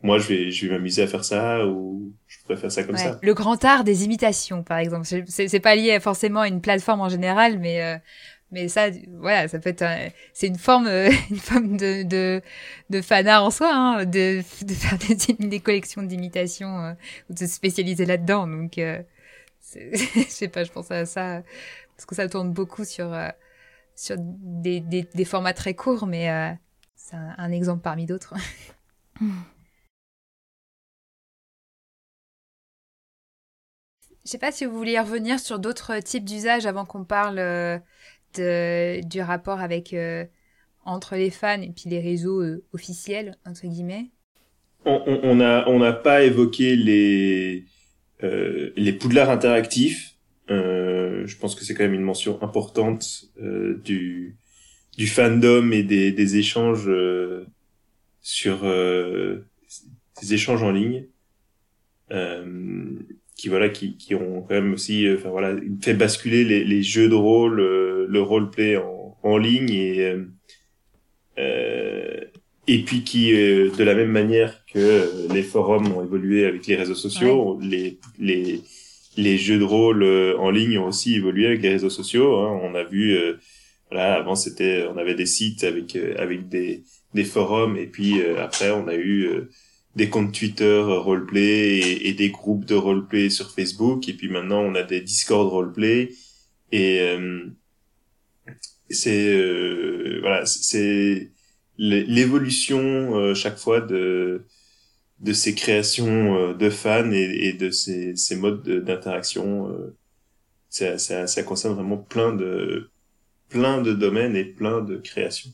moi 0.00 0.20
je 0.20 0.28
vais, 0.28 0.50
je 0.52 0.66
vais 0.68 0.72
m'amuser 0.72 1.02
à 1.02 1.08
faire 1.08 1.24
ça 1.24 1.66
ou 1.66 2.12
je 2.28 2.38
pourrais 2.38 2.56
faire 2.56 2.70
ça 2.70 2.84
comme 2.84 2.96
ça. 2.96 3.18
Le 3.20 3.34
grand 3.34 3.64
art 3.64 3.82
des 3.82 4.04
imitations, 4.04 4.62
par 4.62 4.78
exemple. 4.78 5.04
C'est 5.26 5.58
pas 5.58 5.74
lié 5.74 5.98
forcément 5.98 6.42
à 6.42 6.48
une 6.48 6.60
plateforme 6.60 7.00
en 7.00 7.08
général, 7.08 7.58
mais 7.58 7.82
euh, 7.82 7.98
mais 8.52 8.68
ça, 8.68 8.90
voilà, 9.18 9.48
ça 9.48 9.58
peut 9.58 9.70
être, 9.70 9.84
c'est 10.32 10.46
une 10.46 10.58
forme, 10.58 10.86
une 11.30 11.38
forme 11.38 11.76
de, 11.76 12.04
de, 12.04 12.40
de 12.90 13.00
fan 13.02 13.26
art 13.26 13.42
en 13.44 13.50
soi, 13.50 13.74
hein, 13.74 14.04
de, 14.04 14.42
de 14.64 14.72
faire 14.72 14.96
des, 14.98 15.16
des 15.48 15.58
collections 15.58 16.04
d'imitations 16.04 16.94
ou 17.28 17.32
de 17.32 17.38
se 17.40 17.48
spécialiser 17.48 18.06
là-dedans. 18.06 18.46
Donc, 18.46 18.74
je 18.76 19.04
sais 20.28 20.46
pas, 20.46 20.62
je 20.62 20.70
pense 20.70 20.92
à 20.92 21.04
ça 21.04 21.42
parce 21.96 22.06
que 22.06 22.14
ça 22.14 22.28
tourne 22.28 22.52
beaucoup 22.52 22.84
sur 22.84 23.12
sur 23.96 24.14
des, 24.20 24.78
des, 24.78 25.08
des 25.12 25.24
formats 25.24 25.52
très 25.54 25.74
courts, 25.74 26.06
mais 26.06 26.56
c'est 27.08 27.16
un, 27.16 27.52
exemple 27.52 27.82
parmi 27.82 28.04
d'autres. 28.04 28.34
Je 34.24 34.30
sais 34.30 34.38
pas 34.38 34.50
si 34.50 34.64
vous 34.64 34.76
vouliez 34.76 34.98
revenir 34.98 35.38
sur 35.38 35.60
d'autres 35.60 36.00
types 36.00 36.24
d'usages 36.24 36.66
avant 36.66 36.84
qu'on 36.84 37.04
parle 37.04 37.38
euh, 37.38 37.78
du 39.02 39.20
rapport 39.20 39.60
avec 39.60 39.94
euh, 39.94 40.24
entre 40.84 41.14
les 41.14 41.30
fans 41.30 41.62
et 41.62 41.70
puis 41.70 41.88
les 41.88 42.00
réseaux 42.00 42.42
euh, 42.42 42.64
officiels 42.72 43.36
entre 43.46 43.68
guillemets. 43.68 44.10
On 44.84 45.36
n'a 45.36 45.92
pas 45.92 46.24
évoqué 46.24 46.74
les 46.74 47.66
les 48.20 48.92
poudlards 48.94 49.30
interactifs. 49.30 50.16
je 50.48 51.36
pense 51.38 51.54
que 51.54 51.64
c'est 51.64 51.74
quand 51.74 51.84
même 51.84 51.94
une 51.94 52.00
mention 52.00 52.42
importante 52.42 53.26
du 53.36 54.38
du 54.96 55.06
fandom 55.06 55.70
et 55.72 55.82
des, 55.82 56.12
des 56.12 56.36
échanges 56.36 56.88
euh, 56.88 57.44
sur 58.22 58.60
euh, 58.64 59.40
des 60.20 60.34
échanges 60.34 60.62
en 60.62 60.70
ligne 60.70 61.06
euh, 62.12 62.44
qui 63.36 63.48
voilà 63.48 63.68
qui, 63.68 63.96
qui 63.96 64.14
ont 64.14 64.42
quand 64.42 64.54
même 64.54 64.72
aussi 64.72 65.06
enfin 65.12 65.28
voilà 65.28 65.54
fait 65.82 65.94
basculer 65.94 66.44
les, 66.44 66.64
les 66.64 66.82
jeux 66.82 67.08
de 67.08 67.14
rôle 67.14 67.56
le 67.56 68.22
roleplay 68.22 68.76
en, 68.76 69.18
en 69.22 69.36
ligne 69.36 69.70
et 69.70 70.14
et 72.68 72.82
puis 72.82 73.04
qui, 73.04 73.30
de 73.30 73.84
la 73.84 73.94
même 73.94 74.10
manière 74.10 74.64
que 74.66 75.32
les 75.32 75.44
forums 75.44 75.92
ont 75.92 76.02
évolué 76.02 76.46
avec 76.46 76.66
les 76.66 76.74
réseaux 76.74 76.96
sociaux, 76.96 77.60
les, 77.62 78.00
les, 78.18 78.60
les 79.16 79.38
jeux 79.38 79.58
de 79.58 79.64
rôle 79.64 80.02
en 80.36 80.50
ligne 80.50 80.76
ont 80.78 80.88
aussi 80.88 81.14
évolué 81.14 81.46
avec 81.46 81.62
les 81.62 81.68
réseaux 81.68 81.90
sociaux. 81.90 82.34
Hein. 82.38 82.58
On 82.64 82.74
a 82.74 82.82
vu, 82.82 83.16
voilà, 83.90 84.14
avant 84.14 84.34
c'était, 84.34 84.86
on 84.92 84.96
avait 84.96 85.14
des 85.14 85.26
sites 85.26 85.64
avec 85.64 85.96
avec 85.96 86.48
des 86.48 86.84
des 87.14 87.24
forums 87.24 87.76
et 87.76 87.86
puis 87.86 88.20
après 88.38 88.70
on 88.70 88.88
a 88.88 88.96
eu 88.96 89.48
des 89.94 90.10
comptes 90.10 90.32
Twitter 90.34 90.82
roleplay 90.82 91.78
et, 91.78 92.08
et, 92.08 92.12
des 92.12 92.30
groupes 92.30 92.66
de 92.66 92.74
roleplay 92.74 93.30
sur 93.30 93.50
Facebook 93.50 94.08
et 94.08 94.12
puis 94.12 94.28
maintenant 94.28 94.60
on 94.60 94.74
a 94.74 94.82
des 94.82 95.00
Discord 95.00 95.48
roleplay 95.48 96.10
et 96.72 97.16
c'est 98.90 99.34
euh, 99.34 100.18
voilà 100.20 100.46
c'est 100.46 101.30
l'évolution 101.78 103.16
euh, 103.16 103.34
chaque 103.34 103.58
fois 103.58 103.80
de 103.80 104.44
de 105.20 105.32
ces 105.32 105.54
créations 105.54 106.36
euh, 106.36 106.54
de 106.54 106.70
fans 106.70 107.10
et, 107.12 107.48
et 107.48 107.52
de 107.52 107.70
ces, 107.70 108.16
ces 108.16 108.36
modes 108.36 108.62
d'interaction 108.84 109.72
ça, 110.68 110.98
ça, 110.98 111.26
ça 111.26 111.42
concerne 111.42 111.74
vraiment 111.74 111.96
plein 111.96 112.32
de 112.34 112.90
plein 113.48 113.80
de 113.80 113.92
domaines 113.92 114.36
et 114.36 114.44
plein 114.44 114.80
de 114.80 114.96
créations 114.96 115.50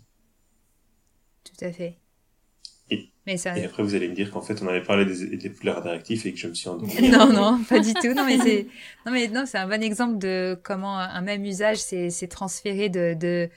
tout 1.45 1.65
à 1.65 1.73
fait 1.73 1.99
mais 3.27 3.37
ça... 3.37 3.57
Et 3.57 3.65
après, 3.65 3.83
vous 3.83 3.95
allez 3.95 4.09
me 4.09 4.15
dire 4.15 4.31
qu'en 4.31 4.43
fait, 4.43 4.61
on 4.63 4.67
avait 4.67 4.83
parlé 4.83 5.05
des, 5.05 5.37
des 5.37 5.51
poules 5.51 5.71
interactifs 5.71 6.27
et 6.27 6.33
que 6.33 6.39
je 6.39 6.49
me 6.49 6.55
suis 6.55 6.69
endormi. 6.69 7.11
non, 7.11 7.33
non, 7.33 7.63
pas 7.69 7.79
du 7.79 7.95
tout. 7.95 8.13
Non, 8.15 8.25
mais 8.25 8.39
c'est, 8.39 8.67
non, 9.07 9.13
mais 9.13 9.29
non, 9.29 9.45
c'est 9.47 9.59
un 9.59 9.69
bon 9.69 9.83
exemple 9.83 10.19
de 10.19 10.59
comment 10.63 10.99
un 10.99 11.21
même 11.21 11.45
usage 11.45 11.79
s'est 11.79 12.29
transféré 12.29 12.89
de, 12.89 13.15
de, 13.15 13.49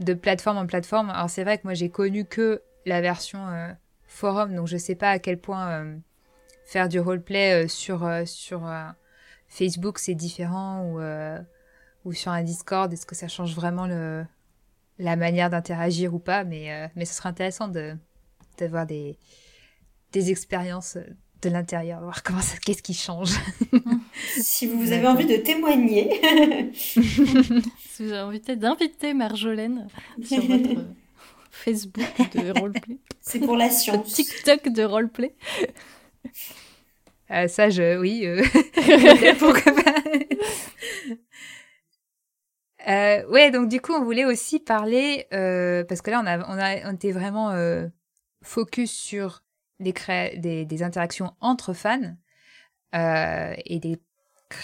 de 0.00 0.14
plateforme 0.14 0.56
en 0.56 0.66
plateforme. 0.66 1.10
Alors, 1.10 1.30
c'est 1.30 1.44
vrai 1.44 1.58
que 1.58 1.62
moi, 1.64 1.74
j'ai 1.74 1.88
connu 1.88 2.24
que 2.24 2.62
la 2.84 3.00
version 3.00 3.46
euh, 3.46 3.68
forum, 4.06 4.56
donc 4.56 4.66
je 4.66 4.76
sais 4.76 4.96
pas 4.96 5.10
à 5.10 5.18
quel 5.20 5.38
point 5.38 5.70
euh, 5.70 5.96
faire 6.64 6.88
du 6.88 6.98
roleplay 6.98 7.64
euh, 7.64 7.68
sur, 7.68 8.08
sur 8.26 8.68
Facebook, 9.46 10.00
c'est 10.00 10.16
différent 10.16 10.84
ou, 10.84 11.00
ou 12.04 12.12
sur 12.12 12.32
un 12.32 12.42
Discord. 12.42 12.92
Est-ce 12.92 13.06
que 13.06 13.14
ça 13.14 13.28
change 13.28 13.54
vraiment 13.54 13.86
le, 13.86 14.24
la 14.98 15.16
manière 15.16 15.50
d'interagir 15.50 16.14
ou 16.14 16.18
pas? 16.18 16.44
Mais, 16.44 16.90
mais 16.96 17.04
ce 17.04 17.14
serait 17.14 17.28
intéressant 17.28 17.68
de, 17.68 17.96
d'avoir 18.58 18.86
des, 18.86 19.18
des 20.12 20.30
expériences 20.30 20.98
de 21.42 21.50
l'intérieur, 21.50 22.00
voir 22.00 22.22
comment 22.24 22.40
ça, 22.40 22.56
qu'est-ce 22.64 22.82
qui 22.82 22.94
change. 22.94 23.32
si 24.36 24.66
vous 24.66 24.92
avez 24.92 25.06
envie 25.06 25.26
de 25.26 25.36
témoigner. 25.36 26.72
si 26.74 28.04
vous 28.04 28.12
avez 28.12 28.20
envie 28.20 28.40
d'inviter 28.40 29.12
Marjolaine 29.12 29.88
sur 30.22 30.40
votre 30.46 30.84
Facebook 31.50 32.04
de 32.34 32.58
roleplay. 32.58 32.98
C'est 33.20 33.40
pour 33.40 33.56
la 33.56 33.70
science. 33.70 34.12
TikTok 34.14 34.68
de 34.68 34.84
roleplay. 34.84 35.34
Euh, 37.30 37.48
ça, 37.48 37.70
je, 37.70 37.98
oui. 37.98 38.26
Euh... 38.26 38.42
Pourquoi 39.38 39.72
pas 39.72 39.94
euh, 42.88 43.26
ouais, 43.28 43.50
donc 43.50 43.68
du 43.68 43.80
coup, 43.80 43.92
on 43.92 44.04
voulait 44.04 44.24
aussi 44.24 44.60
parler 44.60 45.26
euh, 45.32 45.84
parce 45.84 46.02
que 46.02 46.10
là, 46.10 46.20
on 46.22 46.26
a, 46.26 46.38
on 46.48 46.58
a, 46.58 46.90
on 46.90 46.94
était 46.94 47.12
vraiment 47.12 47.50
euh, 47.50 47.86
focus 48.42 48.92
sur 48.92 49.42
des, 49.80 49.94
des, 50.36 50.64
des 50.64 50.82
interactions 50.82 51.34
entre 51.40 51.72
fans 51.72 52.16
euh, 52.94 53.54
et 53.64 53.78
des, 53.78 53.98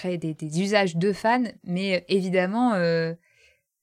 des, 0.05 0.35
des, 0.35 0.61
usages 0.61 0.97
de 0.97 1.13
fans, 1.13 1.45
mais 1.65 2.05
évidemment, 2.09 2.75
euh, 2.75 3.15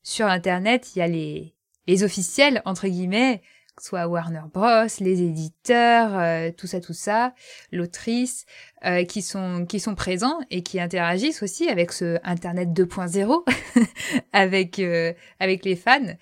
sur 0.03 0.27
Internet, 0.27 0.95
il 0.95 0.99
y 0.99 1.01
a 1.01 1.07
les, 1.07 1.55
les 1.87 2.03
officiels, 2.03 2.61
entre 2.65 2.87
guillemets, 2.87 3.41
soit 3.79 4.07
Warner 4.07 4.41
Bros, 4.53 4.87
les 4.99 5.21
éditeurs, 5.21 6.17
euh, 6.17 6.51
tout 6.51 6.67
ça, 6.67 6.81
tout 6.81 6.93
ça, 6.93 7.33
l'autrice, 7.71 8.45
euh, 8.85 9.03
qui 9.03 9.21
sont 9.21 9.65
qui 9.65 9.79
sont 9.79 9.95
présents 9.95 10.39
et 10.49 10.63
qui 10.63 10.79
interagissent 10.79 11.43
aussi 11.43 11.69
avec 11.69 11.91
ce 11.91 12.19
Internet 12.23 12.69
2.0, 12.69 13.43
avec 14.33 14.79
euh, 14.79 15.13
avec 15.39 15.65
les 15.65 15.75
fans. 15.75 16.15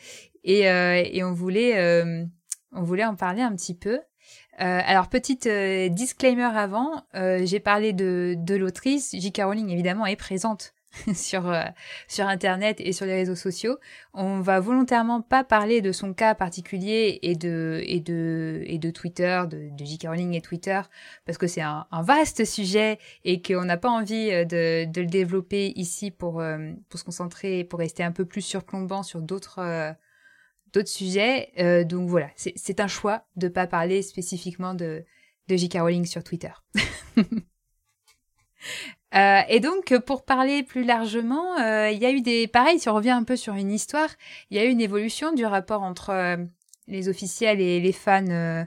Et, 0.45 0.63
et 0.63 1.23
on 1.23 1.31
voulait 1.31 2.25
on 2.73 2.83
voulait 2.83 3.05
en 3.05 3.15
parler 3.15 3.41
un 3.41 3.55
petit 3.55 3.75
peu. 3.75 3.99
Euh, 4.61 4.81
alors, 4.85 5.07
petite 5.09 5.47
euh, 5.47 5.89
disclaimer 5.89 6.43
avant, 6.43 7.03
euh, 7.15 7.43
j'ai 7.43 7.59
parlé 7.59 7.91
de, 7.91 8.35
de 8.37 8.55
l'autrice. 8.55 9.15
J.K. 9.17 9.41
Rowling, 9.43 9.69
évidemment, 9.69 10.05
est 10.05 10.15
présente 10.15 10.73
sur, 11.13 11.49
euh, 11.49 11.63
sur 12.07 12.27
Internet 12.27 12.77
et 12.79 12.93
sur 12.93 13.05
les 13.05 13.13
réseaux 13.13 13.35
sociaux. 13.35 13.77
On 14.13 14.41
va 14.41 14.59
volontairement 14.59 15.21
pas 15.21 15.43
parler 15.43 15.81
de 15.81 15.91
son 15.91 16.13
cas 16.13 16.35
particulier 16.35 17.19
et 17.21 17.35
de, 17.35 17.81
et 17.85 17.99
de, 17.99 18.61
et 18.65 18.77
de 18.77 18.89
Twitter, 18.91 19.43
de, 19.49 19.69
de 19.75 19.85
J.K. 19.85 20.07
Rowling 20.07 20.33
et 20.33 20.41
Twitter, 20.41 20.81
parce 21.25 21.37
que 21.37 21.47
c'est 21.47 21.61
un, 21.61 21.87
vaste 22.03 22.45
sujet 22.45 22.99
et 23.23 23.41
qu'on 23.41 23.65
n'a 23.65 23.77
pas 23.77 23.89
envie 23.89 24.29
de, 24.45 24.85
de 24.85 25.01
le 25.01 25.07
développer 25.07 25.73
ici 25.75 26.11
pour, 26.11 26.43
pour 26.89 26.99
se 26.99 27.05
concentrer, 27.05 27.63
pour 27.63 27.79
rester 27.79 28.03
un 28.03 28.11
peu 28.11 28.25
plus 28.25 28.41
surplombant 28.41 29.03
sur 29.03 29.21
d'autres 29.21 29.95
d'autres 30.73 30.89
sujets. 30.89 31.51
Euh, 31.59 31.83
donc 31.85 32.09
voilà, 32.09 32.29
c'est 32.35 32.79
un 32.79 32.87
choix 32.87 33.25
de 33.35 33.47
pas 33.47 33.67
parler 33.67 34.01
spécifiquement 34.01 34.73
de, 34.73 35.05
de 35.47 35.55
J.K. 35.55 35.77
Rowling 35.79 36.05
sur 36.05 36.23
Twitter. 36.23 36.51
euh, 39.15 39.41
et 39.49 39.59
donc, 39.59 39.97
pour 40.05 40.23
parler 40.23 40.63
plus 40.63 40.83
largement, 40.83 41.59
euh, 41.59 41.89
il 41.91 41.99
y 41.99 42.05
a 42.05 42.11
eu 42.11 42.21
des... 42.21 42.47
Pareil, 42.47 42.79
si 42.79 42.89
on 42.89 42.95
revient 42.95 43.11
un 43.11 43.23
peu 43.23 43.35
sur 43.35 43.53
une 43.53 43.71
histoire, 43.71 44.09
il 44.49 44.57
y 44.57 44.59
a 44.59 44.65
eu 44.65 44.69
une 44.69 44.81
évolution 44.81 45.33
du 45.33 45.45
rapport 45.45 45.83
entre 45.83 46.09
euh, 46.11 46.37
les 46.87 47.09
officiels 47.09 47.61
et 47.61 47.79
les 47.79 47.91
fans 47.91 48.25
euh, 48.29 48.63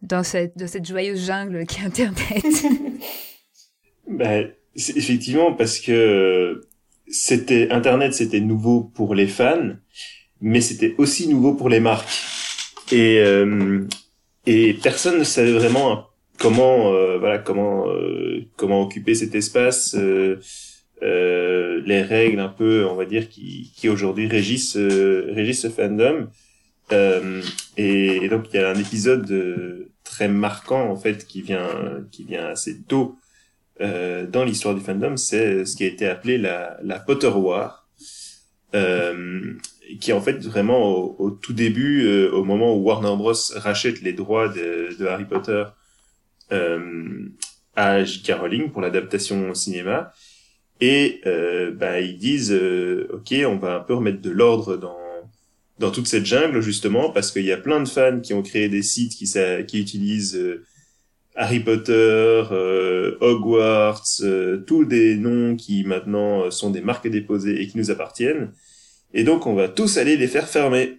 dans, 0.00 0.22
cette, 0.22 0.56
dans 0.56 0.66
cette 0.66 0.86
joyeuse 0.86 1.26
jungle 1.26 1.66
qui 1.66 1.80
est 1.80 1.84
Internet. 1.84 2.44
ben, 4.08 4.50
effectivement, 4.74 5.52
parce 5.52 5.78
que 5.78 6.60
c'était 7.08 7.70
Internet, 7.70 8.14
c'était 8.14 8.40
nouveau 8.40 8.82
pour 8.82 9.14
les 9.14 9.26
fans 9.26 9.74
mais 10.42 10.60
c'était 10.60 10.94
aussi 10.98 11.28
nouveau 11.28 11.54
pour 11.54 11.70
les 11.70 11.80
marques. 11.80 12.10
Et, 12.90 13.18
euh, 13.20 13.86
et 14.44 14.74
personne 14.74 15.18
ne 15.18 15.24
savait 15.24 15.52
vraiment 15.52 16.08
comment, 16.38 16.92
euh, 16.92 17.18
voilà, 17.18 17.38
comment, 17.38 17.88
euh, 17.88 18.44
comment 18.56 18.82
occuper 18.82 19.14
cet 19.14 19.34
espace, 19.34 19.94
euh, 19.96 20.38
euh, 21.02 21.82
les 21.84 22.02
règles 22.02 22.40
un 22.40 22.48
peu, 22.48 22.86
on 22.86 22.94
va 22.94 23.04
dire, 23.04 23.28
qui, 23.28 23.72
qui 23.76 23.88
aujourd'hui 23.88 24.26
régissent, 24.26 24.76
régissent 24.76 25.62
ce 25.62 25.68
fandom. 25.68 26.28
Et, 27.76 28.16
et, 28.24 28.28
donc 28.28 28.48
il 28.52 28.56
y 28.56 28.62
a 28.62 28.68
un 28.68 28.78
épisode 28.78 29.88
très 30.04 30.28
marquant 30.28 30.90
en 30.90 30.96
fait 30.96 31.26
qui 31.26 31.40
vient, 31.40 32.04
qui 32.10 32.24
vient 32.24 32.48
assez 32.48 32.82
tôt 32.82 33.16
dans 33.80 34.44
l'histoire 34.44 34.74
du 34.74 34.82
fandom, 34.82 35.16
c'est 35.16 35.64
ce 35.64 35.74
qui 35.74 35.84
a 35.84 35.86
été 35.86 36.06
appelé 36.06 36.36
la, 36.38 36.78
la 36.82 36.98
Potter 36.98 37.28
War. 37.28 37.82
Euh, 38.74 39.54
qui 40.00 40.12
en 40.12 40.20
fait 40.22 40.38
vraiment 40.38 40.90
au, 40.90 41.16
au 41.18 41.30
tout 41.30 41.52
début, 41.52 42.06
euh, 42.06 42.30
au 42.32 42.44
moment 42.44 42.74
où 42.74 42.80
Warner 42.82 43.14
Bros 43.16 43.34
rachète 43.56 44.00
les 44.00 44.14
droits 44.14 44.48
de, 44.48 44.96
de 44.98 45.06
Harry 45.06 45.26
Potter 45.26 45.52
euh, 45.52 45.64
à 47.74 48.04
J.K. 48.04 48.32
Rowling 48.38 48.70
pour 48.70 48.82
l'adaptation 48.82 49.50
au 49.50 49.54
cinéma, 49.54 50.12
et 50.80 51.20
euh, 51.26 51.70
bah, 51.70 52.00
ils 52.00 52.18
disent 52.18 52.52
euh, 52.52 53.08
ok, 53.12 53.34
on 53.46 53.56
va 53.56 53.76
un 53.76 53.80
peu 53.80 53.94
remettre 53.94 54.20
de 54.20 54.30
l'ordre 54.30 54.76
dans 54.76 54.98
dans 55.78 55.90
toute 55.90 56.06
cette 56.06 56.26
jungle 56.26 56.60
justement 56.60 57.10
parce 57.10 57.32
qu'il 57.32 57.44
y 57.44 57.52
a 57.52 57.56
plein 57.56 57.80
de 57.80 57.88
fans 57.88 58.20
qui 58.20 58.34
ont 58.34 58.42
créé 58.42 58.68
des 58.68 58.82
sites 58.82 59.14
qui 59.14 59.26
ça, 59.26 59.62
qui 59.62 59.80
utilisent 59.80 60.36
euh, 60.36 60.64
Harry 61.34 61.60
Potter, 61.60 62.42
Hogwarts, 63.20 64.20
tous 64.66 64.84
des 64.84 65.16
noms 65.16 65.56
qui 65.56 65.82
maintenant 65.82 66.50
sont 66.50 66.68
des 66.68 66.82
marques 66.82 67.08
déposées 67.08 67.62
et 67.62 67.68
qui 67.68 67.78
nous 67.78 67.90
appartiennent. 67.90 68.52
Et 69.14 69.24
donc 69.24 69.46
on 69.46 69.54
va 69.54 69.68
tous 69.68 69.96
aller 69.96 70.16
les 70.16 70.26
faire 70.26 70.46
fermer. 70.46 70.98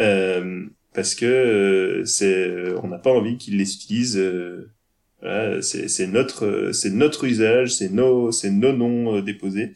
Euh, 0.00 0.66
parce 0.96 1.14
que 1.14 1.26
euh, 1.26 2.04
c'est 2.06 2.48
euh, 2.48 2.80
on 2.82 2.88
n'a 2.88 2.98
pas 2.98 3.12
envie 3.12 3.36
qu'ils 3.36 3.58
les 3.58 3.74
utilisent 3.74 4.16
euh, 4.16 4.72
voilà, 5.20 5.60
c'est 5.60 6.06
notre 6.06 7.24
usage 7.24 7.74
c'est 7.74 7.90
nos 7.90 8.32
noms 8.72 9.20
déposés 9.20 9.74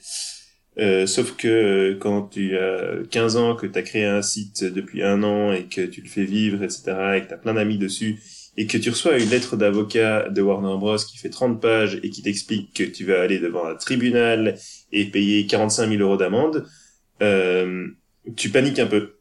sauf 1.07 1.37
que 1.37 1.97
quand 2.01 2.23
tu 2.29 2.57
as 2.57 3.03
15 3.11 3.37
ans 3.37 3.55
que 3.55 3.67
tu 3.67 3.79
as 3.79 3.83
créé 3.83 4.05
un 4.05 4.23
site 4.23 4.65
depuis 4.65 5.03
un 5.03 5.23
an 5.23 5.53
et 5.53 5.65
que 5.65 5.83
tu 5.83 6.01
le 6.01 6.09
fais 6.09 6.25
vivre 6.25 6.63
etc 6.63 6.83
et 7.17 7.23
que 7.23 7.29
tu 7.29 7.35
as 7.35 7.39
plein 7.39 7.55
d'amis 7.55 7.79
dessus 7.79 8.19
et 8.57 8.67
que 8.67 8.79
tu 8.79 8.91
reçois 8.91 9.19
une 9.19 9.29
lettre 9.29 9.57
d'avocat 9.57 10.29
de 10.31 10.41
Warner 10.41 10.79
Bros 10.79 10.97
qui 10.97 11.19
fait 11.19 11.31
30 11.31 11.61
pages 11.61 12.01
et 12.03 12.11
qui 12.11 12.23
t'explique 12.23 12.75
que 12.75 12.85
tu 12.85 13.05
vas 13.05 13.21
aller 13.21 13.39
devant 13.39 13.67
un 13.67 13.75
tribunal 13.75 14.57
et 14.93 15.05
payer 15.07 15.47
45 15.47 15.91
000 15.91 16.03
euros 16.03 16.17
d'amende 16.17 16.67
tu 18.37 18.51
paniques 18.51 18.79
un 18.79 18.87
peu. 18.87 19.20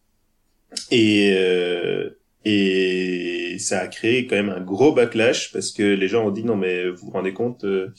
Et, 0.91 1.34
euh, 1.36 2.10
et 2.46 3.58
ça 3.60 3.80
a 3.80 3.88
créé 3.88 4.28
quand 4.28 4.36
même 4.36 4.50
un 4.50 4.62
gros 4.62 4.94
backlash 4.94 5.52
parce 5.52 5.72
que 5.72 5.84
les 5.84 6.08
gens 6.08 6.28
ont 6.28 6.32
dit 6.32 6.44
non 6.44 6.56
mais 6.56 6.90
vous 6.90 7.08
vous 7.08 7.12
rendez 7.12 7.34
compte 7.34 7.64
euh, 7.66 7.91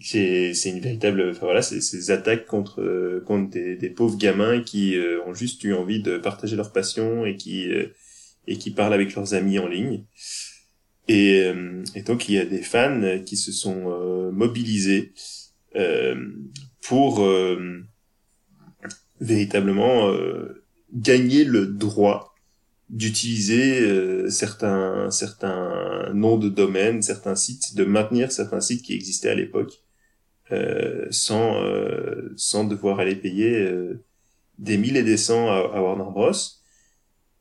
c'est 0.00 0.52
une 0.66 0.80
véritable 0.80 1.30
enfin 1.30 1.46
voilà 1.46 1.62
c'est 1.62 1.80
ces 1.80 2.10
attaques 2.10 2.46
contre 2.46 3.22
contre 3.26 3.50
des, 3.50 3.76
des 3.76 3.90
pauvres 3.90 4.18
gamins 4.18 4.62
qui 4.62 4.96
ont 5.26 5.34
juste 5.34 5.62
eu 5.64 5.74
envie 5.74 6.02
de 6.02 6.18
partager 6.18 6.56
leur 6.56 6.72
passion 6.72 7.24
et 7.24 7.36
qui 7.36 7.70
et 8.46 8.58
qui 8.58 8.70
parlent 8.70 8.94
avec 8.94 9.14
leurs 9.14 9.34
amis 9.34 9.58
en 9.58 9.68
ligne. 9.68 10.04
Et, 11.08 11.42
euh, 11.44 11.84
et 11.94 12.02
donc 12.02 12.28
il 12.28 12.34
y 12.34 12.38
a 12.38 12.44
des 12.44 12.62
fans 12.62 13.20
qui 13.24 13.36
se 13.36 13.52
sont 13.52 13.90
euh, 13.90 14.30
mobilisés 14.32 15.12
euh, 15.76 16.16
pour 16.82 17.26
véritablement 19.20 20.12
gagner 20.96 21.44
le 21.44 21.66
droit 21.66 22.34
d'utiliser 22.88 24.30
certains 24.30 25.10
certains 25.10 26.12
noms 26.14 26.38
de 26.38 26.48
domaine, 26.48 27.02
certains 27.02 27.34
sites, 27.34 27.74
de 27.74 27.84
maintenir 27.84 28.30
certains 28.30 28.60
sites 28.60 28.82
qui 28.82 28.94
existaient 28.94 29.30
à 29.30 29.34
l'époque 29.34 29.82
sans 31.10 31.60
sans 32.36 32.64
devoir 32.64 33.00
aller 33.00 33.16
payer 33.16 33.68
des 34.58 34.78
mille 34.78 34.96
et 34.96 35.02
des 35.02 35.16
cents 35.16 35.48
à, 35.50 35.80
Warner 35.82 36.10
Bros. 36.12 36.32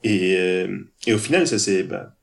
Et, 0.04 0.34
et 1.06 1.14
au 1.14 1.20
final, 1.20 1.48
ça 1.48 1.60
c'est 1.60 1.84
bah, 1.84 2.16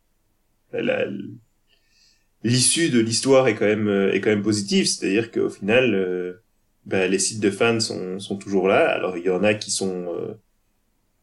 l'issue 2.45 2.91
de 2.91 3.01
l'histoire 3.01 3.49
est 3.49 3.55
quand 3.55 3.67
même 3.67 3.89
est 4.13 4.21
quand 4.21 4.31
même 4.31 4.43
positive, 4.43 4.87
c'est-à-dire 4.87 5.31
qu'au 5.31 5.51
final, 5.51 5.95
euh, 5.95 6.43
bah, 6.87 7.07
les 7.07 7.19
sites 7.19 7.41
de 7.41 7.51
fans 7.51 7.81
sont, 7.81 8.19
sont 8.19 8.37
toujours 8.37 8.69
là. 8.69 8.89
Alors 8.89 9.17
il 9.17 9.25
y 9.25 9.31
en 9.31 9.45
a 9.45 9.55
qui 9.55 9.71
sont 9.71 10.07
euh, 10.09 10.35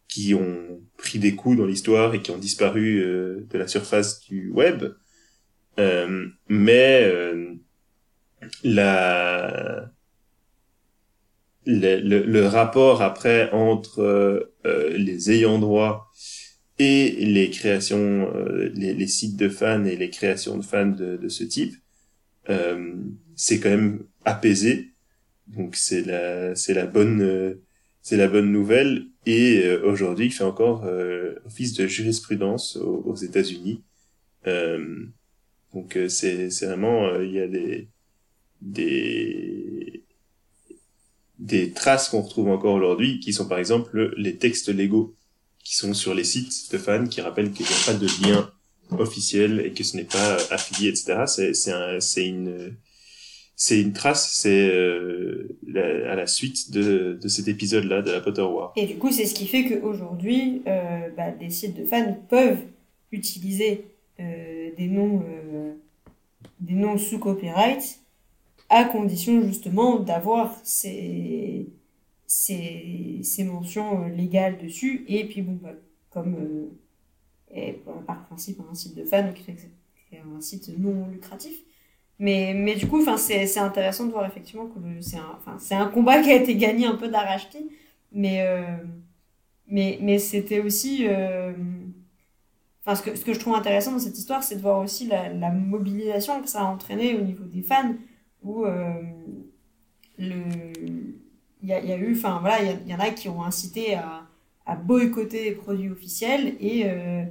qui 0.10 0.34
ont 0.34 0.82
pris 0.98 1.20
des 1.20 1.36
coups 1.36 1.58
dans 1.58 1.66
l'histoire 1.66 2.14
et 2.14 2.22
qui 2.22 2.32
ont 2.32 2.38
disparu 2.38 3.00
euh, 3.00 3.48
de 3.50 3.58
la 3.58 3.68
surface 3.68 4.20
du 4.22 4.50
web, 4.50 4.84
mais 6.50 7.10
la 8.66 9.90
le, 11.66 12.00
le, 12.22 12.46
rapport 12.48 13.02
après 13.02 13.50
entre 13.52 14.52
les 14.66 15.32
ayants 15.32 15.58
droit 15.60 16.10
et 16.80 17.12
les 17.26 17.50
créations, 17.50 18.34
euh, 18.34 18.72
les, 18.74 19.08
sites 19.08 19.36
de 19.36 19.50
fans 19.50 19.84
et 19.84 19.98
les 19.98 20.10
créations 20.10 20.58
de 20.58 20.64
fans 20.64 20.88
de, 20.88 21.18
de 21.18 21.30
ce 21.30 21.44
type, 21.44 21.76
euh, 22.50 22.96
c'est 23.36 23.60
quand 23.60 23.70
même 23.70 24.06
apaisé. 24.24 24.94
Donc 25.48 25.76
c'est 25.76 26.04
la, 26.04 26.56
c'est 26.56 26.74
la 26.74 26.86
bonne, 26.86 27.22
euh, 27.22 27.62
c'est 28.02 28.18
la 28.18 28.28
bonne 28.28 28.52
nouvelle. 28.52 29.08
Et 29.26 29.64
euh, 29.64 29.84
aujourd'hui, 29.84 30.28
il 30.28 30.32
fait 30.32 30.44
encore 30.44 30.86
office 31.46 31.74
de 31.74 31.88
jurisprudence 31.88 32.78
aux, 32.78 33.04
aux 33.06 33.16
États-Unis. 33.16 33.84
donc 35.74 35.98
c'est, 36.08 36.50
c'est 36.50 36.66
vraiment, 36.66 37.20
il 37.20 37.32
y 37.32 37.40
a 37.40 37.48
des, 37.48 37.88
des, 38.62 40.04
des 41.38 41.72
traces 41.72 42.10
qu'on 42.10 42.22
retrouve 42.22 42.50
encore 42.50 42.74
aujourd'hui, 42.74 43.20
qui 43.20 43.34
sont 43.34 43.48
par 43.48 43.60
exemple 43.60 44.14
les 44.18 44.38
textes 44.38 44.70
légaux 44.70 45.16
qui 45.64 45.76
sont 45.76 45.94
sur 45.94 46.14
les 46.14 46.24
sites 46.24 46.72
de 46.72 46.78
fans 46.78 47.06
qui 47.08 47.22
rappellent 47.22 47.52
qu'il 47.52 47.66
n'y 47.66 47.72
a 47.72 47.86
pas 47.86 47.94
de 47.94 48.08
lien 48.24 48.52
officiel 48.98 49.60
et 49.60 49.72
que 49.72 49.84
ce 49.84 49.96
n'est 49.98 50.04
pas 50.04 50.34
euh, 50.34 50.40
affilié, 50.50 50.90
etc. 50.90 51.52
C'est 51.54 51.72
un, 51.72 52.00
une 52.18 52.76
c'est 53.62 53.82
une 53.82 53.92
trace, 53.92 54.32
c'est 54.32 54.70
euh, 54.70 55.60
à 56.10 56.16
la 56.16 56.28
suite 56.28 56.72
de, 56.72 57.20
cet 57.28 57.50
épisode-là 57.50 58.02
de 58.02 58.10
la 58.10 58.22
Potter 58.22 58.42
War. 58.42 58.72
Et 58.78 58.86
du 58.86 58.96
coup, 58.96 59.12
c'est 59.12 59.26
ce 59.26 59.34
qui 59.34 59.48
fait 59.48 59.66
qu'aujourd'hui, 59.66 60.62
euh, 60.66 61.10
bah, 61.18 61.32
des 61.32 61.50
sites 61.50 61.78
de 61.78 61.84
fans 61.84 62.18
peuvent 62.30 62.62
utiliser 63.12 63.84
euh, 64.22 64.70
des 64.78 64.88
noms 64.88 65.26
noms 66.62 66.98
sous 66.98 67.20
copyright 67.20 68.00
à 68.70 68.86
condition 68.86 69.42
justement 69.42 70.00
d'avoir 70.00 70.56
ces 70.64 71.68
mentions 73.40 74.08
légales 74.08 74.58
dessus. 74.58 75.04
Et 75.10 75.26
puis, 75.26 75.42
bon, 75.42 75.60
bah, 75.62 75.74
comme 76.12 76.70
par 78.08 78.26
principe 78.28 78.62
un 78.72 78.74
site 78.74 78.96
de 78.96 79.04
fans, 79.04 79.34
c'est 79.46 80.18
un 80.18 80.40
site 80.40 80.72
non 80.80 81.10
lucratif. 81.10 81.62
Mais, 82.20 82.54
mais 82.54 82.76
du 82.76 82.88
coup, 82.88 83.04
c'est 83.18 83.58
intéressant 83.58 84.06
de 84.06 84.12
voir 84.12 84.26
effectivement 84.26 84.68
que 84.68 84.80
c'est 85.02 85.18
un, 85.78 85.82
un 85.82 85.88
combat 85.88 86.22
qui 86.22 86.32
a 86.32 86.36
été 86.36 86.56
gagné 86.56 86.86
un 86.86 86.96
peu 86.96 87.08
d'arrache-pied. 87.08 87.66
Mais, 88.12 88.42
euh, 88.42 88.62
mais, 89.68 90.00
mais 90.02 90.20
c'était 90.20 90.60
aussi. 90.60 91.08
Enfin, 92.86 92.96
ce 92.96 93.02
que, 93.04 93.16
ce 93.16 93.24
que 93.24 93.34
je 93.34 93.40
trouve 93.40 93.56
intéressant 93.56 93.92
dans 93.94 94.00
cette 94.00 94.18
histoire, 94.18 94.44
c'est 94.44 94.56
de 94.56 94.62
voir 94.62 94.80
aussi 94.80 95.08
la, 95.08 95.52
mobilisation 95.52 96.42
que 96.42 96.50
ça 96.50 96.62
a 96.62 96.66
entraîné 96.66 97.16
au 97.16 97.22
niveau 97.22 97.46
des 97.46 97.62
fans, 97.62 97.96
où 98.44 98.66
le, 100.18 100.44
il 101.62 101.70
y 101.70 101.74
a, 101.74 101.98
eu, 101.98 102.16
enfin 102.16 102.40
voilà, 102.40 102.62
il 102.62 102.90
y, 102.90 102.96
en 102.96 103.00
a 103.00 103.10
qui 103.10 103.28
ont 103.28 103.44
incité 103.44 103.96
à, 103.96 104.26
boycotter 104.76 105.46
les 105.46 105.52
produits 105.54 105.90
officiels 105.90 106.56
et, 106.60 106.84
euh, 106.86 107.24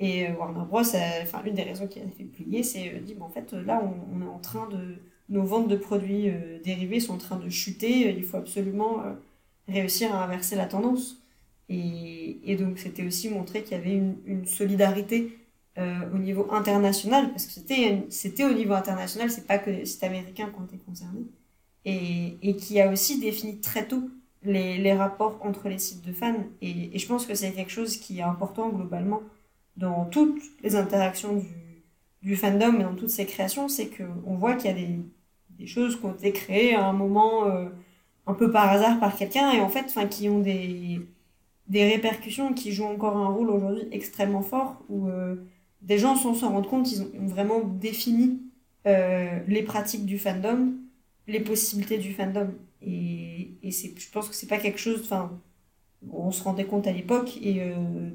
et 0.00 0.28
euh, 0.28 0.34
Warner 0.34 0.64
Bros, 0.66 0.80
enfin 0.80 1.42
l'une 1.44 1.54
des 1.54 1.62
raisons 1.62 1.86
qui 1.88 2.00
a 2.00 2.02
fait 2.16 2.24
plier, 2.24 2.62
c'est 2.62 2.94
euh, 2.94 3.00
dit, 3.00 3.14
bon, 3.14 3.26
en 3.26 3.30
fait 3.30 3.52
là 3.52 3.82
on, 3.82 4.22
est 4.22 4.28
en 4.28 4.38
train 4.38 4.68
de, 4.68 4.96
nos 5.28 5.42
ventes 5.42 5.68
de 5.68 5.76
produits 5.76 6.30
euh, 6.30 6.60
dérivés 6.62 7.00
sont 7.00 7.14
en 7.14 7.18
train 7.18 7.36
de 7.36 7.48
chuter, 7.48 8.14
il 8.16 8.24
faut 8.24 8.36
absolument 8.36 9.02
réussir 9.68 10.14
à 10.14 10.24
inverser 10.24 10.56
la 10.56 10.66
tendance. 10.66 11.22
Et, 11.68 12.40
et 12.44 12.56
donc 12.56 12.78
c'était 12.78 13.04
aussi 13.04 13.28
montrer 13.28 13.62
qu'il 13.62 13.72
y 13.72 13.80
avait 13.80 13.92
une, 13.92 14.16
une 14.26 14.46
solidarité 14.46 15.38
au 16.12 16.18
niveau 16.18 16.50
international, 16.50 17.30
parce 17.30 17.46
que 17.46 17.52
c'était 17.52 18.04
c'était 18.08 18.44
au 18.44 18.52
niveau 18.52 18.72
international, 18.74 19.30
c'est 19.30 19.46
pas 19.46 19.58
que 19.58 19.70
les 19.70 19.86
sites 19.86 20.02
américains 20.02 20.50
qui 20.50 20.60
ont 20.60 20.64
été 20.64 20.76
concernés 20.78 21.26
et, 21.84 22.36
et 22.42 22.56
qui 22.56 22.80
a 22.80 22.90
aussi 22.90 23.20
défini 23.20 23.60
très 23.60 23.86
tôt 23.86 24.10
les, 24.42 24.78
les 24.78 24.92
rapports 24.92 25.38
entre 25.42 25.68
les 25.68 25.78
sites 25.78 26.04
de 26.04 26.12
fans. 26.12 26.34
Et, 26.62 26.96
et 26.96 26.98
je 26.98 27.06
pense 27.06 27.26
que 27.26 27.34
c'est 27.34 27.52
quelque 27.52 27.70
chose 27.70 27.96
qui 27.96 28.18
est 28.18 28.22
important 28.22 28.70
globalement 28.70 29.22
dans 29.78 30.04
toutes 30.06 30.42
les 30.62 30.76
interactions 30.76 31.36
du, 31.36 31.46
du 32.22 32.36
fandom 32.36 32.80
et 32.80 32.82
dans 32.84 32.94
toutes 32.94 33.10
ces 33.10 33.26
créations, 33.26 33.68
c'est 33.68 33.88
qu'on 33.88 34.36
voit 34.36 34.54
qu'il 34.54 34.70
y 34.70 34.74
a 34.74 34.76
des, 34.76 34.98
des, 35.58 35.66
choses 35.66 35.98
qui 35.98 36.04
ont 36.06 36.14
été 36.14 36.32
créées 36.32 36.74
à 36.74 36.86
un 36.86 36.92
moment 36.92 37.46
euh, 37.46 37.68
un 38.26 38.34
peu 38.34 38.50
par 38.50 38.70
hasard 38.70 39.00
par 39.00 39.16
quelqu'un 39.16 39.52
et 39.52 39.60
en 39.60 39.68
fait 39.68 39.84
enfin 39.86 40.06
qui 40.06 40.28
ont 40.28 40.40
des, 40.40 41.00
des 41.68 41.88
répercussions 41.88 42.52
qui 42.52 42.72
jouent 42.72 42.86
encore 42.86 43.16
un 43.16 43.28
rôle 43.28 43.50
aujourd'hui 43.50 43.88
extrêmement 43.92 44.42
fort 44.42 44.82
où 44.88 45.08
euh, 45.08 45.36
des 45.82 45.98
gens 45.98 46.16
sans 46.16 46.34
s'en 46.34 46.50
rendre 46.50 46.68
compte 46.68 46.90
ils 46.92 47.02
ont, 47.02 47.10
ont 47.20 47.26
vraiment 47.26 47.60
défini 47.60 48.42
euh, 48.86 49.40
les 49.48 49.62
pratiques 49.62 50.06
du 50.06 50.18
fandom 50.18 50.74
les 51.28 51.40
possibilités 51.40 51.98
du 51.98 52.12
fandom. 52.12 52.54
Et, 52.82 53.52
et 53.62 53.70
c'est, 53.70 53.94
je 53.98 54.10
pense 54.10 54.28
que 54.28 54.34
c'est 54.34 54.46
pas 54.48 54.58
quelque 54.58 54.78
chose, 54.78 55.02
enfin, 55.04 55.38
on 56.10 56.30
se 56.32 56.42
rendait 56.42 56.64
compte 56.64 56.86
à 56.86 56.92
l'époque 56.92 57.38
et 57.42 57.62
euh, 57.62 58.10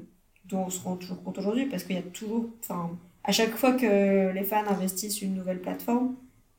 dont 0.46 0.64
on 0.66 0.70
se 0.70 0.80
rend 0.82 0.96
toujours 0.96 1.22
compte 1.22 1.38
aujourd'hui 1.38 1.66
parce 1.66 1.84
qu'il 1.84 1.96
y 1.96 1.98
a 1.98 2.02
toujours, 2.02 2.46
enfin, 2.60 2.96
à 3.24 3.32
chaque 3.32 3.54
fois 3.56 3.72
que 3.72 4.32
les 4.32 4.44
fans 4.44 4.66
investissent 4.66 5.22
une 5.22 5.34
nouvelle 5.34 5.60
plateforme, 5.60 6.14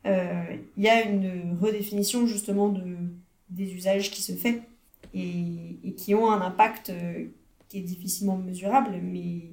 euh, 0.05 0.57
il 0.77 0.83
y 0.83 0.89
a 0.89 1.03
une 1.03 1.57
redéfinition 1.59 2.27
justement 2.27 2.69
de, 2.69 2.95
des 3.49 3.73
usages 3.73 4.11
qui 4.11 4.21
se 4.21 4.33
fait 4.33 4.61
et, 5.13 5.79
et 5.83 5.93
qui 5.95 6.13
ont 6.13 6.31
un 6.31 6.41
impact 6.41 6.89
euh, 6.89 7.25
qui 7.69 7.79
est 7.79 7.81
difficilement 7.81 8.37
mesurable, 8.37 8.99
mais, 9.01 9.49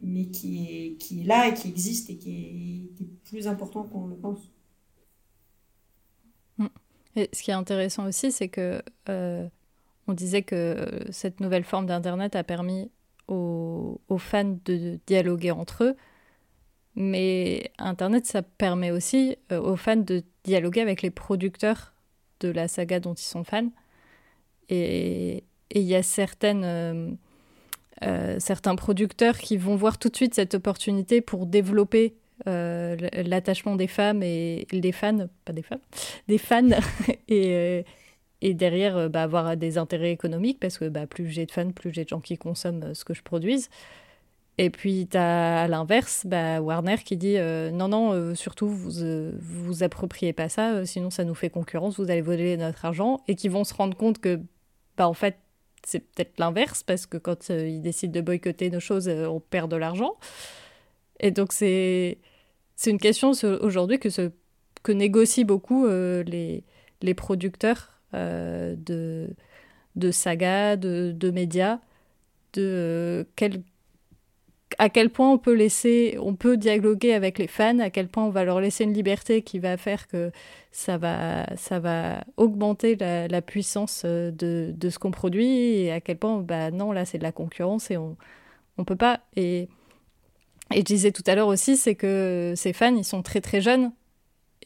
mais 0.00 0.26
qui, 0.26 0.66
est, 0.68 0.92
qui 0.98 1.22
est 1.22 1.24
là 1.24 1.48
et 1.48 1.54
qui 1.54 1.68
existe 1.68 2.10
et 2.10 2.16
qui 2.16 2.90
est, 3.00 3.06
plus 3.28 3.48
important 3.48 3.82
qu'on 3.82 4.06
le 4.06 4.14
pense. 4.14 4.38
Ce 7.16 7.42
qui 7.42 7.50
est 7.50 7.54
intéressant 7.54 8.06
aussi, 8.06 8.30
c'est 8.30 8.48
que 8.48 8.80
euh, 9.08 9.48
on 10.06 10.12
disait 10.12 10.42
que 10.42 11.04
cette 11.10 11.40
nouvelle 11.40 11.64
forme 11.64 11.86
d'Internet 11.86 12.36
a 12.36 12.44
permis 12.44 12.88
aux, 13.28 14.00
fans 14.18 14.58
de 14.64 14.98
dialoguer 15.06 15.50
entre 15.50 15.84
eux, 15.84 15.96
mais 16.94 17.70
Internet, 17.78 18.26
ça 18.26 18.42
permet 18.42 18.90
aussi 18.90 19.36
euh, 19.52 19.60
aux 19.60 19.76
fans 19.76 19.96
de 19.96 20.22
dialoguer 20.44 20.80
avec 20.80 21.02
les 21.02 21.10
producteurs 21.10 21.94
de 22.40 22.48
la 22.48 22.68
saga 22.68 23.00
dont 23.00 23.14
ils 23.14 23.22
sont 23.22 23.44
fans. 23.44 23.70
Et 24.68 25.44
il 25.70 25.82
y 25.82 25.94
a 25.94 26.02
certaines, 26.02 26.64
euh, 26.64 27.10
euh, 28.02 28.36
certains 28.38 28.76
producteurs 28.76 29.38
qui 29.38 29.56
vont 29.58 29.76
voir 29.76 29.98
tout 29.98 30.08
de 30.08 30.16
suite 30.16 30.34
cette 30.34 30.54
opportunité 30.54 31.20
pour 31.20 31.46
développer 31.46 32.16
l'attachement 32.44 33.76
des 33.76 33.86
femmes 33.86 34.22
et 34.22 34.66
des 34.70 34.92
fans, 34.92 35.26
pas 35.46 35.54
des 35.54 35.62
femmes, 35.62 35.80
des 36.28 36.36
fans, 36.36 36.68
et, 37.28 37.84
et 38.46 38.54
derrière 38.54 38.96
euh, 38.96 39.08
bah, 39.08 39.24
avoir 39.24 39.56
des 39.56 39.76
intérêts 39.76 40.12
économiques, 40.12 40.60
parce 40.60 40.78
que 40.78 40.88
bah, 40.88 41.06
plus 41.06 41.28
j'ai 41.28 41.46
de 41.46 41.50
fans, 41.50 41.72
plus 41.72 41.92
j'ai 41.92 42.04
de 42.04 42.08
gens 42.08 42.20
qui 42.20 42.38
consomment 42.38 42.94
ce 42.94 43.04
que 43.04 43.12
je 43.12 43.22
produise. 43.22 43.68
Et 44.58 44.70
puis, 44.70 45.08
tu 45.10 45.16
as 45.16 45.62
à 45.62 45.68
l'inverse 45.68 46.24
bah, 46.26 46.60
Warner 46.62 46.96
qui 47.04 47.16
dit 47.16 47.36
non, 47.74 47.88
non, 47.88 48.34
surtout, 48.34 48.68
vous 48.68 48.90
vous 49.38 49.82
appropriez 49.82 50.32
pas 50.32 50.48
ça, 50.48 50.86
sinon 50.86 51.10
ça 51.10 51.24
nous 51.24 51.34
fait 51.34 51.50
concurrence, 51.50 51.98
vous 51.98 52.10
allez 52.10 52.22
voler 52.22 52.56
notre 52.56 52.86
argent. 52.86 53.20
Et 53.28 53.34
qui 53.34 53.48
vont 53.48 53.64
se 53.64 53.74
rendre 53.74 53.94
compte 53.94 54.18
que, 54.18 54.40
bah, 54.96 55.08
en 55.08 55.12
fait, 55.12 55.36
c'est 55.84 56.00
peut-être 56.00 56.38
l'inverse, 56.38 56.82
parce 56.82 57.04
que 57.04 57.18
quand 57.18 57.50
ils 57.50 57.82
décident 57.82 58.14
de 58.14 58.22
boycotter 58.22 58.70
nos 58.70 58.80
choses, 58.80 59.08
on 59.08 59.40
perd 59.40 59.70
de 59.70 59.76
l'argent. 59.76 60.14
Et 61.20 61.30
donc, 61.30 61.52
c'est 61.52 62.18
une 62.86 62.98
question 62.98 63.32
aujourd'hui 63.60 63.98
que, 63.98 64.08
que 64.82 64.92
négocient 64.92 65.44
beaucoup 65.44 65.86
euh, 65.86 66.22
les, 66.22 66.64
les 67.02 67.14
producteurs 67.14 67.90
euh, 67.90 67.95
de, 68.12 69.28
de 69.96 70.10
sagas, 70.10 70.76
de, 70.76 71.12
de 71.12 71.30
médias, 71.30 71.78
de 72.52 72.62
euh, 72.62 73.24
quel, 73.34 73.62
à 74.78 74.88
quel 74.88 75.10
point 75.10 75.32
on 75.32 75.38
peut 75.38 75.54
laisser, 75.54 76.18
on 76.20 76.34
peut 76.34 76.56
dialoguer 76.56 77.14
avec 77.14 77.38
les 77.38 77.46
fans, 77.46 77.78
à 77.78 77.90
quel 77.90 78.08
point 78.08 78.24
on 78.24 78.30
va 78.30 78.44
leur 78.44 78.60
laisser 78.60 78.84
une 78.84 78.92
liberté 78.92 79.42
qui 79.42 79.58
va 79.58 79.76
faire 79.76 80.06
que 80.06 80.30
ça 80.70 80.98
va, 80.98 81.46
ça 81.56 81.80
va 81.80 82.24
augmenter 82.36 82.96
la, 82.96 83.42
puissance 83.42 84.02
euh, 84.04 84.30
de, 84.30 84.72
de 84.76 84.90
ce 84.90 84.98
qu'on 84.98 85.10
produit 85.10 85.46
et 85.46 85.92
à 85.92 86.00
quel 86.00 86.18
point, 86.18 86.38
bah 86.40 86.70
non, 86.70 86.92
là 86.92 87.04
c'est 87.04 87.18
de 87.18 87.22
la 87.22 87.32
concurrence 87.32 87.90
et 87.90 87.96
on, 87.96 88.16
on 88.78 88.84
peut 88.84 88.96
pas. 88.96 89.20
Et, 89.36 89.68
et 90.74 90.78
je 90.78 90.82
disais 90.82 91.12
tout 91.12 91.24
à 91.26 91.34
l'heure 91.34 91.48
aussi, 91.48 91.76
c'est 91.76 91.94
que 91.94 92.52
ces 92.56 92.72
fans, 92.72 92.94
ils 92.94 93.04
sont 93.04 93.22
très 93.22 93.40
très 93.40 93.60
jeunes 93.60 93.92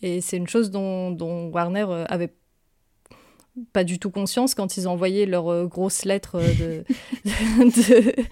et 0.02 0.20
c'est 0.20 0.38
une 0.38 0.48
chose 0.48 0.70
dont, 0.70 1.10
dont 1.10 1.50
Warner 1.50 1.86
euh, 1.88 2.04
avait 2.08 2.32
pas 3.72 3.84
du 3.84 3.98
tout 3.98 4.10
conscience 4.10 4.54
quand 4.54 4.76
ils 4.76 4.88
envoyé 4.88 5.26
leurs 5.26 5.48
euh, 5.50 5.66
grosses 5.66 6.04
lettres 6.04 6.36
euh, 6.36 6.82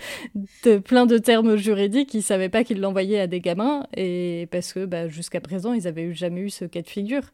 de, 0.64 0.78
plein 0.78 1.06
de 1.06 1.18
termes 1.18 1.56
juridiques. 1.56 2.14
Ils 2.14 2.22
savaient 2.22 2.48
pas 2.48 2.64
qu'ils 2.64 2.80
l'envoyaient 2.80 3.20
à 3.20 3.26
des 3.26 3.40
gamins 3.40 3.86
et 3.96 4.48
parce 4.50 4.72
que 4.72 4.84
bah, 4.84 5.08
jusqu'à 5.08 5.40
présent, 5.40 5.72
ils 5.72 5.86
avaient 5.86 6.12
jamais 6.12 6.42
eu 6.42 6.50
ce 6.50 6.64
cas 6.64 6.82
de 6.82 6.88
figure. 6.88 7.24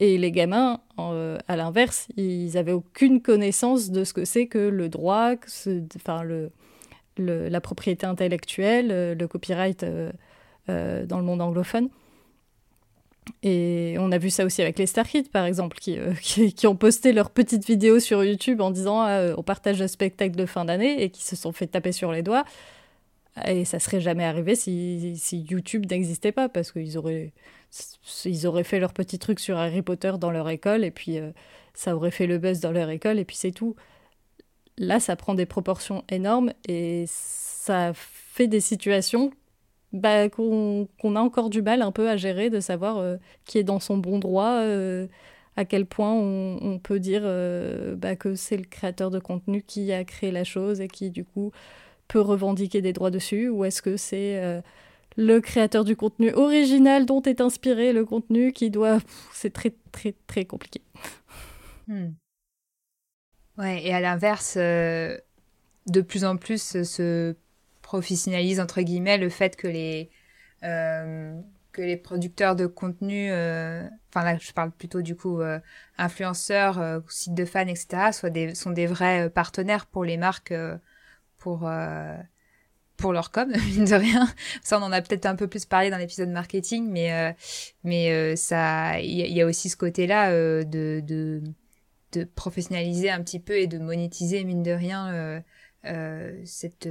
Et 0.00 0.16
les 0.16 0.30
gamins, 0.30 0.80
euh, 0.98 1.38
à 1.48 1.56
l'inverse, 1.56 2.08
ils 2.16 2.56
avaient 2.56 2.72
aucune 2.72 3.20
connaissance 3.20 3.90
de 3.90 4.04
ce 4.04 4.12
que 4.12 4.24
c'est 4.24 4.46
que 4.46 4.58
le 4.58 4.88
droit, 4.88 5.32
enfin 5.96 6.22
la 7.16 7.60
propriété 7.60 8.06
intellectuelle, 8.06 9.16
le 9.18 9.26
copyright 9.26 9.84
dans 10.68 11.18
le 11.18 11.22
monde 11.22 11.40
anglophone. 11.40 11.88
Et 13.42 13.96
on 13.98 14.12
a 14.12 14.18
vu 14.18 14.30
ça 14.30 14.44
aussi 14.44 14.62
avec 14.62 14.78
les 14.78 14.86
Star 14.86 15.06
Kids, 15.06 15.28
par 15.30 15.44
exemple, 15.44 15.78
qui, 15.78 15.98
euh, 15.98 16.12
qui, 16.20 16.66
ont 16.66 16.76
posté 16.76 17.12
leurs 17.12 17.30
petites 17.30 17.66
vidéos 17.66 18.00
sur 18.00 18.24
YouTube 18.24 18.60
en 18.60 18.70
disant 18.70 19.00
ah, 19.00 19.34
on 19.36 19.42
partage 19.42 19.80
un 19.82 19.88
spectacle 19.88 20.36
de 20.36 20.46
fin 20.46 20.64
d'année 20.64 21.02
et 21.02 21.10
qui 21.10 21.22
se 21.22 21.36
sont 21.36 21.52
fait 21.52 21.66
taper 21.66 21.92
sur 21.92 22.12
les 22.12 22.22
doigts. 22.22 22.44
Et 23.46 23.64
ça 23.64 23.78
serait 23.78 24.00
jamais 24.00 24.24
arrivé 24.24 24.54
si, 24.54 25.16
si 25.16 25.40
YouTube 25.42 25.86
n'existait 25.90 26.32
pas, 26.32 26.48
parce 26.48 26.72
qu'ils 26.72 26.98
auraient, 26.98 27.32
ils 28.24 28.46
auraient 28.46 28.64
fait 28.64 28.80
leur 28.80 28.92
petit 28.92 29.18
truc 29.18 29.40
sur 29.40 29.58
Harry 29.58 29.82
Potter 29.82 30.12
dans 30.18 30.30
leur 30.30 30.48
école, 30.48 30.84
et 30.84 30.90
puis 30.90 31.18
euh, 31.18 31.30
ça 31.74 31.94
aurait 31.94 32.10
fait 32.10 32.26
le 32.26 32.38
buzz 32.38 32.60
dans 32.60 32.72
leur 32.72 32.90
école, 32.90 33.18
et 33.18 33.24
puis 33.24 33.36
c'est 33.36 33.52
tout. 33.52 33.76
Là, 34.76 35.00
ça 35.00 35.16
prend 35.16 35.34
des 35.34 35.46
proportions 35.46 36.04
énormes, 36.08 36.52
et 36.66 37.04
ça 37.06 37.92
fait 37.94 38.48
des 38.48 38.60
situations 38.60 39.32
bah, 39.92 40.28
qu'on 40.28 40.86
a 41.02 41.20
encore 41.20 41.50
du 41.50 41.62
mal 41.62 41.82
un 41.82 41.92
peu 41.92 42.08
à 42.08 42.16
gérer, 42.16 42.50
de 42.50 42.60
savoir 42.60 42.98
euh, 42.98 43.16
qui 43.44 43.58
est 43.58 43.64
dans 43.64 43.80
son 43.80 43.96
bon 43.96 44.18
droit, 44.18 44.60
euh, 44.60 45.06
à 45.56 45.64
quel 45.64 45.86
point 45.86 46.12
on, 46.12 46.78
peut 46.78 47.00
dire 47.00 47.22
euh, 47.24 47.96
bah, 47.96 48.14
que 48.14 48.34
c'est 48.34 48.56
le 48.56 48.64
créateur 48.64 49.10
de 49.10 49.18
contenu 49.18 49.62
qui 49.62 49.92
a 49.92 50.04
créé 50.04 50.30
la 50.30 50.44
chose 50.44 50.80
et 50.80 50.88
qui 50.88 51.10
du 51.10 51.24
coup 51.24 51.52
peut 52.06 52.20
revendiquer 52.20 52.82
des 52.82 52.92
droits 52.92 53.10
dessus, 53.10 53.48
ou 53.48 53.64
est-ce 53.64 53.82
que 53.82 53.96
c'est 53.96 54.62
le 55.16 55.40
créateur 55.40 55.84
du 55.84 55.96
contenu 55.96 56.32
original 56.32 57.06
dont 57.06 57.22
est 57.22 57.40
inspiré 57.40 57.92
le 57.92 58.04
contenu 58.04 58.52
qui 58.52 58.70
doit... 58.70 58.98
C'est 59.32 59.52
très 59.52 59.74
très 59.92 60.14
très 60.26 60.44
compliqué. 60.44 60.80
Hmm. 61.86 62.10
Ouais, 63.58 63.84
et 63.84 63.92
à 63.92 64.00
l'inverse, 64.00 64.56
de 64.56 66.00
plus 66.02 66.24
en 66.24 66.36
plus, 66.36 66.82
ce 66.82 67.34
professionnalise 67.88 68.60
entre 68.60 68.82
guillemets 68.82 69.16
le 69.16 69.30
fait 69.30 69.56
que 69.56 69.66
les 69.66 70.10
euh, 70.62 71.32
que 71.72 71.80
les 71.80 71.96
producteurs 71.96 72.54
de 72.54 72.66
contenu, 72.66 73.30
euh, 73.30 73.82
enfin 74.10 74.24
là 74.24 74.36
je 74.38 74.52
parle 74.52 74.72
plutôt 74.72 75.00
du 75.00 75.16
coup 75.16 75.40
euh, 75.40 75.58
influenceurs, 75.96 76.78
euh, 76.78 77.00
sites 77.08 77.32
de 77.34 77.46
fans, 77.46 77.66
etc. 77.66 78.12
Soient 78.12 78.28
des, 78.28 78.54
sont 78.54 78.72
des 78.72 78.86
vrais 78.86 79.30
partenaires 79.30 79.86
pour 79.86 80.04
les 80.04 80.18
marques 80.18 80.52
pour 81.38 81.70
pour 82.98 83.12
leur 83.14 83.30
com, 83.30 83.50
mine 83.70 83.86
de 83.86 83.94
rien. 83.94 84.28
Ça, 84.62 84.78
on 84.78 84.82
en 84.82 84.92
a 84.92 85.00
peut-être 85.00 85.24
un 85.24 85.36
peu 85.36 85.46
plus 85.46 85.64
parlé 85.64 85.88
dans 85.88 85.96
l'épisode 85.96 86.28
marketing, 86.28 86.90
mais 86.90 87.34
mais 87.84 88.36
ça, 88.36 89.00
il 89.00 89.32
y, 89.32 89.40
a 89.40 89.46
aussi 89.46 89.70
ce 89.70 89.78
côté-là 89.78 90.30
de, 90.30 91.00
de 91.00 91.42
de 92.12 92.24
professionnaliser 92.24 93.08
un 93.10 93.22
petit 93.22 93.40
peu 93.40 93.56
et 93.56 93.66
de 93.66 93.78
monétiser 93.78 94.44
mine 94.44 94.62
de 94.62 94.72
rien 94.72 95.42
cette 96.44 96.88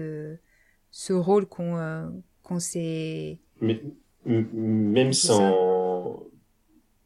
ce 0.98 1.14
rôle 1.14 1.46
qu'on 1.46 1.78
euh, 1.78 2.08
qu'on 2.42 2.60
s'est. 2.60 3.38
Même 3.62 5.14
sans, 5.14 6.24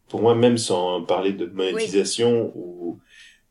pour 0.08 0.22
moi, 0.22 0.34
même 0.34 0.58
sans 0.58 1.04
parler 1.04 1.34
de 1.34 1.46
monétisation 1.46 2.54
ou, 2.56 3.00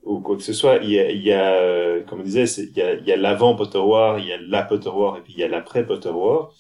ou 0.03 0.21
quoi 0.21 0.37
que 0.37 0.43
ce 0.43 0.55
soit, 0.55 0.79
il 0.79 0.91
y 0.93 0.99
a, 0.99 1.11
il 1.11 1.23
y 1.23 1.31
a 1.31 1.53
euh, 1.53 2.03
comme 2.05 2.21
on 2.21 2.23
disait, 2.23 2.45
il 2.45 2.75
y 2.75 2.81
a, 2.81 2.95
il 2.95 3.07
y 3.07 3.13
a 3.13 3.19
l'avant 3.19 3.55
Potterware, 3.55 4.19
il 4.19 4.27
y 4.29 4.33
a 4.33 4.39
la 4.41 4.63
Potterware 4.63 5.19
et 5.19 5.21
puis 5.21 5.35
il 5.35 5.41
y 5.41 5.45
a 5.45 5.49
l'après 5.49 5.87
Potterware. 5.87 6.53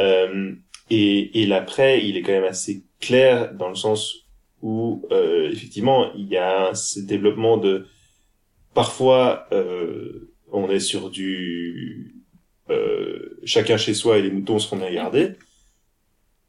Euh, 0.00 0.52
et, 0.90 1.40
et 1.40 1.46
l'après, 1.46 2.04
il 2.04 2.16
est 2.16 2.22
quand 2.22 2.32
même 2.32 2.42
assez 2.42 2.84
clair 3.00 3.54
dans 3.54 3.68
le 3.68 3.76
sens 3.76 4.26
où 4.60 5.06
euh, 5.12 5.50
effectivement, 5.52 6.12
il 6.14 6.26
y 6.26 6.36
a 6.36 6.74
ce 6.74 6.98
développement 6.98 7.58
de 7.58 7.86
parfois 8.74 9.46
euh, 9.52 10.32
on 10.50 10.68
est 10.68 10.80
sur 10.80 11.10
du 11.10 12.13
euh, 12.70 13.38
chacun 13.44 13.76
chez 13.76 13.94
soi 13.94 14.18
et 14.18 14.22
les 14.22 14.30
moutons 14.30 14.58
seront 14.58 14.76
bien 14.76 14.92
gardés. 14.92 15.32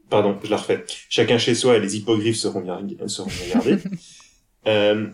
Pardon, 0.10 0.38
je 0.44 0.50
la 0.50 0.58
refais. 0.58 0.86
Chacun 1.10 1.38
chez 1.38 1.56
soi 1.56 1.78
et 1.78 1.80
les 1.80 1.98
hippogriffes 1.98 2.38
seront 2.38 2.62
bien, 2.62 2.80
seront 3.08 3.30
bien 3.30 3.54
gardés. 3.56 3.78
euh, 4.68 5.08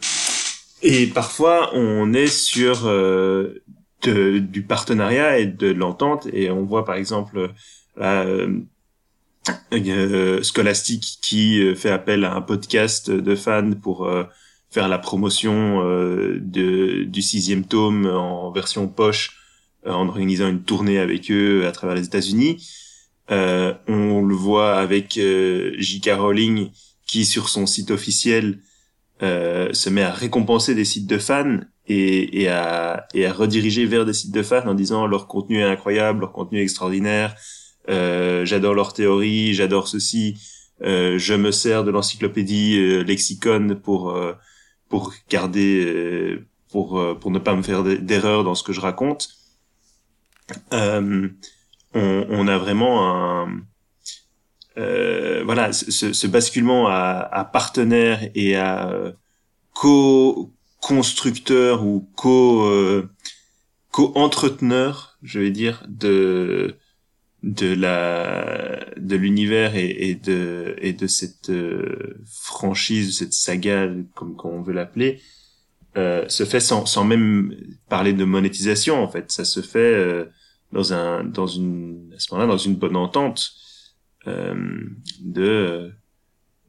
et 0.81 1.07
parfois, 1.07 1.71
on 1.73 2.13
est 2.13 2.27
sur 2.27 2.85
euh, 2.85 3.63
de, 4.03 4.39
du 4.39 4.63
partenariat 4.63 5.39
et 5.39 5.45
de 5.45 5.71
l'entente. 5.71 6.27
Et 6.33 6.51
on 6.51 6.63
voit 6.65 6.85
par 6.85 6.95
exemple 6.95 7.51
là, 7.97 8.23
euh, 8.23 8.59
euh 9.73 10.43
Scholastic 10.43 11.19
qui 11.21 11.75
fait 11.75 11.89
appel 11.89 12.25
à 12.25 12.35
un 12.35 12.41
podcast 12.41 13.09
de 13.09 13.35
fans 13.35 13.71
pour 13.81 14.07
faire 14.69 14.87
la 14.87 14.99
promotion 14.99 15.83
de, 15.83 17.03
du 17.03 17.21
sixième 17.21 17.65
tome 17.65 18.05
en 18.05 18.51
version 18.51 18.87
poche 18.87 19.31
euh, 19.31 19.40
en 19.85 20.07
organisant 20.07 20.49
une 20.49 20.61
tournée 20.63 20.99
avec 20.99 21.31
eux 21.31 21.65
à 21.67 21.71
travers 21.71 21.95
les 21.95 22.05
États-Unis. 22.05 22.65
Euh, 23.31 23.73
on 23.87 24.21
le 24.21 24.35
voit 24.35 24.75
avec 24.75 25.17
euh, 25.17 25.73
J.K. 25.77 26.09
Rowling 26.17 26.69
qui 27.07 27.25
sur 27.25 27.49
son 27.49 27.65
site 27.65 27.91
officiel 27.91 28.59
euh, 29.21 29.71
se 29.73 29.89
met 29.89 30.03
à 30.03 30.11
récompenser 30.11 30.75
des 30.75 30.85
sites 30.85 31.07
de 31.07 31.17
fans 31.17 31.59
et, 31.87 32.41
et, 32.41 32.47
à, 32.47 33.07
et 33.13 33.25
à 33.25 33.33
rediriger 33.33 33.85
vers 33.85 34.05
des 34.05 34.13
sites 34.13 34.33
de 34.33 34.43
fans 34.43 34.67
en 34.67 34.73
disant 34.73 35.07
leur 35.07 35.27
contenu 35.27 35.59
est 35.59 35.63
incroyable, 35.63 36.21
leur 36.21 36.31
contenu 36.31 36.59
est 36.59 36.63
extraordinaire, 36.63 37.35
euh, 37.89 38.45
j'adore 38.45 38.73
leur 38.73 38.93
théorie, 38.93 39.53
j'adore 39.53 39.87
ceci, 39.87 40.37
euh, 40.83 41.17
je 41.17 41.33
me 41.33 41.51
sers 41.51 41.83
de 41.83 41.91
l'encyclopédie 41.91 42.79
euh, 42.79 43.03
lexicon 43.03 43.79
pour 43.83 44.17
pour 44.89 45.13
garder 45.29 46.39
pour 46.69 47.01
pour 47.19 47.31
ne 47.31 47.39
pas 47.39 47.55
me 47.55 47.61
faire 47.61 47.83
d'erreurs 47.83 48.43
dans 48.43 48.55
ce 48.55 48.63
que 48.63 48.73
je 48.73 48.81
raconte. 48.81 49.40
Euh, 50.73 51.29
on, 51.93 52.47
a 52.47 52.57
vraiment 52.57 53.43
un 53.43 53.61
euh, 54.77 55.43
voilà 55.43 55.73
ce, 55.73 56.27
basculement 56.27 56.87
à, 56.87 57.27
à 57.31 57.43
partenaire 57.43 58.29
et 58.35 58.55
à 58.55 58.89
euh, 58.89 59.11
co-constructeur 59.73 61.85
ou 61.85 62.09
co 62.15 62.63
euh, 62.63 63.09
co-entreteneur, 63.91 65.17
je 65.23 65.39
vais 65.39 65.51
dire, 65.51 65.83
de 65.87 66.77
de 67.43 67.73
la 67.73 68.85
de 68.97 69.15
l'univers 69.15 69.75
et, 69.75 70.09
et, 70.09 70.15
de 70.15 70.75
et 70.79 70.93
de 70.93 71.07
cette 71.07 71.51
franchise, 72.25 73.17
cette 73.17 73.33
saga, 73.33 73.87
comme, 74.15 74.35
comme 74.35 74.51
on 74.51 74.61
veut 74.61 74.73
l'appeler, 74.73 75.21
euh, 75.97 76.27
se 76.29 76.45
fait 76.45 76.59
sans 76.59 76.85
sans 76.85 77.03
même 77.03 77.55
parler 77.89 78.13
de 78.13 78.23
monétisation 78.23 79.03
en 79.03 79.07
fait. 79.07 79.31
Ça 79.31 79.45
se 79.45 79.61
fait 79.61 80.27
dans 80.71 80.93
un 80.93 81.23
dans 81.23 81.47
une 81.47 82.13
à 82.15 82.19
ce 82.19 82.33
moment-là 82.33 82.51
dans 82.51 82.57
une 82.57 82.75
bonne 82.75 82.95
entente 82.95 83.51
euh, 84.27 84.83
de 85.21 85.91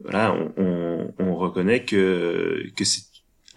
voilà 0.01 0.35
on, 0.35 0.53
on, 0.57 1.15
on, 1.19 1.35
reconnaît 1.36 1.85
que 1.85 2.65
que 2.77 2.85
c'est 2.85 3.05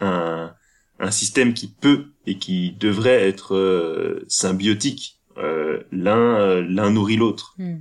un 0.02 0.54
un 1.00 1.12
système 1.12 1.54
qui 1.54 1.68
peut 1.68 2.08
et 2.26 2.38
qui 2.38 2.72
devrait 2.74 3.28
être 3.28 3.56
euh, 3.56 4.26
symbiotique 4.28 5.20
euh, 5.38 5.84
l'un 5.92 6.40
euh, 6.40 6.66
l'un 6.68 6.92
nourrit 6.92 7.18
l'autre 7.18 7.56
hmm. 7.58 7.80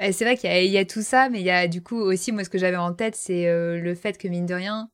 c'est 0.00 0.24
vrai 0.24 0.36
qu'il 0.36 0.50
y, 0.50 0.68
y, 0.68 0.78
a 0.78 0.84
tout 0.84 1.02
ça 1.02 1.28
mais 1.28 1.40
il 1.40 1.46
y 1.46 1.50
a 1.50 1.66
du 1.68 1.82
coup 1.82 1.98
aussi 1.98 2.32
moi 2.32 2.44
ce 2.44 2.50
que 2.50 2.58
j'avais 2.58 2.76
en 2.76 2.92
tête 2.92 3.16
c'est 3.16 3.48
euh, 3.48 3.78
le 3.80 3.94
fait 3.94 4.18
que 4.18 4.28
mine 4.28 4.46
de 4.46 4.54
rien 4.54 4.88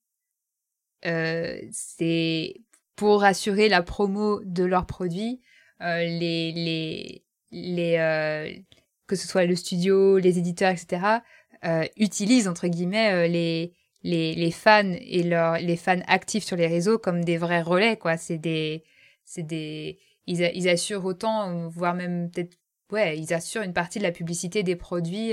c'est 1.02 2.54
pour 2.96 3.24
assurer 3.24 3.68
la 3.68 3.82
promo 3.82 4.40
de 4.44 4.64
leurs 4.64 4.86
produits 4.86 5.40
euh, 5.80 6.04
les, 6.04 6.52
les, 6.52 7.24
les, 7.52 7.96
euh, 7.98 8.52
que 9.06 9.16
ce 9.16 9.28
soit 9.28 9.44
le 9.44 9.54
studio, 9.54 10.18
les 10.18 10.38
éditeurs, 10.38 10.70
etc., 10.70 11.18
euh, 11.64 11.84
utilisent 11.96 12.48
entre 12.48 12.68
guillemets 12.68 13.28
les, 13.28 13.72
les, 14.02 14.34
les 14.34 14.50
fans 14.50 14.94
et 15.00 15.24
leurs 15.24 15.58
les 15.58 15.76
fans 15.76 16.00
actifs 16.06 16.44
sur 16.44 16.56
les 16.56 16.68
réseaux 16.68 16.98
comme 16.98 17.24
des 17.24 17.36
vrais 17.36 17.62
relais 17.62 17.96
quoi. 17.96 18.16
C'est 18.16 18.38
des 18.38 18.84
c'est 19.24 19.42
des 19.42 19.98
ils, 20.26 20.40
ils 20.54 20.68
assurent 20.68 21.04
autant, 21.04 21.68
voire 21.68 21.94
même 21.94 22.30
peut-être 22.30 22.56
ouais, 22.92 23.18
ils 23.18 23.34
assurent 23.34 23.62
une 23.62 23.72
partie 23.72 23.98
de 23.98 24.04
la 24.04 24.12
publicité 24.12 24.62
des 24.62 24.76
produits 24.76 25.32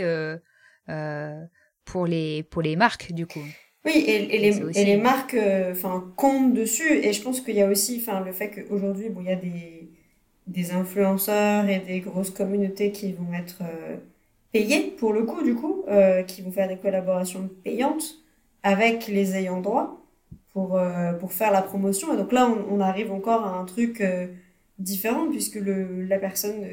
pour 1.86 2.08
les 2.08 2.44
pour 2.44 2.62
les 2.62 2.76
marques 2.76 3.12
du 3.12 3.28
coup. 3.28 3.46
Oui, 3.86 3.94
et, 3.94 4.36
et 4.36 4.40
les, 4.40 4.80
et 4.80 4.86
les 4.86 4.98
marques 4.98 5.38
enfin 5.72 6.12
comptent 6.16 6.54
dessus. 6.54 6.92
Et 6.92 7.14
je 7.14 7.22
pense 7.22 7.42
qu'il 7.42 7.56
y 7.56 7.62
a 7.62 7.68
aussi 7.68 8.04
le 8.26 8.32
fait 8.32 8.50
qu'aujourd'hui, 8.50 9.10
bon, 9.10 9.22
il 9.22 9.28
y 9.28 9.32
a 9.32 9.36
des, 9.36 9.88
des 10.48 10.72
influenceurs 10.72 11.70
et 11.70 11.80
des 11.80 12.00
grosses 12.00 12.32
communautés 12.32 12.92
qui 12.92 13.14
vont 13.14 13.34
être 13.34 13.62
payés 14.56 14.96
pour 14.98 15.12
le 15.12 15.24
coup, 15.24 15.44
du 15.44 15.54
coup, 15.54 15.84
euh, 15.90 16.24
qui 16.24 16.42
vont 16.42 16.50
faire 16.50 16.70
des 16.70 16.78
collaborations 16.78 17.50
payantes 17.66 18.16
avec 18.64 19.08
les 19.08 19.36
ayants 19.36 19.60
droit 19.60 20.02
pour, 20.54 20.78
euh, 20.78 21.12
pour 21.12 21.34
faire 21.34 21.52
la 21.52 21.62
promotion. 21.62 22.14
Et 22.14 22.18
donc 22.18 22.32
là, 22.32 22.50
on, 22.70 22.80
arrive 22.80 23.12
encore 23.12 23.44
à 23.44 23.60
un 23.60 23.66
truc 23.66 24.00
euh, 24.00 24.28
différent 24.80 25.30
puisque 25.30 25.56
le, 25.56 26.04
la 26.04 26.20
personne 26.20 26.66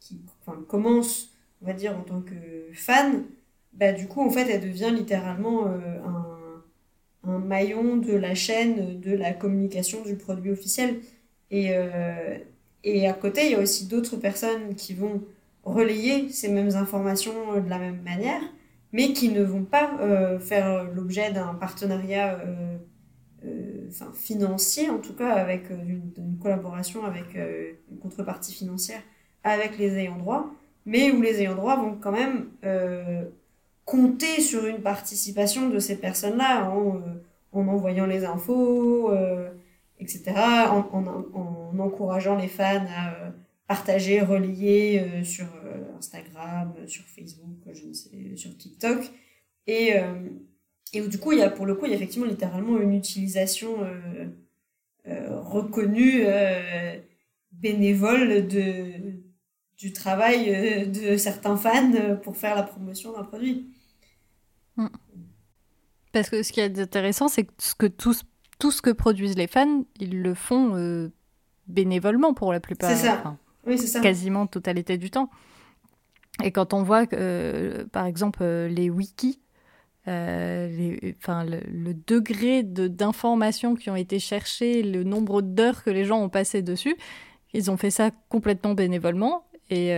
qui 0.00 0.22
commence, 0.66 1.34
on 1.60 1.66
va 1.66 1.74
dire, 1.74 1.94
en 1.94 2.04
tant 2.04 2.22
que 2.22 2.34
fan, 2.72 3.24
bah, 3.74 3.92
du 3.92 4.06
coup, 4.06 4.22
en 4.22 4.30
fait, 4.30 4.48
elle 4.48 4.62
devient 4.62 4.90
littéralement 4.90 5.66
un, 5.66 6.19
un 7.24 7.38
maillon 7.38 7.96
de 7.96 8.12
la 8.12 8.34
chaîne 8.34 9.00
de 9.00 9.14
la 9.14 9.32
communication 9.32 10.02
du 10.02 10.16
produit 10.16 10.50
officiel. 10.50 11.00
Et, 11.50 11.72
et 12.84 13.08
à 13.08 13.12
côté, 13.12 13.46
il 13.46 13.52
y 13.52 13.54
a 13.54 13.60
aussi 13.60 13.86
d'autres 13.86 14.16
personnes 14.16 14.74
qui 14.74 14.94
vont 14.94 15.22
relayer 15.64 16.30
ces 16.30 16.48
mêmes 16.48 16.74
informations 16.76 17.54
euh, 17.54 17.60
de 17.60 17.68
la 17.68 17.78
même 17.78 18.02
manière, 18.02 18.40
mais 18.92 19.12
qui 19.12 19.30
ne 19.30 19.42
vont 19.42 19.64
pas 19.64 19.92
euh, 20.00 20.38
faire 20.38 20.84
l'objet 20.92 21.32
d'un 21.32 21.54
partenariat 21.54 22.40
euh, 23.44 23.88
enfin, 23.88 24.10
financier, 24.14 24.90
en 24.90 24.98
tout 24.98 25.14
cas 25.14 25.32
avec 25.32 25.70
une, 25.70 26.38
collaboration 26.42 27.04
avec 27.04 27.34
une 27.34 27.98
contrepartie 27.98 28.52
financière 28.52 29.00
avec 29.44 29.78
les 29.78 29.96
ayants 29.98 30.18
droit, 30.18 30.50
mais 30.86 31.10
où 31.12 31.20
les 31.20 31.40
ayants 31.40 31.54
droit 31.54 31.76
vont 31.76 31.96
quand 32.00 32.12
même 32.12 32.48
compter 33.90 34.40
sur 34.40 34.66
une 34.66 34.80
participation 34.80 35.68
de 35.68 35.78
ces 35.78 35.96
personnes-là 35.96 36.70
en, 36.70 37.00
en, 37.52 37.68
envoyant 37.68 38.06
les 38.06 38.24
infos, 38.24 39.12
etc., 39.98 40.22
en, 40.70 40.86
en, 40.92 41.78
encourageant 41.78 42.36
les 42.36 42.48
fans 42.48 42.86
à 42.96 43.32
partager, 43.70 44.20
relier 44.20 44.98
euh, 44.98 45.22
sur 45.22 45.46
euh, 45.64 45.96
Instagram, 45.96 46.74
sur 46.88 47.04
Facebook, 47.04 47.56
je 47.72 47.86
ne 47.86 47.92
sais, 47.92 48.10
sur 48.34 48.56
TikTok. 48.58 48.98
Et, 49.68 49.96
euh, 49.96 50.28
et 50.92 51.00
du 51.02 51.18
coup, 51.20 51.30
il 51.30 51.38
y 51.38 51.42
a, 51.42 51.50
pour 51.50 51.66
le 51.66 51.76
coup, 51.76 51.86
il 51.86 51.90
y 51.90 51.94
a 51.94 51.96
effectivement 51.96 52.26
littéralement 52.26 52.80
une 52.80 52.92
utilisation 52.92 53.76
reconnue, 55.06 56.24
bénévole 57.52 58.48
de, 58.48 59.22
du 59.78 59.92
travail 59.92 60.90
de 60.90 61.16
certains 61.16 61.56
fans 61.56 62.16
pour 62.24 62.36
faire 62.36 62.56
la 62.56 62.64
promotion 62.64 63.12
d'un 63.12 63.22
produit. 63.22 63.68
Parce 66.12 66.28
que 66.28 66.42
ce 66.42 66.52
qui 66.52 66.60
est 66.60 66.78
intéressant, 66.78 67.28
c'est 67.28 67.46
que, 67.78 67.86
tout, 67.86 68.14
tout 68.58 68.70
ce 68.70 68.82
que 68.82 68.90
produisent 68.90 69.36
les 69.36 69.46
fans, 69.46 69.84
ils 70.00 70.22
le 70.22 70.34
font 70.34 71.10
bénévolement 71.66 72.34
pour 72.34 72.52
la 72.52 72.60
plupart. 72.60 72.90
C'est 72.90 73.06
ça. 73.06 73.36
Oui, 73.66 73.78
c'est 73.78 73.86
ça. 73.86 74.00
Quasiment 74.00 74.46
totalité 74.46 74.98
du 74.98 75.10
temps. 75.10 75.30
Et 76.42 76.52
quand 76.52 76.72
on 76.72 76.82
voit, 76.82 77.04
euh, 77.12 77.84
par 77.92 78.06
exemple, 78.06 78.40
euh, 78.42 78.68
les 78.68 78.90
wikis, 78.90 79.40
euh, 80.08 80.68
les, 80.68 81.16
enfin, 81.18 81.44
le, 81.44 81.92
degré 81.94 82.62
d'informations 82.62 83.74
qui 83.74 83.90
ont 83.90 83.96
été 83.96 84.18
cherchées, 84.18 84.82
le 84.82 85.04
nombre 85.04 85.42
d'heures 85.42 85.84
que 85.84 85.90
les 85.90 86.04
gens 86.04 86.20
ont 86.22 86.30
passé 86.30 86.62
dessus, 86.62 86.96
ils 87.52 87.70
ont 87.70 87.76
fait 87.76 87.90
ça 87.90 88.10
complètement 88.28 88.74
bénévolement. 88.74 89.44
Et, 89.68 89.90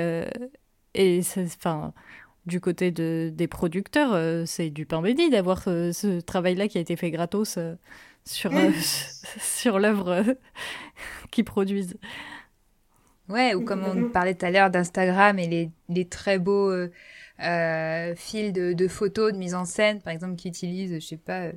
et 0.94 1.20
enfin, 1.39 1.94
du 2.47 2.60
côté 2.60 2.90
de, 2.90 3.31
des 3.32 3.47
producteurs, 3.47 4.47
c'est 4.47 4.70
du 4.70 4.86
pain 4.86 5.01
béni 5.01 5.31
d'avoir 5.31 5.62
ce 5.62 6.20
travail-là 6.20 6.69
qui 6.69 6.78
a 6.78 6.81
été 6.81 6.97
fait 6.97 7.10
gratos 7.10 7.59
sur, 8.24 8.52
sur 9.39 9.78
l'œuvre 9.78 10.24
qu'ils 11.31 11.44
produisent. 11.44 11.97
Ouais, 13.28 13.55
ou 13.55 13.64
comme 13.64 13.85
on 13.85 14.10
parlait 14.10 14.35
tout 14.35 14.44
à 14.44 14.51
l'heure 14.51 14.70
d'Instagram 14.70 15.39
et 15.39 15.47
les, 15.47 15.70
les, 15.89 16.05
très 16.06 16.39
beaux 16.39 16.70
euh, 16.70 16.90
euh, 17.40 18.14
fils 18.16 18.52
de, 18.52 18.73
de, 18.73 18.89
photos, 18.89 19.32
de 19.32 19.39
mise 19.39 19.55
en 19.55 19.64
scène, 19.64 20.01
par 20.01 20.12
exemple, 20.12 20.36
qui 20.36 20.48
utilisent, 20.48 20.94
je 20.94 21.06
sais 21.06 21.16
pas, 21.16 21.44
euh, 21.44 21.52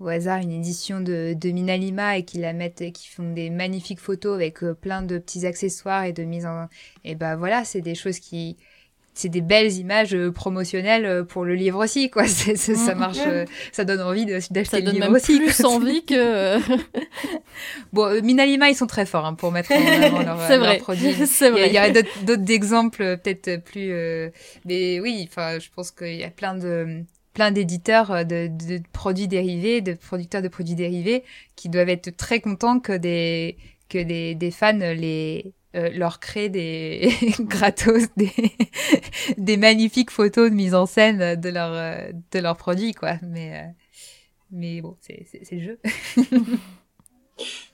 au 0.00 0.06
hasard 0.08 0.38
une 0.38 0.52
édition 0.52 1.00
de, 1.00 1.34
de 1.34 1.50
Minalima 1.50 2.16
et 2.16 2.24
qui 2.24 2.38
la 2.38 2.52
mettent, 2.52 2.92
qui 2.92 3.08
font 3.08 3.32
des 3.32 3.50
magnifiques 3.50 4.00
photos 4.00 4.36
avec 4.36 4.60
plein 4.80 5.02
de 5.02 5.18
petits 5.18 5.44
accessoires 5.44 6.04
et 6.04 6.12
de 6.12 6.22
mise 6.22 6.46
en, 6.46 6.68
et 7.04 7.16
ben 7.16 7.36
voilà, 7.36 7.64
c'est 7.64 7.80
des 7.80 7.96
choses 7.96 8.20
qui 8.20 8.56
c'est 9.18 9.28
des 9.28 9.40
belles 9.40 9.72
images 9.72 10.14
euh, 10.14 10.30
promotionnelles 10.30 11.04
euh, 11.04 11.24
pour 11.24 11.44
le 11.44 11.56
livre 11.56 11.82
aussi, 11.82 12.08
quoi. 12.08 12.24
ça 12.28 12.94
mm. 12.94 12.98
marche, 12.98 13.18
euh, 13.26 13.44
ça 13.72 13.84
donne 13.84 14.00
envie 14.00 14.24
d'acheter 14.26 14.80
le 14.80 14.92
livre 14.92 15.10
aussi. 15.10 15.38
Plus 15.38 15.64
envie 15.64 16.04
que. 16.04 16.58
bon, 17.92 18.22
Minalima, 18.22 18.70
ils 18.70 18.76
sont 18.76 18.86
très 18.86 19.06
forts 19.06 19.26
hein, 19.26 19.34
pour 19.34 19.50
mettre 19.50 19.72
en 19.72 20.02
avant 20.02 20.22
leurs 20.22 20.60
leur 20.60 20.78
produits. 20.78 21.14
C'est 21.26 21.50
vrai. 21.50 21.66
Il 21.66 21.72
y, 21.72 21.78
a, 21.78 21.90
d'autres 21.90 22.50
exemples 22.52 23.18
peut-être 23.18 23.64
plus, 23.64 23.92
mais 24.64 25.00
oui, 25.00 25.28
enfin, 25.28 25.58
je 25.58 25.68
pense 25.74 25.90
qu'il 25.90 26.14
y 26.14 26.24
a 26.24 26.30
plein 26.30 26.54
de 26.54 27.02
plein 27.34 27.50
d'éditeurs 27.50 28.24
de, 28.24 28.48
de, 28.48 28.80
produits 28.92 29.28
dérivés, 29.28 29.80
de 29.80 29.94
producteurs 29.94 30.42
de 30.42 30.48
produits 30.48 30.74
dérivés, 30.74 31.24
qui 31.56 31.68
doivent 31.68 31.88
être 31.88 32.16
très 32.16 32.40
contents 32.40 32.78
que 32.78 32.96
des 32.96 33.56
que 33.88 33.98
des, 33.98 34.34
des 34.34 34.50
fans 34.50 34.78
les 34.78 35.54
euh, 35.74 35.90
leur 35.90 36.18
créer 36.18 36.48
des 36.48 37.10
gratos 37.40 38.04
des, 39.36 39.56
magnifiques 39.58 40.10
photos 40.10 40.48
de 40.48 40.54
mise 40.54 40.74
en 40.74 40.86
scène 40.86 41.38
de 41.38 41.48
leur 41.50 41.74
euh, 41.74 42.10
de 42.32 42.38
leurs 42.38 42.56
produits 42.56 42.94
quoi. 42.94 43.16
Mais 43.22 43.52
euh, 43.54 43.68
mais 44.50 44.80
bon 44.80 44.96
c'est 45.00 45.26
le 45.52 45.60
jeu. 45.60 45.78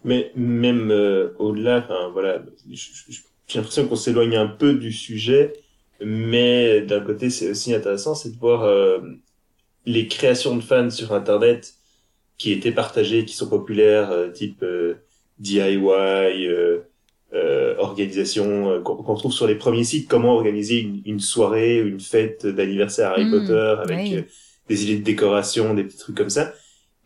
Mais 0.04 0.32
même 0.34 0.90
au-delà 1.38 1.88
voilà 2.12 2.42
j'ai 2.68 3.58
l'impression 3.58 3.86
qu'on 3.86 3.96
s'éloigne 3.96 4.36
un 4.36 4.48
peu 4.48 4.74
du 4.74 4.92
sujet 4.92 5.54
mais 6.04 6.82
d'un 6.82 7.00
côté 7.00 7.30
c'est 7.30 7.48
aussi 7.48 7.72
intéressant 7.72 8.14
c'est 8.14 8.32
de 8.32 8.38
voir 8.38 8.68
les 9.86 10.06
créations 10.06 10.54
de 10.56 10.60
fans 10.60 10.90
sur 10.90 11.14
internet 11.14 11.74
qui 12.36 12.52
étaient 12.52 12.72
partagées 12.72 13.24
qui 13.24 13.34
sont 13.34 13.48
populaires 13.48 14.12
type 14.34 14.62
DIY 15.38 15.78
euh, 17.34 17.74
organisation 17.78 18.70
euh, 18.70 18.80
qu'on 18.80 19.14
trouve 19.16 19.32
sur 19.32 19.46
les 19.46 19.56
premiers 19.56 19.82
sites, 19.82 20.08
comment 20.08 20.34
organiser 20.34 20.80
une, 20.80 21.02
une 21.04 21.20
soirée, 21.20 21.78
une 21.78 21.98
fête 21.98 22.46
d'anniversaire 22.46 23.10
Harry 23.10 23.24
mmh, 23.24 23.30
Potter 23.30 23.74
avec 23.82 24.12
euh, 24.12 24.22
des 24.68 24.84
idées 24.84 24.98
de 24.98 25.04
décoration, 25.04 25.74
des 25.74 25.82
petits 25.82 25.98
trucs 25.98 26.16
comme 26.16 26.30
ça, 26.30 26.52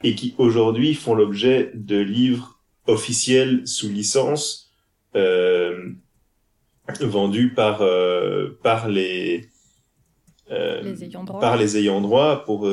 et 0.04 0.14
qui 0.14 0.34
aujourd'hui 0.36 0.92
font 0.94 1.14
l'objet 1.14 1.70
de 1.74 1.98
livres 1.98 2.60
officiels 2.86 3.66
sous 3.66 3.88
licence 3.88 4.70
euh, 5.16 5.92
vendus 7.00 7.54
par 7.54 7.82
par 8.62 8.88
les 8.88 9.48
les 10.50 11.04
ayants 11.04 11.24
droit. 11.24 11.40
par 11.40 11.56
les 11.56 11.76
ayants 11.76 12.00
droit 12.00 12.44
pour 12.44 12.68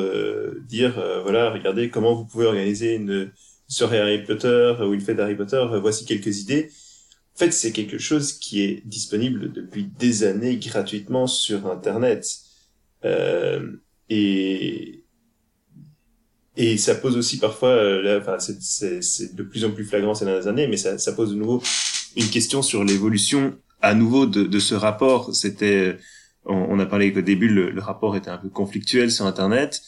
dire 0.67 0.93
voilà 1.23 1.51
regardez 1.51 1.89
comment 1.89 2.13
vous 2.13 2.25
pouvez 2.25 2.45
organiser 2.45 2.95
une 2.95 3.31
soirée 3.67 3.99
Harry 3.99 4.23
Potter 4.23 4.75
ou 4.81 4.93
une 4.93 5.01
fête 5.01 5.19
Harry 5.19 5.35
Potter 5.35 5.65
voici 5.81 6.05
quelques 6.05 6.39
idées 6.39 6.69
en 7.35 7.37
fait, 7.37 7.51
c'est 7.51 7.73
quelque 7.73 7.97
chose 7.97 8.33
qui 8.33 8.61
est 8.61 8.81
disponible 8.85 9.51
depuis 9.51 9.83
des 9.83 10.23
années 10.23 10.55
gratuitement 10.55 11.27
sur 11.27 11.67
Internet. 11.67 12.25
Euh, 13.03 13.71
et, 14.09 15.03
et 16.55 16.77
ça 16.77 16.95
pose 16.95 17.17
aussi 17.17 17.37
parfois, 17.37 17.69
euh, 17.69 18.21
enfin, 18.21 18.37
c'est 18.39 19.35
de 19.35 19.43
plus 19.43 19.65
en 19.65 19.71
plus 19.71 19.83
flagrant 19.83 20.15
ces 20.15 20.23
dernières 20.23 20.47
années, 20.47 20.67
mais 20.67 20.77
ça, 20.77 20.97
ça 20.97 21.11
pose 21.11 21.31
de 21.31 21.35
nouveau 21.35 21.61
une 22.15 22.29
question 22.29 22.61
sur 22.61 22.85
l'évolution 22.85 23.57
à 23.81 23.93
nouveau 23.93 24.25
de, 24.25 24.43
de 24.43 24.59
ce 24.59 24.73
rapport. 24.73 25.35
C'était, 25.35 25.97
on, 26.45 26.79
a 26.79 26.85
parlé 26.85 27.11
qu'au 27.11 27.21
début 27.21 27.49
le, 27.49 27.69
le, 27.69 27.81
rapport 27.81 28.15
était 28.15 28.29
un 28.29 28.37
peu 28.37 28.49
conflictuel 28.49 29.11
sur 29.11 29.25
Internet, 29.25 29.81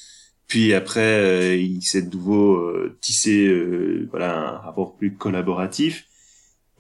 puis 0.48 0.74
après 0.74 1.00
euh, 1.00 1.56
il 1.56 1.82
s'est 1.82 2.02
de 2.02 2.14
nouveau 2.14 2.56
euh, 2.56 2.98
tissé, 3.02 3.48
euh, 3.48 4.08
voilà, 4.12 4.38
un 4.38 4.58
rapport 4.58 4.96
plus 4.98 5.14
collaboratif. 5.14 6.06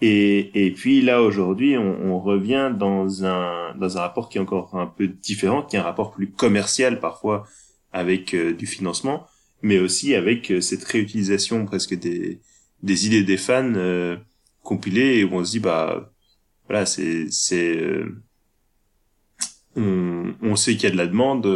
Et, 0.02 0.68
et 0.68 0.72
puis 0.72 1.02
là 1.02 1.24
aujourd'hui, 1.24 1.76
on, 1.78 2.14
on, 2.14 2.19
revient 2.19 2.72
dans 2.78 3.26
un 3.26 3.74
dans 3.76 3.98
un 3.98 4.02
rapport 4.02 4.30
qui 4.30 4.38
est 4.38 4.41
encore 4.41 4.76
un 4.76 4.86
peu 4.86 5.07
différent, 5.07 5.64
qui 5.64 5.76
est 5.76 5.80
un 5.80 5.84
rapport 5.84 6.11
plus 6.11 6.30
commercial 6.30 6.99
parfois 6.99 7.48
avec 7.94 8.36
euh, 8.36 8.53
du 8.53 8.68
financement, 8.68 9.26
mais 9.64 9.80
aussi 9.80 10.14
avec 10.14 10.52
euh, 10.52 10.61
cette 10.61 10.84
réutilisation 10.84 11.65
presque 11.65 11.95
des 11.95 12.40
des 12.84 13.07
idées 13.07 13.24
des 13.24 13.38
fans 13.38 13.74
euh, 13.76 14.18
compilées 14.64 15.24
où 15.24 15.34
on 15.34 15.44
se 15.44 15.52
dit 15.52 15.60
bah 15.60 16.11
voilà 16.68 16.86
c'est 16.86 17.28
c'est 17.32 18.03
on, 19.76 20.36
on 20.41 20.56
sait 20.56 20.74
qu'il 20.74 20.84
y 20.84 20.88
a 20.88 20.91
de 20.91 20.98
la 20.98 21.07
demande 21.07 21.48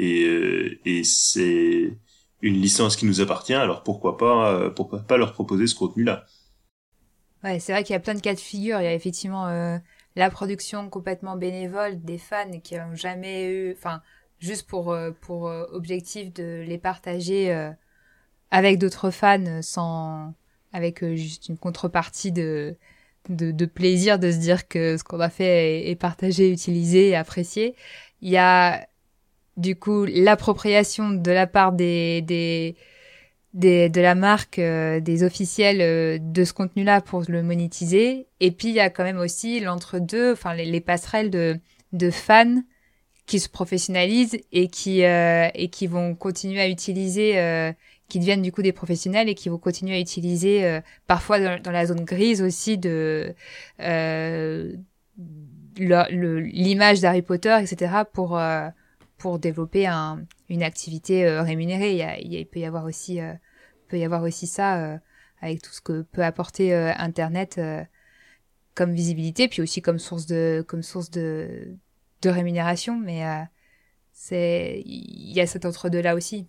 et 0.00 0.80
et 0.84 1.04
c'est 1.04 1.96
une 2.42 2.54
licence 2.54 2.96
qui 2.96 3.06
nous 3.06 3.20
appartient 3.20 3.54
alors 3.54 3.82
pourquoi 3.84 4.16
pas 4.16 4.70
pourquoi 4.70 5.00
pas 5.00 5.16
leur 5.16 5.32
proposer 5.32 5.66
ce 5.68 5.74
contenu 5.76 6.04
là 6.04 6.24
Ouais, 7.44 7.60
c'est 7.60 7.72
vrai 7.72 7.84
qu'il 7.84 7.92
y 7.92 7.96
a 7.96 8.00
plein 8.00 8.14
de 8.14 8.20
cas 8.20 8.34
de 8.34 8.40
figure. 8.40 8.80
Il 8.80 8.84
y 8.84 8.88
a 8.88 8.94
effectivement 8.94 9.46
euh, 9.48 9.78
la 10.16 10.30
production 10.30 10.88
complètement 10.90 11.36
bénévole 11.36 12.00
des 12.02 12.18
fans 12.18 12.58
qui 12.62 12.76
n'ont 12.76 12.94
jamais 12.94 13.46
eu, 13.50 13.72
enfin, 13.72 14.02
juste 14.40 14.66
pour, 14.66 14.92
euh, 14.92 15.12
pour 15.20 15.44
objectif 15.44 16.32
de 16.32 16.64
les 16.66 16.78
partager 16.78 17.70
avec 18.50 18.78
d'autres 18.78 19.10
fans 19.10 19.62
sans, 19.62 20.34
avec 20.72 21.04
juste 21.14 21.48
une 21.48 21.58
contrepartie 21.58 22.32
de, 22.32 22.76
de, 23.28 23.50
de, 23.50 23.66
plaisir 23.66 24.18
de 24.18 24.30
se 24.30 24.38
dire 24.38 24.68
que 24.68 24.96
ce 24.96 25.04
qu'on 25.04 25.20
a 25.20 25.30
fait 25.30 25.88
est, 25.90 25.96
partagé, 25.96 26.50
utilisé 26.50 27.08
et 27.10 27.16
apprécié. 27.16 27.74
Il 28.22 28.30
y 28.30 28.36
a 28.36 28.86
du 29.56 29.76
coup 29.76 30.04
l'appropriation 30.06 31.10
de 31.10 31.30
la 31.30 31.46
part 31.46 31.72
des, 31.72 32.22
des, 32.22 32.76
des 33.54 33.88
de 33.88 34.00
la 34.00 34.14
marque, 34.14 34.58
euh, 34.58 35.00
des 35.00 35.24
officiels 35.24 35.80
euh, 35.80 36.18
de 36.20 36.44
ce 36.44 36.52
contenu-là 36.52 37.00
pour 37.00 37.22
le 37.28 37.42
monétiser. 37.42 38.26
Et 38.40 38.50
puis 38.50 38.68
il 38.68 38.74
y 38.74 38.80
a 38.80 38.90
quand 38.90 39.04
même 39.04 39.18
aussi 39.18 39.60
l'entre-deux, 39.60 40.32
enfin 40.32 40.54
les, 40.54 40.64
les, 40.64 40.80
passerelles 40.80 41.30
de, 41.30 41.58
de 41.92 42.10
fans 42.10 42.62
qui 43.26 43.40
se 43.40 43.48
professionnalisent 43.48 44.38
et 44.52 44.68
qui 44.68 45.04
euh, 45.04 45.48
et 45.54 45.68
qui 45.68 45.86
vont 45.86 46.14
continuer 46.14 46.60
à 46.60 46.68
utiliser 46.68 47.36
qui 48.08 48.18
deviennent 48.18 48.42
du 48.42 48.52
coup 48.52 48.62
des 48.62 48.72
professionnels 48.72 49.28
et 49.28 49.34
qui 49.34 49.48
vont 49.48 49.58
continuer 49.58 49.96
à 49.96 50.00
utiliser 50.00 50.64
euh, 50.64 50.80
parfois 51.06 51.58
dans, 51.58 51.70
la 51.70 51.86
zone 51.86 52.04
grise 52.04 52.42
aussi 52.42 52.78
de 52.78 53.34
euh, 53.80 54.72
l'image 55.76 57.00
d'Harry 57.00 57.22
Potter, 57.22 57.56
etc. 57.60 57.92
pour 58.12 58.38
euh, 58.38 58.68
pour 59.18 59.38
développer 59.38 59.86
un, 59.86 60.24
une 60.48 60.62
activité 60.62 61.26
euh, 61.26 61.42
rémunérée. 61.42 61.92
Il, 61.92 61.98
y 61.98 62.02
a, 62.02 62.18
il, 62.18 62.46
peut 62.46 62.60
y 62.60 62.64
avoir 62.64 62.84
aussi 62.84 63.18
peut 63.88 63.98
y 63.98 64.04
avoir 64.04 64.22
aussi 64.22 64.46
ça 64.46 65.00
avec 65.40 65.62
tout 65.62 65.72
ce 65.72 65.80
que 65.80 66.02
peut 66.02 66.22
apporter 66.22 66.74
Internet 66.74 67.60
comme 68.74 68.92
visibilité, 68.92 69.48
puis 69.48 69.62
aussi 69.62 69.82
comme 69.82 69.98
source 69.98 70.26
de 70.26 70.64
comme 70.66 70.82
source 70.82 71.10
de 71.10 71.74
de 72.22 72.30
rémunération. 72.30 72.98
Mais 72.98 73.22
c'est 74.12 74.82
il 74.84 75.32
y 75.32 75.40
a 75.40 75.46
cet 75.46 75.64
entre 75.64 75.88
deux 75.88 76.02
là 76.02 76.14
aussi. 76.14 76.46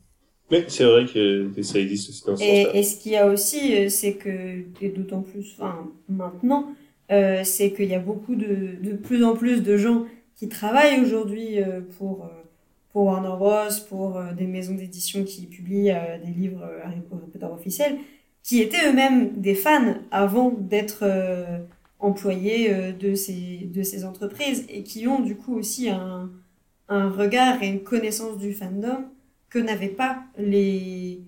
Mais 0.51 0.65
c'est 0.67 0.83
vrai 0.83 1.05
que, 1.05 1.51
ça 1.61 1.79
existe 1.79 2.09
aussi 2.09 2.23
dans 2.25 2.35
ce 2.35 2.43
et, 2.43 2.79
et 2.79 2.83
ce 2.83 2.99
qu'il 2.99 3.11
y 3.11 3.17
a 3.17 3.27
aussi, 3.27 3.75
euh, 3.75 3.89
c'est 3.89 4.15
que, 4.15 4.63
et 4.81 4.89
d'autant 4.89 5.21
plus 5.21 5.53
enfin, 5.53 5.87
maintenant, 6.07 6.73
euh, 7.11 7.43
c'est 7.43 7.71
qu'il 7.71 7.85
y 7.85 7.93
a 7.93 7.99
beaucoup 7.99 8.35
de, 8.35 8.75
de 8.81 8.93
plus 8.93 9.23
en 9.23 9.35
plus 9.35 9.61
de 9.61 9.77
gens 9.77 10.05
qui 10.35 10.49
travaillent 10.49 11.01
aujourd'hui 11.01 11.61
euh, 11.61 11.81
pour, 11.97 12.25
euh, 12.25 12.38
pour 12.91 13.03
Warner 13.03 13.35
Bros, 13.37 13.85
pour 13.87 14.19
des 14.35 14.47
maisons 14.47 14.73
d'édition 14.73 15.23
qui 15.23 15.45
publient 15.45 15.93
des 16.25 16.31
livres 16.31 16.67
Harry 16.83 17.01
Potter 17.01 17.45
officiels, 17.45 17.97
qui 18.41 18.61
étaient 18.61 18.89
eux-mêmes 18.89 19.39
des 19.39 19.53
fans 19.53 19.95
avant 20.11 20.49
d'être 20.49 21.05
employés 21.99 22.93
de, 22.93 23.13
ces, 23.13 23.69
de 23.71 23.83
ces 23.83 24.05
entreprises 24.05 24.65
et 24.69 24.83
qui 24.83 25.07
ont 25.07 25.19
du 25.19 25.35
coup 25.35 25.55
aussi 25.55 25.89
un, 25.89 26.31
un 26.89 27.09
regard 27.09 27.61
et 27.61 27.67
une 27.67 27.83
connaissance 27.83 28.37
du 28.37 28.53
fandom 28.53 29.05
que 29.49 29.59
n'avaient 29.59 29.87
pas 29.87 30.23
les, 30.37 31.21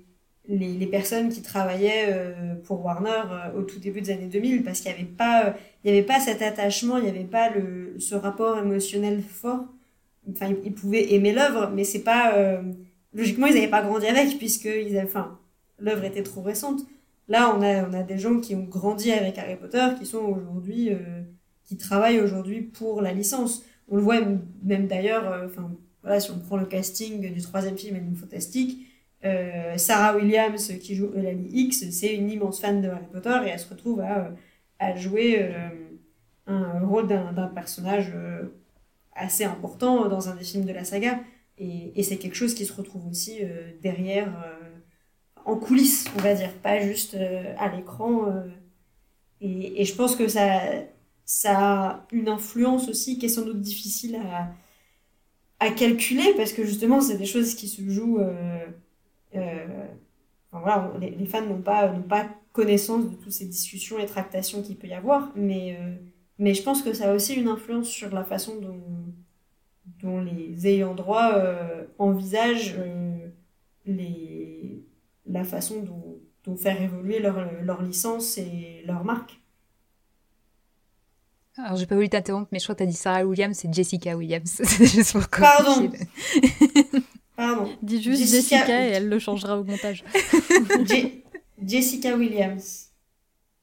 les, 0.47 0.87
personnes 0.87 1.29
qui 1.29 1.41
travaillaient 1.41 2.07
euh, 2.09 2.55
pour 2.63 2.83
Warner 2.83 3.09
euh, 3.09 3.59
au 3.59 3.63
tout 3.63 3.79
début 3.79 4.01
des 4.01 4.11
années 4.11 4.27
2000 4.27 4.63
parce 4.63 4.81
qu'il 4.81 4.91
n'y 4.91 4.97
avait 4.97 5.07
pas 5.07 5.55
avait 5.85 6.03
pas 6.03 6.19
cet 6.19 6.41
attachement 6.41 6.97
il 6.97 7.03
n'y 7.03 7.09
avait 7.09 7.23
pas 7.23 7.49
le 7.49 7.95
ce 7.99 8.15
rapport 8.15 8.57
émotionnel 8.57 9.21
fort 9.21 9.65
enfin 10.29 10.53
ils, 10.63 10.73
pouvaient 10.73 11.13
aimer 11.13 11.33
l'œuvre 11.33 11.71
mais 11.73 11.83
c'est 11.83 12.03
pas 12.03 12.35
euh, 12.35 12.61
logiquement 13.13 13.47
ils 13.47 13.55
n'avaient 13.55 13.67
pas 13.67 13.81
grandi 13.81 14.05
avec 14.07 14.37
puisque 14.37 14.65
ils 14.65 14.97
avaient, 14.97 15.07
enfin 15.07 15.39
l'œuvre 15.79 16.03
était 16.03 16.23
trop 16.23 16.41
récente. 16.41 16.81
Là 17.27 17.55
on 17.55 17.61
a 17.61 17.87
on 17.87 17.93
a 17.93 18.03
des 18.03 18.17
gens 18.17 18.39
qui 18.39 18.55
ont 18.55 18.63
grandi 18.63 19.11
avec 19.11 19.37
Harry 19.37 19.55
Potter 19.55 19.87
qui 19.99 20.05
sont 20.05 20.19
aujourd'hui 20.19 20.89
qui 21.65 21.77
travaillent 21.77 22.19
aujourd'hui 22.19 22.61
pour 22.61 23.01
la 23.01 23.13
licence. 23.13 23.63
On 23.89 23.95
le 23.97 24.01
voit 24.01 24.19
même, 24.63 24.87
d'ailleurs 24.87 25.43
enfin 25.45 25.71
voilà, 26.03 26.19
si 26.19 26.31
on 26.31 26.39
prend 26.39 26.57
le 26.57 26.65
casting 26.65 27.33
du 27.33 27.41
troisième 27.41 27.77
film 27.77 27.95
Animal 27.95 28.15
Fantastique, 28.15 28.87
euh, 29.23 29.77
Sarah 29.77 30.15
Williams 30.17 30.79
qui 30.79 30.95
joue 30.95 31.11
Eulalie 31.15 31.47
X, 31.51 31.89
c'est 31.91 32.15
une 32.15 32.31
immense 32.31 32.59
fan 32.59 32.81
de 32.81 32.89
Harry 32.89 33.05
Potter 33.11 33.37
et 33.45 33.49
elle 33.49 33.59
se 33.59 33.69
retrouve 33.69 34.01
à, 34.01 34.31
à 34.79 34.95
jouer 34.95 35.37
euh, 35.39 35.69
un 36.47 36.79
rôle 36.79 37.07
d'un 37.07 37.47
personnage 37.53 38.11
euh, 38.15 38.45
assez 39.15 39.43
important 39.43 40.07
dans 40.07 40.29
un 40.29 40.35
des 40.35 40.43
films 40.43 40.65
de 40.65 40.73
la 40.73 40.83
saga. 40.85 41.19
Et, 41.57 42.01
c'est 42.03 42.17
quelque 42.17 42.35
chose 42.35 42.55
qui 42.55 42.65
se 42.65 42.73
retrouve 42.73 43.07
aussi 43.07 43.39
euh, 43.41 43.71
derrière, 43.81 44.33
en 45.45 45.55
coulisses, 45.55 46.05
on 46.17 46.21
va 46.21 46.33
dire, 46.33 46.51
pas 46.53 46.79
juste 46.79 47.15
à 47.57 47.67
l'écran. 47.75 48.33
Et, 49.41 49.85
je 49.85 49.93
pense 49.95 50.15
que 50.15 50.27
ça, 50.27 50.61
ça 51.25 51.59
a 51.59 52.07
une 52.11 52.29
influence 52.29 52.89
aussi 52.89 53.19
qui 53.19 53.27
est 53.27 53.29
sans 53.29 53.43
doute 53.43 53.61
difficile 53.61 54.15
à, 54.15 54.51
à 55.61 55.69
calculer 55.69 56.33
parce 56.35 56.53
que 56.53 56.65
justement 56.65 57.01
c'est 57.01 57.17
des 57.17 57.27
choses 57.27 57.53
qui 57.53 57.69
se 57.69 57.87
jouent 57.87 58.17
euh, 58.19 58.65
euh, 59.35 59.85
voilà 60.51 60.91
les, 60.99 61.25
fans 61.27 61.45
n'ont 61.45 61.61
pas 61.61 61.87
pas 61.87 62.27
connaissance 62.51 63.09
de 63.09 63.15
toutes 63.15 63.31
ces 63.31 63.45
discussions 63.45 63.99
et 63.99 64.07
tractations 64.07 64.63
qu'il 64.63 64.75
peut 64.75 64.87
y 64.87 64.93
avoir 64.93 65.31
mais 65.35 65.77
euh, 65.79 65.93
mais 66.39 66.53
je 66.53 66.63
pense 66.63 66.81
que 66.81 66.93
ça 66.93 67.11
a 67.11 67.15
aussi 67.15 67.35
une 67.35 67.47
influence 67.47 67.87
sur 67.87 68.13
la 68.13 68.23
façon 68.23 68.59
dont 68.59 68.81
dont 70.01 70.21
les 70.21 70.67
ayants 70.67 70.95
droit 70.95 71.33
euh, 71.33 71.85
envisagent 71.97 72.75
euh, 72.77 73.27
les 73.85 74.83
la 75.27 75.43
façon 75.43 75.81
dont, 75.83 76.19
dont 76.43 76.55
faire 76.55 76.81
évoluer 76.81 77.19
leur, 77.19 77.47
leur 77.61 77.81
licence 77.81 78.37
et 78.37 78.83
leur 78.85 79.03
marque 79.03 79.41
alors, 81.57 81.75
j'ai 81.75 81.85
pas 81.85 81.95
voulu 81.95 82.07
t'interrompre, 82.07 82.47
mais 82.51 82.59
je 82.59 82.63
crois 82.63 82.75
que 82.75 82.79
t'as 82.79 82.85
dit 82.85 82.95
Sarah 82.95 83.25
Williams, 83.25 83.57
c'est 83.57 83.73
Jessica 83.73 84.15
Williams. 84.15 84.61
c'est 84.63 84.85
juste 84.85 85.11
pour 85.11 85.27
Pardon. 85.27 85.91
Pardon. 87.35 87.69
Dis 87.81 88.01
juste 88.01 88.23
Jessica, 88.23 88.87
et 88.87 88.91
elle 88.91 89.09
le 89.09 89.19
changera 89.19 89.59
au 89.59 89.63
montage. 89.63 90.03
Jessica 91.65 92.15
Williams. 92.15 92.90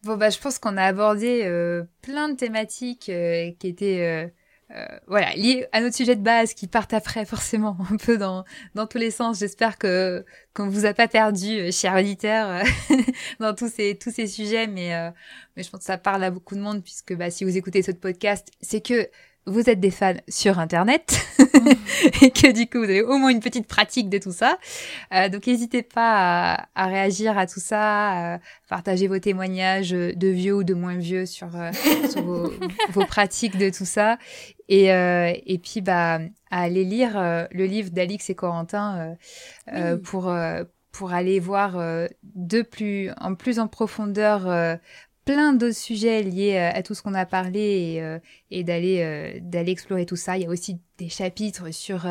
Bon, 0.05 0.17
bah, 0.17 0.31
je 0.31 0.39
pense 0.39 0.59
qu'on 0.59 0.77
a 0.77 0.85
abordé 0.85 1.43
euh, 1.45 1.85
plein 2.03 2.29
de 2.29 2.37
thématiques 2.37 3.09
euh, 3.09 3.51
qui 3.59 3.67
étaient 3.69 4.31
euh, 4.71 4.77
euh, 4.77 4.99
voilà, 5.09 5.35
lié 5.35 5.67
à 5.73 5.81
notre 5.81 5.97
sujet 5.97 6.15
de 6.15 6.23
base 6.23 6.55
qui 6.55 6.69
partent 6.69 6.93
après 6.95 7.25
forcément 7.27 7.77
un 7.91 7.97
peu 7.97 8.17
dans, 8.17 8.45
dans 8.75 8.87
tous 8.87 8.99
les 8.99 9.11
sens. 9.11 9.41
J'espère 9.41 9.77
que 9.77 10.25
qu'on 10.55 10.69
vous 10.69 10.87
a 10.87 10.95
pas 10.95 11.09
perdu, 11.09 11.49
euh, 11.59 11.71
cher 11.73 11.95
auditeur, 11.97 12.49
euh, 12.49 12.97
dans 13.41 13.55
tous 13.55 13.69
ces 13.73 13.99
tous 13.99 14.13
ces 14.13 14.29
sujets, 14.29 14.69
mais 14.69 14.91
mais 15.57 15.63
je 15.65 15.71
pense 15.71 15.81
que 15.81 15.87
ça 15.87 15.99
parle 15.99 16.23
à 16.25 16.31
beaucoup 16.31 16.55
de 16.55 16.61
monde 16.61 16.83
puisque 16.83 17.15
bah 17.17 17.31
si 17.31 17.45
vous 17.45 17.57
écoutez 17.57 17.83
ce 17.83 17.91
podcast, 17.93 18.49
c'est 18.61 18.81
que 18.81 19.09
vous 19.49 19.69
êtes 19.69 19.81
des 19.81 19.91
fans 19.91 20.15
sur 20.29 20.59
Internet 20.59 21.19
et 22.23 22.31
que 22.31 22.53
du 22.53 22.69
coup 22.69 22.79
vous 22.79 22.85
avez 22.85 23.03
au 23.03 23.19
moins 23.19 23.31
une 23.31 23.41
petite 23.41 23.67
pratique 23.67 24.09
de 24.09 24.19
tout 24.19 24.33
ça. 24.33 24.59
Euh, 25.13 25.29
donc 25.29 25.47
n'hésitez 25.47 25.83
pas 25.83 26.55
à, 26.55 26.69
à, 26.75 26.87
réagir 26.87 27.37
à 27.39 27.47
tout 27.47 27.61
ça, 27.61 28.35
à 28.35 28.39
partager 28.69 29.09
vos 29.09 29.19
témoignages 29.19 29.91
de 29.91 30.29
vieux 30.29 30.55
ou 30.55 30.65
de 30.65 30.75
moins 30.75 30.97
vieux 30.97 31.27
sur, 31.27 31.57
euh, 31.57 31.71
sur 32.11 32.23
vos, 32.23 32.53
vos, 32.91 33.05
pratiques 33.05 33.59
de 33.59 33.71
tout 33.71 33.87
ça. 33.87 34.19
Et, 34.69 34.93
euh, 34.93 35.33
et 35.47 35.59
puis 35.59 35.81
bah 35.81 36.21
à 36.51 36.63
aller 36.63 36.85
lire 36.85 37.19
euh, 37.19 37.47
le 37.51 37.65
livre 37.65 37.91
d'Alix 37.91 38.31
et 38.31 38.35
Corentin 38.35 39.17
euh, 39.73 39.97
oui. 39.97 40.03
pour 40.03 40.35
pour 40.93 41.13
aller 41.13 41.39
voir 41.39 41.77
de 42.23 42.63
plus 42.63 43.11
en 43.19 43.35
plus 43.35 43.59
en 43.61 43.69
profondeur 43.69 44.79
plein 45.29 45.53
d'autres 45.53 45.77
sujets 45.77 46.23
liés 46.23 46.55
euh, 46.55 46.71
à 46.73 46.83
tout 46.83 46.95
ce 46.95 47.03
qu'on 47.03 47.13
a 47.13 47.27
parlé 47.27 47.61
et, 47.61 48.03
euh, 48.03 48.19
et 48.51 48.65
d'aller 48.65 49.01
euh, 49.03 49.39
d'aller 49.43 49.73
explorer 49.73 50.07
tout 50.07 50.17
ça. 50.17 50.39
Il 50.39 50.45
y 50.45 50.47
a 50.47 50.49
aussi 50.49 50.79
des 50.97 51.11
chapitres 51.11 51.71
sur 51.71 52.07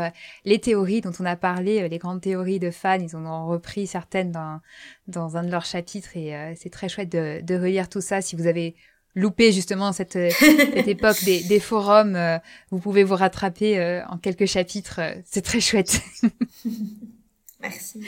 les 0.46 0.60
théories 0.60 1.02
dont 1.02 1.12
on 1.20 1.26
a 1.26 1.36
parlé, 1.36 1.90
les 1.90 1.98
grandes 1.98 2.22
théories 2.22 2.60
de 2.60 2.70
fans. 2.70 3.00
Ils 3.00 3.16
en 3.16 3.26
ont 3.26 3.48
repris 3.48 3.88
certaines 3.88 4.32
dans 4.32 4.62
dans 5.08 5.36
un 5.36 5.44
de 5.44 5.50
leurs 5.50 5.66
chapitres 5.66 6.16
et 6.16 6.32
c'est 6.56 6.70
très 6.70 6.88
chouette 6.88 7.12
de, 7.12 7.42
de 7.42 7.56
relire 7.56 7.90
tout 7.90 8.00
ça. 8.00 8.22
Si 8.22 8.38
vous 8.38 8.48
avez 8.48 8.76
loupé 9.14 9.52
justement 9.52 9.92
cette, 9.92 10.14
cette 10.30 10.88
époque 10.88 11.22
des, 11.26 11.44
des 11.44 11.60
forums, 11.60 12.18
vous 12.72 12.80
pouvez 12.80 13.04
vous 13.04 13.16
rattraper 13.16 14.02
en 14.08 14.18
quelques 14.18 14.46
chapitres. 14.46 15.02
C'est 15.26 15.42
très 15.42 15.60
chouette. 15.60 16.00
Merci. 17.62 18.06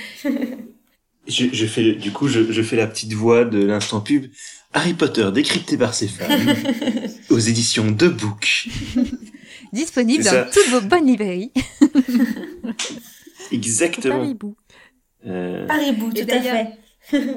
je, 1.27 1.45
je, 1.51 1.65
fais 1.65 1.95
du 1.95 2.13
coup 2.13 2.29
je, 2.29 2.51
je 2.53 2.61
fais 2.61 2.77
la 2.77 2.87
petite 2.87 3.13
voix 3.13 3.43
de 3.43 3.61
l'instant 3.61 3.99
pub. 3.99 4.27
Harry 4.73 4.93
Potter 4.93 5.29
décrypté 5.33 5.77
par 5.77 5.93
ses 5.93 6.07
fans 6.07 6.27
aux 7.29 7.39
éditions 7.39 7.89
de 7.89 8.07
Book. 8.07 8.67
Disponible 9.73 10.23
dans 10.23 10.49
toutes 10.51 10.69
vos 10.69 10.81
bonnes 10.81 11.07
librairies. 11.07 11.51
Exactement. 13.51 14.19
Paribou. 14.19 14.55
Euh... 15.25 15.65
Paribou, 15.67 16.11
tout 16.11 16.25
à 16.29 16.41
fait. 16.41 16.67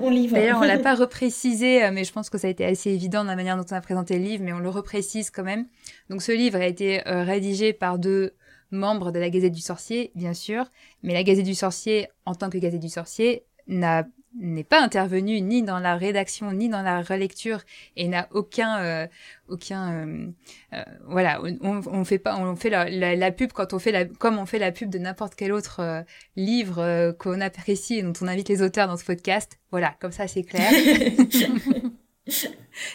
on 0.02 0.10
livre. 0.10 0.34
D'ailleurs, 0.34 0.58
on 0.58 0.64
l'a 0.64 0.78
pas 0.78 0.94
reprécisé, 0.94 1.84
euh, 1.84 1.90
mais 1.90 2.04
je 2.04 2.12
pense 2.12 2.28
que 2.28 2.36
ça 2.36 2.48
a 2.48 2.50
été 2.50 2.64
assez 2.64 2.90
évident 2.90 3.24
dans 3.24 3.30
la 3.30 3.36
manière 3.36 3.56
dont 3.56 3.64
on 3.70 3.74
a 3.74 3.80
présenté 3.80 4.18
le 4.18 4.24
livre, 4.24 4.44
mais 4.44 4.52
on 4.52 4.58
le 4.58 4.68
reprécise 4.68 5.30
quand 5.30 5.42
même. 5.42 5.66
Donc, 6.10 6.22
ce 6.22 6.32
livre 6.32 6.58
a 6.58 6.66
été 6.66 7.06
euh, 7.08 7.24
rédigé 7.24 7.72
par 7.72 7.98
deux 7.98 8.34
membres 8.70 9.10
de 9.10 9.18
la 9.18 9.30
Gazette 9.30 9.52
du 9.52 9.60
Sorcier, 9.60 10.10
bien 10.14 10.34
sûr, 10.34 10.66
mais 11.02 11.14
la 11.14 11.22
Gazette 11.22 11.44
du 11.44 11.54
Sorcier, 11.54 12.08
en 12.26 12.34
tant 12.34 12.50
que 12.50 12.58
Gazette 12.58 12.80
du 12.80 12.88
Sorcier, 12.88 13.44
n'a 13.68 14.04
n'est 14.38 14.64
pas 14.64 14.80
intervenu 14.80 15.40
ni 15.40 15.62
dans 15.62 15.78
la 15.78 15.96
rédaction 15.96 16.52
ni 16.52 16.68
dans 16.68 16.82
la 16.82 17.02
relecture 17.02 17.60
et 17.96 18.08
n'a 18.08 18.28
aucun 18.32 18.78
euh, 18.78 19.06
aucun 19.48 19.92
euh, 19.92 20.26
euh, 20.72 20.82
voilà 21.06 21.40
on, 21.60 21.82
on 21.86 22.04
fait 22.04 22.18
pas 22.18 22.36
on 22.36 22.56
fait 22.56 22.70
la, 22.70 22.88
la, 22.88 23.32
pub 23.32 23.52
quand 23.52 23.72
on 23.72 23.78
fait 23.78 23.92
la 23.92 24.04
comme 24.06 24.38
on 24.38 24.46
fait 24.46 24.58
la 24.58 24.72
pub 24.72 24.90
de 24.90 24.98
n'importe 24.98 25.34
quel 25.34 25.52
autre 25.52 26.04
livre 26.36 27.12
qu'on 27.18 27.40
apprécie 27.40 27.98
et 27.98 28.02
dont 28.02 28.12
on 28.20 28.28
invite 28.28 28.48
les 28.48 28.62
auteurs 28.62 28.88
dans 28.88 28.96
ce 28.96 29.04
podcast. 29.04 29.58
Voilà 29.70 29.94
comme 30.00 30.12
ça 30.12 30.26
c'est 30.28 30.44
clair. 30.44 30.70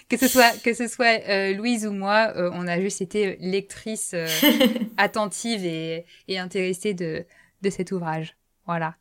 Que 0.10 0.16
ce 0.18 0.30
soit 0.30 0.58
que 0.64 0.74
ce 0.74 0.88
soit 0.88 1.52
Louise 1.52 1.86
ou 1.86 1.92
moi 1.92 2.34
on 2.36 2.66
a 2.66 2.80
juste 2.80 3.02
été 3.02 3.36
lectrice 3.42 4.16
attentive 4.98 5.66
et, 5.66 6.06
et 6.30 6.40
intéressée 6.40 6.94
de 6.94 7.26
de 7.62 7.70
cet 7.70 7.92
ouvrage. 7.92 8.38
Voilà 8.66 8.96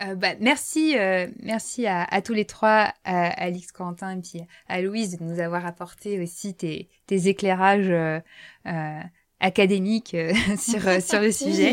Euh, 0.00 0.14
bah, 0.14 0.34
merci, 0.40 0.96
euh, 0.96 1.26
merci 1.42 1.86
à, 1.86 2.04
à, 2.04 2.22
tous 2.22 2.34
les 2.34 2.44
trois, 2.44 2.92
à, 3.04 3.28
Alix, 3.42 3.72
Quentin 3.72 4.18
et 4.18 4.20
puis 4.20 4.40
à 4.68 4.80
Louise 4.80 5.18
de 5.18 5.24
nous 5.24 5.40
avoir 5.40 5.66
apporté 5.66 6.20
aussi 6.20 6.54
tes, 6.54 6.88
tes 7.06 7.26
éclairages 7.28 7.90
euh, 7.90 9.00
académiques 9.40 10.16
sur, 10.56 11.02
sur 11.02 11.20
le 11.20 11.32
sujet. 11.32 11.72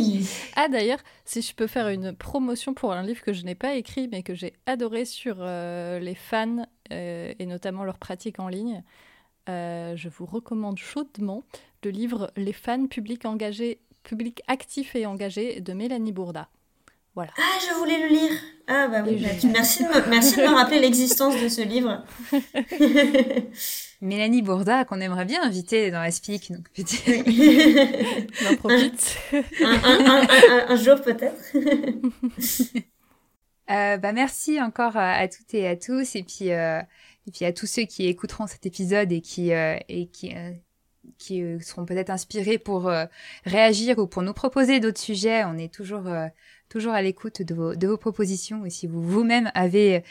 Ah 0.56 0.68
d'ailleurs, 0.70 1.00
si 1.24 1.42
je 1.42 1.54
peux 1.54 1.68
faire 1.68 1.90
une 1.90 2.14
promotion 2.14 2.74
pour 2.74 2.94
un 2.94 3.04
livre 3.04 3.22
que 3.22 3.34
je 3.34 3.44
n'ai 3.44 3.56
pas 3.56 3.76
écrit 3.76 4.08
mais 4.08 4.24
que 4.24 4.34
j'ai 4.34 4.54
adoré 4.66 5.06
sur 5.06 5.44
les 5.44 6.16
fans 6.16 6.66
et 6.92 7.46
notamment 7.46 7.84
leurs 7.84 7.98
pratiques 7.98 8.40
en 8.40 8.48
ligne, 8.48 8.84
je 9.48 10.10
vous 10.10 10.26
recommande 10.26 10.78
chaudement 10.78 11.44
le 11.84 11.92
livre 11.92 12.32
Les 12.36 12.54
fans 12.54 12.88
publics 12.88 13.26
engagés, 13.26 13.80
publics 14.04 14.42
actifs 14.48 14.96
et 14.96 15.06
engagés 15.06 15.62
de 15.62 15.74
Mélanie 15.74 16.12
Bourda. 16.12 16.50
Ah, 17.18 17.60
je 17.62 17.74
voulais 17.76 18.00
le 18.00 18.08
lire. 18.08 18.32
Ah 18.68 18.88
bah 18.88 19.04
oui, 19.06 19.22
merci, 19.22 19.84
de 19.84 19.88
me, 19.88 20.10
merci 20.10 20.38
de 20.38 20.42
me 20.42 20.56
rappeler 20.56 20.80
l'existence 20.80 21.40
de 21.40 21.48
ce 21.48 21.62
livre. 21.62 22.04
Mélanie 24.02 24.42
Bourda, 24.42 24.86
qu'on 24.86 25.00
aimerait 25.00 25.26
bien 25.26 25.42
inviter 25.44 25.92
dans 25.92 26.02
la 26.02 26.12
Speak. 26.12 26.52
Donc, 26.52 26.68
On 28.50 28.56
profite. 28.58 29.18
Un, 29.62 30.76
jour 30.76 31.02
peut-être. 31.02 31.42
Euh, 33.72 33.98
bah, 33.98 34.12
merci 34.12 34.62
encore 34.62 34.96
à, 34.96 35.28
toutes 35.28 35.52
et 35.56 35.68
à 35.68 35.76
tous. 35.76 36.16
Et 36.16 36.22
puis, 36.22 36.52
euh, 36.52 36.80
et 37.26 37.32
puis 37.32 37.46
à 37.46 37.52
tous 37.52 37.66
ceux 37.66 37.86
qui 37.86 38.06
écouteront 38.06 38.46
cet 38.46 38.68
épisode 38.68 39.12
et 39.12 39.22
qui, 39.22 39.54
euh, 39.54 39.80
et 39.90 40.06
qui, 40.06 40.36
qui 41.18 41.42
seront 41.62 41.84
peut-être 41.84 42.12
inspirés 42.12 42.60
pour 42.60 42.92
réagir 43.44 43.98
ou 43.98 44.06
pour 44.06 44.22
nous 44.22 44.34
proposer 44.34 44.80
d'autres 44.80 45.02
sujets. 45.02 45.46
On 45.46 45.58
est 45.58 45.74
toujours 45.74 46.04
toujours 46.76 46.92
à 46.92 47.02
l'écoute 47.02 47.42
de 47.42 47.88
vos, 47.88 47.96
propositions. 47.96 48.66
Et 48.66 48.70
si 48.70 48.86
vous 48.86 49.02
vous-même 49.02 49.50
avez 49.54 50.04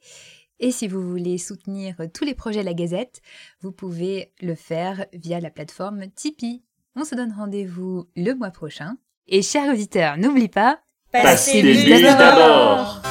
Et 0.59 0.71
si 0.71 0.87
vous 0.87 1.01
voulez 1.01 1.37
soutenir 1.37 1.95
tous 2.13 2.25
les 2.25 2.35
projets 2.35 2.59
de 2.61 2.65
la 2.65 2.73
Gazette, 2.73 3.21
vous 3.61 3.71
pouvez 3.71 4.33
le 4.41 4.55
faire 4.55 5.05
via 5.13 5.39
la 5.39 5.49
plateforme 5.49 6.09
Tipeee. 6.11 6.63
On 6.95 7.05
se 7.05 7.15
donne 7.15 7.31
rendez-vous 7.31 8.09
le 8.17 8.33
mois 8.33 8.51
prochain. 8.51 8.97
Et 9.27 9.41
chers 9.41 9.71
auditeurs, 9.71 10.17
n'oublie 10.17 10.49
pas, 10.49 10.81
Passez, 11.11 11.63
Passez 11.63 12.15
d'abord 12.15 13.01